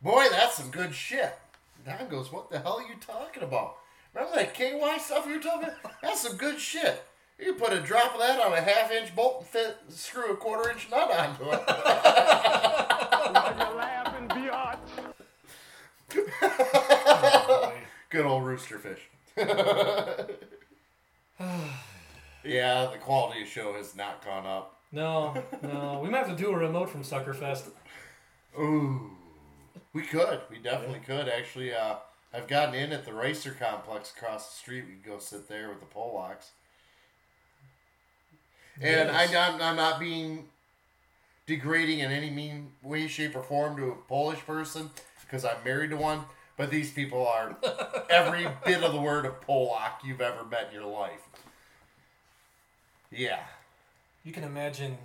"Boy, 0.00 0.26
that's 0.30 0.56
some 0.56 0.70
good 0.70 0.94
shit." 0.94 1.38
Don 1.84 2.08
goes, 2.08 2.32
"What 2.32 2.50
the 2.50 2.60
hell 2.60 2.80
are 2.80 2.88
you 2.88 2.96
talking 3.00 3.42
about? 3.42 3.76
Remember 4.14 4.36
that 4.36 4.54
KY 4.54 4.98
stuff 4.98 5.26
you 5.26 5.36
were 5.36 5.42
talking 5.42 5.68
about? 5.68 6.00
That's 6.02 6.20
some 6.20 6.36
good 6.36 6.58
shit. 6.58 7.04
You 7.38 7.54
put 7.54 7.72
a 7.72 7.80
drop 7.80 8.14
of 8.14 8.20
that 8.20 8.40
on 8.40 8.52
a 8.52 8.60
half-inch 8.60 9.14
bolt 9.14 9.40
and 9.40 9.46
fit, 9.46 9.76
screw 9.88 10.32
a 10.32 10.36
quarter-inch 10.36 10.90
nut 10.90 11.10
onto 11.10 11.50
it." 11.50 12.88
Good 18.10 18.26
old 18.26 18.44
rooster 18.44 18.78
fish. 18.78 19.00
yeah, 22.44 22.88
the 22.92 22.98
quality 23.00 23.42
of 23.42 23.48
show 23.48 23.74
has 23.74 23.96
not 23.96 24.24
gone 24.24 24.46
up. 24.46 24.76
No, 24.90 25.34
no. 25.62 26.00
We 26.02 26.10
might 26.10 26.26
have 26.26 26.36
to 26.36 26.42
do 26.42 26.50
a 26.50 26.56
remote 26.56 26.90
from 26.90 27.02
Suckerfest. 27.02 27.70
Ooh, 28.58 29.10
we 29.94 30.02
could. 30.02 30.40
We 30.50 30.58
definitely 30.58 31.00
could. 31.00 31.28
Actually, 31.28 31.72
uh, 31.72 31.94
I've 32.34 32.46
gotten 32.48 32.74
in 32.74 32.92
at 32.92 33.06
the 33.06 33.14
Racer 33.14 33.52
Complex 33.58 34.12
across 34.14 34.50
the 34.50 34.56
street. 34.56 34.84
We 34.86 35.02
can 35.02 35.12
go 35.12 35.18
sit 35.18 35.48
there 35.48 35.68
with 35.70 35.80
the 35.80 35.86
Polacks. 35.86 36.50
And 38.80 39.08
Yes. 39.08 39.34
I, 39.34 39.38
I'm, 39.48 39.62
I'm 39.62 39.76
not 39.76 39.98
being 40.00 40.48
degrading 41.46 42.00
in 42.00 42.10
any 42.10 42.30
mean 42.30 42.72
way, 42.82 43.06
shape, 43.06 43.34
or 43.36 43.42
form 43.42 43.76
to 43.76 43.90
a 43.90 43.94
Polish 43.94 44.40
person 44.40 44.90
because 45.32 45.44
I'm 45.46 45.64
married 45.64 45.90
to 45.90 45.96
one. 45.96 46.26
But 46.58 46.70
these 46.70 46.92
people 46.92 47.26
are 47.26 47.56
every 48.10 48.46
bit 48.66 48.82
of 48.84 48.92
the 48.92 49.00
word 49.00 49.24
of 49.24 49.40
Polak 49.40 50.04
you've 50.04 50.20
ever 50.20 50.44
met 50.44 50.68
in 50.68 50.74
your 50.78 50.84
life. 50.86 51.26
Yeah. 53.10 53.40
You 54.22 54.32
can 54.32 54.44
imagine 54.44 54.98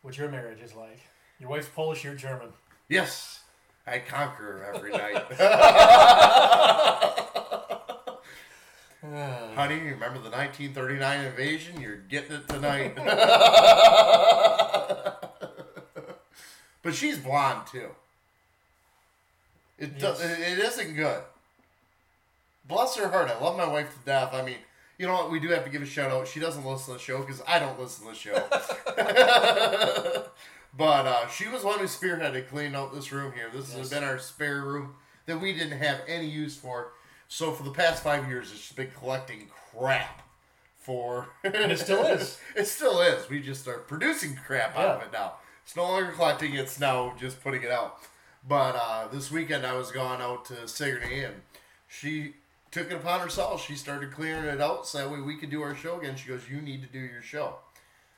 what 0.00 0.16
your 0.16 0.30
marriage 0.30 0.62
is 0.62 0.74
like. 0.74 1.00
Your 1.38 1.50
wife's 1.50 1.68
Polish, 1.68 2.02
you're 2.02 2.14
German. 2.14 2.48
Yes, 2.88 3.40
I 3.86 3.98
conquer 3.98 4.42
her 4.42 4.72
every 4.74 4.90
night. 4.92 5.22
Honey, 9.54 9.74
you 9.76 9.90
remember 9.92 10.18
the 10.18 10.30
1939 10.30 11.26
invasion? 11.26 11.80
You're 11.80 11.96
getting 11.96 12.32
it 12.36 12.48
tonight. 12.48 12.96
but 16.82 16.94
she's 16.94 17.18
blonde 17.18 17.66
too. 17.70 17.90
It 19.80 19.98
does. 19.98 20.20
Yes. 20.20 20.38
It 20.38 20.58
isn't 20.58 20.94
good. 20.94 21.22
Bless 22.68 22.96
her 22.96 23.08
heart. 23.08 23.30
I 23.30 23.40
love 23.42 23.56
my 23.56 23.66
wife 23.66 23.92
to 23.98 24.04
death. 24.04 24.32
I 24.32 24.42
mean, 24.42 24.58
you 24.98 25.06
know 25.06 25.14
what? 25.14 25.30
We 25.30 25.40
do 25.40 25.48
have 25.48 25.64
to 25.64 25.70
give 25.70 25.80
a 25.82 25.86
shout 25.86 26.12
out. 26.12 26.28
She 26.28 26.38
doesn't 26.38 26.64
listen 26.64 26.92
to 26.92 26.98
the 26.98 26.98
show 26.98 27.20
because 27.20 27.42
I 27.48 27.58
don't 27.58 27.80
listen 27.80 28.06
to 28.06 28.12
the 28.12 28.16
show. 28.16 28.34
but 30.76 31.06
uh, 31.06 31.26
she 31.28 31.48
was 31.48 31.64
one 31.64 31.78
who 31.78 31.86
spearheaded 31.86 32.48
cleaning 32.48 32.74
out 32.74 32.94
this 32.94 33.10
room 33.10 33.32
here. 33.32 33.48
This 33.52 33.72
has 33.74 33.90
been 33.90 34.04
our 34.04 34.18
spare 34.18 34.60
room 34.60 34.94
that 35.24 35.40
we 35.40 35.54
didn't 35.54 35.78
have 35.78 36.02
any 36.06 36.26
use 36.26 36.56
for. 36.56 36.92
So 37.28 37.52
for 37.52 37.62
the 37.62 37.70
past 37.70 38.02
five 38.02 38.28
years, 38.28 38.50
it's 38.52 38.60
just 38.60 38.76
been 38.76 38.90
collecting 38.98 39.48
crap 39.72 40.22
for. 40.76 41.28
And 41.44 41.72
it 41.72 41.78
still 41.78 42.04
is. 42.04 42.38
it 42.54 42.66
still 42.66 43.00
is. 43.00 43.28
We 43.30 43.40
just 43.40 43.66
are 43.66 43.78
producing 43.78 44.36
crap 44.36 44.76
out 44.76 44.96
of 44.96 45.02
it 45.02 45.12
now. 45.12 45.34
It's 45.64 45.76
no 45.76 45.84
longer 45.84 46.12
collecting. 46.12 46.54
It's 46.54 46.78
now 46.78 47.14
just 47.18 47.42
putting 47.42 47.62
it 47.62 47.70
out. 47.70 48.00
But 48.46 48.76
uh, 48.76 49.08
this 49.08 49.30
weekend 49.30 49.66
I 49.66 49.74
was 49.74 49.90
gone 49.90 50.20
out 50.20 50.44
to 50.46 50.66
Sigourney 50.66 51.24
and 51.24 51.34
she 51.88 52.34
took 52.70 52.90
it 52.90 52.94
upon 52.94 53.20
herself. 53.20 53.64
She 53.64 53.74
started 53.74 54.12
clearing 54.12 54.46
it 54.46 54.60
out 54.60 54.86
so 54.86 54.98
that 54.98 55.10
way 55.10 55.20
we 55.20 55.36
could 55.36 55.50
do 55.50 55.62
our 55.62 55.74
show 55.74 55.98
again. 55.98 56.16
She 56.16 56.28
goes, 56.28 56.48
"You 56.48 56.60
need 56.60 56.82
to 56.82 56.88
do 56.88 57.00
your 57.00 57.22
show." 57.22 57.56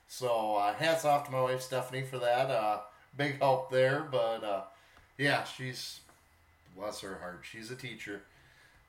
So 0.08 0.56
uh, 0.56 0.74
hats 0.74 1.04
off 1.04 1.26
to 1.26 1.32
my 1.32 1.40
wife 1.40 1.62
Stephanie 1.62 2.02
for 2.02 2.18
that. 2.18 2.50
Uh, 2.50 2.80
big 3.16 3.38
help 3.38 3.70
there. 3.70 4.06
But 4.10 4.44
uh, 4.44 4.62
yeah, 5.18 5.44
she's 5.44 6.00
bless 6.76 7.00
her 7.00 7.18
heart. 7.20 7.40
She's 7.50 7.70
a 7.70 7.76
teacher, 7.76 8.22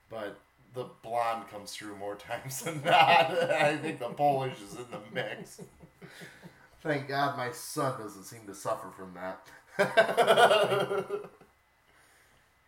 but 0.09 0.37
the 0.73 0.85
blonde 1.01 1.47
comes 1.49 1.71
through 1.71 1.95
more 1.97 2.15
times 2.15 2.61
than 2.61 2.81
not. 2.83 3.31
I 3.51 3.77
think 3.77 3.99
the 3.99 4.09
Polish 4.09 4.61
is 4.61 4.75
in 4.75 4.85
the 4.91 4.99
mix. 5.13 5.61
Thank 6.81 7.07
God 7.07 7.37
my 7.37 7.51
son 7.51 7.99
doesn't 7.99 8.25
seem 8.25 8.45
to 8.47 8.53
suffer 8.53 8.89
from 8.97 9.13
that. 9.13 9.47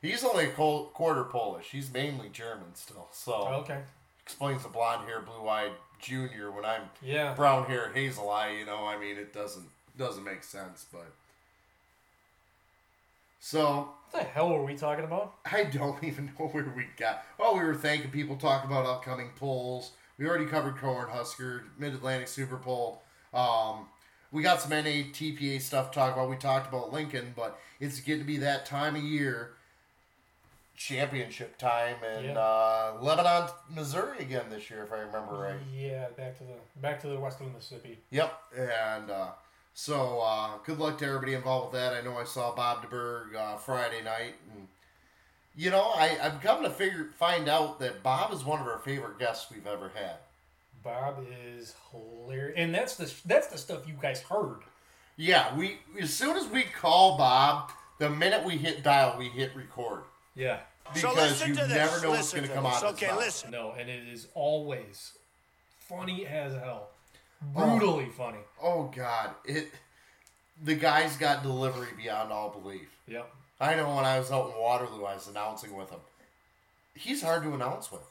He's 0.01 0.23
only 0.23 0.45
a 0.45 0.51
quarter 0.51 1.23
Polish. 1.23 1.71
He's 1.71 1.91
mainly 1.91 2.29
German 2.29 2.75
still. 2.75 3.07
So 3.11 3.33
Okay. 3.63 3.81
explains 4.23 4.63
the 4.63 4.69
blonde 4.69 5.07
hair, 5.07 5.21
blue 5.21 5.47
eyed 5.47 5.71
junior 5.99 6.51
when 6.51 6.65
I'm 6.65 6.89
Yeah. 7.01 7.33
brown 7.33 7.65
hair, 7.65 7.91
hazel 7.93 8.29
eye. 8.29 8.49
You 8.49 8.65
know, 8.65 8.85
I 8.85 8.97
mean, 8.97 9.17
it 9.17 9.33
doesn't 9.33 9.69
doesn't 9.97 10.23
make 10.23 10.43
sense. 10.43 10.85
But 10.91 11.07
so 13.39 13.89
What 14.11 14.23
the 14.23 14.29
hell 14.29 14.49
were 14.49 14.63
we 14.63 14.75
talking 14.77 15.05
about? 15.05 15.35
I 15.51 15.63
don't 15.63 16.03
even 16.03 16.33
know 16.37 16.47
where 16.47 16.71
we 16.75 16.87
got. 16.97 17.23
Oh, 17.39 17.57
we 17.57 17.63
were 17.63 17.75
thanking 17.75 18.11
people, 18.11 18.35
talking 18.35 18.69
about 18.69 18.85
upcoming 18.85 19.29
polls. 19.35 19.91
We 20.17 20.27
already 20.27 20.45
covered 20.45 20.75
Cornhusker, 20.77 21.63
Mid 21.77 21.93
Atlantic 21.93 22.27
Super 22.27 22.55
Bowl. 22.57 23.01
Um, 23.33 23.87
we 24.31 24.41
got 24.43 24.61
some 24.61 24.71
NATPA 24.71 25.61
stuff 25.61 25.91
to 25.91 25.95
talk 25.99 26.13
about. 26.13 26.29
We 26.29 26.35
talked 26.35 26.67
about 26.67 26.91
Lincoln, 26.93 27.33
but 27.35 27.59
it's 27.79 27.99
getting 27.99 28.21
to 28.21 28.27
be 28.27 28.37
that 28.37 28.65
time 28.65 28.95
of 28.95 29.03
year, 29.03 29.51
championship 30.75 31.57
time, 31.57 31.95
and 32.05 32.25
Yeah. 32.25 32.37
uh, 32.39 32.97
Lebanon, 33.01 33.49
Missouri 33.69 34.19
again 34.19 34.49
this 34.49 34.69
year, 34.69 34.83
if 34.83 34.91
I 34.91 34.97
remember 34.99 35.33
right. 35.35 35.59
Yeah, 35.73 36.07
back 36.17 36.37
to 36.39 36.43
the 36.43 36.53
back 36.81 36.99
to 37.01 37.07
the 37.07 37.19
western 37.19 37.53
Mississippi. 37.53 37.97
Yep, 38.11 38.37
and 38.57 39.09
uh, 39.11 39.29
so 39.73 40.19
uh, 40.19 40.57
good 40.65 40.77
luck 40.79 40.97
to 40.99 41.05
everybody 41.05 41.33
involved 41.33 41.71
with 41.73 41.81
that. 41.81 41.93
I 41.93 42.01
know 42.01 42.17
I 42.17 42.25
saw 42.25 42.53
Bob 42.53 42.83
DeBerg 42.89 43.35
uh, 43.35 43.55
Friday 43.57 44.01
night, 44.03 44.35
and 44.53 44.67
you 45.55 45.69
know 45.69 45.91
I, 45.95 46.17
I'm 46.21 46.39
coming 46.39 46.63
to 46.63 46.69
figure 46.69 47.09
find 47.17 47.47
out 47.47 47.79
that 47.79 48.03
Bob 48.03 48.33
is 48.33 48.43
one 48.43 48.59
of 48.59 48.67
our 48.67 48.79
favorite 48.79 49.17
guests 49.17 49.49
we've 49.51 49.67
ever 49.67 49.91
had. 49.95 50.17
Bob 50.85 51.25
is 51.57 51.73
hilarious, 51.91 52.53
and 52.57 52.73
that's 52.73 52.95
the 52.95 53.11
that's 53.25 53.47
the 53.47 53.57
stuff 53.57 53.87
you 53.87 53.95
guys 53.99 54.21
heard. 54.21 54.59
Yeah, 55.17 55.53
we 55.57 55.79
as 55.99 56.13
soon 56.13 56.37
as 56.37 56.47
we 56.47 56.61
call 56.61 57.17
Bob, 57.17 57.71
the 57.97 58.09
minute 58.09 58.45
we 58.45 58.57
hit 58.57 58.83
dial, 58.83 59.17
we 59.17 59.25
hit 59.29 59.55
record 59.55 60.03
Yeah. 60.35 60.59
because 60.93 61.45
you 61.45 61.55
never 61.55 62.01
know 62.01 62.11
what's 62.11 62.31
going 62.31 62.47
to 62.47 62.53
come 62.53 62.67
out. 62.67 62.83
of 62.83 63.17
listen. 63.17 63.49
No, 63.49 63.73
and 63.77 63.89
it 63.89 64.07
is 64.07 64.27
always 64.35 65.13
funny 65.79 66.27
as 66.27 66.53
hell, 66.53 66.89
oh. 67.55 67.77
brutally 67.77 68.09
funny. 68.09 68.39
Oh 68.61 68.91
God, 68.95 69.31
it. 69.43 69.71
The 70.63 70.75
guy's 70.75 71.17
got 71.17 71.41
delivery 71.41 71.89
beyond 71.97 72.31
all 72.31 72.49
belief. 72.49 72.87
Yep. 73.07 73.29
I 73.59 73.75
know 73.75 73.93
when 73.95 74.05
I 74.05 74.19
was 74.19 74.31
out 74.31 74.51
in 74.51 74.61
Waterloo, 74.61 75.03
I 75.03 75.15
was 75.15 75.27
announcing 75.27 75.75
with 75.75 75.89
him. 75.89 75.99
He's 76.93 77.23
hard 77.23 77.43
to 77.43 77.53
announce 77.53 77.91
with. 77.91 78.01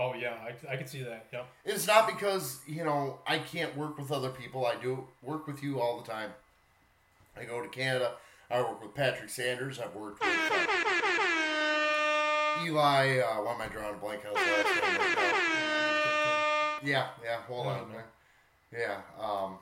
Oh 0.00 0.14
yeah, 0.14 0.34
I, 0.40 0.72
I 0.72 0.76
can 0.76 0.86
see 0.86 1.02
that. 1.02 1.26
Yep. 1.32 1.46
It's 1.64 1.86
not 1.88 2.06
because, 2.06 2.60
you 2.68 2.84
know, 2.84 3.18
I 3.26 3.38
can't 3.38 3.76
work 3.76 3.98
with 3.98 4.12
other 4.12 4.28
people. 4.30 4.64
I 4.64 4.76
do 4.76 5.04
work 5.22 5.46
with 5.48 5.60
you 5.62 5.80
all 5.80 6.00
the 6.00 6.08
time. 6.08 6.30
I 7.36 7.44
go 7.44 7.60
to 7.60 7.68
Canada. 7.68 8.12
I 8.50 8.60
work 8.60 8.80
with 8.80 8.94
Patrick 8.94 9.28
Sanders. 9.28 9.80
I've 9.80 9.94
worked 9.96 10.20
with 10.20 10.28
uh, 10.30 10.66
Eli. 12.64 13.18
Uh, 13.18 13.42
why 13.42 13.54
am 13.54 13.60
I 13.60 13.66
drawing 13.66 13.94
a 13.94 13.98
blank 13.98 14.22
on 14.24 14.36
his 14.36 14.46
last 14.46 14.66
name? 16.82 16.92
Yeah, 16.92 17.08
yeah, 17.24 17.40
hold 17.48 17.66
I 17.66 17.70
on. 17.80 17.88
know. 17.90 18.02
Yeah, 18.72 19.00
um, 19.20 19.58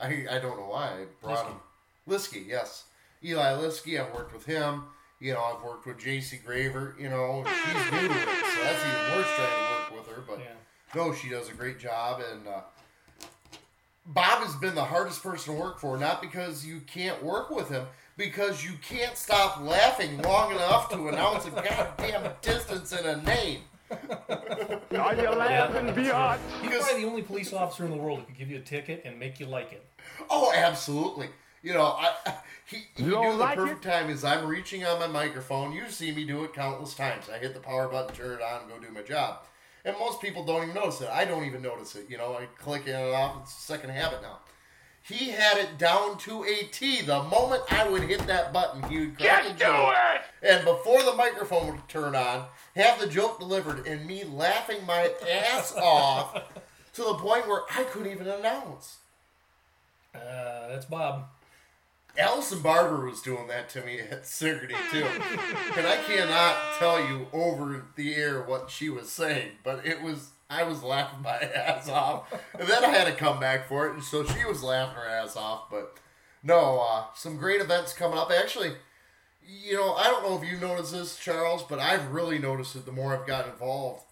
I, 0.00 0.36
I 0.36 0.38
don't 0.38 0.56
know 0.58 0.68
why 0.68 0.84
I 0.92 1.04
brought 1.20 1.44
Liskey. 1.44 1.48
him. 1.48 1.60
Liskey, 2.08 2.46
yes. 2.46 2.84
Eli 3.24 3.52
Liskey, 3.60 4.00
I've 4.00 4.14
worked 4.14 4.32
with 4.32 4.46
him. 4.46 4.84
You 5.20 5.34
know, 5.34 5.40
I've 5.42 5.62
worked 5.62 5.86
with 5.86 5.98
JC 5.98 6.42
Gravert, 6.42 6.98
you 6.98 7.10
know, 7.10 7.44
she's 7.46 7.92
new 7.92 8.08
to 8.08 8.14
it, 8.14 8.24
so 8.26 8.62
that's 8.62 8.84
even 8.86 9.16
worse 9.18 9.28
trying 9.36 9.48
to 9.48 9.94
work 9.94 10.06
with 10.06 10.16
her, 10.16 10.22
but 10.26 10.38
Yeah. 10.38 10.46
no, 10.94 11.12
she 11.12 11.28
does 11.28 11.50
a 11.50 11.52
great 11.52 11.78
job, 11.78 12.22
and 12.32 12.48
uh, 12.48 12.60
Bob 14.06 14.42
has 14.42 14.56
been 14.56 14.74
the 14.74 14.84
hardest 14.84 15.22
person 15.22 15.54
to 15.54 15.60
work 15.60 15.78
for, 15.78 15.98
not 15.98 16.22
because 16.22 16.64
you 16.64 16.80
can't 16.86 17.22
work 17.22 17.50
with 17.50 17.68
him, 17.68 17.84
because 18.16 18.64
you 18.64 18.72
can't 18.80 19.14
stop 19.14 19.60
laughing 19.60 20.16
long 20.22 20.52
enough 20.52 20.88
to 20.88 21.08
announce 21.08 21.44
a 21.46 21.50
goddamn 21.50 22.32
distance 22.40 22.92
in 22.92 23.04
a 23.04 23.20
name. 23.22 23.60
Are 23.90 25.14
you 25.14 25.28
laughing, 25.30 25.86
biatch? 25.94 26.38
He's 26.62 26.70
probably 26.70 27.02
the 27.02 27.08
only 27.08 27.22
police 27.22 27.52
officer 27.52 27.84
in 27.84 27.90
the 27.90 27.96
world 27.96 28.20
who 28.20 28.24
could 28.24 28.38
give 28.38 28.50
you 28.50 28.56
a 28.56 28.62
ticket 28.62 29.02
and 29.04 29.18
make 29.18 29.38
you 29.38 29.44
like 29.46 29.72
it. 29.72 29.84
Oh, 30.30 30.50
absolutely. 30.54 31.28
You 31.62 31.74
know, 31.74 31.82
I 31.98 32.14
he, 32.66 32.84
he 32.96 33.04
You 33.04 33.10
knew 33.10 33.32
the 33.32 33.36
like 33.36 33.56
perfect 33.56 33.82
time 33.84 34.10
is 34.10 34.24
I'm 34.24 34.46
reaching 34.46 34.84
on 34.84 34.98
my 34.98 35.06
microphone. 35.06 35.72
You 35.72 35.88
see 35.88 36.12
me 36.12 36.24
do 36.24 36.44
it 36.44 36.54
countless 36.54 36.94
times. 36.94 37.28
I 37.32 37.38
hit 37.38 37.54
the 37.54 37.60
power 37.60 37.88
button, 37.88 38.14
turn 38.14 38.32
it 38.38 38.42
on, 38.42 38.62
and 38.62 38.70
go 38.70 38.78
do 38.78 38.92
my 38.92 39.02
job. 39.02 39.40
And 39.84 39.96
most 39.98 40.20
people 40.20 40.44
don't 40.44 40.62
even 40.64 40.74
notice 40.74 41.00
it. 41.00 41.08
I 41.08 41.24
don't 41.24 41.44
even 41.44 41.62
notice 41.62 41.96
it. 41.96 42.08
You 42.08 42.18
know, 42.18 42.34
I 42.34 42.46
click 42.58 42.86
in 42.86 42.94
and 42.94 43.14
off. 43.14 43.38
It's 43.42 43.56
a 43.56 43.60
second 43.60 43.90
habit 43.90 44.20
now. 44.22 44.38
He 45.02 45.30
had 45.30 45.56
it 45.56 45.78
down 45.78 46.18
to 46.18 46.44
a 46.44 46.64
T. 46.70 47.00
The 47.00 47.22
moment 47.24 47.62
I 47.72 47.88
would 47.88 48.02
hit 48.02 48.26
that 48.26 48.52
button, 48.52 48.82
he 48.90 48.98
would 49.00 49.18
crack 49.18 49.44
Get 49.44 49.46
a 49.46 49.54
to 49.54 49.58
joke. 49.58 49.94
it! 50.14 50.46
And 50.46 50.64
before 50.64 51.02
the 51.02 51.14
microphone 51.14 51.72
would 51.72 51.88
turn 51.88 52.14
on, 52.14 52.44
have 52.76 53.00
the 53.00 53.06
joke 53.06 53.40
delivered, 53.40 53.86
and 53.86 54.06
me 54.06 54.24
laughing 54.24 54.84
my 54.86 55.10
ass 55.28 55.74
off 55.80 56.34
to 56.92 57.02
the 57.02 57.14
point 57.14 57.48
where 57.48 57.62
I 57.74 57.84
couldn't 57.84 58.12
even 58.12 58.28
announce. 58.28 58.98
Uh, 60.14 60.68
that's 60.68 60.84
Bob. 60.84 61.24
Allison 62.18 62.60
Barber 62.60 63.06
was 63.06 63.22
doing 63.22 63.46
that 63.48 63.68
to 63.70 63.82
me 63.82 64.00
at 64.00 64.26
Sigourney 64.26 64.74
too, 64.90 65.06
and 65.76 65.86
I 65.86 65.98
cannot 66.06 66.56
tell 66.78 66.98
you 66.98 67.28
over 67.32 67.86
the 67.96 68.14
air 68.14 68.42
what 68.42 68.70
she 68.70 68.88
was 68.88 69.10
saying, 69.10 69.52
but 69.64 69.86
it 69.86 70.02
was 70.02 70.30
I 70.50 70.64
was 70.64 70.82
laughing 70.82 71.22
my 71.22 71.36
ass 71.54 71.88
off, 71.88 72.32
and 72.58 72.68
then 72.68 72.84
I 72.84 72.88
had 72.88 73.06
to 73.06 73.12
come 73.12 73.38
back 73.38 73.68
for 73.68 73.86
it, 73.86 73.94
and 73.94 74.02
so 74.02 74.24
she 74.24 74.44
was 74.44 74.62
laughing 74.62 74.96
her 74.96 75.08
ass 75.08 75.36
off. 75.36 75.70
But 75.70 75.96
no, 76.42 76.80
uh, 76.80 77.04
some 77.14 77.36
great 77.36 77.60
events 77.60 77.92
coming 77.92 78.18
up. 78.18 78.30
Actually, 78.30 78.72
you 79.46 79.74
know, 79.74 79.94
I 79.94 80.04
don't 80.04 80.28
know 80.28 80.40
if 80.40 80.48
you 80.48 80.58
noticed 80.58 80.92
this, 80.92 81.16
Charles, 81.16 81.62
but 81.62 81.78
I've 81.78 82.10
really 82.12 82.38
noticed 82.38 82.74
it 82.74 82.84
the 82.84 82.92
more 82.92 83.16
I've 83.16 83.26
gotten 83.26 83.52
involved. 83.52 84.04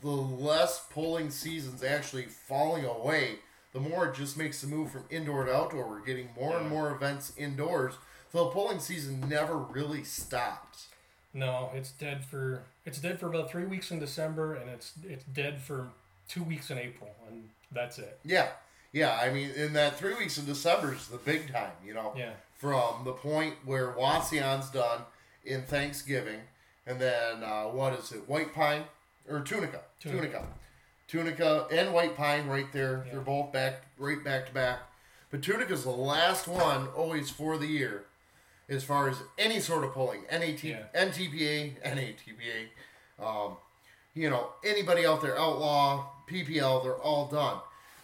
The 0.00 0.08
less 0.08 0.86
polling 0.90 1.30
seasons 1.30 1.84
actually 1.84 2.24
falling 2.24 2.84
away, 2.84 3.38
the 3.72 3.80
more 3.80 4.06
it 4.06 4.14
just 4.14 4.36
makes 4.36 4.60
the 4.60 4.66
move 4.66 4.90
from 4.90 5.04
indoor 5.10 5.44
to 5.44 5.54
outdoor. 5.54 5.88
We're 5.88 6.00
getting 6.04 6.28
more 6.38 6.56
and 6.56 6.68
more 6.68 6.90
events 6.90 7.32
indoors. 7.36 7.94
So 8.32 8.44
the 8.44 8.50
polling 8.50 8.80
season 8.80 9.24
never 9.28 9.56
really 9.56 10.04
stops. 10.04 10.88
No, 11.34 11.70
it's 11.74 11.90
dead 11.92 12.24
for 12.24 12.62
it's 12.84 12.98
dead 12.98 13.18
for 13.18 13.26
about 13.26 13.50
three 13.50 13.64
weeks 13.64 13.90
in 13.90 13.98
December, 13.98 14.54
and 14.54 14.68
it's 14.68 14.92
it's 15.02 15.24
dead 15.24 15.60
for 15.60 15.88
two 16.28 16.42
weeks 16.42 16.70
in 16.70 16.78
April, 16.78 17.10
and 17.28 17.48
that's 17.70 17.98
it. 17.98 18.18
Yeah. 18.24 18.48
Yeah, 18.92 19.18
I 19.18 19.32
mean, 19.32 19.50
in 19.56 19.72
that 19.72 19.98
three 19.98 20.14
weeks 20.14 20.36
in 20.36 20.44
December 20.44 20.92
is 20.92 21.08
the 21.08 21.16
big 21.16 21.50
time, 21.50 21.72
you 21.84 21.94
know. 21.94 22.12
Yeah. 22.14 22.32
From 22.58 23.04
the 23.04 23.12
point 23.12 23.54
where 23.64 23.92
Wasion's 23.92 24.68
done 24.68 25.00
in 25.44 25.62
Thanksgiving, 25.62 26.40
and 26.86 27.00
then 27.00 27.42
uh, 27.42 27.64
what 27.64 27.94
is 27.94 28.12
it, 28.12 28.28
White 28.28 28.54
Pine 28.54 28.84
or 29.28 29.40
Tunica, 29.40 29.80
Tunica. 29.98 30.18
Tunica, 30.18 30.46
Tunica, 31.22 31.66
and 31.70 31.92
White 31.92 32.16
Pine 32.16 32.46
right 32.46 32.72
there. 32.72 33.04
They're 33.12 33.20
both 33.20 33.52
back, 33.52 33.82
right 33.98 34.24
back 34.24 34.46
to 34.46 34.54
back. 34.54 34.78
But 35.30 35.42
Tunica's 35.42 35.84
the 35.84 35.90
last 35.90 36.48
one 36.48 36.88
always 36.96 37.28
for 37.28 37.58
the 37.58 37.66
year, 37.66 38.04
as 38.70 38.82
far 38.82 39.10
as 39.10 39.18
any 39.36 39.60
sort 39.60 39.84
of 39.84 39.92
polling, 39.92 40.22
NAT, 40.32 40.64
Yeah. 40.64 40.84
NTPA, 40.94 41.74
NATPA, 41.84 42.68
um, 43.22 43.58
you 44.14 44.30
know, 44.30 44.52
anybody 44.64 45.04
out 45.04 45.20
there, 45.20 45.38
Outlaw, 45.38 46.06
PPL, 46.30 46.82
they're 46.82 46.96
all 46.96 47.26
done. 47.26 47.58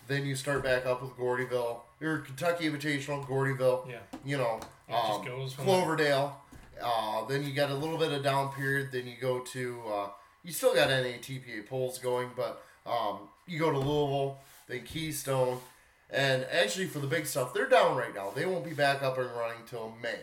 Then 0.06 0.26
you 0.26 0.36
start 0.36 0.62
back 0.62 0.84
up 0.84 1.00
with 1.00 1.12
Gordyville, 1.12 1.78
or 2.02 2.18
Kentucky 2.18 2.68
Invitational, 2.68 3.26
Gordyville, 3.26 3.88
Yeah. 3.88 3.96
you 4.22 4.36
know, 4.36 4.60
Yeah, 4.86 5.00
um, 5.00 5.48
Cloverdale. 5.56 6.42
Uh, 6.78 7.24
then 7.24 7.42
you 7.42 7.54
got 7.54 7.70
a 7.70 7.74
little 7.74 7.96
bit 7.96 8.12
of 8.12 8.22
down 8.22 8.52
period. 8.52 8.90
Then 8.92 9.06
you 9.06 9.16
go 9.18 9.40
to, 9.40 9.82
uh, 9.88 10.08
you 10.44 10.52
still 10.52 10.74
got 10.74 10.88
NATPA 10.90 11.66
polls 11.68 11.98
going, 11.98 12.30
but 12.36 12.64
um, 12.88 13.18
you 13.46 13.58
go 13.58 13.70
to 13.70 13.78
Louisville, 13.78 14.38
then 14.66 14.82
Keystone. 14.84 15.60
And 16.10 16.44
actually, 16.50 16.86
for 16.86 17.00
the 17.00 17.06
big 17.06 17.26
stuff, 17.26 17.52
they're 17.52 17.68
down 17.68 17.96
right 17.96 18.14
now. 18.14 18.30
They 18.30 18.46
won't 18.46 18.64
be 18.64 18.72
back 18.74 19.02
up 19.02 19.18
and 19.18 19.30
running 19.32 19.58
till 19.66 19.94
May. 20.02 20.20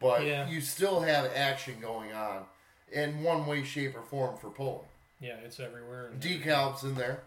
But 0.00 0.24
Yeah. 0.24 0.48
you 0.48 0.60
still 0.60 1.00
have 1.00 1.30
action 1.34 1.80
going 1.80 2.12
on 2.12 2.46
in 2.90 3.22
one 3.22 3.46
way, 3.46 3.62
shape, 3.64 3.96
or 3.96 4.02
form 4.02 4.36
for 4.38 4.50
polling. 4.50 4.86
Yeah, 5.20 5.34
it's 5.44 5.60
everywhere. 5.60 6.10
DeKalb's 6.18 6.82
in 6.84 6.94
there. 6.94 7.22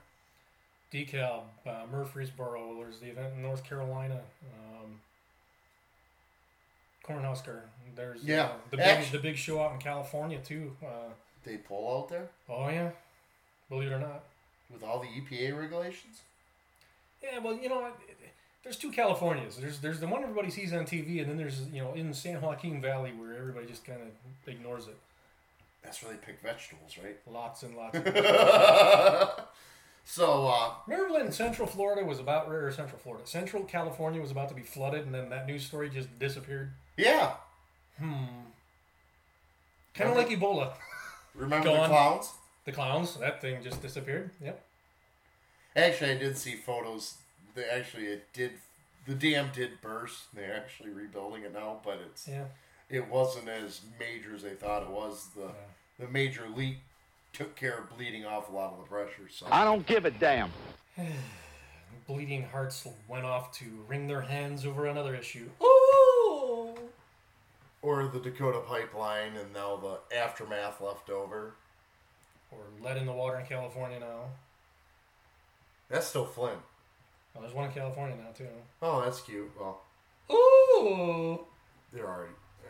DeKalb, 0.91 1.43
uh, 1.65 1.85
Murfreesboro. 1.91 2.75
There's 2.83 2.99
the 2.99 3.07
event 3.09 3.33
in 3.35 3.41
North 3.41 3.63
Carolina. 3.63 4.21
Um, 4.53 5.01
Cornhusker. 7.05 7.61
There's 7.95 8.23
Yeah. 8.23 8.43
uh, 8.45 8.57
the 8.69 8.77
big 8.77 9.11
the 9.11 9.19
big 9.19 9.35
show 9.37 9.61
out 9.61 9.73
in 9.73 9.79
California 9.79 10.39
too. 10.39 10.75
Uh, 10.85 11.09
They 11.43 11.57
pull 11.57 11.97
out 12.03 12.09
there 12.09 12.29
oh 12.47 12.69
yeah, 12.69 12.91
believe 13.69 13.91
it 13.91 13.95
or 13.95 13.99
not. 13.99 14.23
With 14.71 14.83
all 14.83 14.99
the 14.99 15.07
EPA 15.07 15.57
regulations. 15.57 16.21
Yeah, 17.23 17.39
well, 17.39 17.55
you 17.55 17.69
know, 17.69 17.87
there's 18.63 18.77
two 18.77 18.91
Californias. 18.91 19.57
There's 19.57 19.79
there's 19.79 19.99
the 19.99 20.07
one 20.07 20.23
everybody 20.23 20.49
sees 20.49 20.73
on 20.73 20.85
TV, 20.85 21.19
and 21.21 21.29
then 21.29 21.37
there's 21.37 21.61
you 21.71 21.81
know 21.81 21.93
in 21.93 22.13
San 22.13 22.41
Joaquin 22.41 22.81
Valley 22.81 23.11
where 23.11 23.35
everybody 23.37 23.65
just 23.67 23.85
kind 23.85 23.99
of 24.01 24.07
ignores 24.51 24.87
it. 24.87 24.97
That's 25.83 26.03
where 26.03 26.13
they 26.13 26.19
pick 26.19 26.41
vegetables, 26.41 26.97
right? 27.03 27.17
Lots 27.31 27.63
and 27.63 27.75
lots. 27.75 27.97
Of 27.97 29.45
So, 30.03 30.47
uh, 30.47 30.71
Remember 30.87 31.13
when 31.13 31.31
Central 31.31 31.67
Florida 31.67 32.03
was 32.03 32.19
about 32.19 32.47
or 32.49 32.71
Central 32.71 32.99
Florida, 32.99 33.25
Central 33.27 33.63
California 33.63 34.19
was 34.19 34.31
about 34.31 34.49
to 34.49 34.55
be 34.55 34.63
flooded, 34.63 35.05
and 35.05 35.13
then 35.13 35.29
that 35.29 35.45
news 35.47 35.63
story 35.63 35.89
just 35.89 36.17
disappeared. 36.19 36.71
yeah. 36.97 37.33
Hmm. 37.99 38.25
Kind 39.93 40.09
of 40.09 40.17
like 40.17 40.29
Ebola. 40.29 40.71
Remember 41.35 41.65
Go 41.65 41.73
the 41.75 41.81
on. 41.81 41.89
Clowns? 42.71 43.13
The 43.13 43.19
clowns, 43.19 43.31
that 43.33 43.41
thing 43.41 43.63
just 43.63 43.81
disappeared. 43.81 44.31
Yep. 44.41 44.61
Actually, 45.75 46.11
I 46.11 46.17
did 46.17 46.37
see 46.37 46.55
photos. 46.55 47.15
They 47.55 47.65
actually 47.65 48.05
it 48.07 48.27
did. 48.33 48.51
The 49.07 49.13
dam 49.15 49.49
did 49.53 49.81
burst. 49.81 50.33
They're 50.33 50.55
actually 50.55 50.91
rebuilding 50.91 51.43
it 51.43 51.53
now, 51.53 51.79
but 51.83 51.99
it's 52.05 52.27
Yeah. 52.27 52.45
it 52.89 53.07
wasn't 53.07 53.49
as 53.49 53.81
major 53.99 54.35
as 54.35 54.43
they 54.43 54.53
thought 54.55 54.83
it 54.83 54.89
was. 54.89 55.27
The 55.35 55.51
the 55.99 56.07
major 56.07 56.47
leak 56.49 56.77
took 57.33 57.55
care 57.55 57.77
of 57.77 57.89
bleeding 57.95 58.25
off 58.25 58.49
a 58.49 58.51
lot 58.51 58.73
of 58.73 58.79
the 58.79 58.85
pressure. 58.85 59.29
So 59.29 59.47
I 59.51 59.63
don't 59.63 59.85
give 59.85 60.05
a 60.05 60.11
damn. 60.11 60.51
Bleeding 62.07 62.43
hearts 62.43 62.85
went 63.07 63.25
off 63.25 63.51
to 63.59 63.65
wring 63.87 64.07
their 64.07 64.21
hands 64.21 64.65
over 64.65 64.85
another 64.87 65.15
issue. 65.15 65.49
Ooh. 65.61 66.75
or 67.83 68.07
the 68.07 68.19
Dakota 68.19 68.59
pipeline, 68.67 69.35
and 69.37 69.51
now 69.53 69.75
the 69.77 70.15
aftermath 70.15 70.81
left 70.81 71.09
over. 71.09 71.53
Or 72.51 72.59
lead 72.83 72.97
in 72.97 73.05
the 73.05 73.13
water 73.13 73.39
in 73.39 73.45
California 73.45 73.99
now. 73.99 74.25
That's 75.89 76.07
still 76.07 76.25
Flint. 76.25 76.57
Oh, 77.35 77.41
there's 77.41 77.53
one 77.53 77.65
in 77.65 77.71
California 77.71 78.15
now 78.15 78.31
too. 78.35 78.47
Oh, 78.81 79.01
that's 79.01 79.21
cute. 79.21 79.51
Well, 79.59 79.81
Ooh. 80.31 81.45
they're 81.93 82.07
already. 82.07 82.33
Uh, 82.63 82.69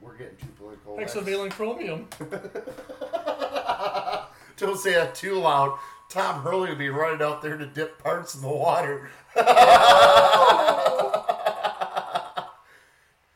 we're 0.00 0.16
getting 0.16 0.36
too 0.36 0.46
political. 0.58 0.96
Hexavalent 0.96 1.50
chromium. 1.52 2.08
Don't 4.56 4.78
say 4.78 4.92
that 4.92 5.14
too 5.14 5.38
loud. 5.38 5.78
Tom 6.10 6.42
Hurley 6.42 6.70
will 6.70 6.76
be 6.76 6.90
running 6.90 7.22
out 7.22 7.40
there 7.40 7.56
to 7.56 7.66
dip 7.66 8.02
parts 8.02 8.34
in 8.34 8.42
the 8.42 8.48
water. 8.48 9.10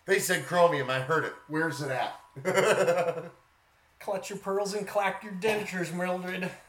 they 0.06 0.18
said 0.18 0.44
chromium. 0.44 0.90
I 0.90 1.00
heard 1.00 1.24
it. 1.24 1.32
Where's 1.48 1.80
it 1.80 1.90
at? 1.90 2.20
Clutch 4.04 4.28
your 4.28 4.38
pearls 4.38 4.74
and 4.74 4.86
clack 4.86 5.24
your 5.24 5.32
dentures, 5.32 5.90
Mildred. 5.94 6.50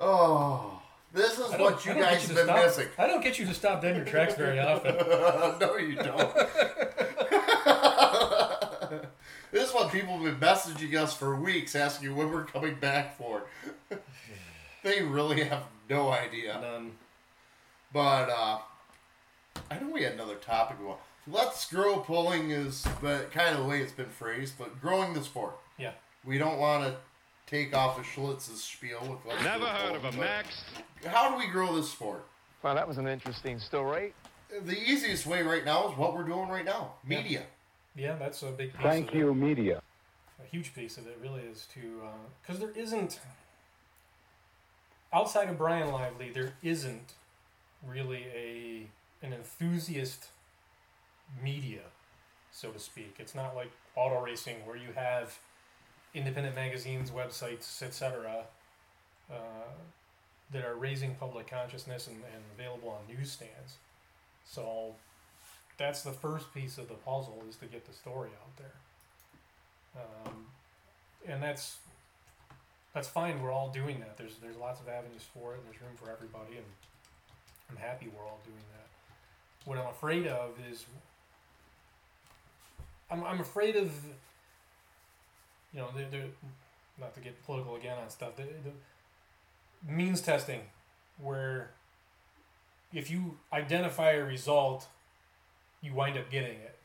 Oh, 0.00 0.80
this 1.12 1.34
is 1.38 1.50
what 1.52 1.84
you 1.84 1.92
I 1.92 1.94
don't 1.94 2.02
get 2.02 2.10
guys 2.12 2.26
have 2.26 2.34
been 2.36 2.44
stop- 2.46 2.64
missing. 2.64 2.88
I 2.98 3.06
don't 3.06 3.22
get 3.22 3.38
you 3.38 3.46
to 3.46 3.54
stop 3.54 3.80
dead 3.82 3.92
in 3.92 3.98
your 3.98 4.04
tracks 4.06 4.34
very 4.34 4.58
often. 4.58 4.96
no, 5.60 5.76
you 5.76 5.94
don't. 5.94 6.34
this 9.52 9.68
is 9.68 9.72
what 9.72 9.92
people 9.92 10.18
have 10.18 10.24
been 10.24 10.40
messaging 10.48 11.00
us 11.00 11.14
for 11.16 11.36
weeks, 11.36 11.76
asking 11.76 12.16
when 12.16 12.32
we're 12.32 12.42
coming 12.44 12.74
back 12.74 13.16
for. 13.16 13.42
they 14.82 15.02
really 15.02 15.44
have 15.44 15.62
no 15.88 16.10
idea. 16.10 16.58
None. 16.60 16.92
But 17.92 18.28
uh, 18.28 18.58
I 19.70 19.78
know 19.78 19.90
we 19.92 20.02
had 20.02 20.14
another 20.14 20.34
topic. 20.36 20.80
we 20.80 20.86
want- 20.86 20.98
Let's 21.26 21.70
grow 21.70 21.98
pulling 22.00 22.50
is 22.50 22.86
but 23.00 23.30
kind 23.30 23.54
of 23.54 23.62
the 23.62 23.68
way 23.68 23.80
it's 23.80 23.92
been 23.92 24.08
phrased, 24.08 24.54
but 24.58 24.80
growing 24.80 25.14
the 25.14 25.22
sport. 25.22 25.56
Yeah. 25.78 25.92
We 26.24 26.38
don't 26.38 26.58
want 26.58 26.84
to 26.84 26.96
take 27.46 27.76
off 27.76 27.98
a 27.98 28.02
Schlitz's 28.02 28.62
spiel 28.62 29.00
with 29.02 29.18
let's 29.26 29.44
Never 29.44 29.60
grow 29.60 29.68
heard 29.68 29.96
of 29.96 30.02
pulling, 30.02 30.14
a 30.14 30.18
but 30.18 30.20
Max. 30.20 30.64
How 31.06 31.30
do 31.30 31.38
we 31.38 31.46
grow 31.46 31.76
this 31.76 31.90
sport? 31.90 32.26
Well, 32.62 32.74
that 32.74 32.86
was 32.86 32.98
an 32.98 33.06
interesting 33.06 33.58
story. 33.58 34.14
The 34.64 34.78
easiest 34.78 35.26
way 35.26 35.42
right 35.42 35.64
now 35.64 35.90
is 35.90 35.96
what 35.96 36.14
we're 36.14 36.24
doing 36.24 36.48
right 36.48 36.64
now. 36.64 36.94
Media. 37.06 37.44
Yeah, 37.94 38.16
that's 38.16 38.42
a 38.42 38.50
big 38.50 38.72
piece 38.72 38.82
Thank 38.82 39.10
of 39.10 39.14
you, 39.14 39.30
it. 39.30 39.34
media. 39.34 39.82
A 40.42 40.46
huge 40.46 40.74
piece 40.74 40.96
of 40.98 41.06
it 41.06 41.18
really 41.22 41.42
is 41.42 41.66
to 41.74 41.80
uh, 42.04 42.08
because 42.40 42.58
there 42.60 42.72
isn't 42.74 43.20
outside 45.12 45.48
of 45.48 45.58
Brian 45.58 45.92
Lively, 45.92 46.30
there 46.30 46.54
isn't 46.62 47.12
really 47.86 48.26
a 48.34 48.86
an 49.24 49.32
enthusiast 49.32 50.28
media, 51.42 51.82
so 52.50 52.70
to 52.70 52.78
speak. 52.78 53.16
It's 53.18 53.34
not 53.34 53.54
like 53.54 53.70
auto 53.96 54.20
racing 54.20 54.56
where 54.66 54.76
you 54.76 54.92
have 54.94 55.38
independent 56.14 56.54
magazines, 56.54 57.10
websites, 57.10 57.82
etc. 57.82 58.44
Uh, 59.30 59.34
that 60.52 60.64
are 60.64 60.74
raising 60.74 61.14
public 61.14 61.48
consciousness 61.48 62.06
and, 62.06 62.16
and 62.16 62.42
available 62.58 62.90
on 62.90 63.16
newsstands. 63.16 63.78
So 64.44 64.94
that's 65.78 66.02
the 66.02 66.12
first 66.12 66.52
piece 66.52 66.78
of 66.78 66.88
the 66.88 66.94
puzzle 66.94 67.42
is 67.48 67.56
to 67.56 67.66
get 67.66 67.86
the 67.86 67.92
story 67.92 68.30
out 68.42 68.56
there. 68.56 70.02
Um, 70.26 70.46
and 71.26 71.42
that's 71.42 71.78
that's 72.94 73.08
fine. 73.08 73.42
We're 73.42 73.52
all 73.52 73.70
doing 73.70 74.00
that. 74.00 74.18
There's 74.18 74.36
there's 74.42 74.56
lots 74.56 74.80
of 74.80 74.88
avenues 74.88 75.24
for 75.34 75.54
it. 75.54 75.58
And 75.58 75.66
there's 75.66 75.80
room 75.80 75.96
for 75.96 76.10
everybody, 76.10 76.56
and 76.56 76.66
I'm 77.70 77.76
happy 77.76 78.10
we're 78.14 78.24
all 78.24 78.40
doing 78.44 78.64
that. 78.74 79.68
What 79.68 79.78
I'm 79.78 79.90
afraid 79.90 80.26
of 80.26 80.50
is 80.70 80.84
I'm 83.12 83.24
I'm 83.24 83.40
afraid 83.40 83.76
of 83.76 83.90
you 85.72 85.80
know 85.80 85.88
they're, 85.94 86.08
they're 86.10 86.30
not 86.98 87.14
to 87.14 87.20
get 87.20 87.44
political 87.44 87.76
again 87.76 87.98
on 88.02 88.08
stuff. 88.10 88.36
The, 88.36 88.44
the 88.44 89.92
means 89.92 90.20
testing, 90.20 90.60
where 91.20 91.70
if 92.92 93.10
you 93.10 93.36
identify 93.52 94.12
a 94.12 94.24
result, 94.24 94.86
you 95.80 95.92
wind 95.94 96.16
up 96.16 96.30
getting 96.30 96.56
it. 96.56 96.78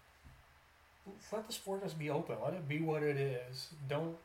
Let 1.31 1.47
the 1.47 1.53
sport 1.53 1.83
just 1.83 1.97
be 1.97 2.09
open. 2.09 2.35
Let 2.43 2.53
it 2.53 2.67
be 2.67 2.79
what 2.79 3.03
it 3.03 3.15
is. 3.17 3.69
Don't 3.87 4.17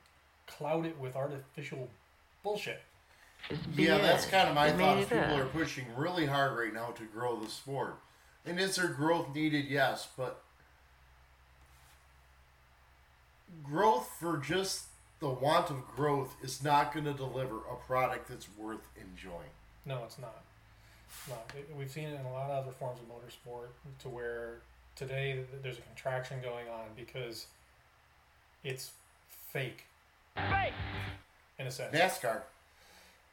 cloud 0.46 0.84
it 0.84 0.98
with 0.98 1.14
artificial 1.14 1.88
bullshit. 2.42 2.80
Yeah, 3.76 3.98
that's 3.98 4.26
kind 4.26 4.48
of 4.48 4.54
my 4.54 4.70
thought. 4.70 4.98
is 4.98 5.06
People 5.06 5.36
are 5.36 5.46
pushing 5.46 5.84
really 5.96 6.26
hard 6.26 6.56
right 6.56 6.72
now 6.72 6.90
to 6.92 7.04
grow 7.04 7.38
the 7.38 7.48
sport. 7.48 7.98
And 8.44 8.58
is 8.58 8.76
there 8.76 8.88
growth 8.88 9.34
needed? 9.34 9.66
Yes, 9.66 10.08
but 10.16 10.41
growth 13.62 14.10
for 14.20 14.36
just 14.38 14.86
the 15.20 15.28
want 15.28 15.70
of 15.70 15.86
growth 15.94 16.34
is 16.42 16.62
not 16.62 16.92
going 16.92 17.04
to 17.04 17.12
deliver 17.12 17.56
a 17.70 17.76
product 17.86 18.28
that's 18.28 18.48
worth 18.58 18.88
enjoying. 18.96 19.52
No, 19.86 20.02
it's 20.04 20.18
not. 20.18 20.42
No, 21.28 21.36
it, 21.56 21.68
we've 21.78 21.90
seen 21.90 22.08
it 22.08 22.18
in 22.18 22.26
a 22.26 22.32
lot 22.32 22.50
of 22.50 22.64
other 22.64 22.72
forms 22.72 22.98
of 23.00 23.06
motorsport 23.08 23.68
to 24.00 24.08
where 24.08 24.58
today 24.96 25.44
there's 25.62 25.78
a 25.78 25.82
contraction 25.82 26.40
going 26.42 26.68
on 26.68 26.86
because 26.96 27.46
it's 28.64 28.90
fake. 29.52 29.84
Fake. 30.34 30.72
In 31.58 31.66
a 31.66 31.70
sense. 31.70 31.94
NASCAR. 31.94 32.42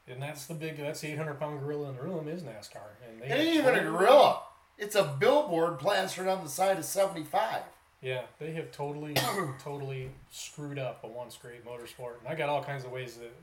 And 0.07 0.21
that's 0.21 0.45
the 0.47 0.53
big, 0.55 0.77
that's 0.77 1.01
the 1.01 1.11
800 1.11 1.39
pound 1.39 1.59
gorilla 1.59 1.89
in 1.89 1.95
the 1.95 2.03
room 2.03 2.27
is 2.27 2.41
NASCAR. 2.41 2.81
And 3.07 3.21
they 3.21 3.27
It 3.27 3.31
ain't 3.31 3.55
even 3.57 3.75
a 3.75 3.83
gorilla. 3.83 4.41
It's 4.77 4.95
a 4.95 5.03
billboard 5.03 5.79
plastered 5.79 6.27
on 6.27 6.43
the 6.43 6.49
side 6.49 6.77
of 6.77 6.85
75. 6.85 7.61
Yeah, 8.01 8.21
they 8.39 8.51
have 8.53 8.71
totally, 8.71 9.15
totally 9.63 10.09
screwed 10.31 10.79
up 10.79 11.03
a 11.03 11.07
once 11.07 11.37
great 11.37 11.65
motorsport. 11.65 12.19
And 12.19 12.27
I 12.27 12.35
got 12.35 12.49
all 12.49 12.63
kinds 12.63 12.85
of 12.85 12.91
ways 12.91 13.17
that 13.17 13.33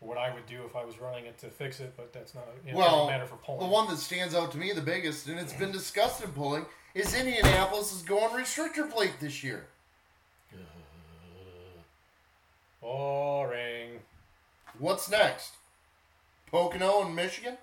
what 0.00 0.18
I 0.18 0.32
would 0.34 0.46
do 0.46 0.62
if 0.66 0.76
I 0.76 0.84
was 0.84 1.00
running 1.00 1.24
it 1.24 1.38
to 1.38 1.46
fix 1.46 1.80
it, 1.80 1.94
but 1.96 2.12
that's 2.12 2.34
not 2.34 2.44
you 2.66 2.72
know, 2.72 2.78
well, 2.78 3.06
matter 3.06 3.24
for 3.24 3.36
pulling. 3.36 3.60
the 3.60 3.72
one 3.72 3.88
that 3.88 3.96
stands 3.96 4.34
out 4.34 4.52
to 4.52 4.58
me 4.58 4.72
the 4.72 4.82
biggest, 4.82 5.26
and 5.26 5.38
it's 5.38 5.54
been 5.54 5.70
mm. 5.70 5.74
discussed 5.74 6.22
in 6.22 6.30
pulling, 6.32 6.66
is 6.94 7.14
Indianapolis 7.14 7.94
is 7.94 8.02
going 8.02 8.30
restrictor 8.30 8.90
plate 8.90 9.14
this 9.20 9.42
year. 9.42 9.66
Boring. 12.80 14.00
What's 14.78 15.10
next? 15.10 15.54
Pocono 16.50 17.04
and 17.04 17.16
Michigan? 17.16 17.56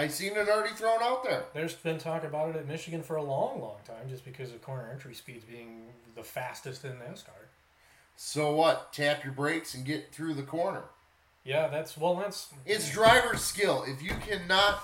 I 0.00 0.08
seen 0.08 0.34
it 0.34 0.48
already 0.48 0.74
thrown 0.74 1.02
out 1.02 1.22
there. 1.24 1.44
There's 1.52 1.74
been 1.74 1.98
talk 1.98 2.24
about 2.24 2.48
it 2.48 2.56
at 2.56 2.66
Michigan 2.66 3.02
for 3.02 3.16
a 3.16 3.22
long, 3.22 3.60
long 3.60 3.76
time, 3.86 4.08
just 4.08 4.24
because 4.24 4.50
of 4.50 4.62
corner 4.62 4.88
entry 4.90 5.12
speeds 5.12 5.44
being 5.44 5.82
the 6.14 6.22
fastest 6.22 6.86
in 6.86 6.92
NASCAR. 6.92 7.48
So 8.16 8.54
what? 8.54 8.94
Tap 8.94 9.22
your 9.24 9.34
brakes 9.34 9.74
and 9.74 9.84
get 9.84 10.10
through 10.10 10.34
the 10.34 10.42
corner. 10.42 10.84
Yeah, 11.44 11.68
that's 11.68 11.98
well, 11.98 12.16
that's 12.16 12.48
It's 12.64 12.90
driver 12.90 13.36
skill. 13.36 13.84
If 13.86 14.02
you 14.02 14.12
cannot 14.26 14.82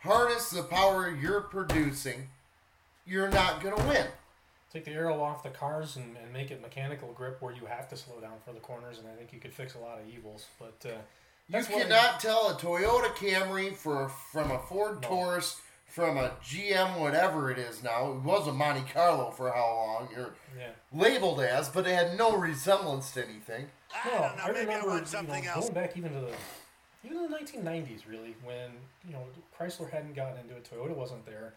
harness 0.00 0.50
the 0.50 0.62
power 0.62 1.08
you're 1.10 1.40
producing, 1.40 2.28
you're 3.06 3.30
not 3.30 3.62
going 3.62 3.74
to 3.74 3.82
win. 3.84 4.06
take 4.70 4.84
the 4.84 4.92
aero 4.92 5.22
off 5.22 5.42
the 5.42 5.48
cars 5.48 5.96
and, 5.96 6.14
and 6.22 6.30
make 6.30 6.50
it 6.50 6.60
mechanical 6.60 7.10
grip 7.12 7.40
where 7.40 7.54
you 7.54 7.64
have 7.64 7.88
to 7.88 7.96
slow 7.96 8.20
down 8.20 8.36
for 8.44 8.52
the 8.52 8.60
corners, 8.60 8.98
and 8.98 9.08
I 9.08 9.12
think 9.16 9.32
you 9.32 9.40
could 9.40 9.54
fix 9.54 9.76
a 9.76 9.78
lot 9.78 9.98
of 9.98 10.06
evils. 10.14 10.44
But 10.58 10.90
uh, 10.90 10.98
You 11.50 11.64
cannot 11.64 12.20
tell 12.20 12.48
a 12.50 12.54
Toyota 12.54 13.08
Camry 13.14 13.74
for 13.74 14.10
from 14.10 14.50
a 14.50 14.58
Ford 14.58 15.02
Taurus 15.02 15.60
from 15.86 16.18
a 16.18 16.32
GM 16.44 17.00
whatever 17.00 17.50
it 17.50 17.58
is 17.58 17.82
now. 17.82 18.12
It 18.12 18.16
was 18.18 18.46
a 18.46 18.52
Monte 18.52 18.92
Carlo 18.92 19.30
for 19.30 19.50
how 19.50 19.64
long? 19.66 20.08
You're 20.14 20.34
Yeah. 20.56 20.70
labeled 20.92 21.40
as, 21.40 21.70
but 21.70 21.86
it 21.86 21.94
had 21.94 22.18
no 22.18 22.36
resemblance 22.36 23.12
to 23.12 23.24
anything. 23.26 23.70
Well, 24.04 24.34
I, 24.42 24.48
remember 24.48 24.70
you 24.96 25.22
know, 25.22 25.42
going 25.54 25.72
back 25.72 25.96
even 25.96 26.12
to 26.12 26.20
the 26.20 26.34
even 27.02 27.16
in 27.16 27.30
the 27.30 27.38
1990s, 27.38 28.06
really, 28.06 28.36
when 28.44 28.72
you 29.06 29.14
know 29.14 29.24
Chrysler 29.58 29.90
hadn't 29.90 30.14
gotten 30.14 30.36
into 30.38 30.54
it, 30.54 30.68
Toyota 30.70 30.94
wasn't 30.94 31.24
there. 31.24 31.54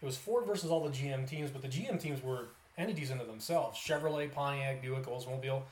It 0.00 0.06
was 0.06 0.16
Ford 0.16 0.46
versus 0.46 0.70
all 0.70 0.82
the 0.82 0.90
GM 0.90 1.28
teams, 1.28 1.50
but 1.50 1.60
the 1.60 1.68
GM 1.68 2.00
teams 2.00 2.22
were 2.22 2.48
entities 2.78 3.10
into 3.10 3.24
themselves: 3.26 3.78
Chevrolet, 3.78 4.32
Pontiac, 4.32 4.80
Buick, 4.80 5.04
Oldsmobile. 5.04 5.62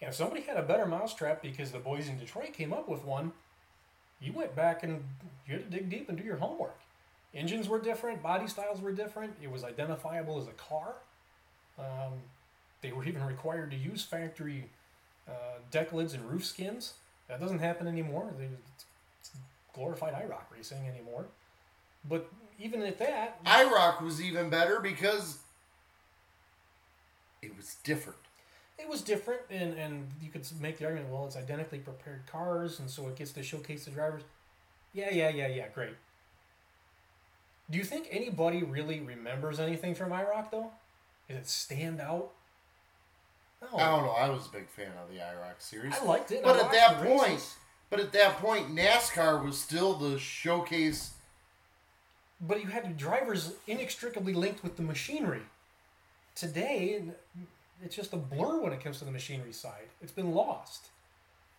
And 0.00 0.10
if 0.10 0.14
somebody 0.14 0.42
had 0.42 0.56
a 0.56 0.62
better 0.62 0.86
mousetrap 0.86 1.42
because 1.42 1.72
the 1.72 1.78
boys 1.78 2.08
in 2.08 2.18
Detroit 2.18 2.52
came 2.52 2.72
up 2.72 2.88
with 2.88 3.04
one, 3.04 3.32
you 4.20 4.32
went 4.32 4.54
back 4.54 4.82
and 4.82 5.02
you 5.46 5.54
had 5.54 5.70
to 5.70 5.78
dig 5.78 5.90
deep 5.90 6.08
and 6.08 6.18
do 6.18 6.24
your 6.24 6.36
homework. 6.36 6.78
Engines 7.34 7.68
were 7.68 7.80
different, 7.80 8.22
body 8.22 8.46
styles 8.46 8.80
were 8.80 8.92
different. 8.92 9.34
It 9.42 9.50
was 9.50 9.64
identifiable 9.64 10.38
as 10.38 10.46
a 10.46 10.52
car. 10.52 10.94
Um, 11.78 12.14
they 12.80 12.92
were 12.92 13.04
even 13.04 13.24
required 13.24 13.70
to 13.72 13.76
use 13.76 14.04
factory 14.04 14.64
uh, 15.28 15.58
deck 15.70 15.92
lids 15.92 16.14
and 16.14 16.28
roof 16.28 16.44
skins. 16.44 16.94
That 17.28 17.40
doesn't 17.40 17.58
happen 17.58 17.86
anymore. 17.86 18.32
It's 19.20 19.30
glorified 19.74 20.14
IROC 20.14 20.56
racing 20.56 20.86
anymore. 20.88 21.26
But 22.08 22.28
even 22.58 22.82
at 22.82 22.98
that, 22.98 23.44
IROC 23.44 24.02
was 24.02 24.22
even 24.22 24.48
better 24.48 24.80
because 24.80 25.38
it 27.42 27.56
was 27.56 27.76
different. 27.84 28.18
It 28.78 28.88
was 28.88 29.02
different, 29.02 29.42
and, 29.50 29.74
and 29.74 30.08
you 30.22 30.30
could 30.30 30.46
make 30.60 30.78
the 30.78 30.84
argument, 30.84 31.10
well, 31.12 31.26
it's 31.26 31.36
identically 31.36 31.78
prepared 31.78 32.26
cars, 32.26 32.78
and 32.78 32.88
so 32.88 33.08
it 33.08 33.16
gets 33.16 33.32
to 33.32 33.42
showcase 33.42 33.84
the 33.84 33.90
drivers. 33.90 34.22
Yeah, 34.94 35.10
yeah, 35.12 35.28
yeah, 35.28 35.48
yeah, 35.48 35.66
great. 35.74 35.94
Do 37.70 37.76
you 37.76 37.84
think 37.84 38.08
anybody 38.10 38.62
really 38.62 39.00
remembers 39.00 39.60
anything 39.60 39.94
from 39.94 40.10
IROC, 40.10 40.50
though? 40.50 40.70
Did 41.28 41.38
it 41.38 41.48
stand 41.48 42.00
out? 42.00 42.30
No. 43.60 43.78
I 43.78 43.86
don't 43.90 44.04
know. 44.04 44.10
I 44.12 44.30
was 44.30 44.46
a 44.46 44.50
big 44.50 44.68
fan 44.68 44.92
of 45.02 45.12
the 45.12 45.20
IROC 45.20 45.58
series. 45.58 45.94
I 46.00 46.04
liked 46.04 46.30
it. 46.30 46.42
But 46.42 46.56
I 46.56 46.60
at 46.64 46.72
that 46.72 46.96
point, 47.02 47.22
races. 47.22 47.56
but 47.90 48.00
at 48.00 48.12
that 48.12 48.38
point, 48.38 48.74
NASCAR 48.74 49.44
was 49.44 49.60
still 49.60 49.94
the 49.94 50.18
showcase. 50.18 51.14
But 52.40 52.62
you 52.62 52.70
had 52.70 52.96
drivers 52.96 53.54
inextricably 53.66 54.32
linked 54.32 54.62
with 54.62 54.76
the 54.76 54.82
machinery. 54.82 55.42
Today, 56.36 57.02
it's 57.84 57.94
just 57.96 58.12
a 58.12 58.16
blur 58.16 58.60
when 58.60 58.72
it 58.72 58.82
comes 58.82 58.98
to 58.98 59.04
the 59.04 59.10
machinery 59.10 59.52
side. 59.52 59.88
It's 60.02 60.12
been 60.12 60.32
lost. 60.32 60.86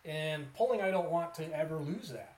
And 0.04 0.52
pulling, 0.54 0.80
I 0.80 0.90
don't 0.90 1.10
want 1.10 1.34
to 1.34 1.56
ever 1.56 1.76
lose 1.76 2.10
that. 2.10 2.34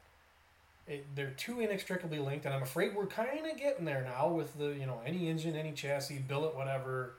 It, 0.88 1.06
they're 1.14 1.30
too 1.36 1.60
inextricably 1.60 2.18
linked, 2.18 2.44
and 2.44 2.52
I'm 2.54 2.62
afraid 2.62 2.94
we're 2.96 3.06
kind 3.06 3.46
of 3.48 3.56
getting 3.56 3.84
there 3.84 4.02
now 4.02 4.28
with 4.28 4.58
the, 4.58 4.68
you 4.70 4.84
know, 4.86 5.00
any 5.06 5.28
engine, 5.28 5.54
any 5.54 5.72
chassis, 5.72 6.18
billet, 6.18 6.56
whatever. 6.56 7.14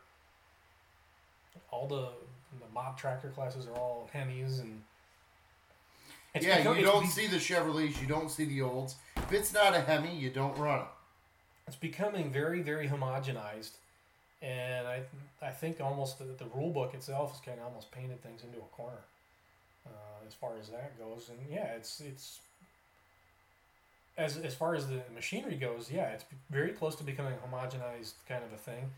All 1.72 1.88
the 1.88 2.10
the 2.60 2.72
mod 2.74 2.98
tractor 2.98 3.30
classes 3.30 3.66
are 3.66 3.76
all 3.76 4.10
Hemis, 4.14 4.60
and 4.60 4.84
it's 6.36 6.46
yeah, 6.46 6.58
become- 6.58 6.78
you 6.78 6.84
don't 6.84 7.08
see 7.08 7.26
the 7.26 7.38
Chevrolets, 7.38 8.00
you 8.00 8.08
don't 8.08 8.30
see 8.30 8.46
the 8.46 8.62
olds. 8.62 8.96
If 9.18 9.32
it's 9.32 9.54
not 9.54 9.74
a 9.74 9.80
Hemi, 9.80 10.16
you 10.16 10.30
don't 10.30 10.56
run 10.58 10.82
it. 10.82 10.86
it's 11.68 11.76
becoming 11.76 12.32
very 12.32 12.62
very 12.62 12.88
homogenized 12.88 13.72
and 14.44 14.86
i 14.88 15.02
i 15.42 15.50
think 15.50 15.80
almost 15.82 16.20
the, 16.20 16.26
the 16.26 16.46
rule 16.54 16.70
book 16.70 16.94
itself 16.94 17.32
has 17.32 17.40
kind 17.40 17.58
of 17.60 17.66
almost 17.66 17.90
painted 17.92 18.22
things 18.22 18.44
into 18.44 18.58
a 18.58 18.76
corner 18.76 19.00
uh, 19.86 20.28
as 20.28 20.34
far 20.34 20.52
as 20.60 20.70
that 20.70 20.98
goes. 20.98 21.30
And 21.30 21.40
yeah 21.50 21.74
it's 21.76 22.02
it's 22.02 22.40
as 24.18 24.38
as 24.38 24.54
far 24.54 24.76
as 24.76 24.88
the 24.88 25.02
machinery 25.14 25.56
goes 25.56 25.90
yeah 25.92 26.10
it's 26.10 26.26
very 26.52 26.70
close 26.70 26.96
to 26.98 27.04
becoming 27.04 27.34
a 27.34 27.48
homogenized 27.48 28.14
kind 28.28 28.44
of 28.44 28.54
a 28.54 28.58
thing. 28.58 28.92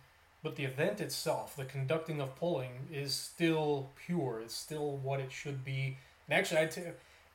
But 0.43 0.55
the 0.55 0.65
event 0.65 1.01
itself 1.01 1.55
the 1.55 1.65
conducting 1.65 2.21
of 2.21 2.35
pulling 2.35 2.87
is 2.91 3.13
still 3.13 3.89
pure. 4.05 4.41
It's 4.43 4.55
still 4.55 4.97
what 4.97 5.19
it 5.19 5.31
should 5.31 5.63
be. 5.63 5.97
And 6.27 6.37
actually 6.37 6.61
i 6.61 6.65
t- 6.65 6.81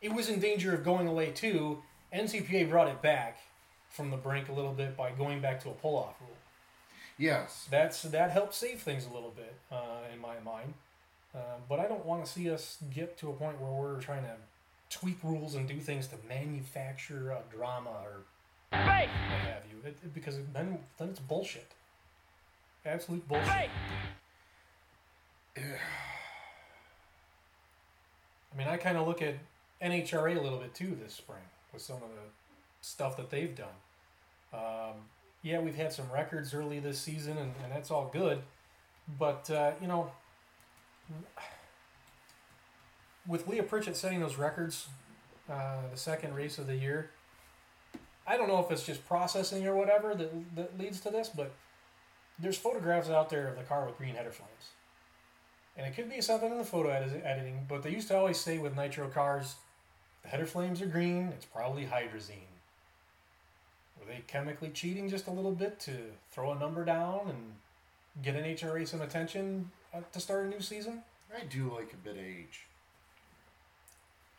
it 0.00 0.12
was 0.12 0.28
in 0.28 0.40
danger 0.40 0.74
of 0.74 0.84
going 0.84 1.06
away 1.06 1.30
too. 1.30 1.82
Ncpa 2.14 2.68
brought 2.68 2.88
it 2.88 3.02
back 3.02 3.38
from 3.88 4.10
the 4.10 4.16
brink 4.16 4.48
a 4.48 4.52
little 4.52 4.72
bit 4.72 4.96
by 4.96 5.10
going 5.10 5.40
back 5.40 5.62
to 5.62 5.68
a 5.68 5.72
pull-off 5.72 6.14
rule. 6.20 6.39
Yes. 7.20 7.68
That's 7.70 8.00
that 8.02 8.30
helps 8.30 8.56
save 8.56 8.80
things 8.80 9.04
a 9.06 9.12
little 9.12 9.32
bit 9.36 9.54
uh, 9.70 10.04
in 10.12 10.18
my 10.20 10.40
mind. 10.42 10.72
Uh, 11.34 11.38
but 11.68 11.78
I 11.78 11.86
don't 11.86 12.04
want 12.06 12.24
to 12.24 12.30
see 12.30 12.50
us 12.50 12.78
get 12.92 13.16
to 13.18 13.28
a 13.28 13.32
point 13.34 13.60
where 13.60 13.70
we're 13.70 14.00
trying 14.00 14.22
to 14.22 14.34
tweak 14.88 15.18
rules 15.22 15.54
and 15.54 15.68
do 15.68 15.78
things 15.78 16.06
to 16.08 16.16
manufacture 16.28 17.30
a 17.30 17.42
drama 17.54 17.90
or 17.90 18.22
Fake. 18.72 19.10
what 19.10 19.40
have 19.42 19.62
you. 19.70 19.78
It, 19.88 19.98
it- 20.02 20.14
because 20.14 20.36
then 20.54 20.78
then 20.98 21.10
it's 21.10 21.20
bullshit. 21.20 21.68
Absolute 22.86 23.28
bullshit. 23.28 23.48
I 28.52 28.56
mean, 28.58 28.66
I 28.66 28.76
kind 28.78 28.96
of 28.96 29.06
look 29.06 29.22
at 29.22 29.34
NHRA 29.82 30.36
a 30.36 30.40
little 30.40 30.58
bit 30.58 30.74
too 30.74 30.96
this 31.00 31.14
spring. 31.14 31.38
with 31.72 31.82
some 31.82 31.96
of 31.96 32.02
the 32.02 32.30
stuff 32.80 33.16
that 33.18 33.30
they've 33.30 33.54
done. 33.54 33.68
Um, 34.52 34.94
yeah, 35.42 35.60
we've 35.60 35.76
had 35.76 35.92
some 35.92 36.10
records 36.12 36.52
early 36.52 36.80
this 36.80 36.98
season, 36.98 37.38
and, 37.38 37.52
and 37.62 37.72
that's 37.72 37.90
all 37.90 38.10
good. 38.12 38.42
But, 39.18 39.50
uh, 39.50 39.72
you 39.80 39.88
know, 39.88 40.10
with 43.26 43.48
Leah 43.48 43.62
Pritchett 43.62 43.96
setting 43.96 44.20
those 44.20 44.36
records, 44.36 44.88
uh, 45.50 45.78
the 45.90 45.96
second 45.96 46.34
race 46.34 46.58
of 46.58 46.66
the 46.66 46.76
year, 46.76 47.10
I 48.26 48.36
don't 48.36 48.48
know 48.48 48.60
if 48.60 48.70
it's 48.70 48.84
just 48.84 49.06
processing 49.06 49.66
or 49.66 49.74
whatever 49.74 50.14
that, 50.14 50.56
that 50.56 50.78
leads 50.78 51.00
to 51.00 51.10
this, 51.10 51.28
but 51.28 51.52
there's 52.38 52.56
photographs 52.56 53.08
out 53.08 53.30
there 53.30 53.48
of 53.48 53.56
the 53.56 53.62
car 53.62 53.86
with 53.86 53.96
green 53.96 54.14
header 54.14 54.30
flames. 54.30 54.70
And 55.76 55.86
it 55.86 55.94
could 55.94 56.10
be 56.10 56.20
something 56.20 56.50
in 56.50 56.58
the 56.58 56.64
photo 56.64 56.90
edit- 56.90 57.22
editing, 57.24 57.66
but 57.68 57.82
they 57.82 57.90
used 57.90 58.08
to 58.08 58.16
always 58.16 58.38
say 58.38 58.58
with 58.58 58.76
nitro 58.76 59.08
cars, 59.08 59.56
the 60.22 60.28
header 60.28 60.46
flames 60.46 60.82
are 60.82 60.86
green, 60.86 61.28
it's 61.28 61.46
probably 61.46 61.84
hydrazine. 61.86 62.49
Were 64.00 64.06
they 64.06 64.22
chemically 64.26 64.70
cheating 64.70 65.08
just 65.08 65.26
a 65.26 65.30
little 65.30 65.52
bit 65.52 65.78
to 65.80 65.92
throw 66.32 66.52
a 66.52 66.58
number 66.58 66.84
down 66.84 67.28
and 67.28 67.54
get 68.22 68.34
NHRA 68.34 68.88
some 68.88 69.02
attention 69.02 69.70
to 70.12 70.20
start 70.20 70.46
a 70.46 70.48
new 70.48 70.60
season? 70.60 71.02
I 71.34 71.44
do 71.44 71.70
like 71.74 71.92
a 71.92 71.96
bit 71.96 72.16
of 72.16 72.22
age. 72.22 72.66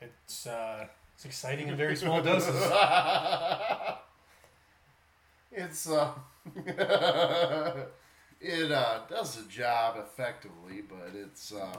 It's 0.01 0.47
uh, 0.47 0.87
it's 1.15 1.25
exciting 1.25 1.67
in 1.67 1.75
very 1.77 1.95
small 1.95 2.21
doses. 2.23 2.55
it's 5.51 5.87
uh, 5.89 6.11
it 8.41 8.71
uh, 8.71 9.01
does 9.07 9.35
the 9.35 9.47
job 9.47 9.97
effectively, 9.99 10.81
but 10.81 11.11
it's 11.13 11.53
uh, 11.53 11.77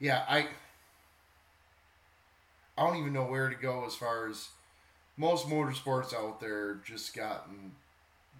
yeah, 0.00 0.24
I 0.28 0.48
I 2.76 2.86
don't 2.86 2.96
even 2.96 3.12
know 3.12 3.26
where 3.26 3.48
to 3.48 3.54
go 3.54 3.86
as 3.86 3.94
far 3.94 4.28
as 4.28 4.48
most 5.16 5.48
motorsports 5.48 6.14
out 6.14 6.40
there 6.40 6.78
just 6.84 7.14
gotten 7.14 7.72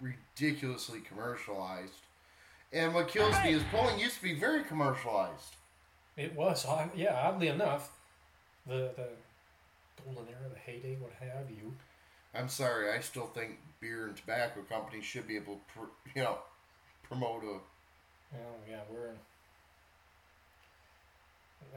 ridiculously 0.00 1.00
commercialized. 1.00 1.92
And 2.72 2.92
what 2.92 3.08
kills 3.08 3.34
me 3.44 3.52
is 3.52 3.62
pulling 3.70 3.98
used 3.98 4.16
to 4.16 4.22
be 4.22 4.34
very 4.34 4.64
commercialized. 4.64 5.54
It 6.16 6.34
was, 6.34 6.66
yeah, 6.94 7.14
oddly 7.14 7.48
enough, 7.48 7.90
the 8.66 8.90
the 8.96 9.08
golden 10.04 10.28
era, 10.28 10.48
the 10.52 10.58
heyday, 10.58 10.96
what 11.00 11.12
have 11.20 11.50
you. 11.50 11.74
I'm 12.34 12.48
sorry, 12.48 12.90
I 12.90 13.00
still 13.00 13.26
think 13.26 13.58
beer 13.80 14.06
and 14.06 14.16
tobacco 14.16 14.62
companies 14.68 15.04
should 15.04 15.28
be 15.28 15.36
able 15.36 15.54
to, 15.54 15.60
pr- 15.80 16.08
you 16.18 16.22
know, 16.24 16.38
promote 17.02 17.44
a 17.44 17.46
Well, 18.32 18.56
yeah, 18.68 18.80
we're 18.90 19.10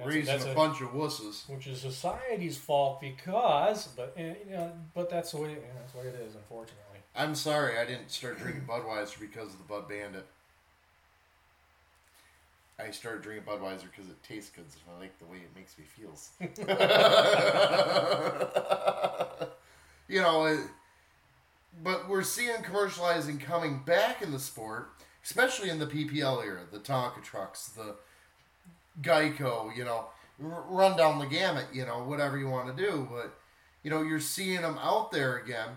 in. 0.01 0.07
raising 0.07 0.51
a, 0.51 0.53
bunch 0.53 0.81
of 0.81 0.89
wusses. 0.89 1.49
which 1.49 1.67
is 1.67 1.81
society's 1.81 2.57
fault 2.57 3.01
because, 3.01 3.87
but 3.95 4.13
eh, 4.17 4.33
you 4.47 4.55
know, 4.55 4.71
but 4.93 5.09
that's 5.09 5.31
the 5.31 5.37
way, 5.37 5.51
yeah, 5.51 5.57
that's 5.79 5.93
the 5.93 5.99
way 5.99 6.07
it 6.07 6.15
is, 6.27 6.35
unfortunately. 6.35 6.99
I'm 7.15 7.35
sorry, 7.35 7.79
I 7.79 7.85
didn't 7.85 8.11
start 8.11 8.37
drinking 8.37 8.65
Budweiser 8.67 9.19
because 9.19 9.53
of 9.53 9.57
the 9.57 9.63
Bud 9.63 9.89
Bandit. 9.89 10.27
I 12.79 12.91
started 12.91 13.23
drinking 13.23 13.51
Budweiser 13.51 13.85
because 13.89 14.07
it 14.09 14.21
tastes 14.21 14.51
good, 14.51 14.65
and 14.65 14.95
I 14.95 14.99
like 14.99 15.17
the 15.17 15.25
way 15.25 15.37
it 15.37 15.55
makes 15.55 15.75
me 15.79 15.85
feels. 15.85 16.29
you 20.07 20.21
know, 20.21 20.45
it, 20.45 20.59
but 21.83 22.07
we're 22.07 22.23
seeing 22.23 22.55
commercializing 22.57 23.39
coming 23.39 23.81
back 23.85 24.21
in 24.21 24.31
the 24.31 24.39
sport, 24.39 24.89
especially 25.23 25.69
in 25.69 25.79
the 25.79 25.87
PPL 25.87 26.45
era, 26.45 26.61
the 26.71 26.79
Tonka 26.79 27.23
trucks, 27.23 27.69
the 27.69 27.95
Geico, 29.01 29.75
you 29.75 29.85
know, 29.85 30.05
r- 30.43 30.63
run 30.69 30.97
down 30.97 31.19
the 31.19 31.25
gamut, 31.25 31.65
you 31.73 31.85
know, 31.85 32.03
whatever 32.03 32.37
you 32.37 32.47
want 32.47 32.75
to 32.75 32.83
do, 32.83 33.07
but 33.11 33.33
you 33.83 33.89
know, 33.89 34.01
you're 34.01 34.19
seeing 34.19 34.61
them 34.61 34.77
out 34.81 35.11
there 35.11 35.37
again, 35.37 35.69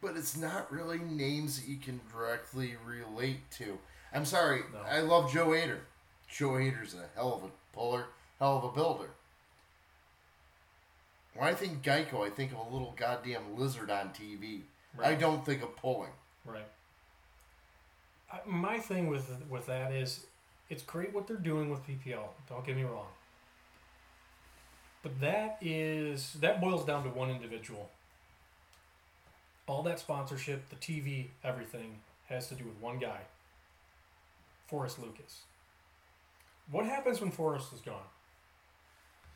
but 0.00 0.16
it's 0.16 0.36
not 0.36 0.70
really 0.70 0.98
names 0.98 1.58
that 1.60 1.68
you 1.68 1.76
can 1.76 2.00
directly 2.12 2.74
relate 2.86 3.50
to. 3.52 3.78
I'm 4.12 4.24
sorry, 4.24 4.62
I 4.88 5.00
love 5.00 5.32
Joe 5.32 5.54
Ader. 5.54 5.80
Joe 6.28 6.58
Ader's 6.58 6.94
a 6.94 7.06
hell 7.14 7.34
of 7.34 7.44
a 7.44 7.76
puller, 7.76 8.06
hell 8.38 8.58
of 8.58 8.64
a 8.64 8.72
builder. 8.72 9.10
When 11.34 11.46
I 11.48 11.54
think 11.54 11.82
Geico, 11.82 12.26
I 12.26 12.30
think 12.30 12.52
of 12.52 12.58
a 12.58 12.72
little 12.72 12.94
goddamn 12.96 13.56
lizard 13.56 13.90
on 13.90 14.10
TV. 14.10 14.62
I 15.02 15.14
don't 15.14 15.44
think 15.46 15.62
of 15.62 15.76
pulling. 15.76 16.10
Right. 16.44 16.66
My 18.46 18.78
thing 18.78 19.08
with 19.08 19.30
with 19.48 19.66
that 19.66 19.92
is, 19.92 20.26
it's 20.70 20.84
great 20.84 21.12
what 21.12 21.26
they're 21.26 21.36
doing 21.36 21.68
with 21.68 21.86
PPL. 21.86 22.28
Don't 22.48 22.64
get 22.64 22.76
me 22.76 22.84
wrong. 22.84 23.08
But 25.02 25.20
that 25.20 25.58
is 25.60 26.34
that 26.40 26.60
boils 26.60 26.84
down 26.84 27.02
to 27.04 27.10
one 27.10 27.30
individual. 27.30 27.90
All 29.66 29.82
that 29.82 29.98
sponsorship, 30.00 30.68
the 30.68 30.76
TV, 30.76 31.28
everything 31.44 31.96
has 32.28 32.48
to 32.48 32.54
do 32.54 32.64
with 32.64 32.80
one 32.80 32.98
guy. 32.98 33.20
Forrest 34.66 34.98
Lucas. 34.98 35.42
What 36.70 36.86
happens 36.86 37.20
when 37.20 37.32
Forrest 37.32 37.72
is 37.72 37.80
gone? 37.80 38.08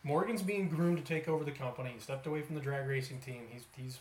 Morgan's 0.04 0.42
being 0.42 0.68
groomed 0.68 0.98
to 0.98 1.04
take 1.04 1.28
over 1.28 1.44
the 1.44 1.50
company. 1.50 1.90
He 1.94 2.00
stepped 2.00 2.26
away 2.26 2.42
from 2.42 2.54
the 2.54 2.60
drag 2.60 2.86
racing 2.86 3.20
team. 3.20 3.42
He's 3.50 3.64
he's 3.76 3.98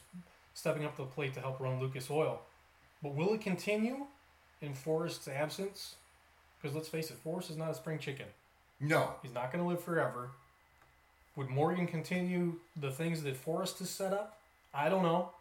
stepping 0.54 0.86
up 0.86 0.96
to 0.98 1.04
the 1.04 1.08
plate 1.08 1.34
to 1.34 1.40
help 1.40 1.60
run 1.60 1.80
Lucas 1.80 2.12
Oil. 2.12 2.42
But 3.02 3.16
will 3.16 3.34
it 3.34 3.42
continue 3.42 4.06
in 4.62 4.74
Forrest's 4.74 5.28
absence? 5.28 5.96
Because 6.64 6.76
let's 6.78 6.88
face 6.88 7.12
it, 7.12 7.18
Forrest 7.18 7.50
is 7.50 7.58
not 7.58 7.70
a 7.70 7.76
spring 7.76 8.00
chicken. 8.00 8.26
No. 8.80 9.16
He's 9.22 9.34
not 9.34 9.52
going 9.52 9.62
to 9.62 9.70
live 9.70 9.84
forever. 9.84 10.30
Would 11.36 11.50
Morgan 11.50 11.88
continue 11.88 12.56
the 12.80 12.90
things 12.90 13.22
that 13.24 13.36
Forrest 13.36 13.80
has 13.80 13.90
set 13.90 14.14
up? 14.14 14.40
I 14.74 14.88
don't 14.88 15.04
know. 15.04 15.32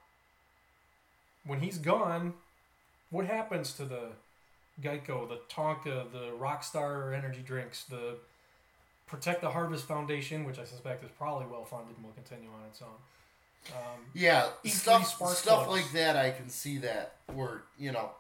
When 1.47 1.61
he's 1.61 1.79
gone, 1.79 2.35
what 3.11 3.27
happens 3.27 3.73
to 3.75 3.85
the 3.85 4.09
Geico, 4.83 5.29
the 5.29 5.39
Tonka, 5.49 6.11
the 6.11 6.33
Rockstar 6.41 7.17
energy 7.17 7.43
drinks, 7.45 7.85
the 7.85 8.17
Protect 9.07 9.43
the 9.43 9.51
Harvest 9.51 9.85
Foundation, 9.85 10.45
which 10.45 10.59
I 10.59 10.65
suspect 10.65 11.05
is 11.05 11.11
probably 11.19 11.47
well 11.47 11.65
funded 11.65 11.95
and 11.97 12.05
will 12.05 12.13
continue 12.13 12.49
on 12.49 12.67
its 12.69 12.83
own. 12.83 13.77
Um, 13.77 14.01
Yeah, 14.15 14.49
stuff 14.65 15.07
stuff 15.37 15.69
like 15.69 15.93
that. 15.93 16.17
I 16.17 16.31
can 16.31 16.49
see 16.49 16.79
that 16.79 17.17
where 17.33 17.63
you 17.79 17.93
know, 17.93 18.11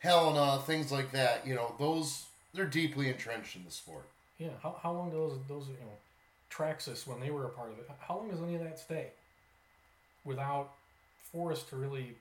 Helena, 0.00 0.60
things 0.66 0.90
like 0.90 1.12
that. 1.12 1.46
You 1.46 1.54
know, 1.54 1.74
those 1.78 2.24
they're 2.54 2.66
deeply 2.66 3.08
entrenched 3.08 3.56
in 3.56 3.64
the 3.64 3.70
sport. 3.70 4.06
Yeah, 4.38 4.50
how, 4.62 4.76
how 4.82 4.92
long 4.92 5.10
do 5.10 5.16
those 5.16 5.38
those 5.48 5.68
you 5.68 5.74
know 5.84 5.98
Traxxas 6.50 7.06
when 7.06 7.20
they 7.20 7.30
were 7.30 7.46
a 7.46 7.50
part 7.50 7.70
of 7.70 7.78
it? 7.78 7.90
How 8.00 8.16
long 8.16 8.30
does 8.30 8.40
any 8.40 8.54
of 8.54 8.62
that 8.62 8.78
stay 8.78 9.08
without 10.24 10.70
Forrest 11.32 11.68
to 11.70 11.76
really 11.76 12.16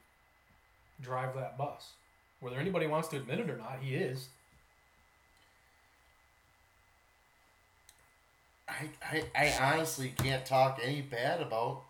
drive 1.01 1.35
that 1.35 1.57
bus? 1.57 1.91
Whether 2.39 2.57
anybody 2.57 2.87
wants 2.87 3.07
to 3.09 3.17
admit 3.17 3.39
it 3.39 3.49
or 3.49 3.57
not, 3.57 3.79
he 3.81 3.95
is. 3.95 4.29
I, 8.69 8.89
I, 9.01 9.23
I 9.35 9.73
honestly 9.73 10.13
can't 10.17 10.45
talk 10.45 10.79
any 10.83 11.01
bad 11.01 11.41
about 11.41 11.83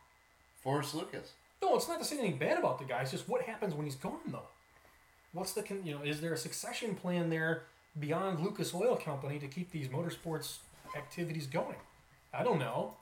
Forrest 0.62 0.94
Lucas. 0.96 1.34
No, 1.62 1.76
it's 1.76 1.88
not 1.88 2.00
to 2.00 2.06
say 2.06 2.20
anything 2.20 2.38
bad 2.38 2.58
about 2.60 2.78
the 2.80 2.86
guy. 2.86 3.02
It's 3.02 3.12
just 3.12 3.28
what 3.28 3.42
happens 3.42 3.74
when 3.74 3.86
he's 3.86 3.96
gone, 3.96 4.20
though. 4.28 4.48
What's 5.34 5.54
the 5.54 5.64
con- 5.64 5.82
you 5.84 5.96
know? 5.96 6.02
Is 6.04 6.22
there 6.22 6.34
a 6.34 6.38
succession 6.38 6.96
plan 6.96 7.30
there 7.30 7.64
beyond 7.99 8.40
Lucas 8.40 8.74
Oil 8.74 8.95
Company 8.95 9.40
to 9.40 9.48
keep 9.48 9.72
these 9.72 9.88
motorsports 9.88 10.57
activities 10.95 11.48
going? 11.48 11.76
I 12.34 12.44
don't 12.44 12.60
know. 12.60 12.94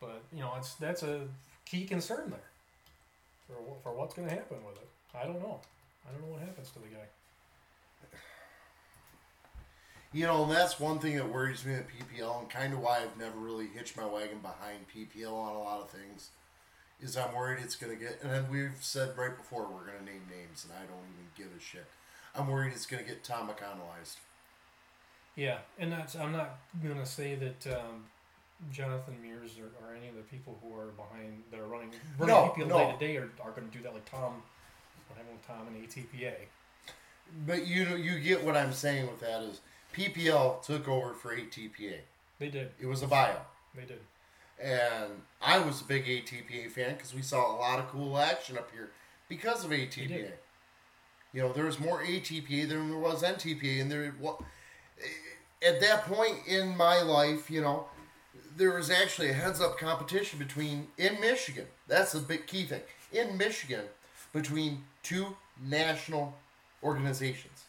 But 0.00 0.22
you 0.32 0.40
know, 0.40 0.52
it's 0.56 0.74
that's 0.74 1.02
a 1.02 1.28
key 1.64 1.84
concern 1.84 2.30
there 2.30 2.40
for 3.46 3.54
for 3.82 3.92
what's 3.96 4.14
going 4.14 4.28
to 4.28 4.34
happen 4.34 4.58
with 4.64 4.76
it. 4.76 4.88
I 5.14 5.24
don't 5.24 5.40
know. 5.40 5.60
I 6.08 6.12
don't 6.12 6.22
know 6.22 6.32
what 6.32 6.40
happens 6.40 6.70
to 6.70 6.78
the 6.78 6.86
guy. 6.86 7.06
You 10.12 10.26
know, 10.26 10.42
and 10.42 10.50
that's 10.50 10.80
one 10.80 10.98
thing 10.98 11.16
that 11.16 11.32
worries 11.32 11.64
me 11.64 11.74
at 11.74 11.86
PPL, 11.86 12.40
and 12.40 12.50
kind 12.50 12.72
of 12.72 12.80
why 12.80 12.98
I've 12.98 13.16
never 13.16 13.38
really 13.38 13.68
hitched 13.68 13.96
my 13.96 14.06
wagon 14.06 14.40
behind 14.40 14.86
PPL 14.92 15.32
on 15.32 15.54
a 15.54 15.60
lot 15.60 15.80
of 15.80 15.90
things. 15.90 16.30
Is 17.02 17.16
I'm 17.16 17.34
worried 17.34 17.60
it's 17.62 17.76
going 17.76 17.96
to 17.96 18.02
get, 18.02 18.18
and 18.22 18.30
then 18.32 18.46
we've 18.50 18.76
said 18.80 19.16
right 19.16 19.34
before 19.36 19.62
we're 19.62 19.86
going 19.86 19.98
to 19.98 20.04
name 20.04 20.22
names, 20.30 20.64
and 20.68 20.72
I 20.74 20.82
don't 20.82 21.04
even 21.14 21.26
give 21.36 21.46
a 21.56 21.60
shit. 21.60 21.86
I'm 22.34 22.46
worried 22.46 22.72
it's 22.74 22.86
going 22.86 23.02
to 23.02 23.08
get 23.08 23.24
Tom 23.24 23.48
McConnellized. 23.48 24.16
Yeah, 25.36 25.58
and 25.78 25.90
that's 25.92 26.16
I'm 26.16 26.32
not 26.32 26.58
gonna 26.84 27.06
say 27.06 27.34
that 27.36 27.66
um, 27.74 28.04
Jonathan 28.72 29.16
Mears 29.22 29.52
or, 29.58 29.66
or 29.86 29.94
any 29.94 30.08
of 30.08 30.16
the 30.16 30.22
people 30.22 30.58
who 30.62 30.76
are 30.78 30.88
behind 30.88 31.42
that 31.50 31.60
are 31.60 31.66
running 31.66 31.90
running 32.18 32.34
No, 32.34 32.52
PPL 32.56 32.68
no. 32.68 32.78
day 32.78 32.92
to 32.92 32.98
day 32.98 33.16
are, 33.16 33.30
are 33.42 33.52
going 33.52 33.68
to 33.70 33.76
do 33.76 33.82
that 33.84 33.94
like 33.94 34.04
Tom, 34.10 34.42
what 35.08 35.16
happened 35.16 35.36
with 35.38 35.46
Tom 35.46 35.66
and 35.68 35.88
ATPA. 35.88 36.34
But 37.46 37.66
you 37.66 37.84
know, 37.86 37.94
you 37.94 38.18
get 38.18 38.44
what 38.44 38.56
I'm 38.56 38.72
saying 38.72 39.06
with 39.06 39.20
that 39.20 39.42
is 39.42 39.60
PPL 39.94 40.62
took 40.62 40.88
over 40.88 41.14
for 41.14 41.34
ATPA. 41.34 41.98
They 42.38 42.48
did. 42.48 42.70
It 42.80 42.86
was 42.86 43.02
a 43.02 43.06
buyout. 43.06 43.44
They 43.74 43.82
did. 43.82 44.00
And 44.62 45.22
I 45.40 45.58
was 45.58 45.80
a 45.80 45.84
big 45.84 46.04
ATPA 46.04 46.70
fan 46.70 46.94
because 46.94 47.14
we 47.14 47.22
saw 47.22 47.54
a 47.54 47.56
lot 47.56 47.78
of 47.78 47.88
cool 47.88 48.18
action 48.18 48.58
up 48.58 48.70
here 48.72 48.90
because 49.28 49.64
of 49.64 49.70
ATPA. 49.70 50.08
You 51.32 51.42
know, 51.42 51.52
there 51.52 51.64
was 51.66 51.78
more 51.78 52.02
ATPA 52.02 52.68
than 52.68 52.90
there 52.90 52.98
was 52.98 53.22
NTPA, 53.22 53.80
and 53.80 53.90
there 53.90 54.14
wa- 54.20 54.36
eh, 55.00 55.66
at 55.68 55.80
that 55.80 56.04
point 56.04 56.46
in 56.46 56.76
my 56.76 57.00
life, 57.02 57.50
you 57.50 57.60
know, 57.60 57.86
there 58.56 58.74
was 58.74 58.90
actually 58.90 59.30
a 59.30 59.32
heads 59.32 59.60
up 59.60 59.78
competition 59.78 60.38
between 60.38 60.88
in 60.98 61.20
Michigan. 61.20 61.66
That's 61.86 62.12
the 62.12 62.20
big 62.20 62.46
key 62.46 62.64
thing 62.64 62.82
in 63.12 63.36
Michigan 63.38 63.84
between 64.32 64.84
two 65.02 65.36
national 65.62 66.36
organizations. 66.82 67.64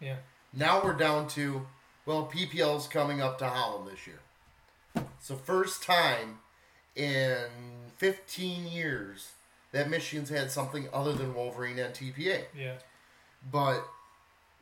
Yeah. 0.00 0.16
Now 0.52 0.82
we're 0.84 0.92
down 0.92 1.28
to 1.28 1.66
well, 2.04 2.30
PPL's 2.32 2.86
coming 2.86 3.20
up 3.20 3.38
to 3.38 3.48
Holland 3.48 3.90
this 3.90 4.06
year. 4.06 4.20
It's 4.96 5.28
the 5.28 5.36
first 5.36 5.82
time 5.82 6.38
in 6.94 7.46
15 7.96 8.66
years 8.66 9.32
that 9.72 9.90
Michigan's 9.90 10.30
had 10.30 10.50
something 10.50 10.88
other 10.92 11.12
than 11.12 11.34
Wolverine 11.34 11.78
and 11.78 11.94
TPA. 11.94 12.44
Yeah. 12.56 12.74
But 13.50 13.86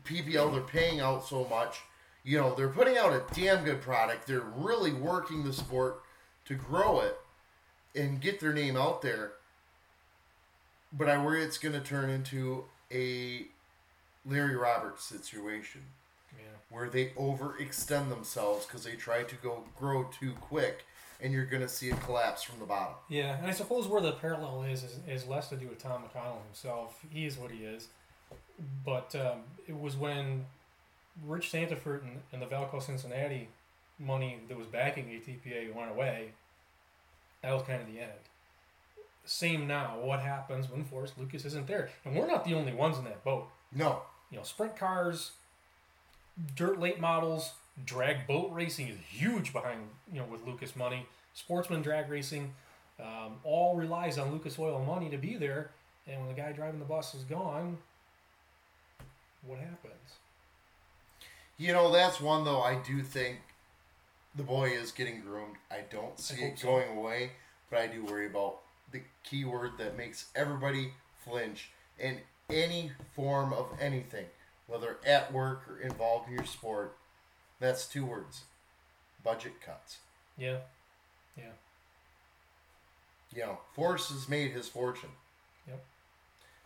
PPL, 0.05 0.52
they're 0.52 0.61
paying 0.61 1.01
out 1.01 1.27
so 1.27 1.47
much. 1.48 1.81
You 2.24 2.39
know, 2.39 2.55
they're 2.55 2.69
putting 2.69 2.97
out 2.97 3.12
a 3.12 3.23
damn 3.35 3.65
good 3.65 3.81
product. 3.81 4.27
They're 4.27 4.40
really 4.40 4.93
working 4.93 5.44
the 5.44 5.52
sport 5.52 6.02
to 6.47 6.55
grow 6.55 7.01
it 7.01 7.16
and 7.94 8.20
get 8.20 8.40
their 8.40 8.52
name 8.52 8.77
out 8.77 9.02
there. 9.02 9.32
But 10.93 11.09
I 11.09 11.23
worry 11.23 11.43
it's 11.43 11.59
going 11.59 11.74
to 11.74 11.81
turn 11.81 12.11
into 12.11 12.65
a 12.90 13.47
Larry 14.24 14.56
Roberts 14.56 15.05
situation 15.05 15.82
Yeah. 16.39 16.44
where 16.70 16.89
they 16.89 17.06
overextend 17.11 18.09
themselves 18.09 18.66
because 18.66 18.85
they 18.85 18.94
try 18.97 19.23
to 19.23 19.35
go 19.36 19.65
grow 19.78 20.05
too 20.19 20.32
quick, 20.40 20.85
and 21.20 21.32
you're 21.32 21.44
going 21.47 21.62
to 21.62 21.69
see 21.69 21.90
a 21.90 21.97
collapse 21.97 22.43
from 22.43 22.59
the 22.59 22.66
bottom. 22.66 22.94
Yeah, 23.09 23.36
and 23.39 23.47
I 23.47 23.52
suppose 23.52 23.86
where 23.86 24.01
the 24.01 24.12
parallel 24.12 24.65
is, 24.65 24.82
is 24.85 24.98
is 25.09 25.27
less 25.27 25.48
to 25.51 25.56
do 25.56 25.69
with 25.69 25.78
Tom 25.78 26.02
McConnell 26.02 26.44
himself. 26.47 26.98
He 27.11 27.27
is 27.27 27.36
what 27.39 27.51
he 27.51 27.65
is. 27.65 27.89
But 28.85 29.15
um, 29.16 29.40
it 29.66 29.78
was 29.78 29.97
when 29.97 30.47
Rich 31.27 31.51
Santafort 31.52 32.02
and, 32.02 32.20
and 32.32 32.40
the 32.43 32.47
Valco 32.47 32.81
Cincinnati 32.82 33.48
money 33.98 34.39
that 34.48 34.56
was 34.56 34.66
backing 34.66 35.06
ATPA 35.06 35.73
went 35.74 35.90
away. 35.90 36.31
That 37.43 37.52
was 37.52 37.62
kind 37.62 37.81
of 37.81 37.86
the 37.93 38.01
end. 38.01 38.11
Same 39.24 39.66
now. 39.66 39.98
What 40.01 40.20
happens 40.20 40.70
when 40.70 40.85
Forrest 40.85 41.15
Lucas 41.19 41.44
isn't 41.44 41.66
there? 41.66 41.90
And 42.05 42.15
we're 42.15 42.27
not 42.27 42.44
the 42.44 42.55
only 42.55 42.73
ones 42.73 42.98
in 42.98 43.05
that 43.05 43.24
boat. 43.24 43.48
No, 43.73 44.02
You 44.31 44.39
know, 44.39 44.44
sprint 44.44 44.77
cars, 44.77 45.32
dirt 46.55 46.78
late 46.81 47.01
models, 47.01 47.52
drag 47.85 48.27
boat 48.27 48.51
racing 48.52 48.89
is 48.89 48.98
huge 49.09 49.52
behind 49.52 49.81
you 50.12 50.19
know 50.19 50.27
with 50.27 50.47
Lucas 50.47 50.77
money. 50.77 51.06
Sportsman 51.35 51.82
drag 51.82 52.09
racing, 52.09 52.55
um, 53.01 53.39
all 53.43 53.77
relies 53.77 54.19
on 54.19 54.31
Lucas 54.31 54.59
Oil 54.59 54.85
money 54.85 55.11
to 55.11 55.19
be 55.19 55.36
there. 55.36 55.70
And 56.06 56.20
when 56.20 56.28
the 56.28 56.40
guy 56.40 56.52
driving 56.52 56.78
the 56.78 56.85
bus 56.85 57.15
is 57.15 57.24
gone, 57.24 57.78
what 59.47 59.59
happens? 59.59 60.19
You 61.56 61.73
know, 61.73 61.93
that's 61.93 62.20
one 62.20 62.44
though. 62.44 62.61
I 62.61 62.77
do 62.77 63.02
think 63.02 63.39
the 64.35 64.43
boy 64.43 64.70
is 64.70 64.93
getting 64.93 65.20
groomed. 65.20 65.56
I 65.70 65.81
don't 65.90 66.19
see 66.19 66.40
hope 66.40 66.52
it 66.52 66.59
so. 66.59 66.66
going 66.69 66.97
away, 66.97 67.32
but 67.70 67.81
I 67.81 67.86
do 67.86 68.05
worry 68.05 68.27
about 68.27 68.59
the 68.93 69.02
key 69.23 69.44
word 69.44 69.73
that 69.78 69.97
makes 69.97 70.27
everybody 70.35 70.93
flinch 71.24 71.70
in 71.98 72.19
any 72.51 72.93
form 73.15 73.52
of 73.52 73.66
anything, 73.81 74.27
whether 74.66 74.96
at 75.06 75.32
work 75.32 75.62
or 75.68 75.78
involved 75.80 76.28
in 76.28 76.34
your 76.34 76.44
sport. 76.44 76.96
That's 77.60 77.86
two 77.86 78.04
words: 78.04 78.42
budget 79.22 79.60
cuts. 79.60 79.98
Yeah, 80.36 80.58
yeah, 81.36 81.52
You 83.34 83.42
know, 83.42 83.58
Forrest 83.74 84.10
has 84.10 84.28
made 84.28 84.50
his 84.50 84.68
fortune. 84.68 85.10
Yep. 85.68 85.84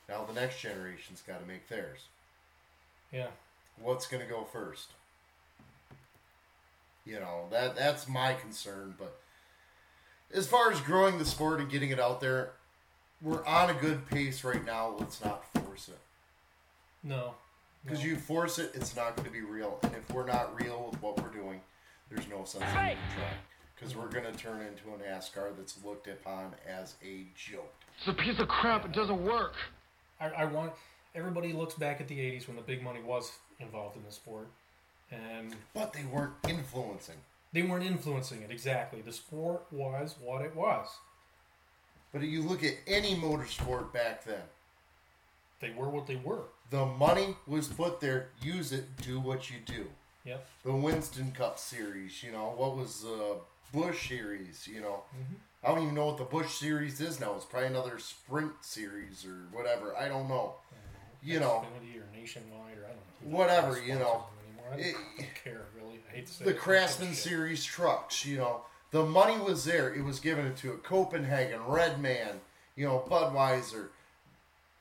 Now 0.09 0.25
the 0.25 0.33
next 0.39 0.61
generation's 0.61 1.23
got 1.27 1.41
to 1.41 1.47
make 1.47 1.69
theirs. 1.69 2.07
yeah. 3.13 3.27
what's 3.81 4.07
going 4.07 4.23
to 4.23 4.29
go 4.29 4.45
first. 4.51 4.89
You 7.05 7.21
know 7.21 7.45
that 7.51 7.77
that's 7.77 8.07
my 8.09 8.35
concern. 8.35 8.95
But 8.99 9.19
as 10.35 10.47
far 10.47 10.71
as 10.71 10.81
growing 10.81 11.19
the 11.19 11.25
sport 11.25 11.61
and 11.61 11.71
getting 11.71 11.91
it 11.91 11.99
out 12.01 12.21
there, 12.21 12.51
we're 13.23 13.45
on 13.47 13.71
a 13.71 13.75
good 13.75 14.07
pace 14.09 14.45
right 14.45 14.65
now. 14.65 14.95
Let's 14.99 15.23
not 15.25 15.45
force 15.53 15.89
it 15.89 15.99
No, 17.03 17.35
because 17.85 18.05
you 18.05 18.17
force 18.17 18.59
it, 18.59 18.73
it's 18.75 18.95
not 18.97 19.17
going 19.17 19.27
to 19.27 19.33
be 19.33 19.41
real. 19.43 19.79
And 19.83 19.93
if 19.95 20.11
we're 20.13 20.27
not 20.27 20.61
real 20.63 20.89
with 20.91 21.01
what 21.03 21.21
we're 21.23 21.31
doing, 21.31 21.61
there's 22.11 22.29
no 22.29 22.45
sense 22.45 22.65
in 22.65 22.71
even 22.71 22.75
trying. 22.75 22.97
Because 23.75 23.95
we're 23.95 24.09
going 24.09 24.25
to 24.25 24.33
turn 24.39 24.61
into 24.63 24.89
an 24.93 25.01
NASCAR 25.09 25.57
that's 25.57 25.83
looked 25.85 26.09
upon 26.09 26.53
as 26.69 26.95
a 27.05 27.25
joke. 27.37 27.73
It's 27.99 28.09
a 28.09 28.13
piece 28.13 28.39
of 28.41 28.49
crap. 28.49 28.85
It 28.85 28.93
doesn't 28.93 29.25
work. 29.25 29.55
I, 30.21 30.29
I 30.31 30.45
want 30.47 30.73
everybody 31.15 31.53
looks 31.53 31.75
back 31.75 32.01
at 32.01 32.09
the 32.09 32.19
'80s 32.19 32.47
when 32.49 32.57
the 32.57 32.63
big 32.63 32.83
money 32.83 33.01
was 33.05 33.31
involved 33.61 33.97
in 33.97 34.03
the 34.05 34.11
sport, 34.13 34.49
and 35.13 35.55
But 35.75 35.93
they 35.93 36.05
weren't 36.05 36.33
influencing. 36.49 37.17
they 37.53 37.63
weren't 37.63 37.85
influencing 37.85 38.43
it 38.43 38.51
exactly. 38.51 39.01
The 39.01 39.13
sport 39.13 39.63
was 39.71 40.17
what 40.21 40.43
it 40.43 40.55
was. 40.57 40.89
But 42.13 42.23
if 42.23 42.31
you 42.31 42.43
look 42.43 42.65
at 42.65 42.75
any 42.87 43.15
motorsport 43.15 43.93
back 43.93 44.25
then, 44.25 44.43
They 45.61 45.71
were 45.71 45.89
what 45.89 46.07
they 46.09 46.17
were. 46.17 46.45
The 46.71 46.85
money 46.85 47.37
was 47.47 47.69
put 47.69 48.01
there. 48.01 48.29
Use 48.43 48.73
it. 48.73 48.85
Do 49.03 49.21
what 49.21 49.51
you 49.51 49.57
do. 49.65 49.87
Yep. 50.25 50.47
the 50.63 50.73
Winston 50.75 51.33
Cup 51.33 51.59
series, 51.59 52.23
you 52.23 52.31
know, 52.33 52.53
what 52.55 52.77
was 52.77 53.01
the 53.01 53.37
Busch 53.73 54.09
series, 54.09 54.69
you 54.71 54.83
know. 54.83 55.03
Mm-hmm. 55.15 55.35
I 55.65 55.69
don't 55.69 55.83
even 55.85 55.95
know 55.95 56.05
what 56.07 56.19
the 56.19 56.25
Busch 56.25 56.53
series 56.55 57.01
is 57.01 57.19
now. 57.19 57.35
It's 57.35 57.47
probably 57.47 57.69
another 57.69 57.99
sprint 57.99 58.53
series 58.61 59.25
or 59.25 59.37
whatever. 59.57 59.97
I 59.97 60.07
don't 60.09 60.29
know. 60.29 60.57
You 61.23 61.41
know, 61.41 61.65
or 61.95 62.19
nationwide 62.19 62.77
or 62.79 62.85
I 62.85 62.89
don't 62.89 63.33
know. 63.33 63.39
Whatever, 63.39 63.81
you 63.83 63.95
know. 63.95 64.25
I 64.71 64.77
don't, 64.77 64.81
It- 64.87 64.95
I 65.19 65.23
don't 65.23 65.35
care 65.43 65.63
really. 65.75 66.01
I 66.13 66.17
hate 66.17 66.27
to 66.27 66.33
say 66.33 66.45
the 66.45 66.53
Craftsman 66.53 67.15
series 67.15 67.65
trucks, 67.65 68.27
you 68.27 68.37
know. 68.37 68.63
The 68.91 69.05
money 69.05 69.39
was 69.39 69.65
there. 69.65 69.93
It 69.95 70.05
was 70.05 70.21
given 70.21 70.55
to 70.57 70.73
it. 70.73 70.83
Copenhagen, 70.85 71.61
Redman, 71.67 72.41
you 72.77 72.87
know, 72.87 73.03
Budweiser. 73.11 73.89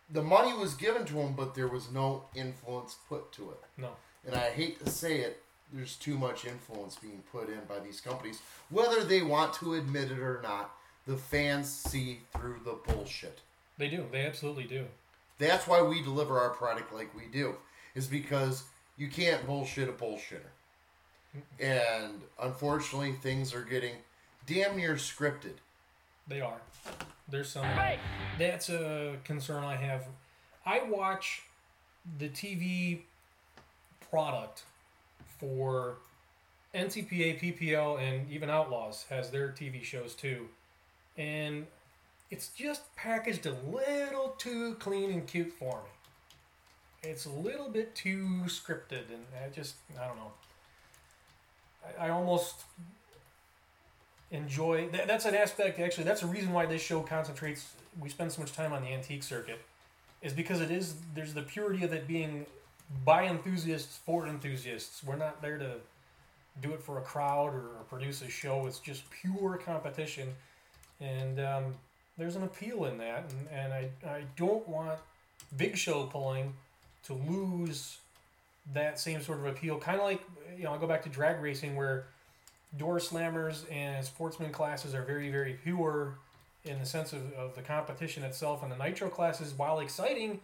The 0.10 0.22
money 0.22 0.54
was 0.54 0.74
given 0.74 1.06
to 1.06 1.14
them, 1.16 1.34
but 1.34 1.54
there 1.54 1.68
was 1.68 1.92
no 1.92 2.24
influence 2.34 2.96
put 3.10 3.32
to 3.34 3.52
it. 3.52 3.60
No. 3.78 3.90
and 4.26 4.36
I 4.36 4.50
hate 4.52 4.84
to 4.84 4.90
say 4.90 5.20
it, 5.20 5.44
there's 5.74 5.96
too 5.96 6.18
much 6.18 6.46
influence 6.46 6.96
being 6.96 7.24
put 7.32 7.50
in 7.50 7.60
by 7.68 7.80
these 7.80 8.00
companies, 8.00 8.42
whether 8.70 9.04
they 9.04 9.22
want 9.22 9.54
to 9.56 9.74
admit 9.74 10.12
it 10.12 10.20
or 10.20 10.40
not. 10.42 10.72
The 11.06 11.18
fans 11.18 11.70
see 11.70 12.20
through 12.34 12.60
the 12.66 12.78
bullshit. 12.86 13.40
They 13.78 13.88
do. 13.88 14.06
They 14.12 14.26
absolutely 14.26 14.66
do. 14.66 14.86
That's 15.40 15.68
why 15.68 15.82
we 15.82 16.02
deliver 16.02 16.40
our 16.40 16.50
product 16.50 16.94
like 16.94 17.16
we 17.16 17.28
do, 17.32 17.56
is 17.96 18.08
because 18.08 18.64
you 18.98 19.08
can't 19.08 19.46
bullshit 19.46 19.88
a 19.88 19.94
bullshitter. 19.94 20.52
And 21.60 22.22
unfortunately, 22.42 23.14
things 23.14 23.54
are 23.54 23.62
getting 23.64 23.96
damn 24.46 24.76
near 24.76 24.96
scripted. 24.96 25.58
They 26.28 26.42
are. 26.42 26.60
There's 27.30 27.50
some. 27.50 27.66
That's 28.38 28.70
a 28.70 29.16
concern 29.24 29.64
I 29.64 29.76
have. 29.76 30.08
I 30.66 30.84
watch 30.84 31.44
the 32.20 32.30
TV 32.30 33.02
product 34.10 34.64
for 35.40 35.96
NCPA, 36.74 37.40
PPL, 37.40 38.00
and 38.00 38.30
even 38.32 38.50
Outlaws 38.50 39.06
has 39.10 39.30
their 39.30 39.50
TV 39.50 39.84
shows 39.84 40.14
too, 40.14 40.48
and 41.18 41.66
it's 42.30 42.50
just 42.50 42.94
packaged 42.96 43.46
a 43.46 43.56
little 43.70 44.36
too 44.38 44.76
clean 44.76 45.12
and 45.12 45.26
cute 45.26 45.54
for 45.54 45.76
me. 45.76 47.10
It's 47.10 47.26
a 47.26 47.30
little 47.30 47.70
bit 47.70 47.96
too 47.96 48.44
scripted, 48.48 49.10
and 49.10 49.26
I 49.44 49.50
just 49.54 49.76
I 50.00 50.08
don't 50.08 50.18
know. 50.18 50.32
I, 52.00 52.08
I 52.08 52.10
almost 52.10 52.64
enjoy 54.32 54.90
that, 54.90 55.08
that's 55.08 55.26
an 55.26 55.34
aspect 55.34 55.80
actually 55.80 56.04
that's 56.04 56.22
a 56.22 56.28
reason 56.28 56.52
why 56.52 56.66
this 56.66 56.82
show 56.82 57.00
concentrates 57.00 57.74
we 58.02 58.10
spend 58.10 58.30
so 58.32 58.42
much 58.42 58.52
time 58.52 58.74
on 58.74 58.82
the 58.82 58.90
antique 58.90 59.24
circuit 59.24 59.62
is 60.22 60.34
because 60.34 60.62
it 60.62 60.72
is 60.72 60.96
there's 61.16 61.34
the 61.34 61.42
purity 61.42 61.84
of 61.84 61.94
it 61.94 62.08
being 62.08 62.46
by 63.04 63.26
enthusiasts 63.26 63.98
for 64.06 64.28
enthusiasts. 64.28 65.04
We're 65.04 65.18
not 65.18 65.42
there 65.42 65.58
to 65.58 65.76
do 66.62 66.74
it 66.74 66.82
for 66.82 66.98
a 66.98 67.02
crowd 67.02 67.54
or, 67.54 67.70
produce 67.90 68.22
a 68.22 68.30
show. 68.30 68.66
It's 68.68 68.80
just 68.80 69.10
pure 69.10 69.58
competition. 69.64 70.28
And 71.00 71.40
um, 71.40 71.76
there's 72.18 72.36
an 72.36 72.44
appeal 72.44 72.86
in 72.86 72.98
that. 72.98 73.24
And, 73.30 73.48
and 73.50 73.74
I, 73.74 73.90
I 74.06 74.24
don't 74.36 74.68
want 74.68 75.00
big 75.56 75.78
show 75.78 76.04
pulling 76.04 76.54
to 77.06 77.14
lose 77.14 78.00
that 78.74 79.00
same 79.00 79.22
sort 79.22 79.40
of 79.40 79.46
appeal. 79.46 79.78
Kind 79.78 80.00
of 80.00 80.04
like 80.04 80.22
you 80.58 80.64
know 80.64 80.72
i'll 80.72 80.80
go 80.80 80.88
back 80.88 81.04
to 81.04 81.10
drag 81.10 81.42
racing 81.42 81.76
where 81.76 82.08
door 82.78 82.98
slammers 83.00 83.72
and 83.72 84.06
sportsman 84.06 84.52
classes 84.52 84.94
are 84.94 85.04
very 85.04 85.30
very 85.30 85.54
pure 85.64 86.16
in 86.66 86.80
the 86.80 86.86
sense 86.86 87.14
of, 87.14 87.22
of 87.34 87.56
the 87.56 87.62
competition 87.62 88.24
itself 88.24 88.64
and 88.64 88.72
the 88.72 88.78
nitro 88.78 89.10
classes 89.10 89.54
while 89.56 89.80
exciting 89.80 90.40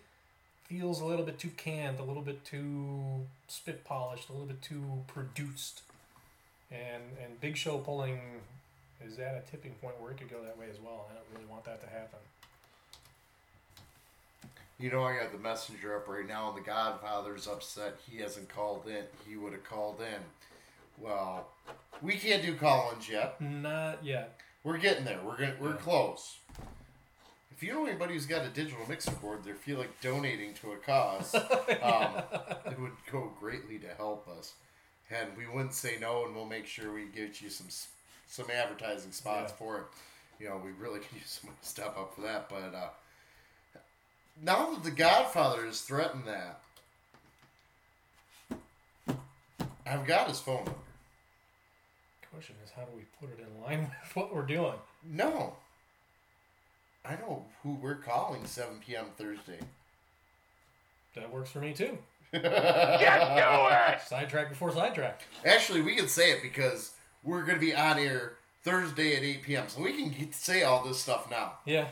feels 0.66 1.02
a 1.02 1.06
little 1.06 1.26
bit 1.26 1.38
too 1.38 1.52
canned 1.58 2.00
a 2.00 2.04
little 2.04 2.22
bit 2.22 2.44
too 2.46 3.02
spit 3.48 3.84
polished 3.84 4.30
a 4.30 4.32
little 4.32 4.48
bit 4.48 4.62
too 4.62 4.84
produced 5.08 5.82
and 6.72 7.04
and 7.24 7.40
big 7.42 7.56
show 7.58 7.78
pulling 7.78 8.20
is 9.06 9.20
at 9.20 9.36
a 9.36 9.52
tipping 9.52 9.74
point 9.82 10.00
where 10.00 10.12
it 10.12 10.18
could 10.18 10.30
go 10.30 10.42
that 10.44 10.58
way 10.58 10.66
as 10.72 10.80
well 10.80 11.08
i 11.12 11.14
don't 11.14 11.26
really 11.34 11.50
want 11.50 11.64
that 11.66 11.82
to 11.82 11.88
happen 11.88 12.20
You 14.80 14.92
know, 14.92 15.04
I 15.04 15.16
got 15.16 15.32
the 15.32 15.38
messenger 15.38 15.96
up 15.96 16.08
right 16.08 16.28
now, 16.28 16.50
and 16.50 16.58
the 16.58 16.62
Godfather's 16.66 17.48
upset 17.48 17.96
he 18.10 18.18
hasn't 18.18 18.50
called 18.50 18.84
in. 18.88 19.04
He 19.26 19.38
would 19.38 19.54
have 19.54 19.64
called 19.64 20.02
in. 20.02 20.22
Well, 20.98 21.48
we 22.02 22.16
can't 22.18 22.42
do 22.44 22.56
call-ins 22.56 23.10
yet. 23.10 23.40
Not 23.42 24.04
yet. 24.04 24.40
We're 24.64 24.78
getting 24.78 25.06
there. 25.06 25.20
We're 25.26 25.38
gonna, 25.38 25.56
we're 25.60 25.74
close. 25.76 26.38
If 27.56 27.62
you 27.62 27.74
know 27.74 27.86
anybody 27.86 28.14
who's 28.14 28.26
got 28.26 28.46
a 28.46 28.50
digital 28.50 28.86
mixer 28.90 29.12
board, 29.12 29.44
they 29.44 29.52
feel 29.54 29.78
like 29.78 30.02
donating 30.02 30.54
to 30.56 30.72
a 30.72 30.78
cause, 30.78 31.34
um, 31.82 32.24
it 32.66 32.80
would 32.80 32.92
go 33.12 33.32
greatly 33.40 33.78
to 33.80 33.88
help 33.98 34.28
us. 34.38 34.54
And 35.12 35.30
we 35.38 35.46
wouldn't 35.48 35.74
say 35.74 35.98
no, 36.02 36.26
and 36.26 36.36
we'll 36.36 36.46
make 36.46 36.66
sure 36.66 36.92
we 36.94 37.06
get 37.06 37.42
you 37.42 37.50
some 37.50 37.68
some 38.28 38.46
advertising 38.50 39.12
spots 39.12 39.52
Yeah. 39.52 39.58
for 39.58 39.78
it. 39.80 39.84
You 40.40 40.50
know, 40.50 40.62
we 40.64 40.72
really 40.72 41.00
can 41.08 41.20
use 41.20 41.40
someone 41.42 41.56
to 41.62 41.68
step 41.68 41.96
up 41.98 42.16
for 42.16 42.22
that. 42.22 42.50
But 42.50 42.74
uh, 42.76 42.90
now 44.42 44.72
that 44.72 44.84
the 44.84 44.92
Godfather 44.92 45.66
has 45.66 45.82
threatened 45.82 46.24
that, 46.26 46.60
I've 49.86 50.08
got 50.08 50.28
his 50.30 50.40
phone 50.40 50.64
number. 50.66 50.72
Question 52.34 52.56
is, 52.64 52.72
how 52.76 52.82
do 52.84 52.90
we 52.96 53.04
put 53.20 53.30
it 53.38 53.40
in 53.46 53.62
line 53.62 53.82
with 54.04 54.16
what 54.16 54.36
we're 54.36 54.42
doing? 54.42 54.74
No. 55.08 55.56
I 57.06 57.12
know 57.16 57.46
who 57.62 57.74
we're 57.76 57.96
calling 57.96 58.46
7 58.46 58.80
p.m. 58.86 59.06
Thursday. 59.18 59.60
That 61.16 61.32
works 61.32 61.52
for 61.52 61.60
me 61.60 61.74
too. 61.74 61.98
Get 62.34 62.42
to 62.42 63.92
it! 63.94 64.02
Sidetrack 64.08 64.50
before 64.50 64.72
sidetrack. 64.74 65.22
Actually, 65.46 65.82
we 65.82 65.96
can 65.96 66.08
say 66.08 66.32
it 66.32 66.42
because 66.42 66.94
we're 67.24 67.44
going 67.44 67.60
to 67.60 67.64
be 67.64 67.76
on 67.76 68.00
air 68.00 68.34
Thursday 68.64 69.16
at 69.16 69.22
8 69.24 69.44
p.m. 69.44 69.66
So 69.68 69.82
we 69.84 69.94
can 69.94 70.10
get, 70.10 70.34
say 70.34 70.64
all 70.64 70.84
this 70.84 71.00
stuff 71.00 71.30
now. 71.30 71.54
Yeah. 71.66 71.88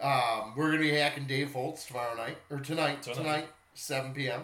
Um, 0.00 0.54
we're 0.56 0.68
going 0.72 0.78
to 0.82 0.90
be 0.90 0.96
hacking 0.96 1.26
Dave 1.26 1.50
Foltz 1.50 1.86
tomorrow 1.86 2.16
night, 2.16 2.38
or 2.50 2.58
tonight, 2.58 3.02
Tonight. 3.02 3.16
tonight, 3.16 3.48
7 3.74 4.12
p.m. 4.12 4.42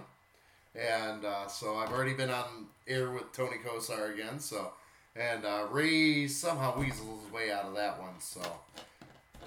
And 0.76 1.24
uh, 1.24 1.48
so 1.48 1.74
I've 1.76 1.90
already 1.90 2.14
been 2.14 2.30
on 2.30 2.66
air 2.86 3.10
with 3.10 3.32
Tony 3.32 3.56
Kosar 3.66 4.14
again. 4.14 4.38
So, 4.38 4.70
and 5.18 5.44
uh, 5.44 5.66
Ray 5.70 6.28
somehow 6.28 6.78
weasels 6.78 7.24
his 7.24 7.32
way 7.32 7.50
out 7.50 7.64
of 7.64 7.74
that 7.74 8.00
one. 8.00 8.20
So, 8.20 8.40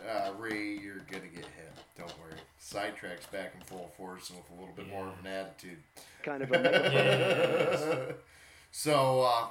uh, 0.10 0.32
Ray, 0.38 0.78
you're 0.78 1.02
gonna 1.10 1.28
get 1.28 1.46
hit. 1.46 1.72
Don't 1.98 2.14
worry. 2.20 2.40
Sidetrack's 2.60 3.26
back 3.28 3.54
in 3.56 3.62
full 3.62 3.92
force 3.98 4.30
and 4.30 4.40
with 4.40 4.50
a 4.52 4.54
little 4.60 4.76
bit 4.76 4.90
more 4.90 5.08
of 5.08 5.14
an 5.24 5.28
attitude. 5.28 5.78
Kind 6.24 6.44
of 6.44 6.52
a 6.52 8.16
So, 8.72 9.22
uh, 9.22 9.48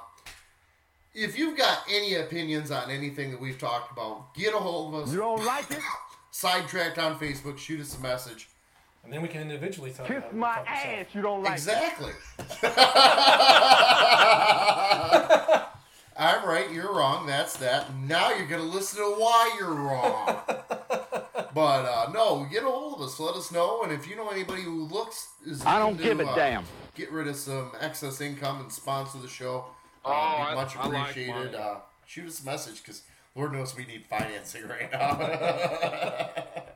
if 1.13 1.37
you've 1.37 1.57
got 1.57 1.83
any 1.89 2.15
opinions 2.15 2.71
on 2.71 2.89
anything 2.89 3.31
that 3.31 3.39
we've 3.39 3.59
talked 3.59 3.91
about, 3.91 4.33
get 4.33 4.53
a 4.53 4.57
hold 4.57 4.93
of 4.93 5.03
us. 5.03 5.11
You 5.11 5.19
don't 5.19 5.45
like 5.45 5.69
it? 5.71 5.79
Sidetracked 6.31 6.97
on 6.97 7.19
Facebook. 7.19 7.57
Shoot 7.57 7.81
us 7.81 7.97
a 7.97 8.01
message. 8.01 8.47
And 9.03 9.11
then 9.11 9.21
we 9.21 9.27
can 9.27 9.41
individually 9.41 9.91
tell 9.91 10.07
you. 10.07 10.13
Kiss 10.15 10.23
how 10.23 10.29
to 10.29 10.35
my 10.35 10.59
ass. 10.67 11.07
You 11.13 11.21
don't 11.21 11.43
like 11.43 11.53
it? 11.53 11.55
Exactly. 11.55 12.13
I'm 16.21 16.47
right, 16.47 16.71
you're 16.71 16.93
wrong. 16.95 17.25
That's 17.25 17.57
that. 17.57 17.95
Now 17.95 18.29
you're 18.31 18.45
gonna 18.47 18.61
listen 18.61 18.99
to 18.99 19.09
why 19.19 19.55
you're 19.59 19.73
wrong. 19.73 20.37
but 21.55 21.85
uh, 21.85 22.11
no, 22.13 22.45
get 22.51 22.61
a 22.61 22.67
hold 22.67 22.93
of 22.95 23.01
us. 23.01 23.19
Let 23.19 23.35
us 23.35 23.51
know, 23.51 23.81
and 23.81 23.91
if 23.91 24.07
you 24.07 24.15
know 24.15 24.29
anybody 24.29 24.61
who 24.61 24.83
looks 24.83 25.29
is 25.47 25.65
I 25.65 25.79
don't 25.79 25.93
looking 25.93 26.05
give 26.05 26.17
to, 26.19 26.25
a 26.25 26.27
uh, 26.31 26.35
damn. 26.35 26.63
Get 26.93 27.11
rid 27.11 27.27
of 27.27 27.35
some 27.35 27.71
excess 27.79 28.21
income 28.21 28.61
and 28.61 28.71
sponsor 28.71 29.17
the 29.17 29.27
show. 29.27 29.65
Uh, 30.05 30.09
Oh, 30.09 30.11
be 30.11 30.43
I- 30.51 30.55
much 30.55 30.77
I 30.77 30.87
like 30.87 31.09
appreciated. 31.11 31.55
uh, 31.55 31.75
shoot 32.05 32.27
us 32.27 32.41
a 32.41 32.45
message 32.45 32.83
because 32.83 33.01
Lord 33.35 33.53
knows 33.53 33.75
we 33.75 33.85
need 33.85 34.05
financing 34.05 34.67
right 34.67 34.91
now. 34.91 36.29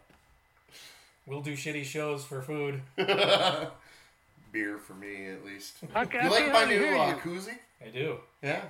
We'll 1.28 1.42
do 1.42 1.54
shitty 1.54 1.86
shows 1.86 2.24
for 2.24 2.44
food. 2.44 2.82
Beer 2.98 4.78
for 4.78 4.94
me, 4.94 5.26
at 5.28 5.44
least. 5.44 5.74
How 5.92 6.06
can 6.06 6.24
You 6.26 6.30
like 6.30 6.46
be 6.46 6.52
my 6.52 6.66
new 6.66 6.78
hear 6.80 6.96
uh, 6.96 7.18
koozie? 7.18 7.58
I 7.84 7.90
do. 7.90 8.18
Yeah. 8.44 8.62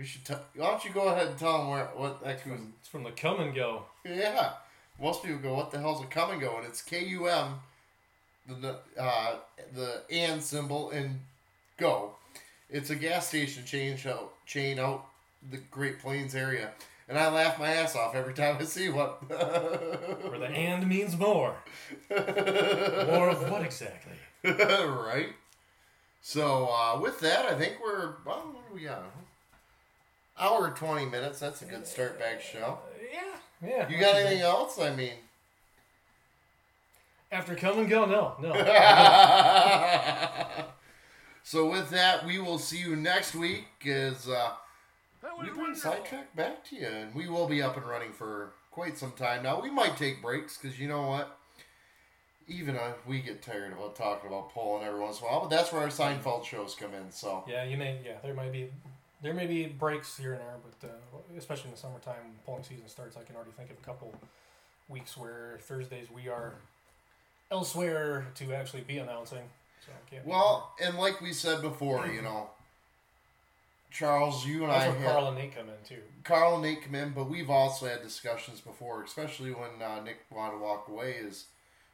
We 0.00 0.06
should. 0.06 0.24
T- 0.24 0.34
why 0.56 0.68
don't 0.68 0.82
you 0.82 0.92
go 0.92 1.08
ahead 1.08 1.26
and 1.26 1.38
tell 1.38 1.58
them 1.58 1.68
where 1.68 1.84
what 1.94 2.24
that 2.24 2.42
koozie? 2.42 2.70
It's 2.78 2.88
from 2.88 3.02
the 3.02 3.10
Kum 3.10 3.52
& 3.52 3.54
Go. 3.54 3.84
Yeah. 4.02 4.52
Most 4.98 5.22
people 5.22 5.40
go, 5.40 5.54
"What 5.54 5.70
the 5.70 5.78
hell's 5.78 6.02
a 6.02 6.06
Kum 6.06 6.38
& 6.38 6.40
Go?" 6.40 6.56
And 6.56 6.66
it's 6.66 6.80
K 6.80 7.04
U 7.04 7.26
M, 7.26 7.60
the 8.48 8.78
uh, 8.98 9.34
the 9.74 10.00
and 10.10 10.42
symbol 10.42 10.88
and 10.90 11.20
go. 11.76 12.14
It's 12.70 12.88
a 12.88 12.94
gas 12.94 13.28
station 13.28 13.66
chain 13.66 13.98
out 14.06 14.32
chain 14.46 14.78
out 14.78 15.04
the 15.50 15.58
Great 15.70 15.98
Plains 15.98 16.34
area, 16.34 16.70
and 17.06 17.18
I 17.18 17.28
laugh 17.28 17.58
my 17.58 17.70
ass 17.70 17.94
off 17.94 18.14
every 18.14 18.32
time 18.32 18.56
I 18.58 18.64
see 18.64 18.88
one. 18.88 19.10
Where 19.28 20.38
the 20.38 20.46
and 20.50 20.88
means 20.88 21.14
more. 21.18 21.56
More 22.08 23.28
of 23.28 23.50
what 23.50 23.60
exactly? 23.60 24.14
right. 24.44 25.28
So 26.22 26.70
uh, 26.72 26.98
with 26.98 27.20
that, 27.20 27.44
I 27.44 27.54
think 27.54 27.74
we're 27.84 28.14
well. 28.24 28.50
What 28.54 28.66
do 28.66 28.74
we 28.74 28.84
got? 28.84 29.04
Hour 30.40 30.68
and 30.68 30.76
twenty 30.76 31.06
minutes. 31.06 31.38
That's 31.38 31.62
a 31.62 31.66
good 31.66 31.86
start 31.86 32.18
back 32.18 32.40
show. 32.40 32.78
Yeah. 33.12 33.68
Yeah. 33.68 33.88
You 33.88 33.98
got 33.98 34.16
anything 34.16 34.40
else? 34.40 34.78
I 34.80 34.94
mean. 34.94 35.12
After 37.32 37.54
Kum 37.54 37.86
& 37.86 37.88
Go? 37.88 38.06
No. 38.06 38.34
No. 38.40 38.52
so 41.44 41.70
with 41.70 41.90
that, 41.90 42.26
we 42.26 42.40
will 42.40 42.58
see 42.58 42.78
you 42.78 42.96
next 42.96 43.36
week 43.36 43.66
as 43.86 44.28
uh, 44.28 44.50
we 45.40 45.48
bring 45.50 45.76
sidetrack 45.76 46.34
back 46.34 46.64
to 46.64 46.76
you, 46.76 46.88
and 46.88 47.14
we 47.14 47.28
will 47.28 47.46
be 47.46 47.62
up 47.62 47.76
and 47.76 47.86
running 47.86 48.12
for 48.12 48.50
quite 48.72 48.98
some 48.98 49.12
time 49.12 49.44
now. 49.44 49.60
We 49.60 49.70
might 49.70 49.96
take 49.96 50.20
breaks 50.22 50.58
because 50.58 50.80
you 50.80 50.88
know 50.88 51.06
what. 51.06 51.36
Even 52.48 52.74
uh, 52.74 52.94
we 53.06 53.20
get 53.20 53.42
tired 53.42 53.72
of 53.72 53.94
talking 53.94 54.28
about 54.28 54.52
pulling 54.52 54.84
every 54.84 54.98
once 54.98 55.20
in 55.20 55.26
a 55.26 55.28
while, 55.28 55.42
but 55.42 55.50
that's 55.50 55.72
where 55.72 55.82
our 55.82 55.88
Seinfeld 55.88 56.44
shows 56.44 56.74
come 56.74 56.92
in. 56.94 57.12
So 57.12 57.44
Yeah, 57.46 57.62
you 57.62 57.76
may. 57.76 58.00
Yeah, 58.04 58.14
there 58.24 58.34
might 58.34 58.50
be, 58.50 58.72
there 59.22 59.34
may 59.34 59.46
be 59.46 59.66
breaks 59.66 60.16
here 60.16 60.32
and 60.32 60.40
there, 60.40 60.56
but 60.80 60.88
uh, 60.88 61.36
especially 61.36 61.66
in 61.66 61.72
the 61.72 61.80
summertime, 61.80 62.38
pulling 62.46 62.62
season 62.62 62.88
starts, 62.88 63.16
I 63.16 63.22
can 63.22 63.36
already 63.36 63.52
think 63.52 63.70
of 63.70 63.76
a 63.78 63.84
couple 63.84 64.14
weeks 64.88 65.16
where 65.16 65.58
Thursdays 65.62 66.06
we 66.10 66.28
are 66.28 66.54
elsewhere 67.50 68.26
to 68.36 68.52
actually 68.54 68.82
be 68.82 68.98
announcing. 68.98 69.42
So 69.84 69.92
I 69.92 70.10
can't. 70.10 70.24
be 70.24 70.30
Well, 70.30 70.72
and 70.82 70.96
like 70.96 71.20
we 71.20 71.32
said 71.32 71.62
before, 71.62 72.06
you 72.06 72.22
know, 72.22 72.50
Charles, 73.90 74.46
you 74.46 74.62
and 74.64 74.70
there. 74.70 74.76
I 74.76 74.78
that's 74.78 74.92
where 74.92 75.02
had 75.02 75.12
Carl 75.12 75.28
and 75.28 75.38
Nate 75.38 75.56
come 75.56 75.68
in 75.68 75.74
too. 75.86 76.02
Carl 76.24 76.54
and 76.54 76.62
Nate 76.62 76.82
come 76.82 76.94
in, 76.94 77.10
but 77.10 77.28
we've 77.28 77.50
also 77.50 77.86
had 77.86 78.02
discussions 78.02 78.60
before, 78.60 79.02
especially 79.02 79.50
when 79.50 79.82
uh, 79.82 80.02
Nick 80.02 80.18
wanted 80.30 80.52
to 80.52 80.58
walk 80.58 80.88
away. 80.88 81.16
Is 81.20 81.46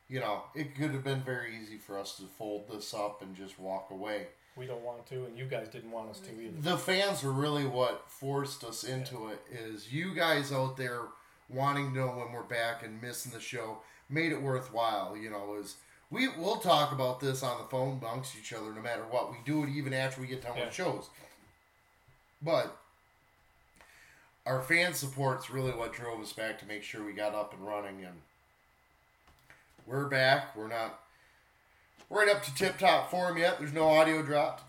you 0.08 0.20
know, 0.20 0.42
it 0.54 0.76
could 0.76 0.90
have 0.92 1.02
been 1.02 1.22
very 1.22 1.56
easy 1.60 1.78
for 1.78 1.98
us 1.98 2.16
to 2.16 2.24
fold 2.38 2.68
this 2.70 2.94
up 2.94 3.22
and 3.22 3.34
just 3.34 3.58
walk 3.58 3.88
away. 3.90 4.28
We 4.56 4.66
don't 4.66 4.82
want 4.82 5.06
to, 5.08 5.26
and 5.26 5.36
you 5.36 5.44
guys 5.44 5.68
didn't 5.68 5.90
want 5.90 6.10
us 6.10 6.18
to 6.20 6.30
mm-hmm. 6.30 6.46
either. 6.46 6.70
The 6.70 6.78
fans 6.78 7.22
are 7.22 7.32
really 7.32 7.66
what 7.66 8.04
forced 8.08 8.64
us 8.64 8.84
into 8.84 9.28
it. 9.28 9.40
Is 9.50 9.92
you 9.92 10.14
guys 10.14 10.50
out 10.50 10.76
there 10.76 11.02
wanting 11.48 11.92
to 11.92 11.98
know 11.98 12.06
when 12.08 12.32
we're 12.32 12.42
back 12.42 12.82
and 12.84 13.00
missing 13.00 13.32
the 13.32 13.40
show 13.40 13.78
made 14.08 14.32
it 14.32 14.40
worthwhile. 14.40 15.16
You 15.16 15.30
know, 15.30 15.56
is 15.60 15.76
we 16.10 16.28
we'll 16.28 16.56
talk 16.56 16.92
about 16.92 17.20
this 17.20 17.42
on 17.42 17.58
the 17.58 17.68
phone 17.68 17.98
amongst 18.00 18.36
each 18.36 18.52
other 18.52 18.72
no 18.72 18.80
matter 18.80 19.02
what. 19.02 19.30
We 19.30 19.38
do 19.44 19.64
it 19.64 19.70
even 19.70 19.92
after 19.92 20.20
we 20.20 20.26
get 20.26 20.42
done 20.42 20.56
Yeah. 20.56 20.66
with 20.66 20.74
shows. 20.74 21.10
But 22.42 22.76
our 24.44 24.62
fan 24.62 24.94
support's 24.94 25.50
really 25.50 25.72
what 25.72 25.92
drove 25.92 26.20
us 26.20 26.32
back 26.32 26.58
to 26.60 26.66
make 26.66 26.82
sure 26.82 27.04
we 27.04 27.12
got 27.12 27.34
up 27.34 27.52
and 27.52 27.66
running 27.66 28.04
and 28.04 28.22
we're 29.86 30.08
back. 30.08 30.54
We're 30.56 30.68
not 30.68 31.00
right 32.10 32.28
up 32.28 32.42
to 32.44 32.54
tip 32.54 32.78
top 32.78 33.10
form 33.10 33.38
yet. 33.38 33.58
There's 33.58 33.72
no 33.72 33.88
audio 33.88 34.22
dropped. 34.22 34.62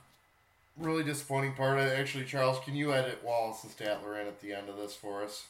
Really 0.78 1.04
disappointing 1.04 1.54
part. 1.54 1.80
Actually, 1.80 2.26
Charles, 2.26 2.60
can 2.64 2.76
you 2.76 2.94
edit 2.94 3.24
Waldorf 3.24 3.64
and 3.64 3.76
Statler 3.76 4.22
in 4.22 4.28
at 4.28 4.40
the 4.42 4.54
end 4.54 4.70
of 4.70 4.78
this 4.78 4.96
for 4.96 5.24
us? 5.24 5.48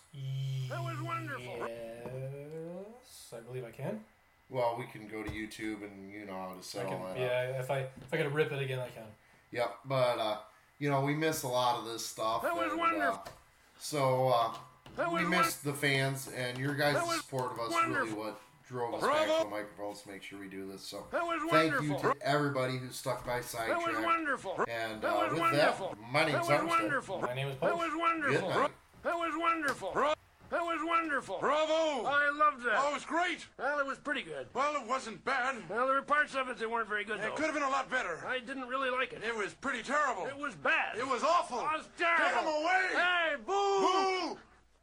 That 0.69 0.81
was 0.81 1.01
wonderful. 1.01 1.67
Yes, 1.67 3.33
I 3.35 3.39
believe 3.41 3.65
I 3.65 3.71
can. 3.71 3.99
Well, 4.49 4.75
we 4.79 4.85
can 4.85 5.09
go 5.09 5.23
to 5.23 5.29
YouTube 5.29 5.83
and 5.83 6.11
you 6.11 6.25
know 6.25 6.33
how 6.33 6.53
to 6.53 6.59
I 6.59 6.61
set 6.61 6.87
can 6.87 6.93
all 6.93 7.05
that 7.07 7.11
up. 7.11 7.17
yeah, 7.17 7.59
if 7.59 7.69
I 7.69 7.79
if 7.79 8.13
I 8.13 8.17
gotta 8.17 8.29
rip 8.29 8.51
it 8.53 8.61
again, 8.61 8.79
I 8.79 8.87
can. 8.87 9.03
Yep, 9.51 9.75
but 9.83 10.19
uh, 10.19 10.37
you 10.79 10.89
know 10.89 11.01
we 11.01 11.13
miss 11.13 11.43
a 11.43 11.47
lot 11.49 11.77
of 11.79 11.85
this 11.85 12.05
stuff. 12.05 12.43
That 12.43 12.55
was 12.55 12.71
and, 12.71 12.79
wonderful. 12.79 13.21
Uh, 13.25 13.29
so 13.79 14.29
uh, 14.29 14.53
That 14.95 15.11
we 15.11 15.25
was 15.25 15.29
miss 15.29 15.55
the 15.57 15.73
fans 15.73 16.29
and 16.35 16.57
your 16.57 16.73
guys' 16.73 16.97
support 17.17 17.51
of 17.51 17.59
us 17.59 17.87
really 17.87 18.13
what 18.13 18.39
drove 18.67 18.93
us 18.95 19.01
back 19.01 19.09
Bravo. 19.27 19.37
to 19.39 19.43
the 19.45 19.49
microphones 19.49 20.01
to 20.01 20.09
make 20.09 20.23
sure 20.23 20.39
we 20.39 20.47
do 20.47 20.67
this. 20.71 20.81
So 20.81 21.05
That 21.11 21.23
was 21.23 21.39
thank 21.51 21.71
wonderful. 21.73 21.87
you 22.07 22.13
to 22.13 22.27
everybody 22.27 22.77
who 22.77 22.89
stuck 22.91 23.25
by 23.25 23.41
side. 23.41 23.69
That 23.69 23.77
was 23.77 23.85
Sidetrack. 23.87 24.05
wonderful. 24.05 24.65
And 24.67 25.01
That 25.01 25.11
uh, 25.13 25.15
was 25.23 25.31
with 25.31 25.39
wonderful. 25.39 25.89
that, 25.89 26.11
my 26.11 26.19
That 26.25 26.31
name's 26.33 26.47
was 26.47 26.59
Armstead. 26.59 26.67
wonderful. 26.67 27.21
My 27.21 27.33
name 27.33 27.47
is 27.47 27.53
That 27.55 27.61
Post. 27.71 27.77
was 27.77 27.89
Good 27.91 27.99
wonderful. 27.99 28.49
night. 28.49 28.71
That 29.03 29.15
was 29.15 29.31
wonderful. 29.37 30.13
That 30.49 30.61
was 30.63 30.79
wonderful. 30.81 31.37
Bravo! 31.41 32.05
I 32.07 32.29
loved 32.33 32.63
that. 32.63 32.75
Oh, 32.79 32.91
it 32.91 32.93
was 32.93 33.03
great. 33.05 33.45
Well, 33.59 33.79
it 33.79 33.85
was 33.85 33.97
pretty 33.97 34.21
good. 34.21 34.47
Well, 34.53 34.75
it 34.81 34.87
wasn't 34.87 35.23
bad. 35.25 35.55
Well, 35.69 35.85
there 35.87 35.95
were 35.97 36.01
parts 36.01 36.35
of 36.35 36.47
it 36.47 36.57
that 36.57 36.71
weren't 36.71 36.87
very 36.87 37.03
good, 37.03 37.17
It 37.17 37.23
though. 37.23 37.31
could 37.35 37.45
have 37.47 37.53
been 37.53 37.63
a 37.63 37.69
lot 37.69 37.91
better. 37.91 38.23
I 38.25 38.39
didn't 38.39 38.65
really 38.69 38.89
like 38.89 39.11
it. 39.11 39.21
It 39.25 39.35
was 39.35 39.53
pretty 39.55 39.83
terrible. 39.83 40.25
It 40.25 40.37
was 40.37 40.55
bad. 40.55 40.97
It 40.97 41.05
was 41.05 41.21
awful. 41.21 41.59
It 41.59 41.63
was 41.63 41.89
terrible. 41.97 42.23
Get 42.23 42.31
terrible. 42.33 42.51
him 42.51 42.63
away! 42.63 42.83
Hey, 42.93 43.35
boo! 43.45 44.33
Boo! 44.33 44.39